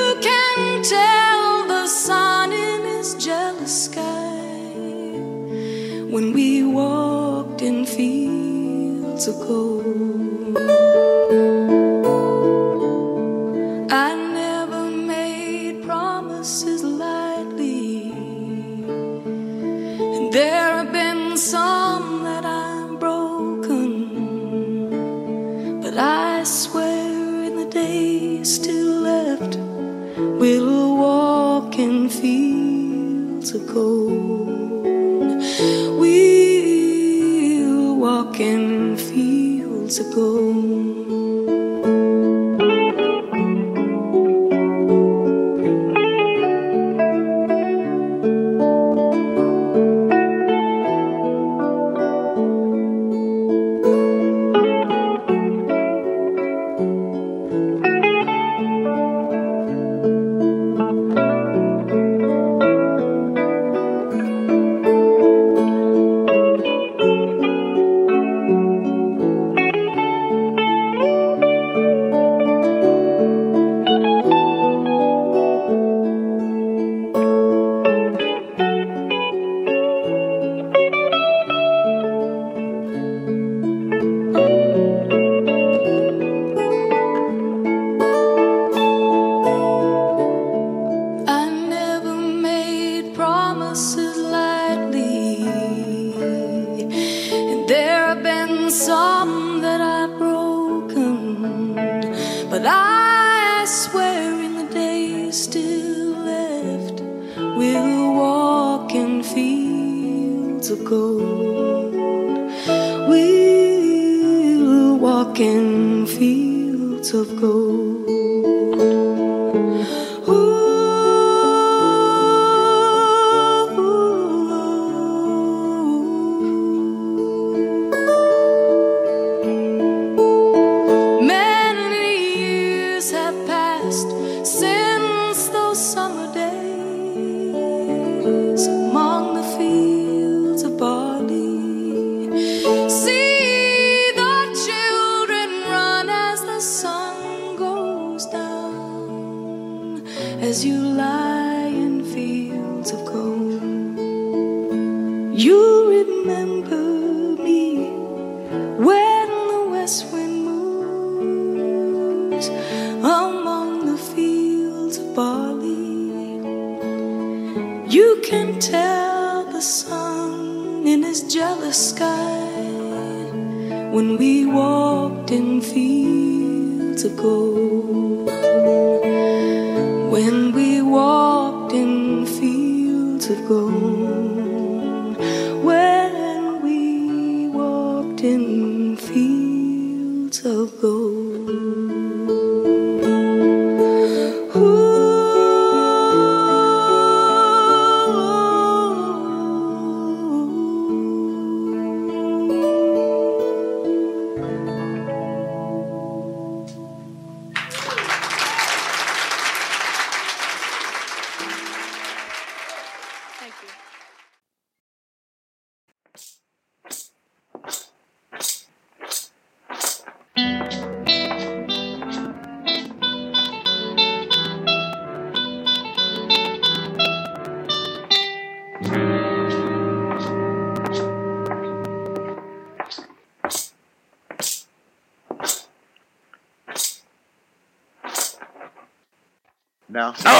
Now. 240.10 240.16
Oh, 240.26 240.39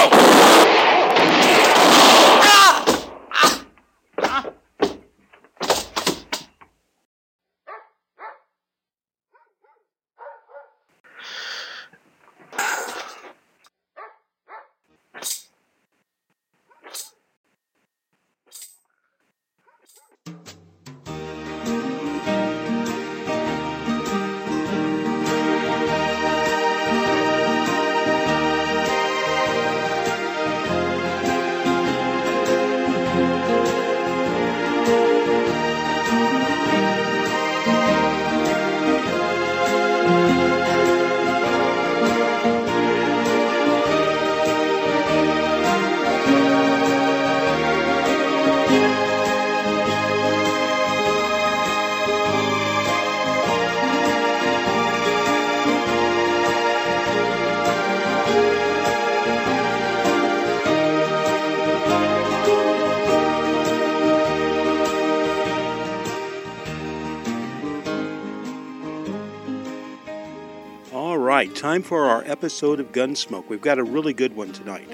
time 71.61 71.83
for 71.83 72.05
our 72.05 72.23
episode 72.23 72.79
of 72.79 72.91
Gunsmoke. 72.91 73.47
We've 73.47 73.61
got 73.61 73.77
a 73.77 73.83
really 73.83 74.13
good 74.13 74.35
one 74.35 74.51
tonight. 74.51 74.89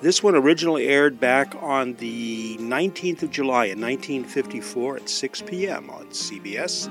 This 0.00 0.22
one 0.22 0.36
originally 0.36 0.86
aired 0.86 1.18
back 1.18 1.56
on 1.60 1.94
the 1.94 2.56
19th 2.58 3.24
of 3.24 3.32
July 3.32 3.64
in 3.64 3.80
1954 3.80 4.98
at 4.98 5.08
6 5.08 5.42
p.m. 5.42 5.90
on 5.90 6.06
CBS. 6.10 6.88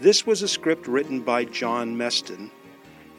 This 0.00 0.26
was 0.26 0.42
a 0.42 0.48
script 0.48 0.86
written 0.86 1.20
by 1.20 1.46
John 1.46 1.96
Meston, 1.96 2.50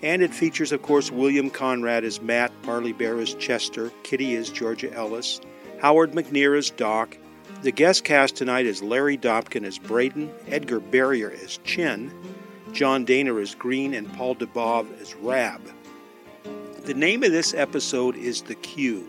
and 0.04 0.22
it 0.22 0.32
features, 0.32 0.72
of 0.72 0.84
course, 0.84 1.10
William 1.10 1.50
Conrad 1.50 2.04
as 2.04 2.22
Matt, 2.22 2.52
Parley 2.62 2.94
Baer 2.94 3.18
as 3.18 3.34
Chester, 3.34 3.92
Kitty 4.04 4.36
as 4.36 4.52
Georgia 4.52 4.94
Ellis, 4.94 5.42
Howard 5.82 6.12
McNear 6.12 6.56
as 6.56 6.70
Doc. 6.70 7.18
The 7.64 7.72
guest 7.72 8.04
cast 8.04 8.36
tonight 8.36 8.68
is 8.68 8.84
Larry 8.84 9.18
Dobkin 9.18 9.66
as 9.66 9.80
Braden, 9.80 10.32
Edgar 10.50 10.80
Barrier 10.80 11.32
as 11.32 11.58
Chin, 11.64 12.12
John 12.73 13.06
Dana 13.06 13.35
as 13.35 13.56
Green, 13.56 13.93
and 13.93 14.11
Paul 14.14 14.35
Dubov 14.35 14.99
as 15.02 15.15
Rab. 15.15 15.61
The 16.84 16.93
name 16.93 17.23
of 17.23 17.31
this 17.31 17.53
episode 17.53 18.15
is 18.15 18.41
The 18.41 18.56
Queue. 18.56 19.07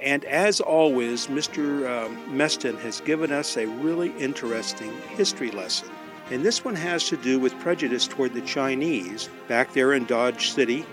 And 0.00 0.24
as 0.24 0.60
always, 0.60 1.28
Mr. 1.28 1.88
Um, 1.88 2.16
Meston 2.36 2.78
has 2.80 3.00
given 3.00 3.32
us 3.32 3.56
a 3.56 3.66
really 3.66 4.10
interesting 4.18 4.92
history 5.10 5.50
lesson. 5.50 5.88
And 6.30 6.44
this 6.44 6.64
one 6.64 6.74
has 6.74 7.08
to 7.08 7.16
do 7.16 7.38
with 7.38 7.58
prejudice 7.60 8.06
toward 8.06 8.34
the 8.34 8.40
Chinese 8.42 9.28
back 9.48 9.72
there 9.72 9.92
in 9.92 10.04
Dodge 10.06 10.50
City 10.50 10.84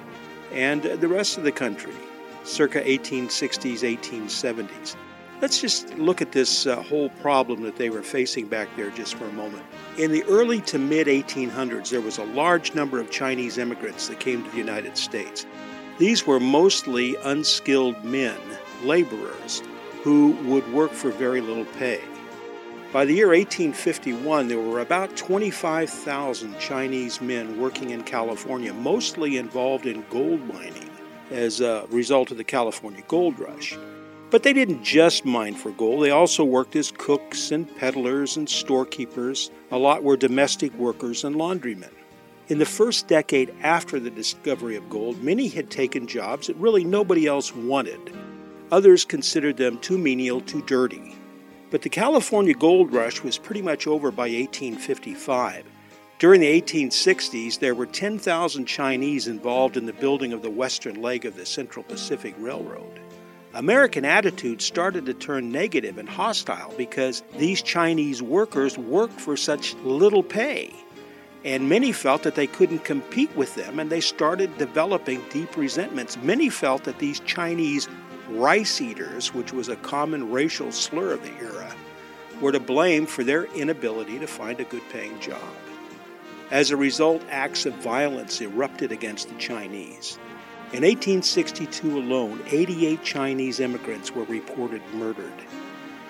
and 0.52 0.84
the 0.84 1.08
rest 1.08 1.38
of 1.38 1.44
the 1.44 1.52
country, 1.52 1.94
circa 2.44 2.82
1860s, 2.82 3.82
1870s. 3.82 4.96
Let's 5.42 5.62
just 5.62 5.98
look 5.98 6.22
at 6.22 6.34
this 6.34 6.68
uh, 6.68 6.82
whole 6.84 7.08
problem 7.22 7.62
that 7.62 7.78
they 7.78 7.90
were 7.90 8.04
facing 8.04 8.48
back 8.48 8.68
there 8.76 8.90
just 8.90 9.16
for 9.16 9.24
a 9.24 9.32
moment. 9.32 9.64
In 9.98 10.12
the 10.12 10.24
early 10.24 10.60
to 10.64 10.78
mid 10.78 11.08
1800s, 11.08 11.90
there 11.90 12.02
was 12.02 12.18
a 12.18 12.26
large 12.26 12.76
number 12.76 13.00
of 13.00 13.10
Chinese 13.10 13.58
immigrants 13.58 14.10
that 14.10 14.20
came 14.20 14.44
to 14.44 14.52
the 14.52 14.58
United 14.58 14.98
States. 14.98 15.46
These 15.98 16.28
were 16.28 16.42
mostly 16.42 17.16
unskilled 17.24 18.04
men, 18.04 18.38
laborers, 18.84 19.64
who 20.04 20.32
would 20.44 20.70
work 20.74 20.92
for 20.92 21.10
very 21.10 21.40
little 21.40 21.66
pay. 21.66 22.02
By 22.92 23.06
the 23.06 23.14
year 23.14 23.28
1851, 23.28 24.50
there 24.50 24.60
were 24.60 24.82
about 24.82 25.16
25,000 25.16 26.60
Chinese 26.60 27.22
men 27.22 27.58
working 27.58 27.92
in 27.92 28.04
California, 28.04 28.74
mostly 28.74 29.38
involved 29.38 29.86
in 29.86 30.04
gold 30.10 30.46
mining 30.54 30.90
as 31.32 31.62
a 31.62 31.86
result 31.92 32.32
of 32.32 32.38
the 32.38 32.44
California 32.44 33.04
gold 33.08 33.40
rush. 33.40 33.78
But 34.32 34.44
they 34.44 34.54
didn't 34.54 34.84
just 34.84 35.26
mine 35.26 35.56
for 35.56 35.72
gold, 35.72 36.04
they 36.04 36.12
also 36.12 36.44
worked 36.44 36.76
as 36.76 36.92
cooks 36.92 37.52
and 37.52 37.76
peddlers 37.78 38.38
and 38.38 38.48
storekeepers. 38.48 39.50
A 39.72 39.78
lot 39.78 40.04
were 40.04 40.18
domestic 40.18 40.74
workers 40.76 41.24
and 41.24 41.36
laundrymen. 41.36 41.90
In 42.48 42.60
the 42.60 42.66
first 42.66 43.08
decade 43.08 43.54
after 43.62 44.00
the 44.00 44.12
discovery 44.12 44.76
of 44.76 44.90
gold, 44.90 45.24
many 45.24 45.48
had 45.48 45.70
taken 45.70 46.08
jobs 46.08 46.48
that 46.48 46.56
really 46.58 46.84
nobody 46.84 47.26
else 47.26 47.56
wanted. 47.56 48.00
Others 48.72 49.06
considered 49.06 49.58
them 49.58 49.80
too 49.80 49.98
menial, 49.98 50.42
too 50.42 50.62
dirty. 50.64 51.16
But 51.72 51.82
the 51.82 51.90
California 51.90 52.54
gold 52.54 52.94
rush 52.94 53.24
was 53.24 53.38
pretty 53.38 53.62
much 53.64 53.88
over 53.88 54.12
by 54.12 54.30
1855. 54.30 55.66
During 56.20 56.42
the 56.42 56.62
1860s, 56.62 57.60
there 57.60 57.76
were 57.76 57.86
10,000 57.86 58.66
Chinese 58.66 59.28
involved 59.28 59.78
in 59.78 59.86
the 59.86 59.94
building 59.94 60.34
of 60.34 60.42
the 60.42 60.50
western 60.50 61.02
leg 61.02 61.26
of 61.26 61.36
the 61.36 61.46
Central 61.46 61.84
Pacific 61.84 62.36
Railroad. 62.38 63.00
American 63.54 64.06
attitudes 64.06 64.64
started 64.64 65.08
to 65.08 65.14
turn 65.14 65.52
negative 65.52 65.98
and 65.98 66.08
hostile 66.08 66.72
because 66.78 67.24
these 67.38 67.64
Chinese 67.64 68.22
workers 68.22 68.78
worked 68.78 69.20
for 69.20 69.36
such 69.36 69.74
little 69.78 70.22
pay. 70.22 70.72
And 71.44 71.68
many 71.68 71.92
felt 71.92 72.24
that 72.24 72.36
they 72.36 72.46
couldn't 72.46 72.84
compete 72.84 73.36
with 73.36 73.56
them, 73.56 73.80
and 73.80 73.90
they 73.90 74.02
started 74.02 74.56
developing 74.60 75.24
deep 75.32 75.58
resentments. 75.58 76.16
Many 76.18 76.50
felt 76.50 76.84
that 76.84 77.00
these 77.00 77.22
Chinese 77.22 77.88
rice 78.30 78.82
eaters, 78.82 79.34
which 79.34 79.52
was 79.52 79.68
a 79.68 79.78
common 79.78 80.32
racial 80.32 80.72
slur 80.72 81.14
of 81.14 81.24
the 81.24 81.34
era, 81.44 81.74
were 82.42 82.52
to 82.52 82.60
blame 82.60 83.08
for 83.08 83.24
their 83.24 83.46
inability 83.56 84.20
to 84.20 84.28
find 84.28 84.60
a 84.60 84.66
good 84.66 84.84
paying 84.92 85.20
job. 85.20 85.42
As 86.52 86.70
a 86.70 86.78
result, 86.78 87.24
acts 87.30 87.66
of 87.66 87.74
violence 87.76 88.42
erupted 88.42 88.92
against 88.92 89.30
the 89.30 89.36
Chinese. 89.36 90.20
In 90.72 90.84
1862 90.84 91.98
alone, 91.98 92.44
88 92.46 93.04
Chinese 93.04 93.60
immigrants 93.60 94.14
were 94.14 94.26
reported 94.26 94.84
murdered. 94.94 95.34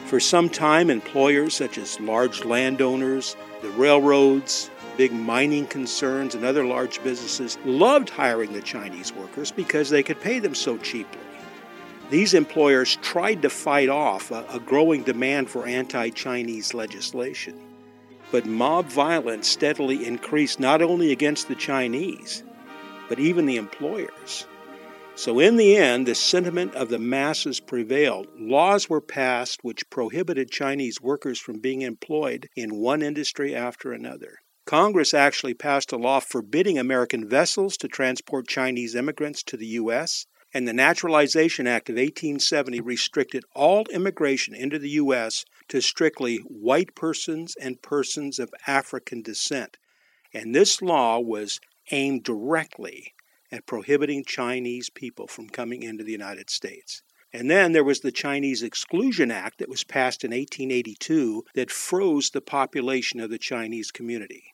For 0.08 0.20
some 0.20 0.50
time, 0.50 0.90
employers 0.90 1.54
such 1.54 1.78
as 1.78 1.98
large 2.02 2.44
landowners, 2.44 3.38
the 3.62 3.70
railroads, 3.70 4.70
big 4.98 5.14
mining 5.14 5.66
concerns, 5.68 6.36
and 6.36 6.44
other 6.44 6.66
large 6.66 7.02
businesses 7.04 7.58
loved 7.64 8.10
hiring 8.10 8.52
the 8.52 8.62
Chinese 8.62 9.14
workers 9.14 9.50
because 9.50 9.90
they 9.90 10.04
could 10.04 10.20
pay 10.20 10.40
them 10.40 10.54
so 10.54 10.78
cheaply. 10.78 11.22
These 12.10 12.34
employers 12.34 12.98
tried 12.98 13.42
to 13.44 13.50
fight 13.50 13.88
off 13.88 14.30
a, 14.30 14.44
a 14.52 14.60
growing 14.60 15.04
demand 15.04 15.50
for 15.50 15.68
anti 15.68 16.10
Chinese 16.10 16.74
legislation. 16.74 17.58
But 18.30 18.46
mob 18.46 18.88
violence 18.88 19.48
steadily 19.48 20.06
increased 20.06 20.60
not 20.60 20.82
only 20.82 21.14
against 21.14 21.48
the 21.48 21.56
Chinese, 21.56 22.44
but 23.10 23.20
even 23.20 23.46
the 23.46 23.58
employers. 23.58 24.46
So, 25.16 25.40
in 25.40 25.58
the 25.58 25.76
end, 25.76 26.08
the 26.08 26.16
sentiment 26.16 26.76
of 26.76 26.88
the 26.88 26.98
masses 26.98 27.60
prevailed. 27.60 28.28
Laws 28.40 28.90
were 28.90 29.02
passed 29.02 29.66
which 29.66 29.90
prohibited 29.90 30.50
Chinese 30.50 31.02
workers 31.02 31.40
from 31.40 31.60
being 31.60 31.82
employed 31.82 32.48
in 32.56 32.80
one 32.80 33.02
industry 33.02 33.54
after 33.54 33.92
another. 33.92 34.38
Congress 34.66 35.14
actually 35.14 35.56
passed 35.56 35.92
a 35.92 35.98
law 35.98 36.22
forbidding 36.22 36.78
American 36.78 37.28
vessels 37.28 37.76
to 37.76 37.90
transport 37.90 38.48
Chinese 38.48 38.96
immigrants 38.96 39.44
to 39.44 39.58
the 39.58 39.66
U.S., 39.66 40.26
and 40.54 40.68
the 40.68 40.74
Naturalization 40.74 41.68
Act 41.68 41.90
of 41.90 41.96
1870 41.96 42.80
restricted 42.80 43.44
all 43.54 43.86
immigration 43.92 44.56
into 44.56 44.80
the 44.80 44.92
U.S. 44.92 45.44
to 45.68 45.82
strictly 45.82 46.38
white 46.38 46.96
persons 46.96 47.56
and 47.60 47.82
persons 47.82 48.40
of 48.40 48.54
African 48.68 49.22
descent. 49.22 49.78
And 50.34 50.56
this 50.56 50.82
law 50.82 51.20
was 51.20 51.60
aimed 51.92 52.24
directly 52.24 53.14
at 53.52 53.66
prohibiting 53.66 54.24
Chinese 54.24 54.90
people 54.90 55.28
from 55.28 55.50
coming 55.50 55.84
into 55.84 56.04
the 56.04 56.12
United 56.12 56.50
States. 56.50 57.02
And 57.32 57.50
then 57.50 57.74
there 57.74 57.84
was 57.84 58.00
the 58.00 58.12
Chinese 58.12 58.64
Exclusion 58.64 59.30
Act 59.30 59.60
that 59.60 59.70
was 59.70 59.84
passed 59.84 60.24
in 60.24 60.32
1882 60.32 61.46
that 61.54 61.70
froze 61.70 62.32
the 62.32 62.42
population 62.42 63.20
of 63.20 63.30
the 63.30 63.38
Chinese 63.38 63.92
community. 63.92 64.54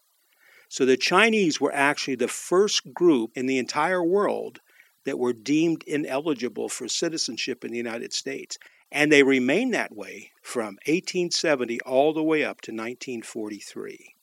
So 0.67 0.85
the 0.85 0.97
Chinese 0.97 1.61
were 1.61 1.73
actually 1.73 2.15
the 2.15 2.27
first 2.27 2.93
group 2.93 3.31
in 3.35 3.45
the 3.45 3.59
entire 3.59 4.03
world 4.03 4.59
that 5.05 5.19
were 5.19 5.33
deemed 5.33 5.83
ineligible 5.83 6.67
for 6.67 6.87
citizenship 6.87 7.63
in 7.63 7.71
the 7.71 7.77
United 7.77 8.11
States. 8.11 8.57
And 8.91 9.11
they 9.11 9.23
remained 9.23 9.73
that 9.73 9.95
way 9.95 10.31
from 10.41 10.77
1870 10.85 11.79
all 11.81 12.13
the 12.13 12.23
way 12.23 12.43
up 12.43 12.61
to 12.61 12.71
1943. 12.71 14.15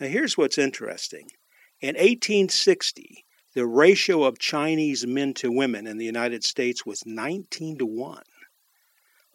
Now, 0.00 0.06
here's 0.08 0.36
what's 0.36 0.58
interesting. 0.58 1.28
In 1.78 1.88
1860, 1.88 3.26
the 3.52 3.66
ratio 3.66 4.24
of 4.24 4.38
Chinese 4.38 5.06
men 5.06 5.34
to 5.34 5.52
women 5.52 5.86
in 5.86 5.98
the 5.98 6.06
United 6.06 6.42
States 6.42 6.86
was 6.86 7.04
19 7.04 7.76
to 7.76 7.84
1. 7.84 8.22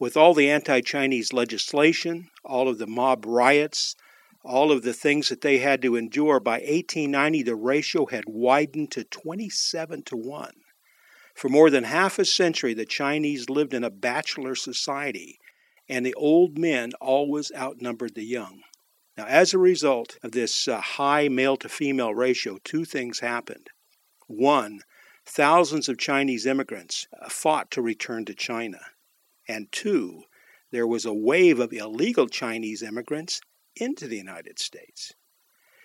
With 0.00 0.16
all 0.16 0.34
the 0.34 0.50
anti 0.50 0.80
Chinese 0.80 1.32
legislation, 1.32 2.30
all 2.44 2.68
of 2.68 2.78
the 2.78 2.88
mob 2.88 3.26
riots, 3.26 3.94
all 4.44 4.72
of 4.72 4.82
the 4.82 4.92
things 4.92 5.28
that 5.28 5.42
they 5.42 5.58
had 5.58 5.82
to 5.82 5.94
endure, 5.94 6.40
by 6.40 6.54
1890 6.54 7.44
the 7.44 7.54
ratio 7.54 8.06
had 8.06 8.24
widened 8.26 8.90
to 8.90 9.04
27 9.04 10.02
to 10.02 10.16
1. 10.16 10.50
For 11.36 11.48
more 11.48 11.70
than 11.70 11.84
half 11.84 12.18
a 12.18 12.24
century, 12.24 12.74
the 12.74 12.84
Chinese 12.84 13.50
lived 13.50 13.72
in 13.72 13.84
a 13.84 13.90
bachelor 13.90 14.56
society, 14.56 15.38
and 15.88 16.04
the 16.04 16.14
old 16.14 16.58
men 16.58 16.90
always 17.00 17.52
outnumbered 17.54 18.16
the 18.16 18.24
young. 18.24 18.62
Now, 19.16 19.26
as 19.26 19.52
a 19.52 19.58
result 19.58 20.16
of 20.22 20.32
this 20.32 20.66
uh, 20.66 20.80
high 20.80 21.28
male 21.28 21.56
to 21.58 21.68
female 21.68 22.14
ratio, 22.14 22.58
two 22.64 22.84
things 22.84 23.20
happened. 23.20 23.68
One, 24.26 24.80
thousands 25.26 25.88
of 25.88 25.98
Chinese 25.98 26.46
immigrants 26.46 27.06
uh, 27.20 27.28
fought 27.28 27.70
to 27.72 27.82
return 27.82 28.24
to 28.26 28.34
China. 28.34 28.80
And 29.46 29.70
two, 29.70 30.22
there 30.70 30.86
was 30.86 31.04
a 31.04 31.12
wave 31.12 31.60
of 31.60 31.72
illegal 31.72 32.26
Chinese 32.26 32.82
immigrants 32.82 33.40
into 33.76 34.06
the 34.06 34.16
United 34.16 34.58
States. 34.58 35.12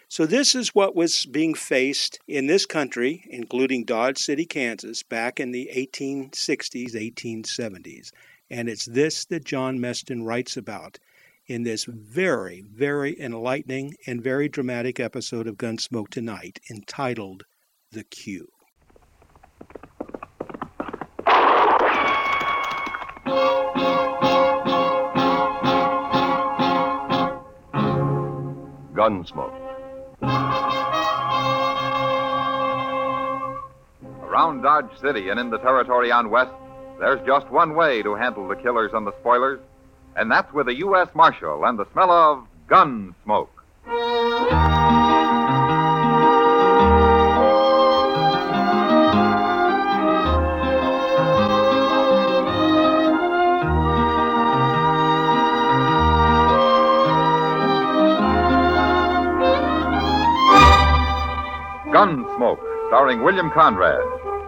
So, 0.09 0.25
this 0.25 0.55
is 0.55 0.73
what 0.73 0.95
was 0.95 1.25
being 1.25 1.53
faced 1.53 2.19
in 2.29 2.47
this 2.47 2.65
country, 2.65 3.25
including 3.29 3.83
Dodge 3.83 4.19
City, 4.19 4.45
Kansas, 4.45 5.03
back 5.03 5.37
in 5.37 5.51
the 5.51 5.69
1860s, 5.75 6.93
1870s. 6.93 8.11
And 8.49 8.69
it's 8.69 8.85
this 8.85 9.25
that 9.25 9.43
John 9.43 9.79
Meston 9.79 10.23
writes 10.23 10.55
about 10.55 10.97
in 11.48 11.64
this 11.64 11.86
very, 11.86 12.61
very 12.61 13.19
enlightening 13.19 13.95
and 14.06 14.22
very 14.22 14.49
dramatic 14.49 14.99
episode 14.99 15.48
of 15.48 15.56
Gunsmoke 15.56 16.10
Tonight 16.10 16.60
entitled 16.69 17.44
The 17.91 18.03
Queue. 18.03 18.48
Gunsmoke. 28.94 29.53
Around 34.24 34.64
Dodge 34.64 34.90
City 34.99 35.30
and 35.30 35.40
in 35.40 35.49
the 35.49 35.60
territory 35.60 36.11
on 36.11 36.30
West, 36.30 36.52
there's 36.99 37.26
just 37.26 37.48
one 37.49 37.76
way 37.76 38.02
to 38.02 38.15
handle 38.15 38.48
the 38.48 38.56
killers 38.56 38.91
and 38.94 39.06
the 39.06 39.14
spoilers, 39.19 39.60
and 40.18 40.31
that's 40.31 40.52
with 40.52 40.68
a 40.68 40.76
U.S. 40.76 41.07
Marshal 41.14 41.64
and 41.65 41.77
the 41.77 41.85
smell 41.94 42.11
of 42.11 42.48
gun 42.68 43.14
smoke. 43.23 43.52
Gunsmoke, 61.94 62.60
starring 62.89 63.23
William 63.23 63.49
Conrad, 63.52 64.02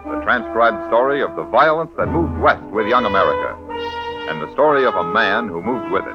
the 0.04 0.20
transcribed 0.22 0.86
story 0.88 1.22
of 1.22 1.34
the 1.36 1.42
violence 1.44 1.90
that 1.96 2.06
moved 2.06 2.38
west 2.38 2.62
with 2.64 2.86
young 2.86 3.04
America, 3.04 3.69
and 4.30 4.40
the 4.40 4.52
story 4.52 4.86
of 4.86 4.94
a 4.94 5.02
man 5.02 5.48
who 5.48 5.60
moved 5.60 5.90
with 5.90 6.06
it. 6.06 6.14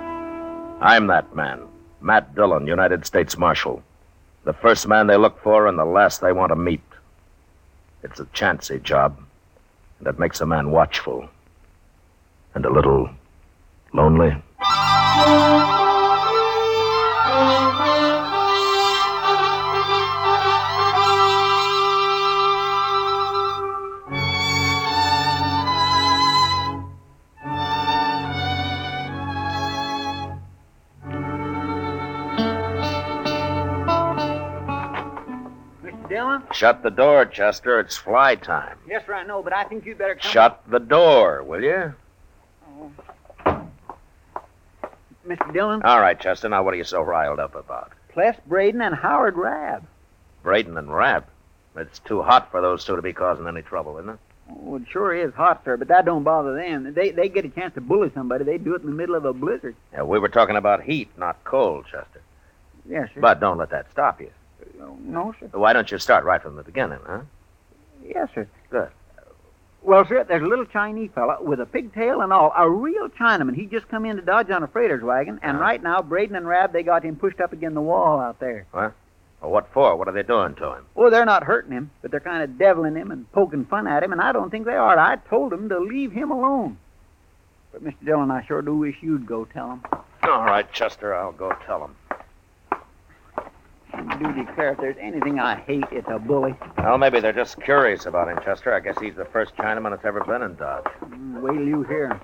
I'm 0.79 1.07
that 1.07 1.35
man, 1.35 1.61
Matt 1.99 2.33
Dillon, 2.33 2.65
United 2.65 3.05
States 3.05 3.37
Marshal. 3.37 3.83
The 4.45 4.53
first 4.53 4.87
man 4.87 5.07
they 5.07 5.17
look 5.17 5.43
for 5.43 5.67
and 5.67 5.77
the 5.77 5.83
last 5.83 6.21
they 6.21 6.31
want 6.31 6.51
to 6.51 6.55
meet. 6.55 6.81
It's 8.03 8.21
a 8.21 8.27
chancy 8.31 8.79
job, 8.79 9.19
and 9.99 10.07
it 10.07 10.17
makes 10.17 10.39
a 10.39 10.45
man 10.45 10.71
watchful 10.71 11.27
and 12.53 12.65
a 12.65 12.71
little 12.71 13.09
lonely. 13.91 14.33
Shut 36.55 36.83
the 36.83 36.89
door, 36.89 37.25
Chester. 37.25 37.81
It's 37.81 37.97
fly 37.97 38.35
time. 38.35 38.77
Yes, 38.87 39.05
sir, 39.05 39.13
I 39.13 39.25
know, 39.25 39.43
but 39.43 39.51
I 39.51 39.65
think 39.65 39.85
you'd 39.85 39.97
better 39.97 40.15
come. 40.15 40.31
Shut 40.31 40.61
the 40.69 40.79
door, 40.79 41.43
will 41.43 41.61
you? 41.61 41.93
Oh. 42.65 42.91
Mr. 45.27 45.51
Dillon, 45.51 45.81
All 45.83 45.99
right, 45.99 46.17
Chester. 46.17 46.47
Now, 46.47 46.63
what 46.63 46.73
are 46.73 46.77
you 46.77 46.85
so 46.85 47.01
riled 47.01 47.39
up 47.39 47.55
about? 47.55 47.91
Ples 48.13 48.35
Braden 48.47 48.81
and 48.81 48.95
Howard 48.95 49.35
Rabb. 49.35 49.85
Braden 50.43 50.77
and 50.77 50.95
Rapp. 50.95 51.27
It's 51.75 51.99
too 51.99 52.21
hot 52.21 52.51
for 52.51 52.61
those 52.61 52.85
two 52.85 52.95
to 52.95 53.01
be 53.01 53.11
causing 53.11 53.47
any 53.47 53.61
trouble, 53.61 53.97
isn't 53.97 54.11
it? 54.11 54.19
Oh, 54.49 54.75
it 54.77 54.83
sure 54.89 55.13
is 55.13 55.33
hot, 55.33 55.63
sir, 55.65 55.75
but 55.75 55.89
that 55.89 56.05
don't 56.05 56.23
bother 56.23 56.55
them. 56.55 56.93
They 56.93 57.09
they 57.11 57.27
get 57.27 57.43
a 57.43 57.49
chance 57.49 57.73
to 57.73 57.81
bully 57.81 58.11
somebody. 58.13 58.45
They 58.45 58.59
do 58.59 58.75
it 58.75 58.81
in 58.81 58.87
the 58.87 58.95
middle 58.95 59.15
of 59.15 59.25
a 59.25 59.33
blizzard. 59.33 59.75
Yeah, 59.91 60.03
we 60.03 60.19
were 60.19 60.29
talking 60.29 60.55
about 60.55 60.83
heat, 60.83 61.09
not 61.17 61.43
cold, 61.43 61.85
Chester. 61.91 62.21
Yes, 62.87 63.09
sir. 63.13 63.19
But 63.19 63.39
don't 63.41 63.57
let 63.57 63.71
that 63.71 63.91
stop 63.91 64.21
you. 64.21 64.29
No, 65.03 65.33
sir. 65.39 65.49
Why 65.51 65.73
don't 65.73 65.91
you 65.91 65.99
start 65.99 66.25
right 66.25 66.41
from 66.41 66.55
the 66.55 66.63
beginning, 66.63 66.99
huh? 67.05 67.21
Yes, 68.05 68.29
sir. 68.33 68.47
Good. 68.69 68.89
Well, 69.81 70.03
sir, 70.07 70.23
there's 70.23 70.41
a 70.41 70.47
little 70.47 70.65
Chinese 70.65 71.11
fella 71.13 71.37
with 71.41 71.59
a 71.59 71.65
pigtail 71.65 72.21
and 72.21 72.33
all, 72.33 72.51
a 72.57 72.67
real 72.67 73.07
Chinaman. 73.09 73.55
He 73.55 73.67
just 73.67 73.87
come 73.87 74.05
in 74.05 74.15
to 74.15 74.21
Dodge 74.23 74.49
on 74.49 74.63
a 74.63 74.67
freighter's 74.67 75.03
wagon, 75.03 75.39
and 75.43 75.57
uh-huh. 75.57 75.63
right 75.63 75.83
now 75.83 76.01
Braden 76.01 76.35
and 76.35 76.47
Rab 76.47 76.73
they 76.73 76.81
got 76.81 77.03
him 77.03 77.15
pushed 77.15 77.39
up 77.39 77.53
against 77.53 77.75
the 77.75 77.81
wall 77.81 78.19
out 78.19 78.39
there. 78.39 78.65
What? 78.71 78.93
Well, 79.41 79.51
what 79.51 79.71
for? 79.71 79.95
What 79.95 80.07
are 80.07 80.11
they 80.11 80.23
doing 80.23 80.55
to 80.55 80.73
him? 80.73 80.85
Oh, 80.95 81.11
they're 81.11 81.25
not 81.25 81.43
hurting 81.43 81.71
him, 81.71 81.91
but 82.01 82.09
they're 82.09 82.19
kind 82.19 82.41
of 82.41 82.57
deviling 82.57 82.95
him 82.95 83.11
and 83.11 83.31
poking 83.31 83.65
fun 83.65 83.85
at 83.85 84.01
him, 84.01 84.11
and 84.11 84.21
I 84.21 84.31
don't 84.31 84.49
think 84.49 84.65
they 84.65 84.73
are. 84.73 84.97
I 84.97 85.17
told 85.17 85.51
them 85.51 85.69
to 85.69 85.79
leave 85.79 86.11
him 86.11 86.31
alone. 86.31 86.77
But, 87.71 87.83
Mr. 87.83 88.05
Dillon, 88.05 88.31
I 88.31 88.43
sure 88.45 88.63
do 88.63 88.75
wish 88.75 88.95
you'd 89.01 89.27
go 89.27 89.45
tell 89.45 89.73
him. 89.73 89.83
All 90.23 90.45
right, 90.45 90.71
Chester, 90.71 91.13
I'll 91.13 91.31
go 91.31 91.55
tell 91.65 91.79
them. 91.81 91.95
I 93.93 94.17
do 94.17 94.33
declare 94.45 94.71
if 94.73 94.77
there's 94.79 94.97
anything 94.99 95.39
I 95.39 95.55
hate, 95.61 95.85
it's 95.91 96.07
a 96.09 96.19
bully. 96.19 96.55
Well, 96.77 96.97
maybe 96.97 97.19
they're 97.19 97.31
just 97.33 97.61
curious 97.61 98.05
about 98.05 98.27
him, 98.29 98.37
Chester. 98.43 98.73
I 98.73 98.79
guess 98.79 98.95
he's 98.99 99.15
the 99.15 99.25
first 99.25 99.55
Chinaman 99.55 99.91
that's 99.91 100.05
ever 100.05 100.23
been 100.23 100.41
in 100.41 100.55
Dodge. 100.55 100.83
Mm, 101.05 101.41
Wait 101.41 101.53
till 101.53 101.67
you 101.67 101.83
hear 101.83 102.07
'em. 102.11 102.21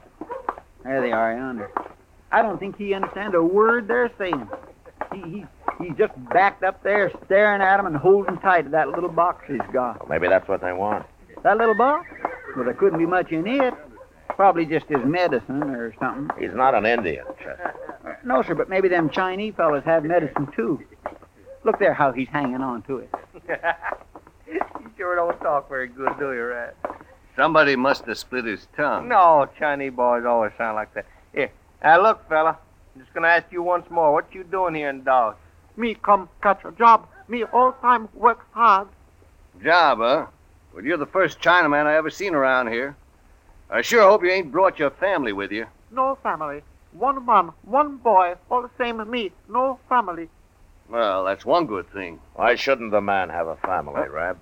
There 0.83 1.01
they 1.01 1.11
are 1.11 1.33
yonder. 1.33 1.71
I 2.31 2.41
don't 2.41 2.59
think 2.59 2.77
he 2.77 2.93
understands 2.93 3.35
a 3.35 3.41
word 3.43 3.87
they're 3.87 4.11
saying. 4.17 4.49
He, 5.13 5.21
he, 5.21 5.45
he's 5.83 5.97
just 5.97 6.13
backed 6.33 6.63
up 6.63 6.81
there 6.83 7.11
staring 7.25 7.61
at 7.61 7.79
'em 7.79 7.85
and 7.85 7.95
holding 7.95 8.37
tight 8.39 8.63
to 8.63 8.69
that 8.69 8.89
little 8.89 9.09
box 9.09 9.45
he's 9.47 9.59
got. 9.73 9.99
Well, 9.99 10.09
maybe 10.09 10.27
that's 10.27 10.47
what 10.47 10.61
they 10.61 10.73
want. 10.73 11.05
That 11.43 11.57
little 11.57 11.75
box? 11.75 12.07
Well, 12.55 12.65
there 12.65 12.73
couldn't 12.73 12.99
be 12.99 13.05
much 13.05 13.31
in 13.31 13.47
it. 13.47 13.73
probably 14.35 14.65
just 14.65 14.87
his 14.87 15.03
medicine 15.05 15.61
or 15.63 15.93
something. 15.99 16.29
He's 16.39 16.53
not 16.55 16.73
an 16.73 16.85
Indian, 16.85 17.25
Chester. 17.37 17.75
No, 18.23 18.41
sir, 18.41 18.55
but 18.55 18.69
maybe 18.69 18.87
them 18.87 19.09
Chinese 19.09 19.53
fellas 19.55 19.83
have 19.85 20.03
medicine 20.03 20.47
too. 20.55 20.81
Look 21.63 21.79
there 21.79 21.93
how 21.93 22.11
he's 22.11 22.27
hanging 22.27 22.61
on 22.61 22.81
to 22.83 22.97
it. 22.97 23.09
you 24.47 24.91
sure 24.97 25.15
don't 25.15 25.39
talk 25.39 25.69
very 25.69 25.87
good, 25.87 26.11
do 26.17 26.33
you, 26.33 26.45
Rat? 26.45 26.75
Somebody 27.35 27.75
must 27.75 28.05
have 28.05 28.17
split 28.17 28.45
his 28.45 28.67
tongue. 28.75 29.07
No, 29.07 29.47
Chinese 29.57 29.93
boys 29.93 30.25
always 30.25 30.51
sound 30.57 30.75
like 30.75 30.93
that. 30.95 31.05
Here, 31.33 31.51
now 31.83 32.01
look, 32.01 32.27
fella. 32.27 32.57
I'm 32.95 33.01
just 33.01 33.13
gonna 33.13 33.27
ask 33.27 33.45
you 33.51 33.63
once 33.63 33.89
more. 33.89 34.11
What 34.11 34.33
you 34.33 34.43
doing 34.43 34.75
here 34.75 34.89
in 34.89 35.03
Dodge? 35.03 35.35
Me 35.77 35.95
come 35.95 36.27
catch 36.41 36.65
a 36.65 36.71
job. 36.71 37.07
Me 37.27 37.43
all 37.45 37.71
time 37.73 38.09
work 38.13 38.45
hard. 38.51 38.89
Job, 39.63 39.99
huh? 39.99 40.25
Well, 40.73 40.83
you're 40.83 40.97
the 40.97 41.05
first 41.05 41.39
Chinaman 41.39 41.85
I 41.85 41.95
ever 41.95 42.09
seen 42.09 42.33
around 42.33 42.67
here. 42.67 42.95
I 43.69 43.81
sure 43.81 44.01
hope 44.01 44.23
you 44.23 44.31
ain't 44.31 44.51
brought 44.51 44.79
your 44.79 44.89
family 44.89 45.31
with 45.31 45.51
you. 45.51 45.67
No 45.91 46.17
family. 46.21 46.63
One 46.91 47.25
man, 47.25 47.51
one 47.63 47.97
boy, 47.97 48.35
all 48.49 48.61
the 48.63 48.69
same 48.77 48.99
as 48.99 49.07
me. 49.07 49.31
No 49.47 49.79
family. 49.87 50.27
Well, 50.91 51.23
that's 51.23 51.45
one 51.45 51.67
good 51.67 51.89
thing. 51.93 52.19
Why 52.35 52.55
shouldn't 52.55 52.91
the 52.91 52.99
man 52.99 53.29
have 53.29 53.47
a 53.47 53.55
family, 53.55 54.09
Rab? 54.09 54.37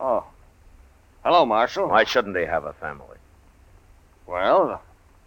Oh. 0.00 0.24
Hello, 1.22 1.44
Marshal. 1.44 1.88
Why 1.88 2.04
shouldn't 2.04 2.34
he 2.34 2.46
have 2.46 2.64
a 2.64 2.72
family? 2.72 3.18
Well, 4.26 4.80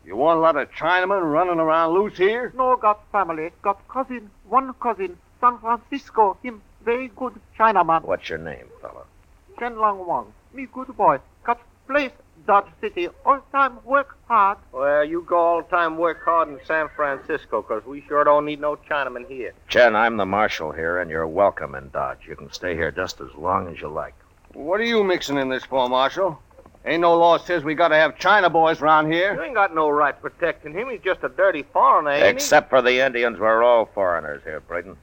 you 0.03 0.15
want 0.15 0.39
a 0.39 0.41
lot 0.41 0.57
of 0.57 0.71
Chinamen 0.71 1.31
running 1.31 1.59
around 1.59 1.93
loose 1.93 2.17
here? 2.17 2.51
No 2.57 2.75
got 2.77 3.03
family. 3.11 3.51
Got 3.61 3.87
cousin. 3.87 4.31
One 4.49 4.73
cousin. 4.81 5.19
San 5.39 5.59
Francisco. 5.59 6.35
Him 6.41 6.63
very 6.83 7.09
good 7.09 7.39
Chinaman. 7.59 8.03
What's 8.03 8.27
your 8.27 8.39
name, 8.39 8.65
fella? 8.81 9.03
Chen 9.59 9.77
Lang 9.77 10.03
Wang. 10.07 10.33
Me 10.51 10.67
good 10.73 10.97
boy. 10.97 11.19
Got 11.43 11.61
place 11.87 12.11
Dodge 12.45 12.65
City. 12.81 13.09
All 13.25 13.41
time 13.51 13.79
work 13.85 14.17
hard. 14.27 14.57
Well, 14.71 15.03
you 15.03 15.25
go 15.27 15.37
all 15.37 15.63
time 15.63 15.97
work 15.97 16.23
hard 16.25 16.49
in 16.49 16.59
San 16.65 16.89
Francisco, 16.89 17.61
'cause 17.61 17.85
we 17.85 18.01
sure 18.01 18.23
don't 18.23 18.45
need 18.45 18.59
no 18.59 18.75
Chinaman 18.75 19.27
here. 19.27 19.53
Chen, 19.67 19.95
I'm 19.95 20.17
the 20.17 20.25
marshal 20.25 20.71
here, 20.71 20.99
and 20.99 21.09
you're 21.09 21.27
welcome 21.27 21.75
in 21.75 21.89
Dodge. 21.89 22.27
You 22.27 22.35
can 22.35 22.51
stay 22.51 22.75
here 22.75 22.91
just 22.91 23.21
as 23.21 23.33
long 23.35 23.67
as 23.67 23.79
you 23.79 23.87
like. 23.87 24.13
What 24.53 24.79
are 24.79 24.85
you 24.85 25.03
mixing 25.03 25.37
in 25.37 25.49
this 25.49 25.63
for, 25.63 25.87
Marshal? 25.89 26.39
Ain't 26.85 27.01
no 27.01 27.15
law 27.15 27.37
says 27.37 27.63
we 27.63 27.75
gotta 27.75 27.95
have 27.95 28.17
China 28.17 28.49
boys 28.49 28.81
around 28.81 29.11
here. 29.11 29.33
You 29.33 29.41
ain't 29.41 29.55
got 29.55 29.73
no 29.73 29.89
right 29.89 30.19
protecting 30.21 30.73
him. 30.73 30.89
He's 30.89 30.99
just 30.99 31.23
a 31.23 31.29
dirty 31.29 31.63
foreigner, 31.63 32.11
ain't 32.11 32.23
he? 32.23 32.29
Except 32.31 32.69
for 32.69 32.81
the 32.81 32.99
Indians, 32.99 33.39
we're 33.39 33.63
all 33.63 33.85
foreigners 33.85 34.43
here, 34.43 34.59
Braden. 34.59 34.97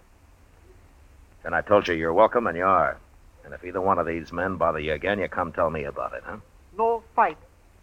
And 1.42 1.54
I 1.54 1.62
told 1.62 1.88
you 1.88 1.94
you're 1.94 2.12
welcome, 2.12 2.46
and 2.46 2.56
you 2.56 2.66
are. 2.66 2.98
And 3.46 3.54
if 3.54 3.64
either 3.64 3.80
one 3.80 3.98
of 3.98 4.06
these 4.06 4.30
men 4.30 4.56
bother 4.56 4.78
you 4.78 4.92
again, 4.92 5.18
you 5.18 5.28
come 5.28 5.52
tell 5.52 5.70
me 5.70 5.84
about 5.84 6.12
it, 6.12 6.22
huh? 6.26 6.36
No 6.80 7.02
fight. 7.14 7.36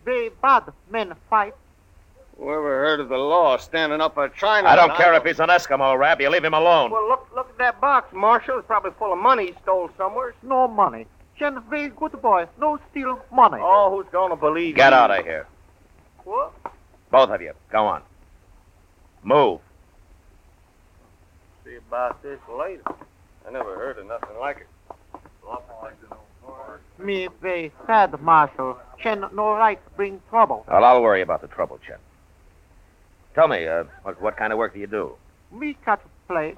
Very 0.06 0.30
bad 0.42 0.64
men 0.90 1.14
fight. 1.30 1.54
Whoever 2.36 2.80
heard 2.84 3.00
of 3.00 3.10
the 3.10 3.18
law 3.18 3.58
standing 3.58 4.02
up 4.02 4.16
for 4.16 4.28
China? 4.30 4.68
I 4.68 4.76
don't 4.76 4.96
care 4.96 5.14
if 5.14 5.24
he's 5.24 5.40
an 5.40 5.50
Eskimo, 5.50 5.96
Rab. 5.96 6.20
You 6.20 6.32
leave 6.32 6.44
him 6.44 6.56
alone. 6.56 6.90
Well, 6.90 7.08
look, 7.08 7.28
look 7.36 7.48
at 7.52 7.58
that 7.60 7.80
box, 7.80 8.12
Marshal. 8.12 8.58
It's 8.58 8.66
probably 8.66 8.90
full 8.98 9.14
of 9.14 9.20
money 9.20 9.48
he 9.48 9.56
stole 9.62 9.92
somewhere. 9.98 10.34
No 10.42 10.68
money. 10.68 11.06
Chen 11.38 11.62
very 11.70 11.90
good 11.90 12.20
boy. 12.24 12.48
No 12.60 12.80
steal 12.90 13.22
money. 13.32 13.60
Oh, 13.62 13.96
who's 13.96 14.12
gonna 14.12 14.36
believe 14.36 14.76
Get 14.76 14.94
you? 14.94 14.98
out 14.98 15.12
of 15.12 15.24
here. 15.24 15.46
What? 16.24 16.54
Both 17.12 17.30
of 17.30 17.40
you. 17.40 17.54
Go 17.72 17.86
on. 17.86 18.02
Move. 19.22 19.60
See 21.64 21.76
about 21.76 22.24
this 22.24 22.40
later. 22.50 22.82
I 23.48 23.52
never 23.52 23.76
heard 23.76 24.00
of 24.00 24.08
nothing 24.08 24.40
like 24.40 24.58
it. 24.58 24.68
Me 27.00 27.28
very 27.42 27.72
sad, 27.86 28.20
Marshal. 28.22 28.78
Chen 29.02 29.24
no 29.34 29.52
right 29.52 29.80
bring 29.96 30.22
trouble. 30.30 30.66
Well, 30.68 30.84
I'll 30.84 31.02
worry 31.02 31.22
about 31.22 31.42
the 31.42 31.48
trouble, 31.48 31.80
Chen. 31.86 31.98
Tell 33.36 33.48
me, 33.48 33.68
uh, 33.68 33.84
what, 34.04 34.20
what 34.22 34.38
kind 34.38 34.52
of 34.52 34.58
work 34.58 34.74
do 34.74 34.80
you 34.80 34.88
do? 34.88 35.12
Me 35.52 35.78
cut 35.86 36.02
play. 36.28 36.56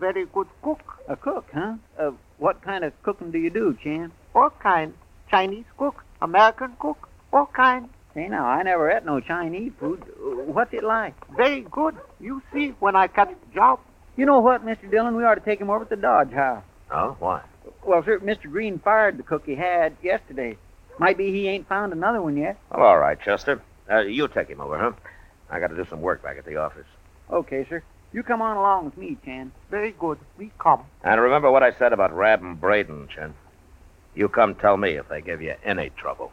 Very 0.00 0.24
good 0.26 0.48
cook. 0.62 0.80
A 1.08 1.16
cook, 1.16 1.46
huh? 1.52 1.74
Uh, 1.98 2.12
what 2.38 2.62
kind 2.62 2.84
of 2.84 2.92
cooking 3.02 3.30
do 3.30 3.38
you 3.38 3.50
do, 3.50 3.76
Chan? 3.82 4.10
All 4.34 4.50
kind. 4.62 4.94
Chinese 5.30 5.66
cook. 5.76 6.02
American 6.22 6.72
cook. 6.78 7.08
All 7.32 7.46
kind. 7.46 7.88
Say 8.14 8.28
now, 8.28 8.46
I 8.46 8.62
never 8.62 8.90
ate 8.90 9.04
no 9.04 9.20
Chinese 9.20 9.72
food. 9.78 10.02
Uh, 10.02 10.42
What's 10.52 10.72
it 10.72 10.84
like? 10.84 11.14
Very 11.36 11.62
good. 11.70 11.96
You 12.20 12.42
see 12.52 12.74
when 12.80 12.96
I 12.96 13.06
catch 13.06 13.34
job. 13.54 13.80
You 14.16 14.26
know 14.26 14.40
what, 14.40 14.64
Mr. 14.64 14.90
Dillon? 14.90 15.16
We 15.16 15.24
ought 15.24 15.36
to 15.36 15.40
take 15.40 15.60
him 15.60 15.70
over 15.70 15.84
to 15.84 15.90
the 15.96 15.96
Dodge 16.00 16.32
House. 16.32 16.62
Oh, 16.90 17.16
why? 17.18 17.42
Well, 17.84 18.02
sir, 18.04 18.18
Mr. 18.20 18.50
Green 18.50 18.78
fired 18.78 19.18
the 19.18 19.22
cook 19.22 19.44
he 19.46 19.54
had 19.54 19.96
yesterday. 20.02 20.56
Might 20.98 21.16
be 21.16 21.32
he 21.32 21.48
ain't 21.48 21.68
found 21.68 21.92
another 21.92 22.22
one 22.22 22.36
yet. 22.36 22.58
Well, 22.70 22.86
all 22.86 22.98
right, 22.98 23.18
Chester. 23.20 23.60
Uh, 23.90 24.00
you 24.00 24.28
take 24.28 24.48
him 24.48 24.60
over, 24.60 24.78
huh? 24.78 24.92
I 25.50 25.58
got 25.58 25.68
to 25.68 25.76
do 25.76 25.84
some 25.88 26.00
work 26.00 26.22
back 26.22 26.38
at 26.38 26.44
the 26.44 26.56
office. 26.56 26.86
Okay, 27.30 27.66
sir. 27.68 27.82
You 28.12 28.22
come 28.22 28.42
on 28.42 28.56
along 28.56 28.84
with 28.84 28.96
me, 28.96 29.16
Chan. 29.24 29.52
Very 29.70 29.92
good. 29.92 30.18
We 30.38 30.52
come. 30.58 30.84
And 31.02 31.20
remember 31.20 31.50
what 31.50 31.62
I 31.62 31.72
said 31.72 31.92
about 31.92 32.14
Rab 32.14 32.42
and 32.42 32.60
Braden, 32.60 33.08
Chen. 33.14 33.34
You 34.14 34.28
come 34.28 34.54
tell 34.54 34.76
me 34.76 34.90
if 34.90 35.08
they 35.08 35.22
give 35.22 35.40
you 35.40 35.54
any 35.64 35.90
trouble. 35.90 36.30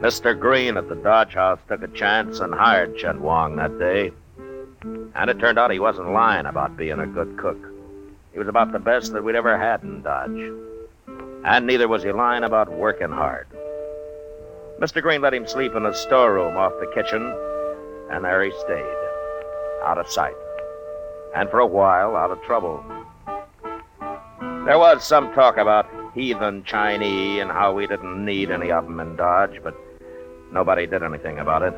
Mr. 0.00 0.38
Green 0.38 0.76
at 0.76 0.88
the 0.88 0.94
Dodge 0.94 1.34
House 1.34 1.58
took 1.66 1.82
a 1.82 1.88
chance 1.88 2.38
and 2.38 2.54
hired 2.54 2.96
Chen 2.96 3.20
Wong 3.20 3.56
that 3.56 3.80
day. 3.80 4.12
And 5.16 5.28
it 5.28 5.40
turned 5.40 5.58
out 5.58 5.72
he 5.72 5.80
wasn't 5.80 6.12
lying 6.12 6.46
about 6.46 6.76
being 6.76 7.00
a 7.00 7.06
good 7.06 7.36
cook. 7.36 7.58
He 8.32 8.38
was 8.38 8.46
about 8.46 8.70
the 8.70 8.78
best 8.78 9.12
that 9.12 9.24
we'd 9.24 9.34
ever 9.34 9.58
had 9.58 9.82
in 9.82 10.02
Dodge. 10.02 10.52
And 11.44 11.66
neither 11.66 11.88
was 11.88 12.04
he 12.04 12.12
lying 12.12 12.44
about 12.44 12.70
working 12.70 13.10
hard. 13.10 13.48
Mr. 14.78 15.02
Green 15.02 15.20
let 15.20 15.34
him 15.34 15.48
sleep 15.48 15.74
in 15.74 15.82
the 15.82 15.92
storeroom 15.92 16.56
off 16.56 16.72
the 16.78 16.92
kitchen, 16.94 17.34
and 18.12 18.24
there 18.24 18.44
he 18.44 18.52
stayed, 18.60 18.86
out 19.84 19.98
of 19.98 20.08
sight. 20.08 20.36
And 21.34 21.50
for 21.50 21.58
a 21.58 21.66
while, 21.66 22.14
out 22.14 22.30
of 22.30 22.40
trouble. 22.42 22.84
There 24.64 24.78
was 24.78 25.02
some 25.02 25.34
talk 25.34 25.56
about 25.56 25.90
heathen 26.14 26.62
Chinese 26.62 27.40
and 27.40 27.50
how 27.50 27.74
we 27.74 27.88
didn't 27.88 28.24
need 28.24 28.52
any 28.52 28.70
of 28.70 28.84
them 28.84 29.00
in 29.00 29.16
Dodge, 29.16 29.60
but 29.64 29.74
nobody 30.52 30.86
did 30.86 31.02
anything 31.02 31.38
about 31.38 31.62
it. 31.62 31.74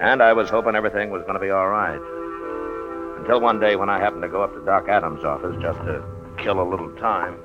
And 0.00 0.22
I 0.22 0.32
was 0.32 0.50
hoping 0.50 0.74
everything 0.74 1.10
was 1.10 1.22
going 1.22 1.34
to 1.34 1.40
be 1.40 1.50
all 1.50 1.68
right. 1.68 2.00
Until 3.18 3.40
one 3.40 3.58
day 3.58 3.76
when 3.76 3.88
I 3.88 3.98
happened 3.98 4.22
to 4.22 4.28
go 4.28 4.42
up 4.42 4.52
to 4.54 4.64
Doc 4.64 4.88
Adams' 4.88 5.24
office 5.24 5.56
just 5.60 5.78
to 5.80 6.04
kill 6.38 6.60
a 6.60 6.68
little 6.68 6.94
time. 6.96 7.36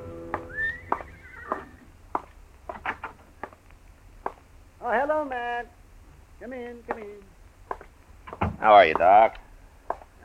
Oh, 4.84 4.92
hello, 4.92 5.26
Matt. 5.26 5.68
Come 6.42 6.54
in, 6.54 6.84
come 6.88 6.98
in. 6.98 8.50
How 8.60 8.74
are 8.74 8.86
you, 8.86 8.96
Doc? 8.96 9.38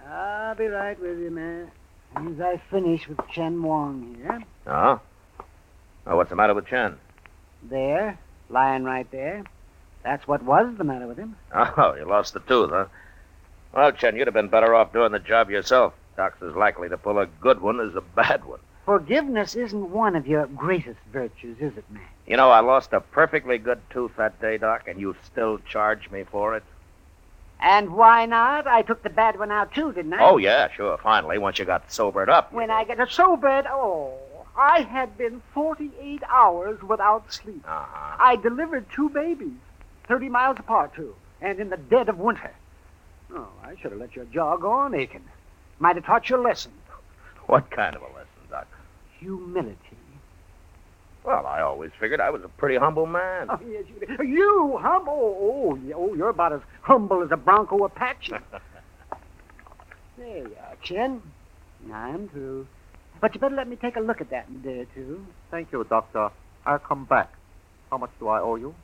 I'll 0.08 0.54
be 0.54 0.66
right 0.66 0.98
with 1.00 1.18
you, 1.18 1.30
Matt. 1.30 1.68
As 2.16 2.40
I 2.40 2.60
finish 2.70 3.06
with 3.06 3.18
Chen 3.30 3.62
Wong 3.62 4.16
here. 4.16 4.42
Oh? 4.66 5.00
Well, 6.06 6.16
what's 6.16 6.30
the 6.30 6.36
matter 6.36 6.54
with 6.54 6.66
Chen? 6.66 6.96
There, 7.62 8.18
lying 8.48 8.84
right 8.84 9.10
there. 9.10 9.44
That's 10.06 10.28
what 10.28 10.44
was 10.44 10.72
the 10.78 10.84
matter 10.84 11.08
with 11.08 11.18
him. 11.18 11.34
Oh, 11.52 11.96
you 11.98 12.04
lost 12.04 12.32
the 12.32 12.38
tooth, 12.38 12.70
huh? 12.70 12.86
Well, 13.74 13.90
Chen, 13.90 14.14
you'd 14.14 14.28
have 14.28 14.34
been 14.34 14.46
better 14.46 14.72
off 14.72 14.92
doing 14.92 15.10
the 15.10 15.18
job 15.18 15.50
yourself. 15.50 15.94
Doc's 16.16 16.40
as 16.42 16.54
likely 16.54 16.88
to 16.88 16.96
pull 16.96 17.18
a 17.18 17.26
good 17.26 17.60
one 17.60 17.80
as 17.80 17.96
a 17.96 18.00
bad 18.00 18.44
one. 18.44 18.60
Forgiveness 18.84 19.56
isn't 19.56 19.90
one 19.90 20.14
of 20.14 20.28
your 20.28 20.46
greatest 20.46 21.00
virtues, 21.12 21.56
is 21.58 21.76
it, 21.76 21.84
Matt? 21.90 22.04
You 22.24 22.36
know, 22.36 22.50
I 22.50 22.60
lost 22.60 22.92
a 22.92 23.00
perfectly 23.00 23.58
good 23.58 23.80
tooth 23.90 24.12
that 24.16 24.40
day, 24.40 24.58
Doc, 24.58 24.86
and 24.86 25.00
you 25.00 25.16
still 25.24 25.58
charge 25.68 26.08
me 26.12 26.22
for 26.22 26.56
it? 26.56 26.62
And 27.58 27.90
why 27.96 28.26
not? 28.26 28.68
I 28.68 28.82
took 28.82 29.02
the 29.02 29.10
bad 29.10 29.40
one 29.40 29.50
out 29.50 29.74
too, 29.74 29.92
didn't 29.92 30.14
I? 30.14 30.22
Oh, 30.22 30.36
yeah, 30.36 30.70
sure. 30.70 30.98
Finally, 30.98 31.38
once 31.38 31.58
you 31.58 31.64
got 31.64 31.90
sobered 31.90 32.30
up. 32.30 32.52
When 32.52 32.70
I 32.70 32.84
get 32.84 32.98
sobered, 33.10 33.66
oh, 33.68 34.14
I 34.56 34.82
had 34.82 35.18
been 35.18 35.42
48 35.52 36.22
hours 36.28 36.80
without 36.82 37.32
sleep. 37.32 37.64
Uh-huh. 37.66 38.16
I 38.20 38.36
delivered 38.36 38.86
two 38.94 39.08
babies, 39.08 39.58
30 40.08 40.28
miles 40.28 40.56
apart, 40.58 40.94
too, 40.94 41.14
and 41.40 41.58
in 41.60 41.70
the 41.70 41.76
dead 41.76 42.08
of 42.08 42.18
winter. 42.18 42.54
Oh, 43.34 43.48
I 43.62 43.74
should 43.80 43.92
have 43.92 44.00
let 44.00 44.14
your 44.14 44.24
jaw 44.26 44.56
go 44.56 44.70
on 44.70 44.94
aching. 44.94 45.24
Might 45.78 45.96
have 45.96 46.06
taught 46.06 46.30
you 46.30 46.36
a 46.36 46.42
lesson. 46.42 46.72
What 47.46 47.70
kind 47.70 47.94
of 47.94 48.02
a 48.02 48.06
lesson, 48.06 48.26
Doc? 48.50 48.66
Humility. 49.18 49.78
Well, 51.24 51.44
I 51.44 51.60
always 51.60 51.90
figured 51.98 52.20
I 52.20 52.30
was 52.30 52.42
a 52.44 52.48
pretty 52.48 52.76
humble 52.76 53.06
man. 53.06 53.48
Oh, 53.50 53.58
yes, 53.68 53.84
you, 53.88 54.24
you 54.24 54.78
humble? 54.80 55.12
Oh, 55.12 55.76
oh, 55.76 55.92
oh, 55.96 56.14
you're 56.14 56.28
about 56.28 56.52
as 56.52 56.60
humble 56.82 57.22
as 57.22 57.30
a 57.32 57.36
Bronco 57.36 57.84
Apache. 57.84 58.32
there 60.18 60.38
you 60.38 60.56
are, 60.60 60.76
Chin. 60.82 61.20
I'm 61.92 62.28
through. 62.28 62.68
But 63.20 63.34
you 63.34 63.40
better 63.40 63.56
let 63.56 63.68
me 63.68 63.76
take 63.76 63.96
a 63.96 64.00
look 64.00 64.20
at 64.20 64.30
that 64.30 64.46
in 64.48 64.56
a 64.56 64.58
day 64.58 64.78
or 64.80 64.84
two. 64.94 65.26
Thank 65.50 65.72
you, 65.72 65.84
Doctor. 65.84 66.30
I'll 66.64 66.78
come 66.78 67.04
back. 67.06 67.32
How 67.90 67.98
much 67.98 68.10
do 68.20 68.28
I 68.28 68.40
owe 68.40 68.56
you? 68.56 68.74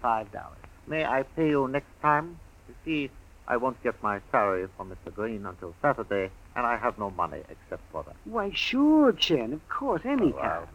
Five 0.00 0.30
dollars. 0.32 0.61
May 0.86 1.04
I 1.04 1.22
pay 1.22 1.48
you 1.50 1.68
next 1.68 1.92
time? 2.00 2.38
You 2.68 2.74
see, 2.84 3.10
I 3.46 3.56
won't 3.56 3.82
get 3.82 4.02
my 4.02 4.20
salary 4.30 4.66
from 4.76 4.90
Mr. 4.90 5.14
Green 5.14 5.46
until 5.46 5.74
Saturday, 5.82 6.30
and 6.56 6.66
I 6.66 6.76
have 6.76 6.98
no 6.98 7.10
money 7.10 7.42
except 7.48 7.82
for 7.90 8.02
that. 8.04 8.16
Why, 8.24 8.50
sure, 8.52 9.12
Chen. 9.12 9.52
Of 9.52 9.68
course, 9.68 10.02
any 10.04 10.32
kind. 10.32 10.66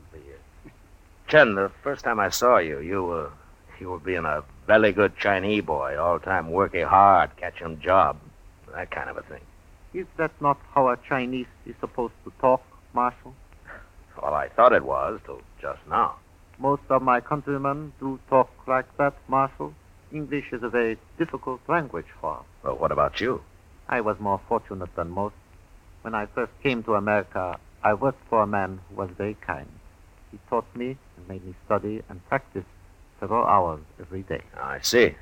Chen, 1.27 1.55
the 1.55 1.71
first 1.84 2.03
time 2.05 2.19
I 2.19 2.29
saw 2.29 2.57
you, 2.57 2.79
you 2.79 3.03
were 3.03 3.31
you 3.79 3.89
were 3.91 3.99
being 3.99 4.25
a 4.25 4.43
very 4.65 4.91
good 4.91 5.17
Chinese 5.17 5.63
boy, 5.63 5.97
all 5.99 6.19
time 6.19 6.51
working 6.51 6.85
hard, 6.85 7.35
catching 7.38 7.79
job, 7.79 8.17
that 8.73 8.89
kind 8.91 9.09
of 9.09 9.17
a 9.17 9.21
thing. 9.23 9.41
Is 9.93 10.07
that 10.17 10.31
not 10.41 10.57
how 10.73 10.89
a 10.89 10.97
Chinese 10.97 11.47
is 11.65 11.75
supposed 11.79 12.13
to 12.23 12.31
talk, 12.39 12.63
Marshal? 12.93 13.34
Well, 14.21 14.34
I 14.34 14.49
thought 14.49 14.73
it 14.73 14.84
was 14.84 15.19
till 15.25 15.41
just 15.61 15.79
now. 15.89 16.15
Most 16.59 16.81
of 16.89 17.01
my 17.01 17.21
countrymen 17.21 17.93
do 17.99 18.19
talk 18.29 18.49
like 18.67 18.85
that, 18.97 19.13
Marshal. 19.27 19.73
English 20.11 20.53
is 20.53 20.63
a 20.63 20.69
very 20.69 20.97
difficult 21.17 21.59
language 21.67 22.07
for 22.21 22.38
us. 22.38 22.45
Well, 22.63 22.77
what 22.77 22.91
about 22.91 23.19
you? 23.19 23.41
I 23.89 24.01
was 24.01 24.19
more 24.19 24.39
fortunate 24.47 24.95
than 24.95 25.09
most. 25.09 25.35
When 26.01 26.15
I 26.15 26.25
first 26.27 26.51
came 26.63 26.84
to 26.84 26.95
America, 26.95 27.59
I 27.84 27.93
worked 27.93 28.23
for 28.29 28.41
a 28.43 28.47
man 28.47 28.79
who 28.89 28.95
was 28.95 29.09
very 29.17 29.35
kind. 29.35 29.67
He 30.31 30.39
taught 30.49 30.65
me 30.75 30.97
and 31.15 31.27
made 31.27 31.45
me 31.45 31.55
study 31.65 32.03
and 32.09 32.25
practice 32.27 32.65
several 33.19 33.45
hours 33.45 33.81
every 33.99 34.23
day. 34.23 34.41
I 34.55 34.79
see. 34.81 35.15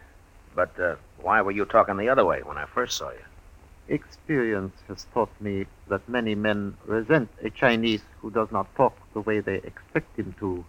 But 0.53 0.79
uh, 0.79 0.95
why 1.21 1.41
were 1.41 1.51
you 1.51 1.65
talking 1.65 1.97
the 1.97 2.09
other 2.09 2.25
way 2.25 2.41
when 2.43 2.57
I 2.57 2.65
first 2.65 2.97
saw 2.97 3.09
you? 3.11 3.25
Experience 3.87 4.75
has 4.87 5.05
taught 5.13 5.29
me 5.39 5.65
that 5.89 6.07
many 6.09 6.33
men 6.33 6.77
resent 6.85 7.29
a 7.43 7.49
Chinese 7.49 8.01
who 8.21 8.31
does 8.31 8.51
not 8.51 8.73
talk 8.75 8.95
the 9.13 9.21
way 9.21 9.39
they 9.39 9.57
expect 9.57 10.17
him 10.17 10.33
to. 10.39 10.65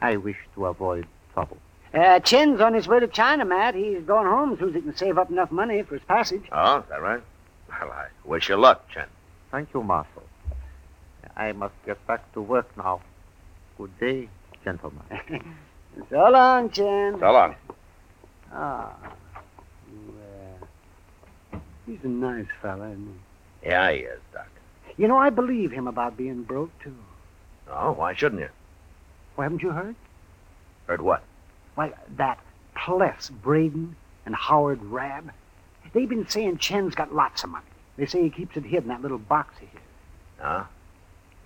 I 0.00 0.16
wish 0.16 0.38
to 0.54 0.66
avoid 0.66 1.06
trouble. 1.32 1.58
Uh, 1.94 2.18
Chen's 2.20 2.60
on 2.60 2.74
his 2.74 2.88
way 2.88 2.98
to 2.98 3.06
China, 3.06 3.44
Matt. 3.44 3.76
He's 3.76 4.02
going 4.02 4.26
home 4.26 4.54
as 4.54 4.58
soon 4.58 4.70
as 4.70 4.74
he 4.74 4.80
can 4.80 4.96
save 4.96 5.16
up 5.16 5.30
enough 5.30 5.52
money 5.52 5.82
for 5.82 5.94
his 5.94 6.02
passage. 6.04 6.42
Oh, 6.50 6.78
is 6.78 6.84
that 6.88 7.00
right? 7.00 7.22
Well, 7.68 7.90
I 7.90 8.06
wish 8.24 8.48
you 8.48 8.56
luck, 8.56 8.88
Chin. 8.90 9.04
Thank 9.52 9.72
you, 9.72 9.82
Marshal. 9.82 10.24
I 11.36 11.52
must 11.52 11.74
get 11.86 12.04
back 12.06 12.32
to 12.34 12.40
work 12.40 12.76
now. 12.76 13.00
Good 13.78 13.98
day, 14.00 14.28
gentlemen. 14.64 15.02
so 16.10 16.28
long, 16.30 16.70
Chin. 16.70 17.16
So 17.20 17.30
long. 17.30 17.54
Ah. 18.52 18.92
Well, 20.08 21.62
he's 21.86 21.98
a 22.02 22.08
nice 22.08 22.46
fella, 22.60 22.90
isn't 22.90 23.18
he? 23.62 23.68
Yeah, 23.68 23.92
he 23.92 23.98
is, 24.00 24.20
Doc. 24.32 24.48
You 24.96 25.06
know, 25.06 25.16
I 25.16 25.30
believe 25.30 25.70
him 25.70 25.86
about 25.86 26.16
being 26.16 26.42
broke, 26.42 26.76
too. 26.82 26.96
Oh, 27.70 27.92
why 27.92 28.14
shouldn't 28.14 28.40
you? 28.40 28.48
Well, 29.36 29.44
haven't 29.44 29.62
you 29.62 29.70
heard? 29.70 29.96
Heard 30.86 31.00
what? 31.00 31.22
Why, 31.74 31.92
that 32.16 32.38
Pless, 32.74 33.30
Braden, 33.30 33.96
and 34.26 34.34
Howard 34.34 34.82
Rab, 34.82 35.32
they've 35.92 36.08
been 36.08 36.28
saying 36.28 36.58
Chen's 36.58 36.94
got 36.94 37.14
lots 37.14 37.44
of 37.44 37.50
money. 37.50 37.66
They 37.96 38.06
say 38.06 38.22
he 38.22 38.30
keeps 38.30 38.56
it 38.56 38.64
hid 38.64 38.82
in 38.82 38.88
that 38.88 39.02
little 39.02 39.18
box 39.18 39.54
of 39.62 39.68
his. 39.68 39.80
Huh? 40.38 40.64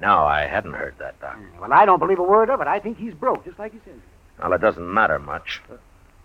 No, 0.01 0.25
I 0.25 0.43
hadn't 0.47 0.75
heard 0.75 0.95
that, 0.99 1.21
Doc. 1.21 1.37
Hmm, 1.37 1.61
well, 1.61 1.73
I 1.73 1.85
don't 1.85 1.99
believe 1.99 2.19
a 2.19 2.23
word 2.23 2.51
of 2.51 2.61
it. 2.61 2.67
I 2.67 2.79
think 2.79 2.99
he's 2.99 3.15
broke, 3.15 3.45
just 3.45 3.59
like 3.59 3.73
he 3.73 3.81
says. 3.85 4.01
Well, 4.41 4.53
it 4.53 4.61
doesn't 4.61 4.93
matter 4.93 5.19
much. 5.19 5.61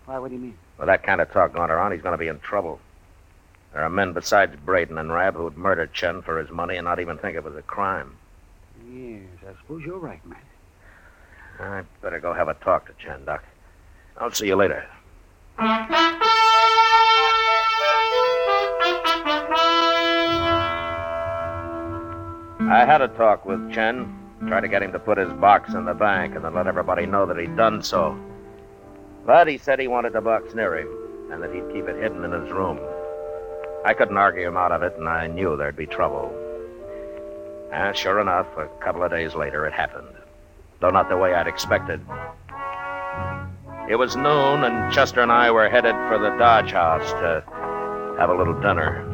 Why, 0.06 0.18
what 0.18 0.28
do 0.28 0.34
you 0.34 0.40
mean? 0.40 0.58
With 0.78 0.86
that 0.86 1.02
kind 1.02 1.20
of 1.20 1.30
talk 1.32 1.52
going 1.52 1.70
around, 1.70 1.92
he's 1.92 2.02
going 2.02 2.12
to 2.12 2.18
be 2.18 2.28
in 2.28 2.38
trouble. 2.40 2.78
There 3.72 3.82
are 3.82 3.90
men 3.90 4.12
besides 4.12 4.54
Braden 4.64 4.98
and 4.98 5.12
Rab 5.12 5.34
who'd 5.34 5.56
murder 5.56 5.86
Chen 5.88 6.22
for 6.22 6.38
his 6.38 6.50
money 6.50 6.76
and 6.76 6.84
not 6.84 7.00
even 7.00 7.18
think 7.18 7.36
it 7.36 7.42
was 7.42 7.56
a 7.56 7.62
crime. 7.62 8.16
Yes, 8.88 9.22
I 9.42 9.60
suppose 9.60 9.82
you're 9.84 9.98
right, 9.98 10.24
Matt. 10.24 10.44
I'd 11.58 11.86
better 12.00 12.20
go 12.20 12.32
have 12.32 12.48
a 12.48 12.54
talk 12.54 12.86
to 12.86 13.04
Chen, 13.04 13.24
Doc. 13.24 13.42
I'll 14.18 14.30
see 14.32 14.46
you 14.46 14.56
later. 14.56 14.86
I 22.66 22.84
had 22.86 23.02
a 23.02 23.08
talk 23.08 23.44
with 23.44 23.72
Chen. 23.72 24.20
Tried 24.48 24.62
to 24.62 24.68
get 24.68 24.82
him 24.82 24.92
to 24.92 24.98
put 24.98 25.16
his 25.16 25.32
box 25.34 25.74
in 25.74 25.84
the 25.84 25.94
bank 25.94 26.34
and 26.34 26.44
then 26.44 26.54
let 26.54 26.66
everybody 26.66 27.06
know 27.06 27.24
that 27.26 27.38
he'd 27.38 27.56
done 27.56 27.82
so. 27.82 28.18
But 29.24 29.48
he 29.48 29.58
said 29.58 29.78
he 29.78 29.88
wanted 29.88 30.12
the 30.12 30.20
box 30.20 30.54
near 30.54 30.76
him 30.78 30.88
and 31.32 31.42
that 31.42 31.52
he'd 31.54 31.72
keep 31.72 31.88
it 31.88 32.00
hidden 32.02 32.24
in 32.24 32.32
his 32.32 32.50
room. 32.50 32.78
I 33.84 33.94
couldn't 33.94 34.16
argue 34.16 34.46
him 34.46 34.56
out 34.56 34.72
of 34.72 34.82
it, 34.82 34.94
and 34.96 35.08
I 35.08 35.26
knew 35.26 35.56
there'd 35.56 35.76
be 35.76 35.86
trouble. 35.86 36.32
And 37.72 37.96
sure 37.96 38.20
enough, 38.20 38.46
a 38.56 38.68
couple 38.80 39.02
of 39.02 39.10
days 39.10 39.34
later, 39.34 39.66
it 39.66 39.72
happened. 39.72 40.08
Though 40.80 40.90
not 40.90 41.08
the 41.08 41.16
way 41.16 41.34
I'd 41.34 41.46
expected. 41.46 42.00
It 43.88 43.96
was 43.96 44.16
noon, 44.16 44.64
and 44.64 44.92
Chester 44.92 45.20
and 45.20 45.30
I 45.30 45.50
were 45.50 45.68
headed 45.68 45.94
for 46.08 46.18
the 46.18 46.30
Dodge 46.38 46.72
House 46.72 47.10
to 47.10 47.44
have 48.18 48.30
a 48.30 48.34
little 48.34 48.54
dinner. 48.54 49.10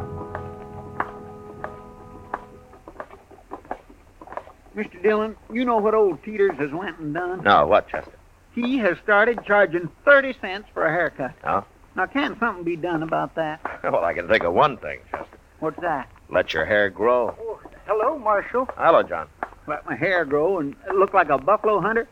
Mr. 4.77 5.03
Dillon, 5.03 5.37
you 5.53 5.65
know 5.65 5.79
what 5.79 5.95
old 5.95 6.23
Peters 6.23 6.57
has 6.59 6.71
went 6.71 6.99
and 7.01 7.13
done? 7.13 7.43
No, 7.43 7.67
what, 7.67 7.89
Chester? 7.89 8.13
He 8.55 8.79
has 8.79 8.97
started 9.03 9.45
charging 9.45 9.89
30 10.05 10.35
cents 10.41 10.69
for 10.73 10.87
a 10.87 10.91
haircut. 10.93 11.35
Oh? 11.45 11.65
Now, 11.97 12.07
can't 12.07 12.39
something 12.39 12.63
be 12.63 12.77
done 12.77 13.03
about 13.03 13.35
that? 13.35 13.61
Well, 13.83 14.05
I 14.05 14.13
can 14.15 14.29
think 14.29 14.45
of 14.45 14.53
one 14.53 14.77
thing, 14.77 15.01
Chester. 15.11 15.39
What's 15.59 15.81
that? 15.81 16.09
Let 16.29 16.55
your 16.55 16.65
hair 16.65 16.91
grow. 16.91 17.59
Hello, 17.87 18.19
Marshal. 18.19 18.69
Hello, 18.77 19.03
John. 19.03 19.27
Let 19.67 19.85
my 19.87 19.97
hair 19.97 20.25
grow 20.25 20.59
and 20.59 20.77
look 20.95 21.13
like 21.13 21.29
a 21.29 21.39
buffalo 21.39 21.81
hunter? 21.81 22.07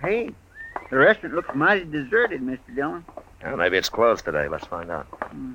Hey, 0.00 0.30
the 0.90 0.96
restaurant 0.96 1.34
looks 1.34 1.54
mighty 1.54 1.84
deserted, 1.84 2.40
Mr. 2.40 2.74
Dillon. 2.74 3.04
Well, 3.42 3.56
maybe 3.56 3.76
it's 3.76 3.88
closed 3.88 4.24
today. 4.24 4.48
Let's 4.48 4.66
find 4.66 4.90
out. 4.90 5.06
Hmm. 5.06 5.54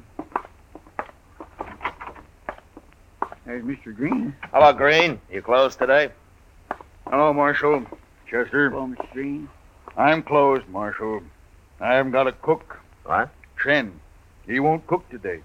There's 3.46 3.64
Mr. 3.64 3.96
Green. 3.96 4.36
Hello, 4.54 4.72
Green. 4.72 5.20
You 5.32 5.42
closed 5.42 5.80
today? 5.80 6.10
Hello, 7.08 7.34
Marshal. 7.34 7.86
Chester. 8.30 8.70
Hello, 8.70 8.88
Mr. 8.88 9.12
Green. 9.12 9.50
I'm 9.98 10.24
closed, 10.24 10.68
Marshal. 10.70 11.22
I 11.80 11.96
haven't 11.96 12.12
got 12.12 12.28
a 12.28 12.32
cook. 12.32 12.80
What? 13.04 13.30
Chen. 13.62 14.00
He 14.46 14.60
won't 14.60 14.88
cook 14.88 15.10
today. 15.10 15.42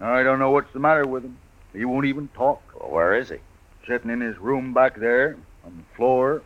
I 0.00 0.22
don't 0.22 0.38
know 0.38 0.50
what's 0.50 0.72
the 0.72 0.78
matter 0.78 1.06
with 1.06 1.24
him. 1.24 1.38
He 1.72 1.84
won't 1.84 2.06
even 2.06 2.28
talk. 2.28 2.62
Well, 2.78 2.90
where 2.90 3.14
is 3.14 3.30
he? 3.30 3.38
Sitting 3.86 4.10
in 4.10 4.20
his 4.20 4.36
room 4.38 4.74
back 4.74 4.98
there 4.98 5.36
on 5.64 5.76
the 5.76 5.96
floor, 5.96 6.42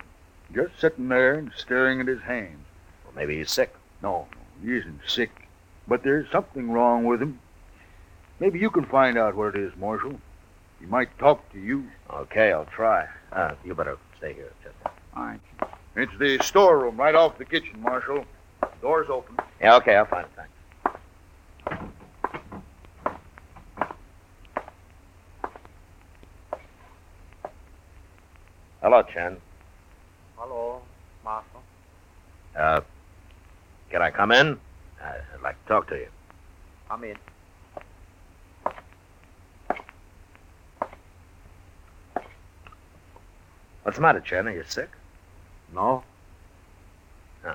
just 0.54 0.78
sitting 0.78 1.08
there 1.08 1.34
and 1.34 1.52
staring 1.56 2.00
at 2.00 2.06
his 2.06 2.20
hands. 2.20 2.61
Well, 3.14 3.26
maybe 3.26 3.38
he's 3.38 3.50
sick. 3.50 3.74
No, 4.02 4.26
no, 4.32 4.64
he 4.64 4.76
isn't 4.78 5.00
sick. 5.06 5.30
But 5.86 6.02
there's 6.02 6.30
something 6.30 6.70
wrong 6.70 7.04
with 7.04 7.20
him. 7.20 7.40
Maybe 8.40 8.58
you 8.58 8.70
can 8.70 8.84
find 8.86 9.18
out 9.18 9.34
what 9.34 9.54
it 9.54 9.62
is, 9.62 9.72
Marshal. 9.76 10.18
He 10.80 10.86
might 10.86 11.16
talk 11.18 11.50
to 11.52 11.58
you. 11.58 11.86
Okay, 12.10 12.52
I'll 12.52 12.64
try. 12.64 13.06
Uh, 13.30 13.54
you 13.64 13.74
better 13.74 13.96
stay 14.18 14.34
here, 14.34 14.52
Chester. 14.62 14.90
All 15.16 15.24
right. 15.24 15.40
It's 15.94 16.12
the 16.18 16.38
storeroom 16.42 16.96
right 16.96 17.14
off 17.14 17.38
the 17.38 17.44
kitchen, 17.44 17.80
Marshal. 17.80 18.24
Door's 18.80 19.08
open. 19.10 19.36
Yeah, 19.60 19.76
okay, 19.76 19.94
I'll 19.94 20.06
find 20.06 20.26
it. 20.26 20.32
Thanks. 20.36 20.52
Hello, 28.82 29.02
Chen. 29.02 29.36
Hello, 30.36 30.82
Marshal. 31.22 31.62
Uh, 32.56 32.80
can 33.92 34.00
I 34.00 34.10
come 34.10 34.32
in? 34.32 34.58
I'd 35.02 35.42
like 35.42 35.62
to 35.62 35.68
talk 35.68 35.88
to 35.88 35.96
you. 35.96 36.08
Come 36.88 37.04
in. 37.04 37.16
What's 43.82 43.98
the 43.98 44.02
matter, 44.02 44.20
Chen? 44.20 44.48
Are 44.48 44.52
you 44.52 44.64
sick? 44.66 44.88
No. 45.74 46.02
No. 47.44 47.54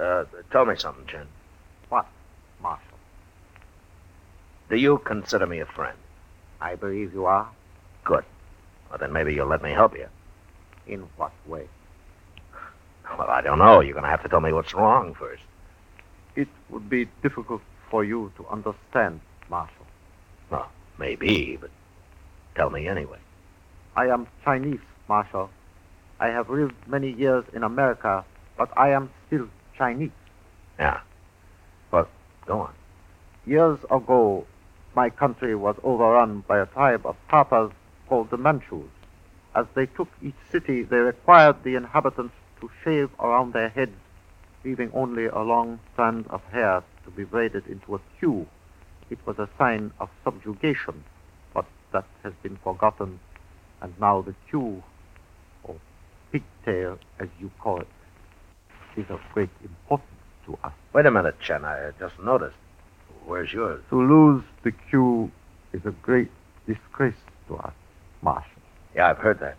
Uh, 0.00 0.24
tell 0.52 0.64
me 0.64 0.76
something, 0.76 1.04
Chen. 1.06 1.26
What, 1.88 2.06
Marshal? 2.62 2.84
Do 4.70 4.76
you 4.76 4.98
consider 4.98 5.46
me 5.46 5.58
a 5.58 5.66
friend? 5.66 5.98
I 6.60 6.76
believe 6.76 7.12
you 7.12 7.26
are. 7.26 7.48
Good. 8.04 8.24
Well, 8.88 8.98
then 9.00 9.12
maybe 9.12 9.34
you'll 9.34 9.48
let 9.48 9.62
me 9.62 9.72
help 9.72 9.96
you. 9.96 10.06
In 10.86 11.08
what 11.16 11.32
way? 11.46 11.66
Well, 13.18 13.28
I 13.30 13.40
don't 13.40 13.58
know. 13.58 13.80
You're 13.80 13.94
going 13.94 14.04
to 14.04 14.10
have 14.10 14.22
to 14.22 14.28
tell 14.28 14.40
me 14.40 14.52
what's 14.52 14.74
wrong 14.74 15.14
first. 15.14 15.42
It 16.34 16.48
would 16.70 16.88
be 16.88 17.08
difficult 17.22 17.62
for 17.90 18.04
you 18.04 18.32
to 18.36 18.46
understand, 18.48 19.20
Marshal. 19.50 19.86
Well, 20.50 20.70
maybe, 20.98 21.58
but 21.60 21.70
tell 22.54 22.70
me 22.70 22.88
anyway. 22.88 23.18
I 23.96 24.06
am 24.08 24.26
Chinese, 24.44 24.80
Marshal. 25.08 25.50
I 26.18 26.28
have 26.28 26.48
lived 26.48 26.74
many 26.86 27.12
years 27.12 27.44
in 27.52 27.62
America, 27.62 28.24
but 28.56 28.70
I 28.76 28.90
am 28.90 29.10
still 29.26 29.48
Chinese. 29.76 30.10
Yeah. 30.78 31.00
Well, 31.90 32.08
go 32.46 32.60
on. 32.60 32.72
Years 33.44 33.78
ago, 33.90 34.46
my 34.94 35.10
country 35.10 35.54
was 35.54 35.76
overrun 35.82 36.44
by 36.46 36.60
a 36.60 36.66
tribe 36.66 37.04
of 37.04 37.16
Tartars 37.28 37.72
called 38.08 38.30
the 38.30 38.36
Manchus. 38.36 38.88
As 39.54 39.66
they 39.74 39.86
took 39.86 40.08
each 40.22 40.36
city, 40.50 40.82
they 40.82 40.96
required 40.96 41.62
the 41.62 41.74
inhabitants 41.74 42.34
to 42.62 42.70
shave 42.82 43.10
around 43.20 43.52
their 43.52 43.68
heads 43.68 43.92
leaving 44.64 44.90
only 44.94 45.26
a 45.26 45.40
long 45.40 45.80
strand 45.92 46.26
of 46.30 46.42
hair 46.52 46.82
to 47.04 47.10
be 47.10 47.24
braided 47.24 47.66
into 47.66 47.94
a 47.94 48.00
queue. 48.18 48.46
It 49.10 49.18
was 49.26 49.38
a 49.38 49.48
sign 49.58 49.92
of 49.98 50.08
subjugation, 50.24 51.04
but 51.52 51.66
that 51.92 52.06
has 52.22 52.32
been 52.42 52.56
forgotten, 52.62 53.20
and 53.80 53.92
now 54.00 54.22
the 54.22 54.34
queue, 54.48 54.82
or 55.64 55.76
pigtail 56.30 56.98
as 57.18 57.28
you 57.40 57.50
call 57.58 57.80
it, 57.80 57.88
is 58.96 59.06
of 59.10 59.20
great 59.34 59.50
importance 59.62 60.08
to 60.46 60.56
us. 60.64 60.72
Wait 60.92 61.06
a 61.06 61.10
minute, 61.10 61.36
Chen. 61.40 61.64
I 61.64 61.90
just 61.98 62.18
noticed. 62.22 62.56
Where's 63.26 63.52
yours? 63.52 63.82
To 63.90 64.00
lose 64.00 64.44
the 64.64 64.72
queue 64.72 65.30
is 65.72 65.84
a 65.84 65.90
great 65.90 66.30
disgrace 66.66 67.14
to 67.48 67.56
us, 67.56 67.74
Marshal. 68.20 68.50
Yeah, 68.94 69.10
I've 69.10 69.18
heard 69.18 69.40
that. 69.40 69.56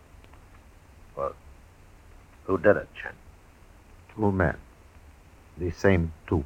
Well, 1.16 1.34
who 2.46 2.58
did 2.58 2.78
it, 2.78 2.88
Chen? 3.02 3.14
Two 4.16 4.32
men. 4.32 4.58
The 5.58 5.72
same 5.72 6.14
two. 6.28 6.44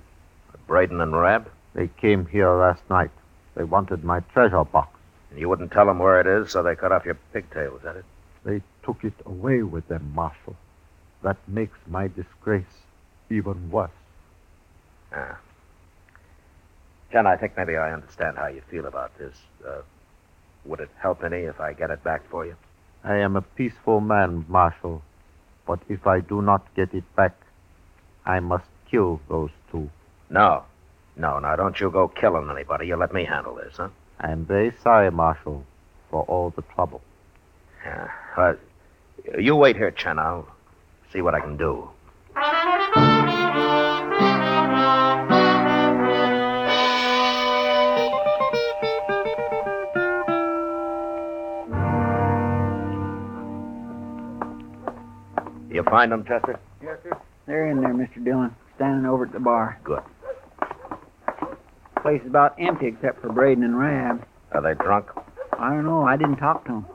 Braden 0.68 1.02
and 1.02 1.18
Rab? 1.18 1.50
They 1.74 1.88
came 1.88 2.26
here 2.26 2.52
last 2.52 2.82
night. 2.90 3.12
They 3.56 3.64
wanted 3.64 4.04
my 4.04 4.20
treasure 4.20 4.64
box. 4.64 4.98
And 5.32 5.40
you 5.40 5.50
wouldn't 5.50 5.72
tell 5.72 5.86
them 5.86 6.00
where 6.00 6.20
it 6.20 6.28
is, 6.28 6.52
so 6.52 6.62
they 6.62 6.76
cut 6.76 6.92
off 6.92 7.06
your 7.06 7.18
pigtail, 7.34 7.78
is 7.78 7.84
that 7.84 7.96
it? 7.96 8.06
They 8.44 8.62
took 8.84 9.04
it 9.04 9.14
away 9.26 9.64
with 9.64 9.88
them, 9.88 10.12
Marshal. 10.14 10.56
That 11.22 11.38
makes 11.48 11.78
my 11.88 12.08
disgrace 12.08 12.66
even 13.30 13.70
worse. 13.72 13.92
Ah. 15.14 15.38
Chen, 17.12 17.26
I 17.26 17.38
think 17.38 17.56
maybe 17.58 17.78
I 17.78 17.94
understand 17.94 18.38
how 18.38 18.48
you 18.48 18.62
feel 18.70 18.86
about 18.86 19.18
this. 19.18 19.36
Uh, 19.66 19.82
would 20.66 20.80
it 20.80 20.90
help 21.00 21.24
any 21.24 21.40
if 21.40 21.60
I 21.60 21.74
get 21.74 21.90
it 21.90 22.04
back 22.04 22.30
for 22.30 22.46
you? 22.46 22.56
I 23.04 23.16
am 23.16 23.36
a 23.36 23.42
peaceful 23.42 24.02
man, 24.02 24.46
Marshal. 24.50 25.02
But 25.68 25.80
if 25.90 26.08
I 26.08 26.22
do 26.22 26.42
not 26.42 26.66
get 26.76 26.94
it 26.94 27.04
back, 27.16 27.36
I 28.26 28.40
must 28.40 28.66
kill 28.90 29.20
those 29.30 29.52
two. 29.72 29.90
No. 30.30 30.64
No, 31.18 31.40
now 31.40 31.56
don't 31.56 31.80
you 31.80 31.90
go 31.90 32.08
killing 32.08 32.50
anybody. 32.50 32.88
You 32.88 32.96
let 32.96 33.14
me 33.14 33.26
handle 33.26 33.56
this, 33.56 33.74
huh? 33.78 33.90
I 34.20 34.32
am 34.32 34.46
very 34.46 34.72
sorry, 34.84 35.12
Marshal, 35.12 35.66
for 36.10 36.24
all 36.24 36.52
the 36.56 36.62
trouble. 36.74 37.02
Yeah. 37.86 38.08
Well, 38.38 38.56
you 39.38 39.56
wait 39.56 39.76
here, 39.76 39.92
Chen. 39.92 40.20
I'll 40.20 40.48
see 41.12 41.22
what 41.22 41.34
I 41.36 41.40
can 41.40 41.58
do. 41.58 41.90
Find 55.90 56.12
them, 56.12 56.24
Chester? 56.26 56.60
Yes, 56.82 56.98
sir. 57.04 57.18
They're 57.46 57.70
in 57.70 57.82
there, 57.82 57.94
Mr. 57.94 58.24
Dillon, 58.24 58.56
standing 58.76 59.06
over 59.06 59.26
at 59.26 59.32
the 59.32 59.40
bar. 59.40 59.80
Good. 59.84 60.02
Place 62.02 62.22
is 62.22 62.28
about 62.28 62.56
empty 62.60 62.88
except 62.88 63.22
for 63.22 63.32
Braden 63.32 63.64
and 63.64 63.78
Rab. 63.78 64.26
Are 64.52 64.62
they 64.62 64.74
drunk? 64.82 65.08
I 65.58 65.70
don't 65.70 65.86
know. 65.86 66.04
I 66.04 66.18
didn't 66.18 66.38
talk 66.38 66.66
to 66.66 66.72
them. 66.72 66.86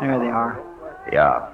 There 0.00 0.18
they 0.18 0.26
are. 0.26 0.62
Yeah. 1.12 1.52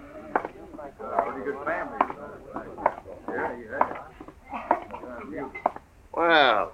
Well, 6.13 6.74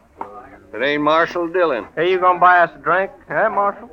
it 0.81 0.85
ain't 0.86 1.02
Marshal 1.02 1.48
Dillon. 1.48 1.86
Hey, 1.94 2.11
you 2.11 2.19
gonna 2.20 2.39
buy 2.39 2.61
us 2.61 2.70
a 2.74 2.78
drink, 2.78 3.11
huh, 3.28 3.51
Marshal? 3.51 3.90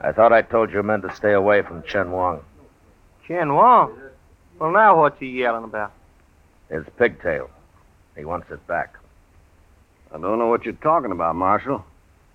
I 0.00 0.12
thought 0.12 0.32
I 0.32 0.42
told 0.42 0.72
you 0.72 0.82
men 0.82 1.02
to 1.02 1.14
stay 1.14 1.32
away 1.32 1.62
from 1.62 1.82
Chen 1.84 2.10
Wang. 2.10 2.40
Chen 3.26 3.54
Wong. 3.54 3.98
Well, 4.58 4.70
now 4.70 4.98
what's 4.98 5.18
he 5.20 5.26
yelling 5.26 5.64
about? 5.64 5.92
His 6.70 6.84
pigtail. 6.98 7.50
He 8.16 8.24
wants 8.24 8.50
it 8.50 8.66
back. 8.66 8.96
I 10.12 10.18
don't 10.18 10.38
know 10.38 10.46
what 10.46 10.64
you're 10.64 10.74
talking 10.74 11.12
about, 11.12 11.36
Marshal. 11.36 11.84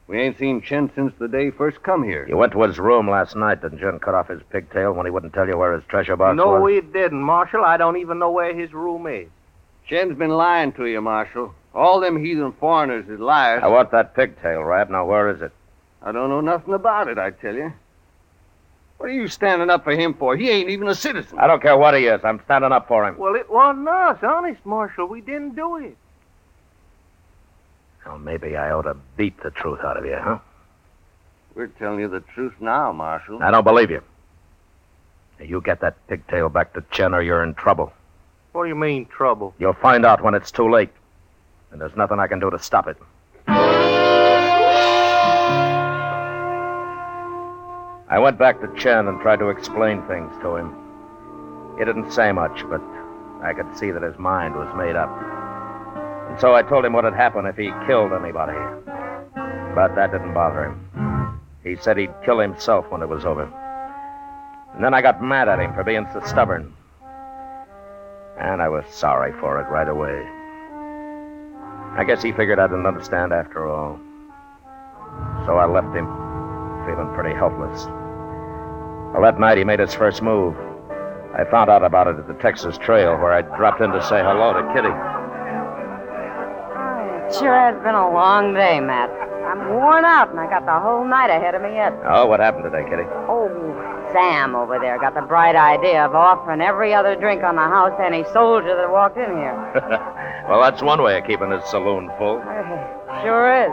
We 0.08 0.20
ain't 0.20 0.38
seen 0.38 0.62
Chen 0.62 0.92
since 0.94 1.14
the 1.20 1.28
day 1.28 1.46
he 1.46 1.52
first 1.52 1.84
come 1.84 2.04
here. 2.04 2.26
You 2.28 2.38
went 2.38 2.52
to 2.54 2.62
his 2.64 2.80
room 2.80 3.10
last 3.10 3.36
night, 3.36 3.64
and 3.64 3.80
Chen 3.80 4.00
cut 4.00 4.14
off 4.14 4.28
his 4.28 4.42
pigtail 4.52 4.94
when 4.94 5.06
he 5.06 5.12
wouldn't 5.12 5.34
tell 5.34 5.48
you 5.48 5.58
where 5.58 5.74
his 5.74 5.84
treasure 5.86 6.16
box 6.16 6.36
no, 6.36 6.48
was. 6.48 6.60
No, 6.60 6.64
we 6.64 6.82
didn't, 6.82 7.22
Marshal. 7.22 7.64
I 7.64 7.78
don't 7.78 7.98
even 7.98 8.20
know 8.20 8.32
where 8.32 8.54
his 8.54 8.74
room 8.74 9.08
is. 9.08 9.30
Chen's 9.88 10.18
been 10.18 10.32
lying 10.32 10.74
to 10.74 10.86
you, 10.86 11.02
Marshal. 11.02 11.54
All 11.74 12.00
them 12.00 12.24
heathen 12.24 12.52
foreigners 12.54 13.08
is 13.08 13.20
liars. 13.20 13.62
I 13.64 13.68
want 13.68 13.92
that 13.92 14.16
pigtail, 14.16 14.62
Rab. 14.64 14.90
Now, 14.90 15.06
where 15.06 15.30
is 15.30 15.42
it? 15.42 15.52
I 16.02 16.12
don't 16.12 16.30
know 16.30 16.42
nothing 16.42 16.74
about 16.74 17.08
it, 17.08 17.18
I 17.18 17.32
tell 17.32 17.56
you. 17.56 17.72
What 18.98 19.10
are 19.10 19.14
you 19.14 19.28
standing 19.28 19.70
up 19.70 19.84
for 19.84 19.94
him 19.94 20.14
for? 20.14 20.36
He 20.36 20.50
ain't 20.50 20.70
even 20.70 20.88
a 20.88 20.96
citizen. 20.96 21.40
I 21.40 21.48
don't 21.48 21.62
care 21.62 21.78
what 21.78 21.96
he 21.96 22.06
is. 22.06 22.22
I'm 22.24 22.42
standing 22.46 22.72
up 22.72 22.88
for 22.88 23.08
him. 23.08 23.18
Well, 23.18 23.36
it 23.36 23.50
wasn't 23.50 23.88
us, 23.88 24.20
honest, 24.22 24.64
Marshal. 24.66 25.08
We 25.08 25.22
didn't 25.22 25.56
do 25.56 25.78
it. 25.78 25.98
Well, 28.06 28.20
maybe 28.20 28.56
I 28.56 28.72
ought 28.72 28.84
to 28.84 28.96
beat 29.18 29.42
the 29.42 29.52
truth 29.52 29.80
out 29.84 29.98
of 29.98 30.06
you, 30.06 30.18
huh? 30.20 30.40
We're 31.56 31.68
telling 31.68 32.00
you 32.00 32.08
the 32.08 32.22
truth 32.22 32.54
now, 32.60 32.92
Marshal. 32.92 33.42
I 33.42 33.52
don't 33.52 33.64
believe 33.64 33.92
you. 33.92 34.02
You 35.40 35.62
get 35.62 35.82
that 35.82 35.96
pigtail 36.08 36.50
back 36.50 36.74
to 36.74 36.84
Chen 36.92 37.14
or 37.14 37.22
you're 37.22 37.44
in 37.44 37.56
trouble. 37.56 37.92
What 38.52 38.64
do 38.64 38.70
you 38.70 38.76
mean, 38.76 39.06
trouble? 39.08 39.56
You'll 39.60 39.74
find 39.74 40.06
out 40.06 40.24
when 40.24 40.34
it's 40.34 40.52
too 40.52 40.70
late. 40.70 40.92
And 41.72 41.80
there's 41.80 41.96
nothing 41.96 42.20
I 42.20 42.28
can 42.28 42.40
do 42.40 42.50
to 42.50 42.60
stop 42.60 42.88
it. 42.88 42.98
I 48.12 48.20
went 48.20 48.38
back 48.38 48.60
to 48.60 48.68
Chen 48.78 49.08
and 49.08 49.22
tried 49.22 49.40
to 49.40 49.50
explain 49.50 50.06
things 50.06 50.34
to 50.42 50.58
him. 50.58 50.76
He 51.80 51.86
didn't 51.86 52.12
say 52.12 52.34
much, 52.34 52.64
but 52.70 52.82
I 53.42 53.54
could 53.54 53.78
see 53.78 53.92
that 53.92 54.04
his 54.04 54.20
mind 54.20 54.56
was 54.56 54.68
made 54.76 54.98
up. 54.98 55.10
And 56.30 56.38
so 56.40 56.54
I 56.54 56.62
told 56.62 56.84
him 56.84 56.92
what 56.92 57.06
had 57.06 57.14
happened 57.14 57.48
if 57.48 57.56
he 57.56 57.72
killed 57.88 58.12
anybody. 58.12 58.58
But 59.74 59.96
that 59.96 60.12
didn't 60.12 60.34
bother 60.34 60.66
him. 60.66 61.40
He 61.64 61.78
said 61.78 61.98
he'd 61.98 62.14
kill 62.26 62.40
himself 62.40 62.92
when 62.92 63.02
it 63.02 63.08
was 63.08 63.24
over. 63.24 63.44
And 64.74 64.84
then 64.84 64.94
I 64.94 65.02
got 65.02 65.24
mad 65.24 65.48
at 65.48 65.60
him 65.60 65.74
for 65.74 65.84
being 65.86 66.06
so 66.12 66.22
stubborn. 66.26 66.74
And 68.38 68.62
I 68.62 68.68
was 68.68 68.84
sorry 68.90 69.32
for 69.40 69.62
it 69.62 69.70
right 69.70 69.88
away. 69.88 70.28
I 71.98 72.04
guess 72.06 72.24
he 72.24 72.32
figured 72.32 72.60
I 72.60 72.68
didn't 72.68 72.86
understand 72.86 73.34
after 73.34 73.68
all. 73.68 74.00
So 75.46 75.58
I 75.58 75.66
left 75.66 75.94
him, 75.96 76.08
feeling 76.86 77.14
pretty 77.14 77.36
helpless. 77.36 77.86
Well, 79.14 79.22
that 79.24 79.40
night 79.40 79.58
he 79.58 79.64
made 79.64 79.80
his 79.80 79.94
first 79.94 80.22
move. 80.22 80.56
I 81.36 81.44
found 81.50 81.70
out 81.70 81.84
about 81.84 82.08
it 82.08 82.18
at 82.18 82.28
the 82.28 82.34
Texas 82.36 82.78
Trail, 82.78 83.18
where 83.18 83.34
I 83.34 83.42
dropped 83.42 83.82
in 83.82 83.92
to 83.92 84.02
say 84.04 84.22
hello 84.24 84.54
to 84.54 84.62
Kitty. 84.74 84.94
It 87.28 87.40
sure 87.40 87.56
has 87.56 87.76
been 87.84 87.96
a 87.96 88.12
long 88.12 88.54
day, 88.54 88.80
Matt. 88.80 89.10
I'm 89.52 89.68
worn 89.76 90.06
out, 90.06 90.30
and 90.32 90.40
I 90.40 90.48
got 90.48 90.66
the 90.66 90.80
whole 90.80 91.04
night 91.04 91.30
ahead 91.30 91.56
of 91.56 91.62
me 91.62 91.74
yet. 91.76 91.92
Oh, 92.08 92.26
what 92.26 92.40
happened 92.40 92.64
today, 92.64 92.88
Kitty? 92.90 93.04
Oh, 93.28 93.52
Sam 94.14 94.56
over 94.56 94.80
there 94.80 94.98
got 94.98 95.14
the 95.14 95.28
bright 95.28 95.58
idea 95.58 96.06
of 96.06 96.16
offering 96.16 96.62
every 96.62 96.94
other 96.94 97.16
drink 97.16 97.44
on 97.44 97.56
the 97.56 97.68
house 97.68 97.92
to 98.00 98.06
any 98.06 98.24
soldier 98.32 98.76
that 98.78 98.90
walked 98.90 99.18
in 99.18 99.28
here. 99.36 99.56
well, 100.48 100.62
that's 100.62 100.82
one 100.82 101.04
way 101.04 101.18
of 101.18 101.26
keeping 101.28 101.52
his 101.52 101.64
saloon 101.66 102.10
full. 102.18 102.40
Sure 103.24 103.68
is. 103.68 103.72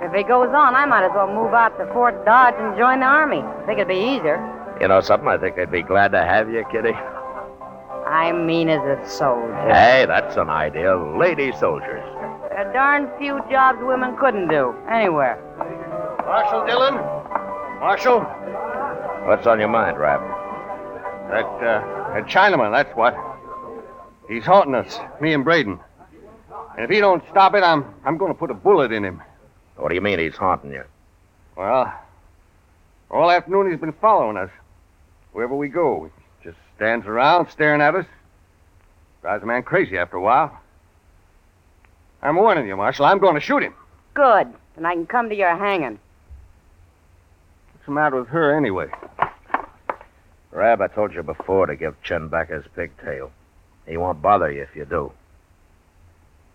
If 0.00 0.14
he 0.14 0.22
goes 0.22 0.48
on, 0.56 0.74
I 0.74 0.86
might 0.86 1.04
as 1.04 1.12
well 1.14 1.28
move 1.28 1.52
out 1.52 1.76
to 1.76 1.84
Fort 1.92 2.24
Dodge 2.24 2.54
and 2.56 2.76
join 2.78 3.00
the 3.00 3.06
army. 3.06 3.44
I 3.44 3.66
Think 3.66 3.78
it'd 3.78 3.88
be 3.88 4.00
easier. 4.00 4.40
You 4.80 4.88
know 4.88 5.02
something? 5.02 5.28
I 5.28 5.36
think 5.36 5.56
they'd 5.56 5.70
be 5.70 5.82
glad 5.82 6.12
to 6.12 6.24
have 6.24 6.48
you, 6.48 6.64
Kitty. 6.72 6.94
I 8.08 8.32
mean, 8.32 8.70
as 8.70 8.80
a 8.80 9.06
soldier. 9.06 9.54
Hey, 9.68 10.06
that's 10.08 10.36
an 10.36 10.48
idea. 10.48 10.96
Lady 10.96 11.52
soldiers. 11.52 11.99
There 12.50 12.66
are 12.66 12.72
darn 12.72 13.08
few 13.18 13.40
jobs 13.48 13.78
women 13.80 14.16
couldn't 14.16 14.48
do, 14.48 14.74
anywhere. 14.90 15.38
Marshal 16.26 16.66
Dillon? 16.66 16.94
Marshal? 17.78 18.20
What's 19.26 19.46
on 19.46 19.60
your 19.60 19.68
mind, 19.68 19.98
Rab? 19.98 20.20
That, 21.30 21.44
uh, 21.44 22.14
that 22.14 22.26
Chinaman, 22.26 22.72
that's 22.72 22.94
what. 22.96 23.16
He's 24.28 24.44
haunting 24.44 24.74
us, 24.74 24.98
me 25.20 25.32
and 25.32 25.44
Braden. 25.44 25.78
And 26.76 26.84
if 26.84 26.90
he 26.90 26.98
don't 26.98 27.22
stop 27.30 27.54
it, 27.54 27.62
I'm 27.62 27.84
I'm 28.04 28.18
going 28.18 28.32
to 28.32 28.38
put 28.38 28.50
a 28.50 28.54
bullet 28.54 28.90
in 28.90 29.04
him. 29.04 29.22
What 29.76 29.88
do 29.88 29.94
you 29.94 30.00
mean 30.00 30.18
he's 30.18 30.36
haunting 30.36 30.72
you? 30.72 30.84
Well, 31.56 31.92
all 33.10 33.30
afternoon 33.30 33.70
he's 33.70 33.80
been 33.80 33.92
following 33.92 34.36
us. 34.36 34.50
Wherever 35.32 35.54
we 35.54 35.68
go, 35.68 36.10
he 36.42 36.48
just 36.48 36.58
stands 36.76 37.06
around 37.06 37.48
staring 37.50 37.80
at 37.80 37.94
us. 37.94 38.06
Drives 39.22 39.42
a 39.42 39.46
man 39.46 39.62
crazy 39.62 39.96
after 39.98 40.16
a 40.16 40.20
while. 40.20 40.59
I'm 42.22 42.36
warning 42.36 42.66
you, 42.66 42.76
Marshal. 42.76 43.06
I'm 43.06 43.18
going 43.18 43.34
to 43.34 43.40
shoot 43.40 43.62
him. 43.62 43.74
Good. 44.14 44.52
Then 44.76 44.84
I 44.84 44.94
can 44.94 45.06
come 45.06 45.28
to 45.28 45.34
your 45.34 45.56
hanging. 45.56 45.98
What's 47.72 47.86
the 47.86 47.92
matter 47.92 48.16
with 48.18 48.28
her 48.28 48.56
anyway? 48.56 48.88
Rab, 50.52 50.80
I 50.80 50.88
told 50.88 51.14
you 51.14 51.22
before 51.22 51.66
to 51.66 51.76
give 51.76 52.00
Chen 52.02 52.28
back 52.28 52.50
his 52.50 52.64
pigtail. 52.74 53.30
He 53.86 53.96
won't 53.96 54.20
bother 54.20 54.50
you 54.50 54.62
if 54.62 54.74
you 54.74 54.84
do. 54.84 55.12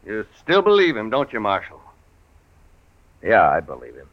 You 0.05 0.25
still 0.39 0.61
believe 0.61 0.95
him, 0.95 1.09
don't 1.09 1.33
you, 1.33 1.39
Marshal? 1.39 1.81
Yeah, 3.23 3.49
I 3.49 3.59
believe 3.59 3.95
him. 3.95 4.07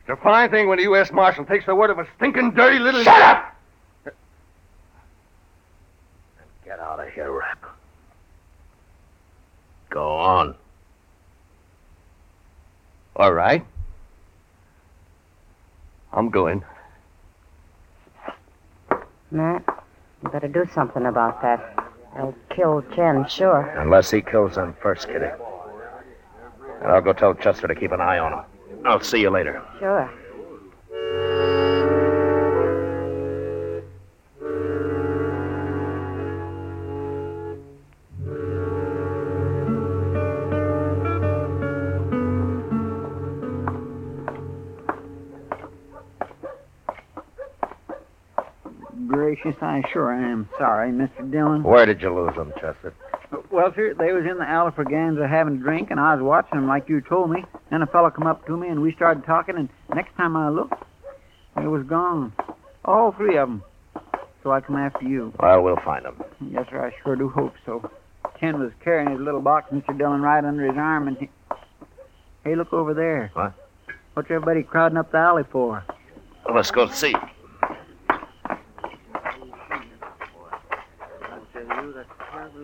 It's 0.00 0.10
a 0.10 0.22
fine 0.22 0.50
thing 0.50 0.68
when 0.68 0.78
a 0.78 0.82
U.S. 0.82 1.10
Marshal 1.10 1.44
takes 1.46 1.64
the 1.64 1.74
word 1.74 1.90
of 1.90 1.98
a 1.98 2.06
stinking, 2.16 2.52
dirty 2.52 2.78
little. 2.78 3.02
Shut 3.02 3.22
up! 3.22 3.56
Get 6.64 6.78
out 6.80 7.00
of 7.00 7.08
here, 7.12 7.30
Rab. 7.30 7.47
Go 9.90 10.16
on. 10.16 10.54
All 13.16 13.32
right. 13.32 13.64
I'm 16.12 16.30
going. 16.30 16.64
Matt, 19.30 19.64
you 20.22 20.30
better 20.30 20.48
do 20.48 20.64
something 20.72 21.06
about 21.06 21.42
that. 21.42 21.74
They'll 22.14 22.34
kill 22.50 22.82
Chen, 22.94 23.26
sure. 23.28 23.62
Unless 23.76 24.10
he 24.10 24.22
kills 24.22 24.54
them 24.54 24.74
first, 24.80 25.06
Kitty. 25.06 25.26
And 26.82 26.90
I'll 26.92 27.02
go 27.02 27.12
tell 27.12 27.34
Chester 27.34 27.66
to 27.68 27.74
keep 27.74 27.92
an 27.92 28.00
eye 28.00 28.18
on 28.18 28.32
him. 28.32 28.44
I'll 28.86 29.00
see 29.00 29.20
you 29.20 29.30
later. 29.30 29.62
Sure. 29.78 30.10
Gracious, 49.42 49.62
I 49.62 49.82
sure 49.92 50.12
am 50.12 50.48
sorry, 50.58 50.90
Mr. 50.90 51.30
Dillon. 51.30 51.62
Where 51.62 51.86
did 51.86 52.00
you 52.00 52.14
lose 52.14 52.34
them, 52.34 52.52
Chester? 52.54 52.92
Well, 53.50 53.72
sir, 53.74 53.94
they 53.94 54.12
was 54.12 54.24
in 54.24 54.38
the 54.38 54.44
Alfraganza 54.44 55.28
having 55.28 55.56
a 55.56 55.58
drink, 55.58 55.90
and 55.90 56.00
I 56.00 56.14
was 56.14 56.22
watching 56.22 56.58
them 56.58 56.66
like 56.66 56.88
you 56.88 57.00
told 57.00 57.30
me. 57.30 57.44
Then 57.70 57.82
a 57.82 57.86
fellow 57.86 58.10
come 58.10 58.26
up 58.26 58.46
to 58.46 58.56
me, 58.56 58.68
and 58.68 58.82
we 58.82 58.92
started 58.94 59.24
talking, 59.24 59.56
and 59.56 59.68
next 59.94 60.16
time 60.16 60.36
I 60.36 60.48
looked, 60.48 60.82
they 61.56 61.66
was 61.66 61.84
gone. 61.86 62.32
All 62.84 63.12
three 63.12 63.36
of 63.36 63.48
them. 63.48 63.62
So 64.42 64.50
I 64.50 64.60
come 64.60 64.76
after 64.76 65.06
you. 65.06 65.32
Well, 65.38 65.62
we'll 65.62 65.76
find 65.84 66.04
them. 66.04 66.22
Yes, 66.50 66.66
sir, 66.70 66.84
I 66.84 67.02
sure 67.02 67.16
do 67.16 67.28
hope 67.28 67.54
so. 67.66 67.90
Ken 68.40 68.58
was 68.58 68.72
carrying 68.82 69.10
his 69.10 69.20
little 69.20 69.40
box, 69.40 69.72
Mr. 69.72 69.96
Dillon, 69.96 70.22
right 70.22 70.44
under 70.44 70.66
his 70.66 70.76
arm, 70.76 71.08
and 71.08 71.16
he... 71.18 71.28
Hey, 72.44 72.54
look 72.54 72.72
over 72.72 72.94
there. 72.94 73.30
What? 73.34 73.52
What's 74.14 74.30
everybody 74.30 74.62
crowding 74.62 74.96
up 74.96 75.12
the 75.12 75.18
alley 75.18 75.44
for? 75.50 75.84
Well, 76.44 76.56
let's 76.56 76.70
go 76.70 76.88
see. 76.88 77.14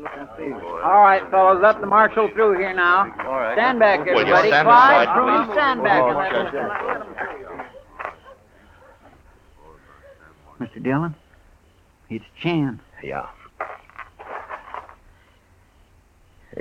All 0.02 1.00
right, 1.02 1.22
fellows, 1.30 1.60
let 1.62 1.80
the 1.80 1.86
marshal 1.86 2.28
through 2.34 2.58
here 2.58 2.74
now. 2.74 3.12
All 3.26 3.32
right. 3.38 3.54
Stand 3.54 3.78
back, 3.78 4.00
Will 4.00 4.06
you 4.26 4.34
everybody. 4.34 4.48
stand 4.48 4.66
Quiet, 4.66 5.02
aside, 5.08 5.14
Truman, 5.16 5.52
stand 5.52 5.82
back. 5.84 6.02
Oh, 6.02 6.08
and 6.08 6.18
let 6.18 6.30
sure, 6.50 6.68
him- 6.68 7.64
Mr. 10.60 10.82
Dillon, 10.82 11.14
it's 12.10 12.24
Chan. 12.40 12.80
Yeah. 13.02 13.26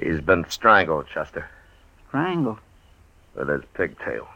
He's 0.01 0.21
been 0.21 0.45
strangled, 0.49 1.05
Chester, 1.13 1.47
Strangled. 2.09 2.59
with 3.35 3.47
his 3.49 3.61
pigtail. 3.75 4.27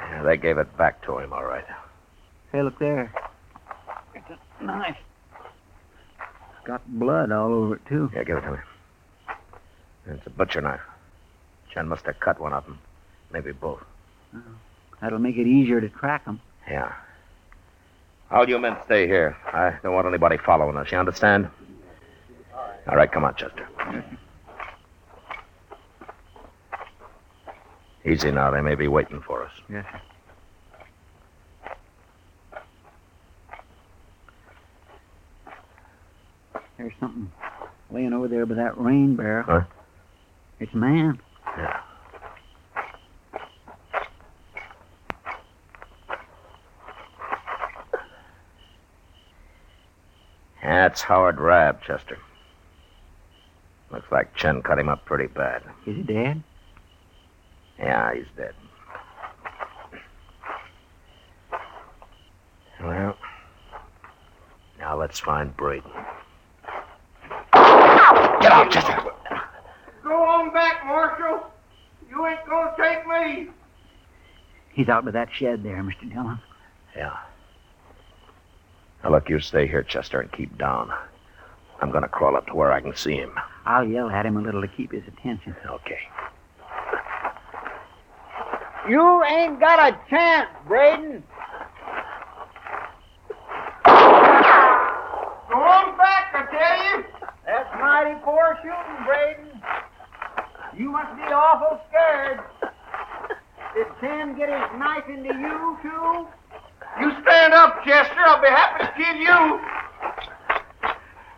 Yeah, 0.00 0.22
they 0.22 0.36
gave 0.36 0.58
it 0.58 0.74
back 0.76 1.02
to 1.06 1.18
him, 1.18 1.32
all 1.32 1.44
right. 1.44 1.64
Hey, 2.52 2.62
look 2.62 2.78
there. 2.78 3.12
It's 4.14 4.24
a 4.60 4.64
knife. 4.64 4.96
Got 6.64 6.82
blood 6.98 7.30
all 7.30 7.52
over 7.52 7.76
it, 7.76 7.86
too. 7.86 8.10
Yeah, 8.14 8.24
give 8.24 8.38
it 8.38 8.42
to 8.42 8.52
me. 8.52 8.58
It's 10.06 10.26
a 10.26 10.30
butcher 10.30 10.60
knife. 10.60 10.80
Chen 11.72 11.88
must 11.88 12.06
have 12.06 12.18
cut 12.20 12.40
one 12.40 12.52
of 12.52 12.64
them. 12.64 12.78
Maybe 13.32 13.52
both. 13.52 13.82
That'll 15.00 15.18
make 15.18 15.36
it 15.36 15.46
easier 15.46 15.80
to 15.80 15.88
track 15.88 16.24
them. 16.24 16.40
Yeah. 16.68 16.92
All 18.30 18.48
you 18.48 18.58
men 18.58 18.76
stay 18.86 19.06
here. 19.06 19.36
I 19.52 19.76
don't 19.82 19.94
want 19.94 20.06
anybody 20.06 20.38
following 20.38 20.76
us. 20.76 20.90
You 20.90 20.98
understand? 20.98 21.48
All 22.88 22.96
right, 22.96 23.10
come 23.10 23.24
on, 23.24 23.34
Chester. 23.34 23.66
Easy 28.04 28.30
now. 28.30 28.50
They 28.50 28.60
may 28.60 28.74
be 28.74 28.88
waiting 28.88 29.20
for 29.20 29.44
us. 29.44 29.52
Yes, 29.68 29.84
sir. 29.90 30.00
There's 36.76 36.92
something 36.98 37.30
laying 37.90 38.12
over 38.12 38.28
there 38.28 38.46
by 38.46 38.54
that 38.56 38.78
rain 38.78 39.16
barrel. 39.16 39.44
Huh? 39.46 39.60
It's 40.60 40.72
a 40.72 40.76
man. 40.76 41.20
Yeah. 41.56 41.80
That's 50.62 51.02
Howard 51.02 51.40
Rabb, 51.40 51.82
Chester. 51.82 52.18
Looks 53.90 54.10
like 54.10 54.34
Chen 54.34 54.62
cut 54.62 54.78
him 54.78 54.88
up 54.88 55.04
pretty 55.04 55.28
bad. 55.28 55.62
Is 55.86 55.96
he 55.96 56.02
dead? 56.02 56.42
Yeah, 57.78 58.14
he's 58.14 58.26
dead. 58.36 58.54
Well, 62.82 63.16
now 64.78 64.98
let's 64.98 65.18
find 65.18 65.56
Braden. 65.56 65.90
Get 68.54 68.66
out, 68.66 68.70
Chester! 68.70 69.10
Go 70.04 70.24
on 70.26 70.52
back, 70.52 70.86
Marshal. 70.86 71.40
You 72.08 72.24
ain't 72.24 72.46
gonna 72.48 72.72
take 72.76 73.04
me. 73.04 73.48
He's 74.72 74.88
out 74.88 75.04
by 75.04 75.10
that 75.10 75.28
shed 75.32 75.64
there, 75.64 75.82
Mr. 75.82 76.08
Dillon. 76.08 76.38
Yeah. 76.96 77.16
Now, 79.02 79.10
look, 79.10 79.28
you 79.28 79.40
stay 79.40 79.66
here, 79.66 79.82
Chester, 79.82 80.20
and 80.20 80.30
keep 80.30 80.56
down. 80.56 80.92
I'm 81.80 81.90
going 81.90 82.04
to 82.04 82.08
crawl 82.08 82.36
up 82.36 82.46
to 82.46 82.54
where 82.54 82.70
I 82.70 82.80
can 82.80 82.94
see 82.94 83.16
him. 83.16 83.32
I'll 83.66 83.86
yell 83.86 84.08
at 84.08 84.24
him 84.24 84.36
a 84.36 84.40
little 84.40 84.62
to 84.62 84.68
keep 84.68 84.92
his 84.92 85.02
attention. 85.08 85.56
Okay. 85.66 85.98
You 88.88 89.24
ain't 89.24 89.58
got 89.58 89.92
a 89.92 89.98
chance, 90.08 90.48
Braden. 90.68 91.24
Go 93.84 93.90
on 95.60 95.96
back, 95.98 96.32
I 96.34 96.46
tell 96.50 97.00
you. 97.00 97.04
That's 97.46 97.68
poor 98.44 98.58
shooting, 98.62 99.04
Braden. 99.06 99.62
You 100.76 100.90
must 100.90 101.16
be 101.16 101.22
awful 101.22 101.80
scared. 101.88 102.40
Did 103.74 103.86
Sam 104.00 104.36
get 104.36 104.48
his 104.48 104.78
knife 104.78 105.08
into 105.08 105.34
you, 105.34 105.78
too? 105.82 106.26
You 107.00 107.12
stand 107.22 107.54
up, 107.54 107.82
Chester. 107.84 108.20
I'll 108.20 108.42
be 108.42 108.48
happy 108.48 108.84
to 108.84 108.92
kill 108.96 109.16
you. 109.16 109.60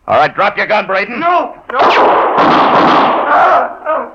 All 0.09 0.19
right, 0.19 0.35
drop 0.35 0.57
your 0.57 0.67
gun, 0.67 0.87
Braden. 0.87 1.21
No, 1.21 1.55
no. 1.73 1.79
Ah, 3.29 3.83
no. 3.85 4.13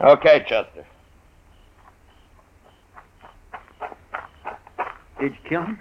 Okay, 0.00 0.44
Chester. 0.48 0.84
Did 5.24 5.32
you 5.42 5.48
kill 5.48 5.62
him? 5.62 5.78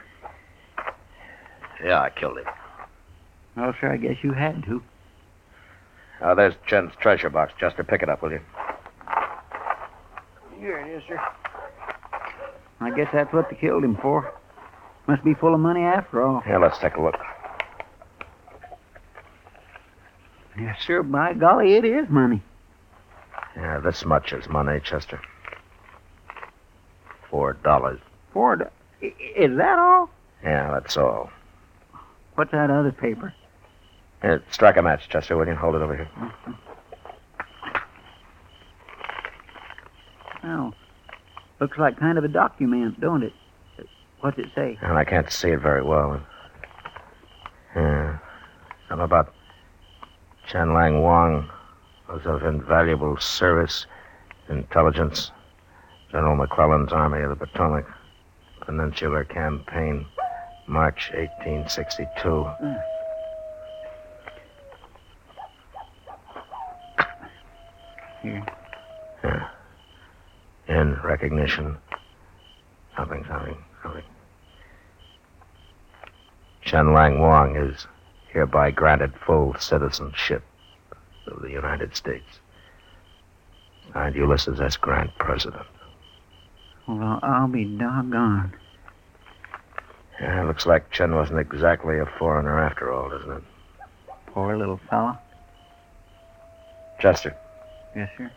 Yeah, 1.83 1.99
I 1.99 2.09
killed 2.11 2.37
him. 2.37 2.45
Well, 3.57 3.73
sir, 3.81 3.91
I 3.91 3.97
guess 3.97 4.15
you 4.23 4.31
had 4.31 4.63
to. 4.63 4.81
Oh, 6.21 6.33
there's 6.33 6.53
Chen's 6.65 6.93
treasure 7.01 7.29
box. 7.29 7.51
Chester, 7.59 7.83
pick 7.83 8.01
it 8.01 8.07
up, 8.07 8.21
will 8.21 8.31
you? 8.31 8.39
Here 10.61 10.77
it 10.79 10.87
is, 10.95 11.03
sir. 11.09 11.19
I 12.79 12.91
guess 12.95 13.09
that's 13.11 13.33
what 13.33 13.49
they 13.49 13.57
killed 13.57 13.83
him 13.83 13.97
for. 14.01 14.33
Must 15.07 15.25
be 15.25 15.33
full 15.33 15.53
of 15.53 15.59
money 15.59 15.81
after 15.81 16.23
all. 16.23 16.41
Yeah, 16.47 16.59
let's 16.59 16.77
take 16.79 16.95
a 16.95 17.01
look. 17.01 17.15
Yes, 20.57 20.77
sir. 20.87 21.03
By 21.03 21.33
golly, 21.33 21.73
it 21.75 21.83
is 21.83 22.07
money. 22.09 22.41
Yeah, 23.57 23.81
this 23.81 24.05
much 24.05 24.31
is 24.31 24.47
money, 24.47 24.79
Chester. 24.79 25.19
Four 27.29 27.53
dollars. 27.61 27.99
Four. 28.31 28.55
do- 28.55 28.63
I- 28.63 28.69
Is 29.03 29.57
that 29.57 29.77
all? 29.77 30.09
Yeah, 30.43 30.71
that's 30.71 30.95
all. 30.97 31.29
What's 32.35 32.51
that 32.51 32.69
other 32.69 32.91
paper? 32.91 33.33
Here, 34.21 34.41
strike 34.49 34.77
a 34.77 34.81
match, 34.81 35.09
Chester, 35.09 35.35
will 35.35 35.47
you? 35.47 35.55
Hold 35.55 35.75
it 35.75 35.81
over 35.81 35.95
here. 35.95 36.09
Well, 40.43 40.73
looks 41.59 41.77
like 41.77 41.99
kind 41.99 42.17
of 42.17 42.23
a 42.23 42.29
document, 42.29 42.99
don't 42.99 43.23
it? 43.23 43.33
What's 44.21 44.37
it 44.39 44.47
say? 44.55 44.77
And 44.81 44.97
I 44.97 45.03
can't 45.03 45.29
see 45.29 45.49
it 45.49 45.59
very 45.59 45.83
well. 45.83 46.21
Yeah. 47.75 48.17
Something 48.87 49.03
about 49.03 49.33
Chen 50.47 50.73
Lang 50.73 51.01
Wang 51.01 51.49
was 52.07 52.21
of 52.25 52.43
invaluable 52.43 53.17
service, 53.17 53.85
intelligence, 54.49 55.31
General 56.11 56.35
McClellan's 56.35 56.93
Army 56.93 57.21
of 57.21 57.29
the 57.29 57.35
Potomac, 57.45 57.85
Peninsular 58.65 59.25
Campaign, 59.25 60.05
March 60.67 61.11
1862. 61.13 62.47
Here. 68.21 68.45
Yeah. 69.23 69.49
In 70.69 70.95
recognition. 71.03 71.77
Something, 72.95 73.25
something, 73.27 73.57
something. 73.81 74.03
Chen 76.61 76.93
Lang 76.93 77.19
Wang 77.19 77.57
is 77.57 77.85
hereby 78.29 78.71
granted 78.71 79.13
full 79.25 79.55
citizenship 79.59 80.43
of 81.27 81.41
the 81.41 81.51
United 81.51 81.95
States. 81.95 82.39
Signed 83.91 84.15
Ulysses 84.15 84.61
S. 84.61 84.77
Grant, 84.77 85.11
President. 85.19 85.65
Well, 86.87 87.19
I'll 87.23 87.47
be 87.47 87.65
doggone. 87.65 88.53
Yeah, 90.21 90.43
looks 90.43 90.65
like 90.65 90.91
Chen 90.91 91.15
wasn't 91.15 91.39
exactly 91.39 91.99
a 91.99 92.05
foreigner 92.05 92.59
after 92.59 92.91
all, 92.91 93.09
doesn't 93.09 93.31
it? 93.31 93.43
Poor 94.27 94.57
little 94.57 94.79
fella. 94.89 95.19
Chester, 96.99 97.35
Yes, 97.95 98.09
sir. 98.17 98.31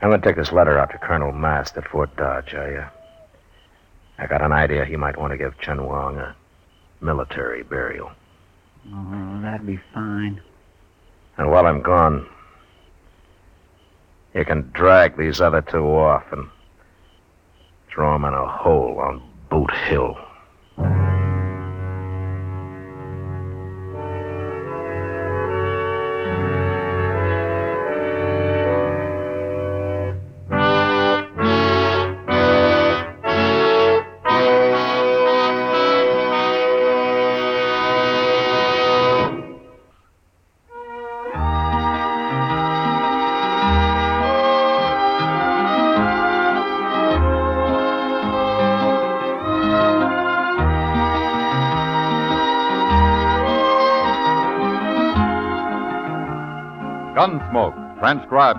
I'm 0.00 0.08
going 0.08 0.20
to 0.20 0.26
take 0.26 0.36
this 0.36 0.52
letter 0.52 0.78
out 0.78 0.90
to 0.92 0.98
Colonel 0.98 1.32
Mast 1.32 1.76
at 1.76 1.86
Fort 1.88 2.14
Dodge. 2.16 2.54
I, 2.54 2.74
uh, 2.76 2.88
I 4.18 4.26
got 4.26 4.40
an 4.42 4.52
idea 4.52 4.84
he 4.84 4.96
might 4.96 5.18
want 5.18 5.32
to 5.32 5.36
give 5.36 5.58
Chen 5.58 5.84
Wang 5.84 6.16
a 6.16 6.34
military 7.00 7.62
burial. 7.62 8.10
Oh, 8.92 9.40
that'd 9.42 9.66
be 9.66 9.78
fine. 9.92 10.40
And 11.36 11.50
while 11.50 11.66
I'm 11.66 11.82
gone, 11.82 12.26
you 14.34 14.44
can 14.44 14.70
drag 14.72 15.16
these 15.18 15.40
other 15.40 15.60
two 15.60 15.84
off 15.84 16.24
and 16.32 16.48
throw 17.92 18.14
'em 18.14 18.24
in 18.24 18.34
a 18.34 18.46
hole 18.46 18.98
on 19.00 19.20
Boot 19.50 19.70
Hill. 19.88 20.16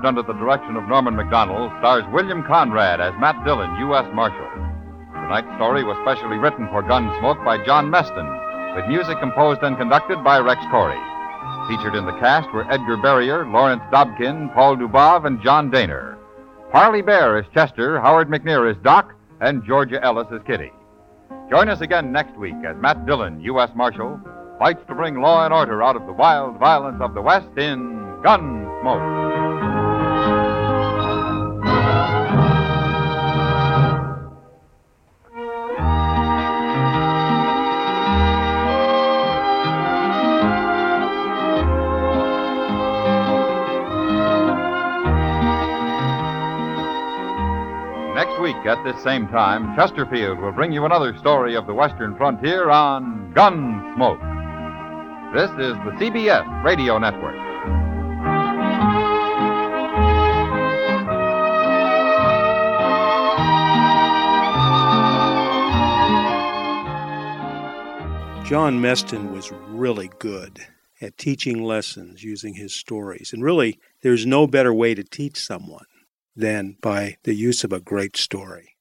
Under 0.03 0.23
the 0.23 0.33
direction 0.33 0.77
of 0.77 0.87
Norman 0.87 1.15
Macdonnell, 1.15 1.67
stars 1.79 2.03
William 2.11 2.43
Conrad 2.43 3.01
as 3.01 3.13
Matt 3.19 3.43
Dillon, 3.43 3.75
U.S. 3.79 4.07
Marshal. 4.13 4.49
Tonight's 5.13 5.53
story 5.55 5.83
was 5.83 5.97
specially 6.03 6.37
written 6.37 6.67
for 6.69 6.81
Gunsmoke 6.81 7.43
by 7.43 7.63
John 7.65 7.91
Meston, 7.91 8.27
with 8.75 8.87
music 8.87 9.19
composed 9.19 9.61
and 9.63 9.77
conducted 9.77 10.23
by 10.23 10.39
Rex 10.39 10.61
Koury. 10.71 10.99
Featured 11.67 11.95
in 11.95 12.05
the 12.05 12.17
cast 12.19 12.51
were 12.53 12.69
Edgar 12.71 12.97
Barrier, 12.97 13.45
Lawrence 13.45 13.83
Dobkin, 13.91 14.53
Paul 14.53 14.77
Dubov, 14.77 15.25
and 15.25 15.41
John 15.43 15.69
Dehner. 15.69 16.17
Parley 16.71 17.01
Baer 17.01 17.37
is 17.37 17.45
Chester, 17.53 17.99
Howard 17.99 18.29
McNear 18.29 18.71
is 18.71 18.77
Doc, 18.83 19.13
and 19.41 19.65
Georgia 19.65 20.01
Ellis 20.03 20.27
is 20.31 20.41
Kitty. 20.47 20.71
Join 21.49 21.67
us 21.67 21.81
again 21.81 22.11
next 22.11 22.37
week 22.37 22.55
as 22.65 22.77
Matt 22.77 23.05
Dillon, 23.05 23.41
U.S. 23.41 23.71
Marshal, 23.75 24.19
fights 24.57 24.83
to 24.87 24.95
bring 24.95 25.19
law 25.19 25.43
and 25.43 25.53
order 25.53 25.83
out 25.83 25.95
of 25.95 26.05
the 26.05 26.13
wild 26.13 26.57
violence 26.59 27.01
of 27.01 27.13
the 27.13 27.21
West 27.21 27.49
in 27.57 27.99
Gunsmoke. 28.23 29.30
At 48.81 48.95
this 48.95 49.03
same 49.03 49.27
time, 49.27 49.75
Chesterfield 49.75 50.39
will 50.39 50.51
bring 50.51 50.71
you 50.71 50.85
another 50.85 51.15
story 51.17 51.55
of 51.55 51.67
the 51.67 51.73
Western 51.73 52.15
frontier 52.15 52.71
on 52.71 53.31
Gunsmoke. 53.35 54.19
This 55.33 55.51
is 55.51 55.75
the 55.85 55.91
CBS 55.99 56.63
Radio 56.63 56.97
Network. 56.97 57.35
John 68.45 68.81
Meston 68.81 69.31
was 69.31 69.51
really 69.69 70.09
good 70.17 70.59
at 71.01 71.17
teaching 71.19 71.63
lessons 71.63 72.23
using 72.23 72.55
his 72.55 72.73
stories. 72.73 73.31
And 73.31 73.43
really, 73.43 73.79
there's 74.01 74.25
no 74.25 74.47
better 74.47 74.73
way 74.73 74.95
to 74.95 75.03
teach 75.03 75.37
someone 75.37 75.85
than 76.35 76.77
by 76.81 77.17
the 77.23 77.33
use 77.33 77.63
of 77.63 77.73
a 77.73 77.79
great 77.79 78.17
story. 78.17 78.75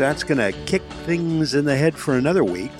That's 0.00 0.24
going 0.24 0.38
to 0.38 0.50
kick 0.64 0.80
things 1.04 1.52
in 1.52 1.66
the 1.66 1.76
head 1.76 1.94
for 1.94 2.16
another 2.16 2.42
week. 2.42 2.72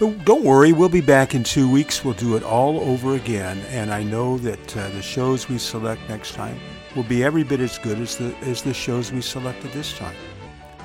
But 0.00 0.24
don't 0.24 0.42
worry, 0.42 0.72
we'll 0.72 0.88
be 0.88 1.02
back 1.02 1.34
in 1.34 1.44
two 1.44 1.70
weeks. 1.70 2.02
We'll 2.02 2.14
do 2.14 2.34
it 2.34 2.42
all 2.42 2.80
over 2.80 3.14
again, 3.14 3.58
and 3.68 3.92
I 3.92 4.02
know 4.02 4.38
that 4.38 4.74
uh, 4.74 4.88
the 4.88 5.02
shows 5.02 5.50
we 5.50 5.58
select 5.58 6.00
next 6.08 6.32
time 6.32 6.58
will 6.96 7.02
be 7.02 7.22
every 7.22 7.42
bit 7.44 7.60
as 7.60 7.76
good 7.76 8.00
as 8.00 8.16
the 8.16 8.34
as 8.38 8.62
the 8.62 8.72
shows 8.72 9.12
we 9.12 9.20
selected 9.20 9.70
this 9.72 9.96
time. 9.98 10.16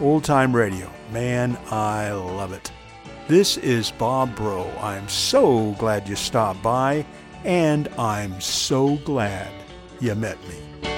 Old 0.02 0.26
time 0.26 0.54
radio, 0.54 0.92
man, 1.14 1.58
I 1.72 2.12
love 2.12 2.52
it. 2.52 2.72
This 3.30 3.56
is 3.58 3.92
Bob 3.92 4.36
Bro. 4.36 4.70
I'm 4.82 5.08
so 5.08 5.72
glad 5.80 6.10
you 6.10 6.18
stopped 6.18 6.62
by, 6.62 7.06
and 7.46 7.88
I'm 7.98 8.42
so 8.42 8.98
glad 8.98 9.50
you 10.02 10.14
met 10.16 10.38
me. 10.50 10.89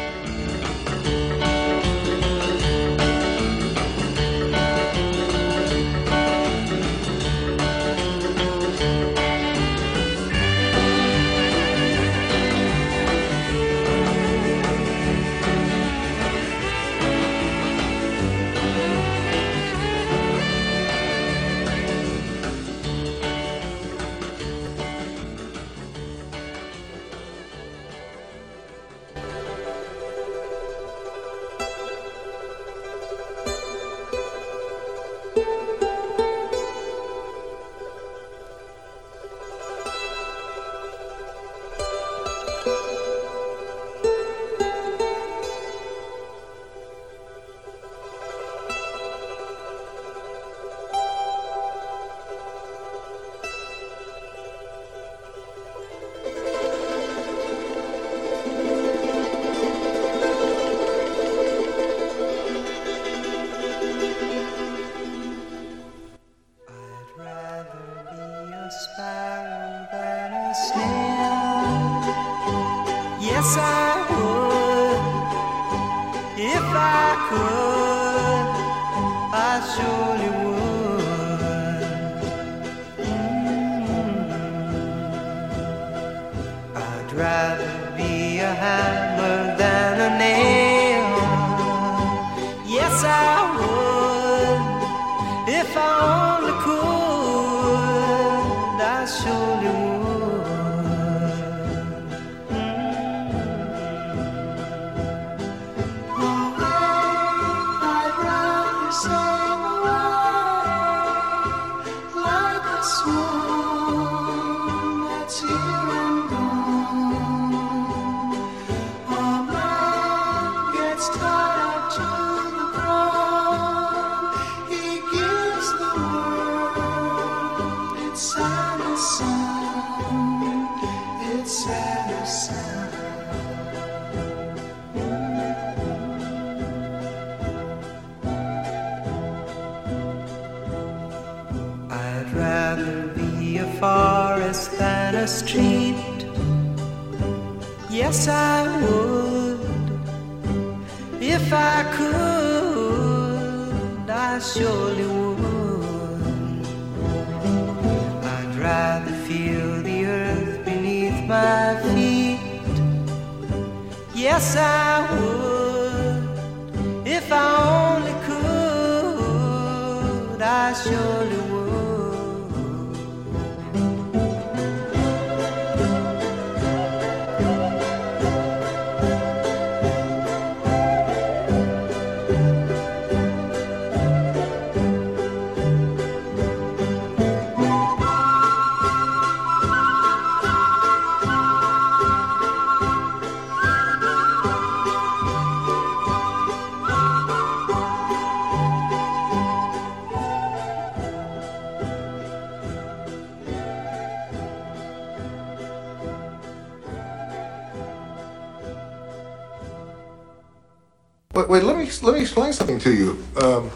Wait, 211.51 211.63
let 211.63 211.75
me 211.75 211.89
let 212.01 212.13
me 212.15 212.21
explain 212.21 212.53
something 212.53 212.79
to 212.79 212.93
you. 212.93 213.21
Um, 213.35 213.69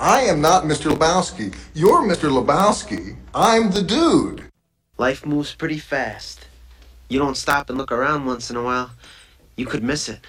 I 0.00 0.22
am 0.22 0.40
not 0.40 0.64
Mr. 0.64 0.90
Lebowski. 0.90 1.54
You're 1.74 2.00
Mr. 2.08 2.30
Lebowski. 2.30 3.14
I'm 3.34 3.70
the 3.70 3.82
dude. 3.82 4.44
Life 4.96 5.26
moves 5.26 5.54
pretty 5.54 5.76
fast. 5.76 6.46
You 7.10 7.18
don't 7.18 7.36
stop 7.36 7.68
and 7.68 7.76
look 7.76 7.92
around 7.92 8.24
once 8.24 8.48
in 8.48 8.56
a 8.56 8.62
while, 8.62 8.92
you 9.54 9.66
could 9.66 9.82
miss 9.82 10.08
it. 10.08 10.20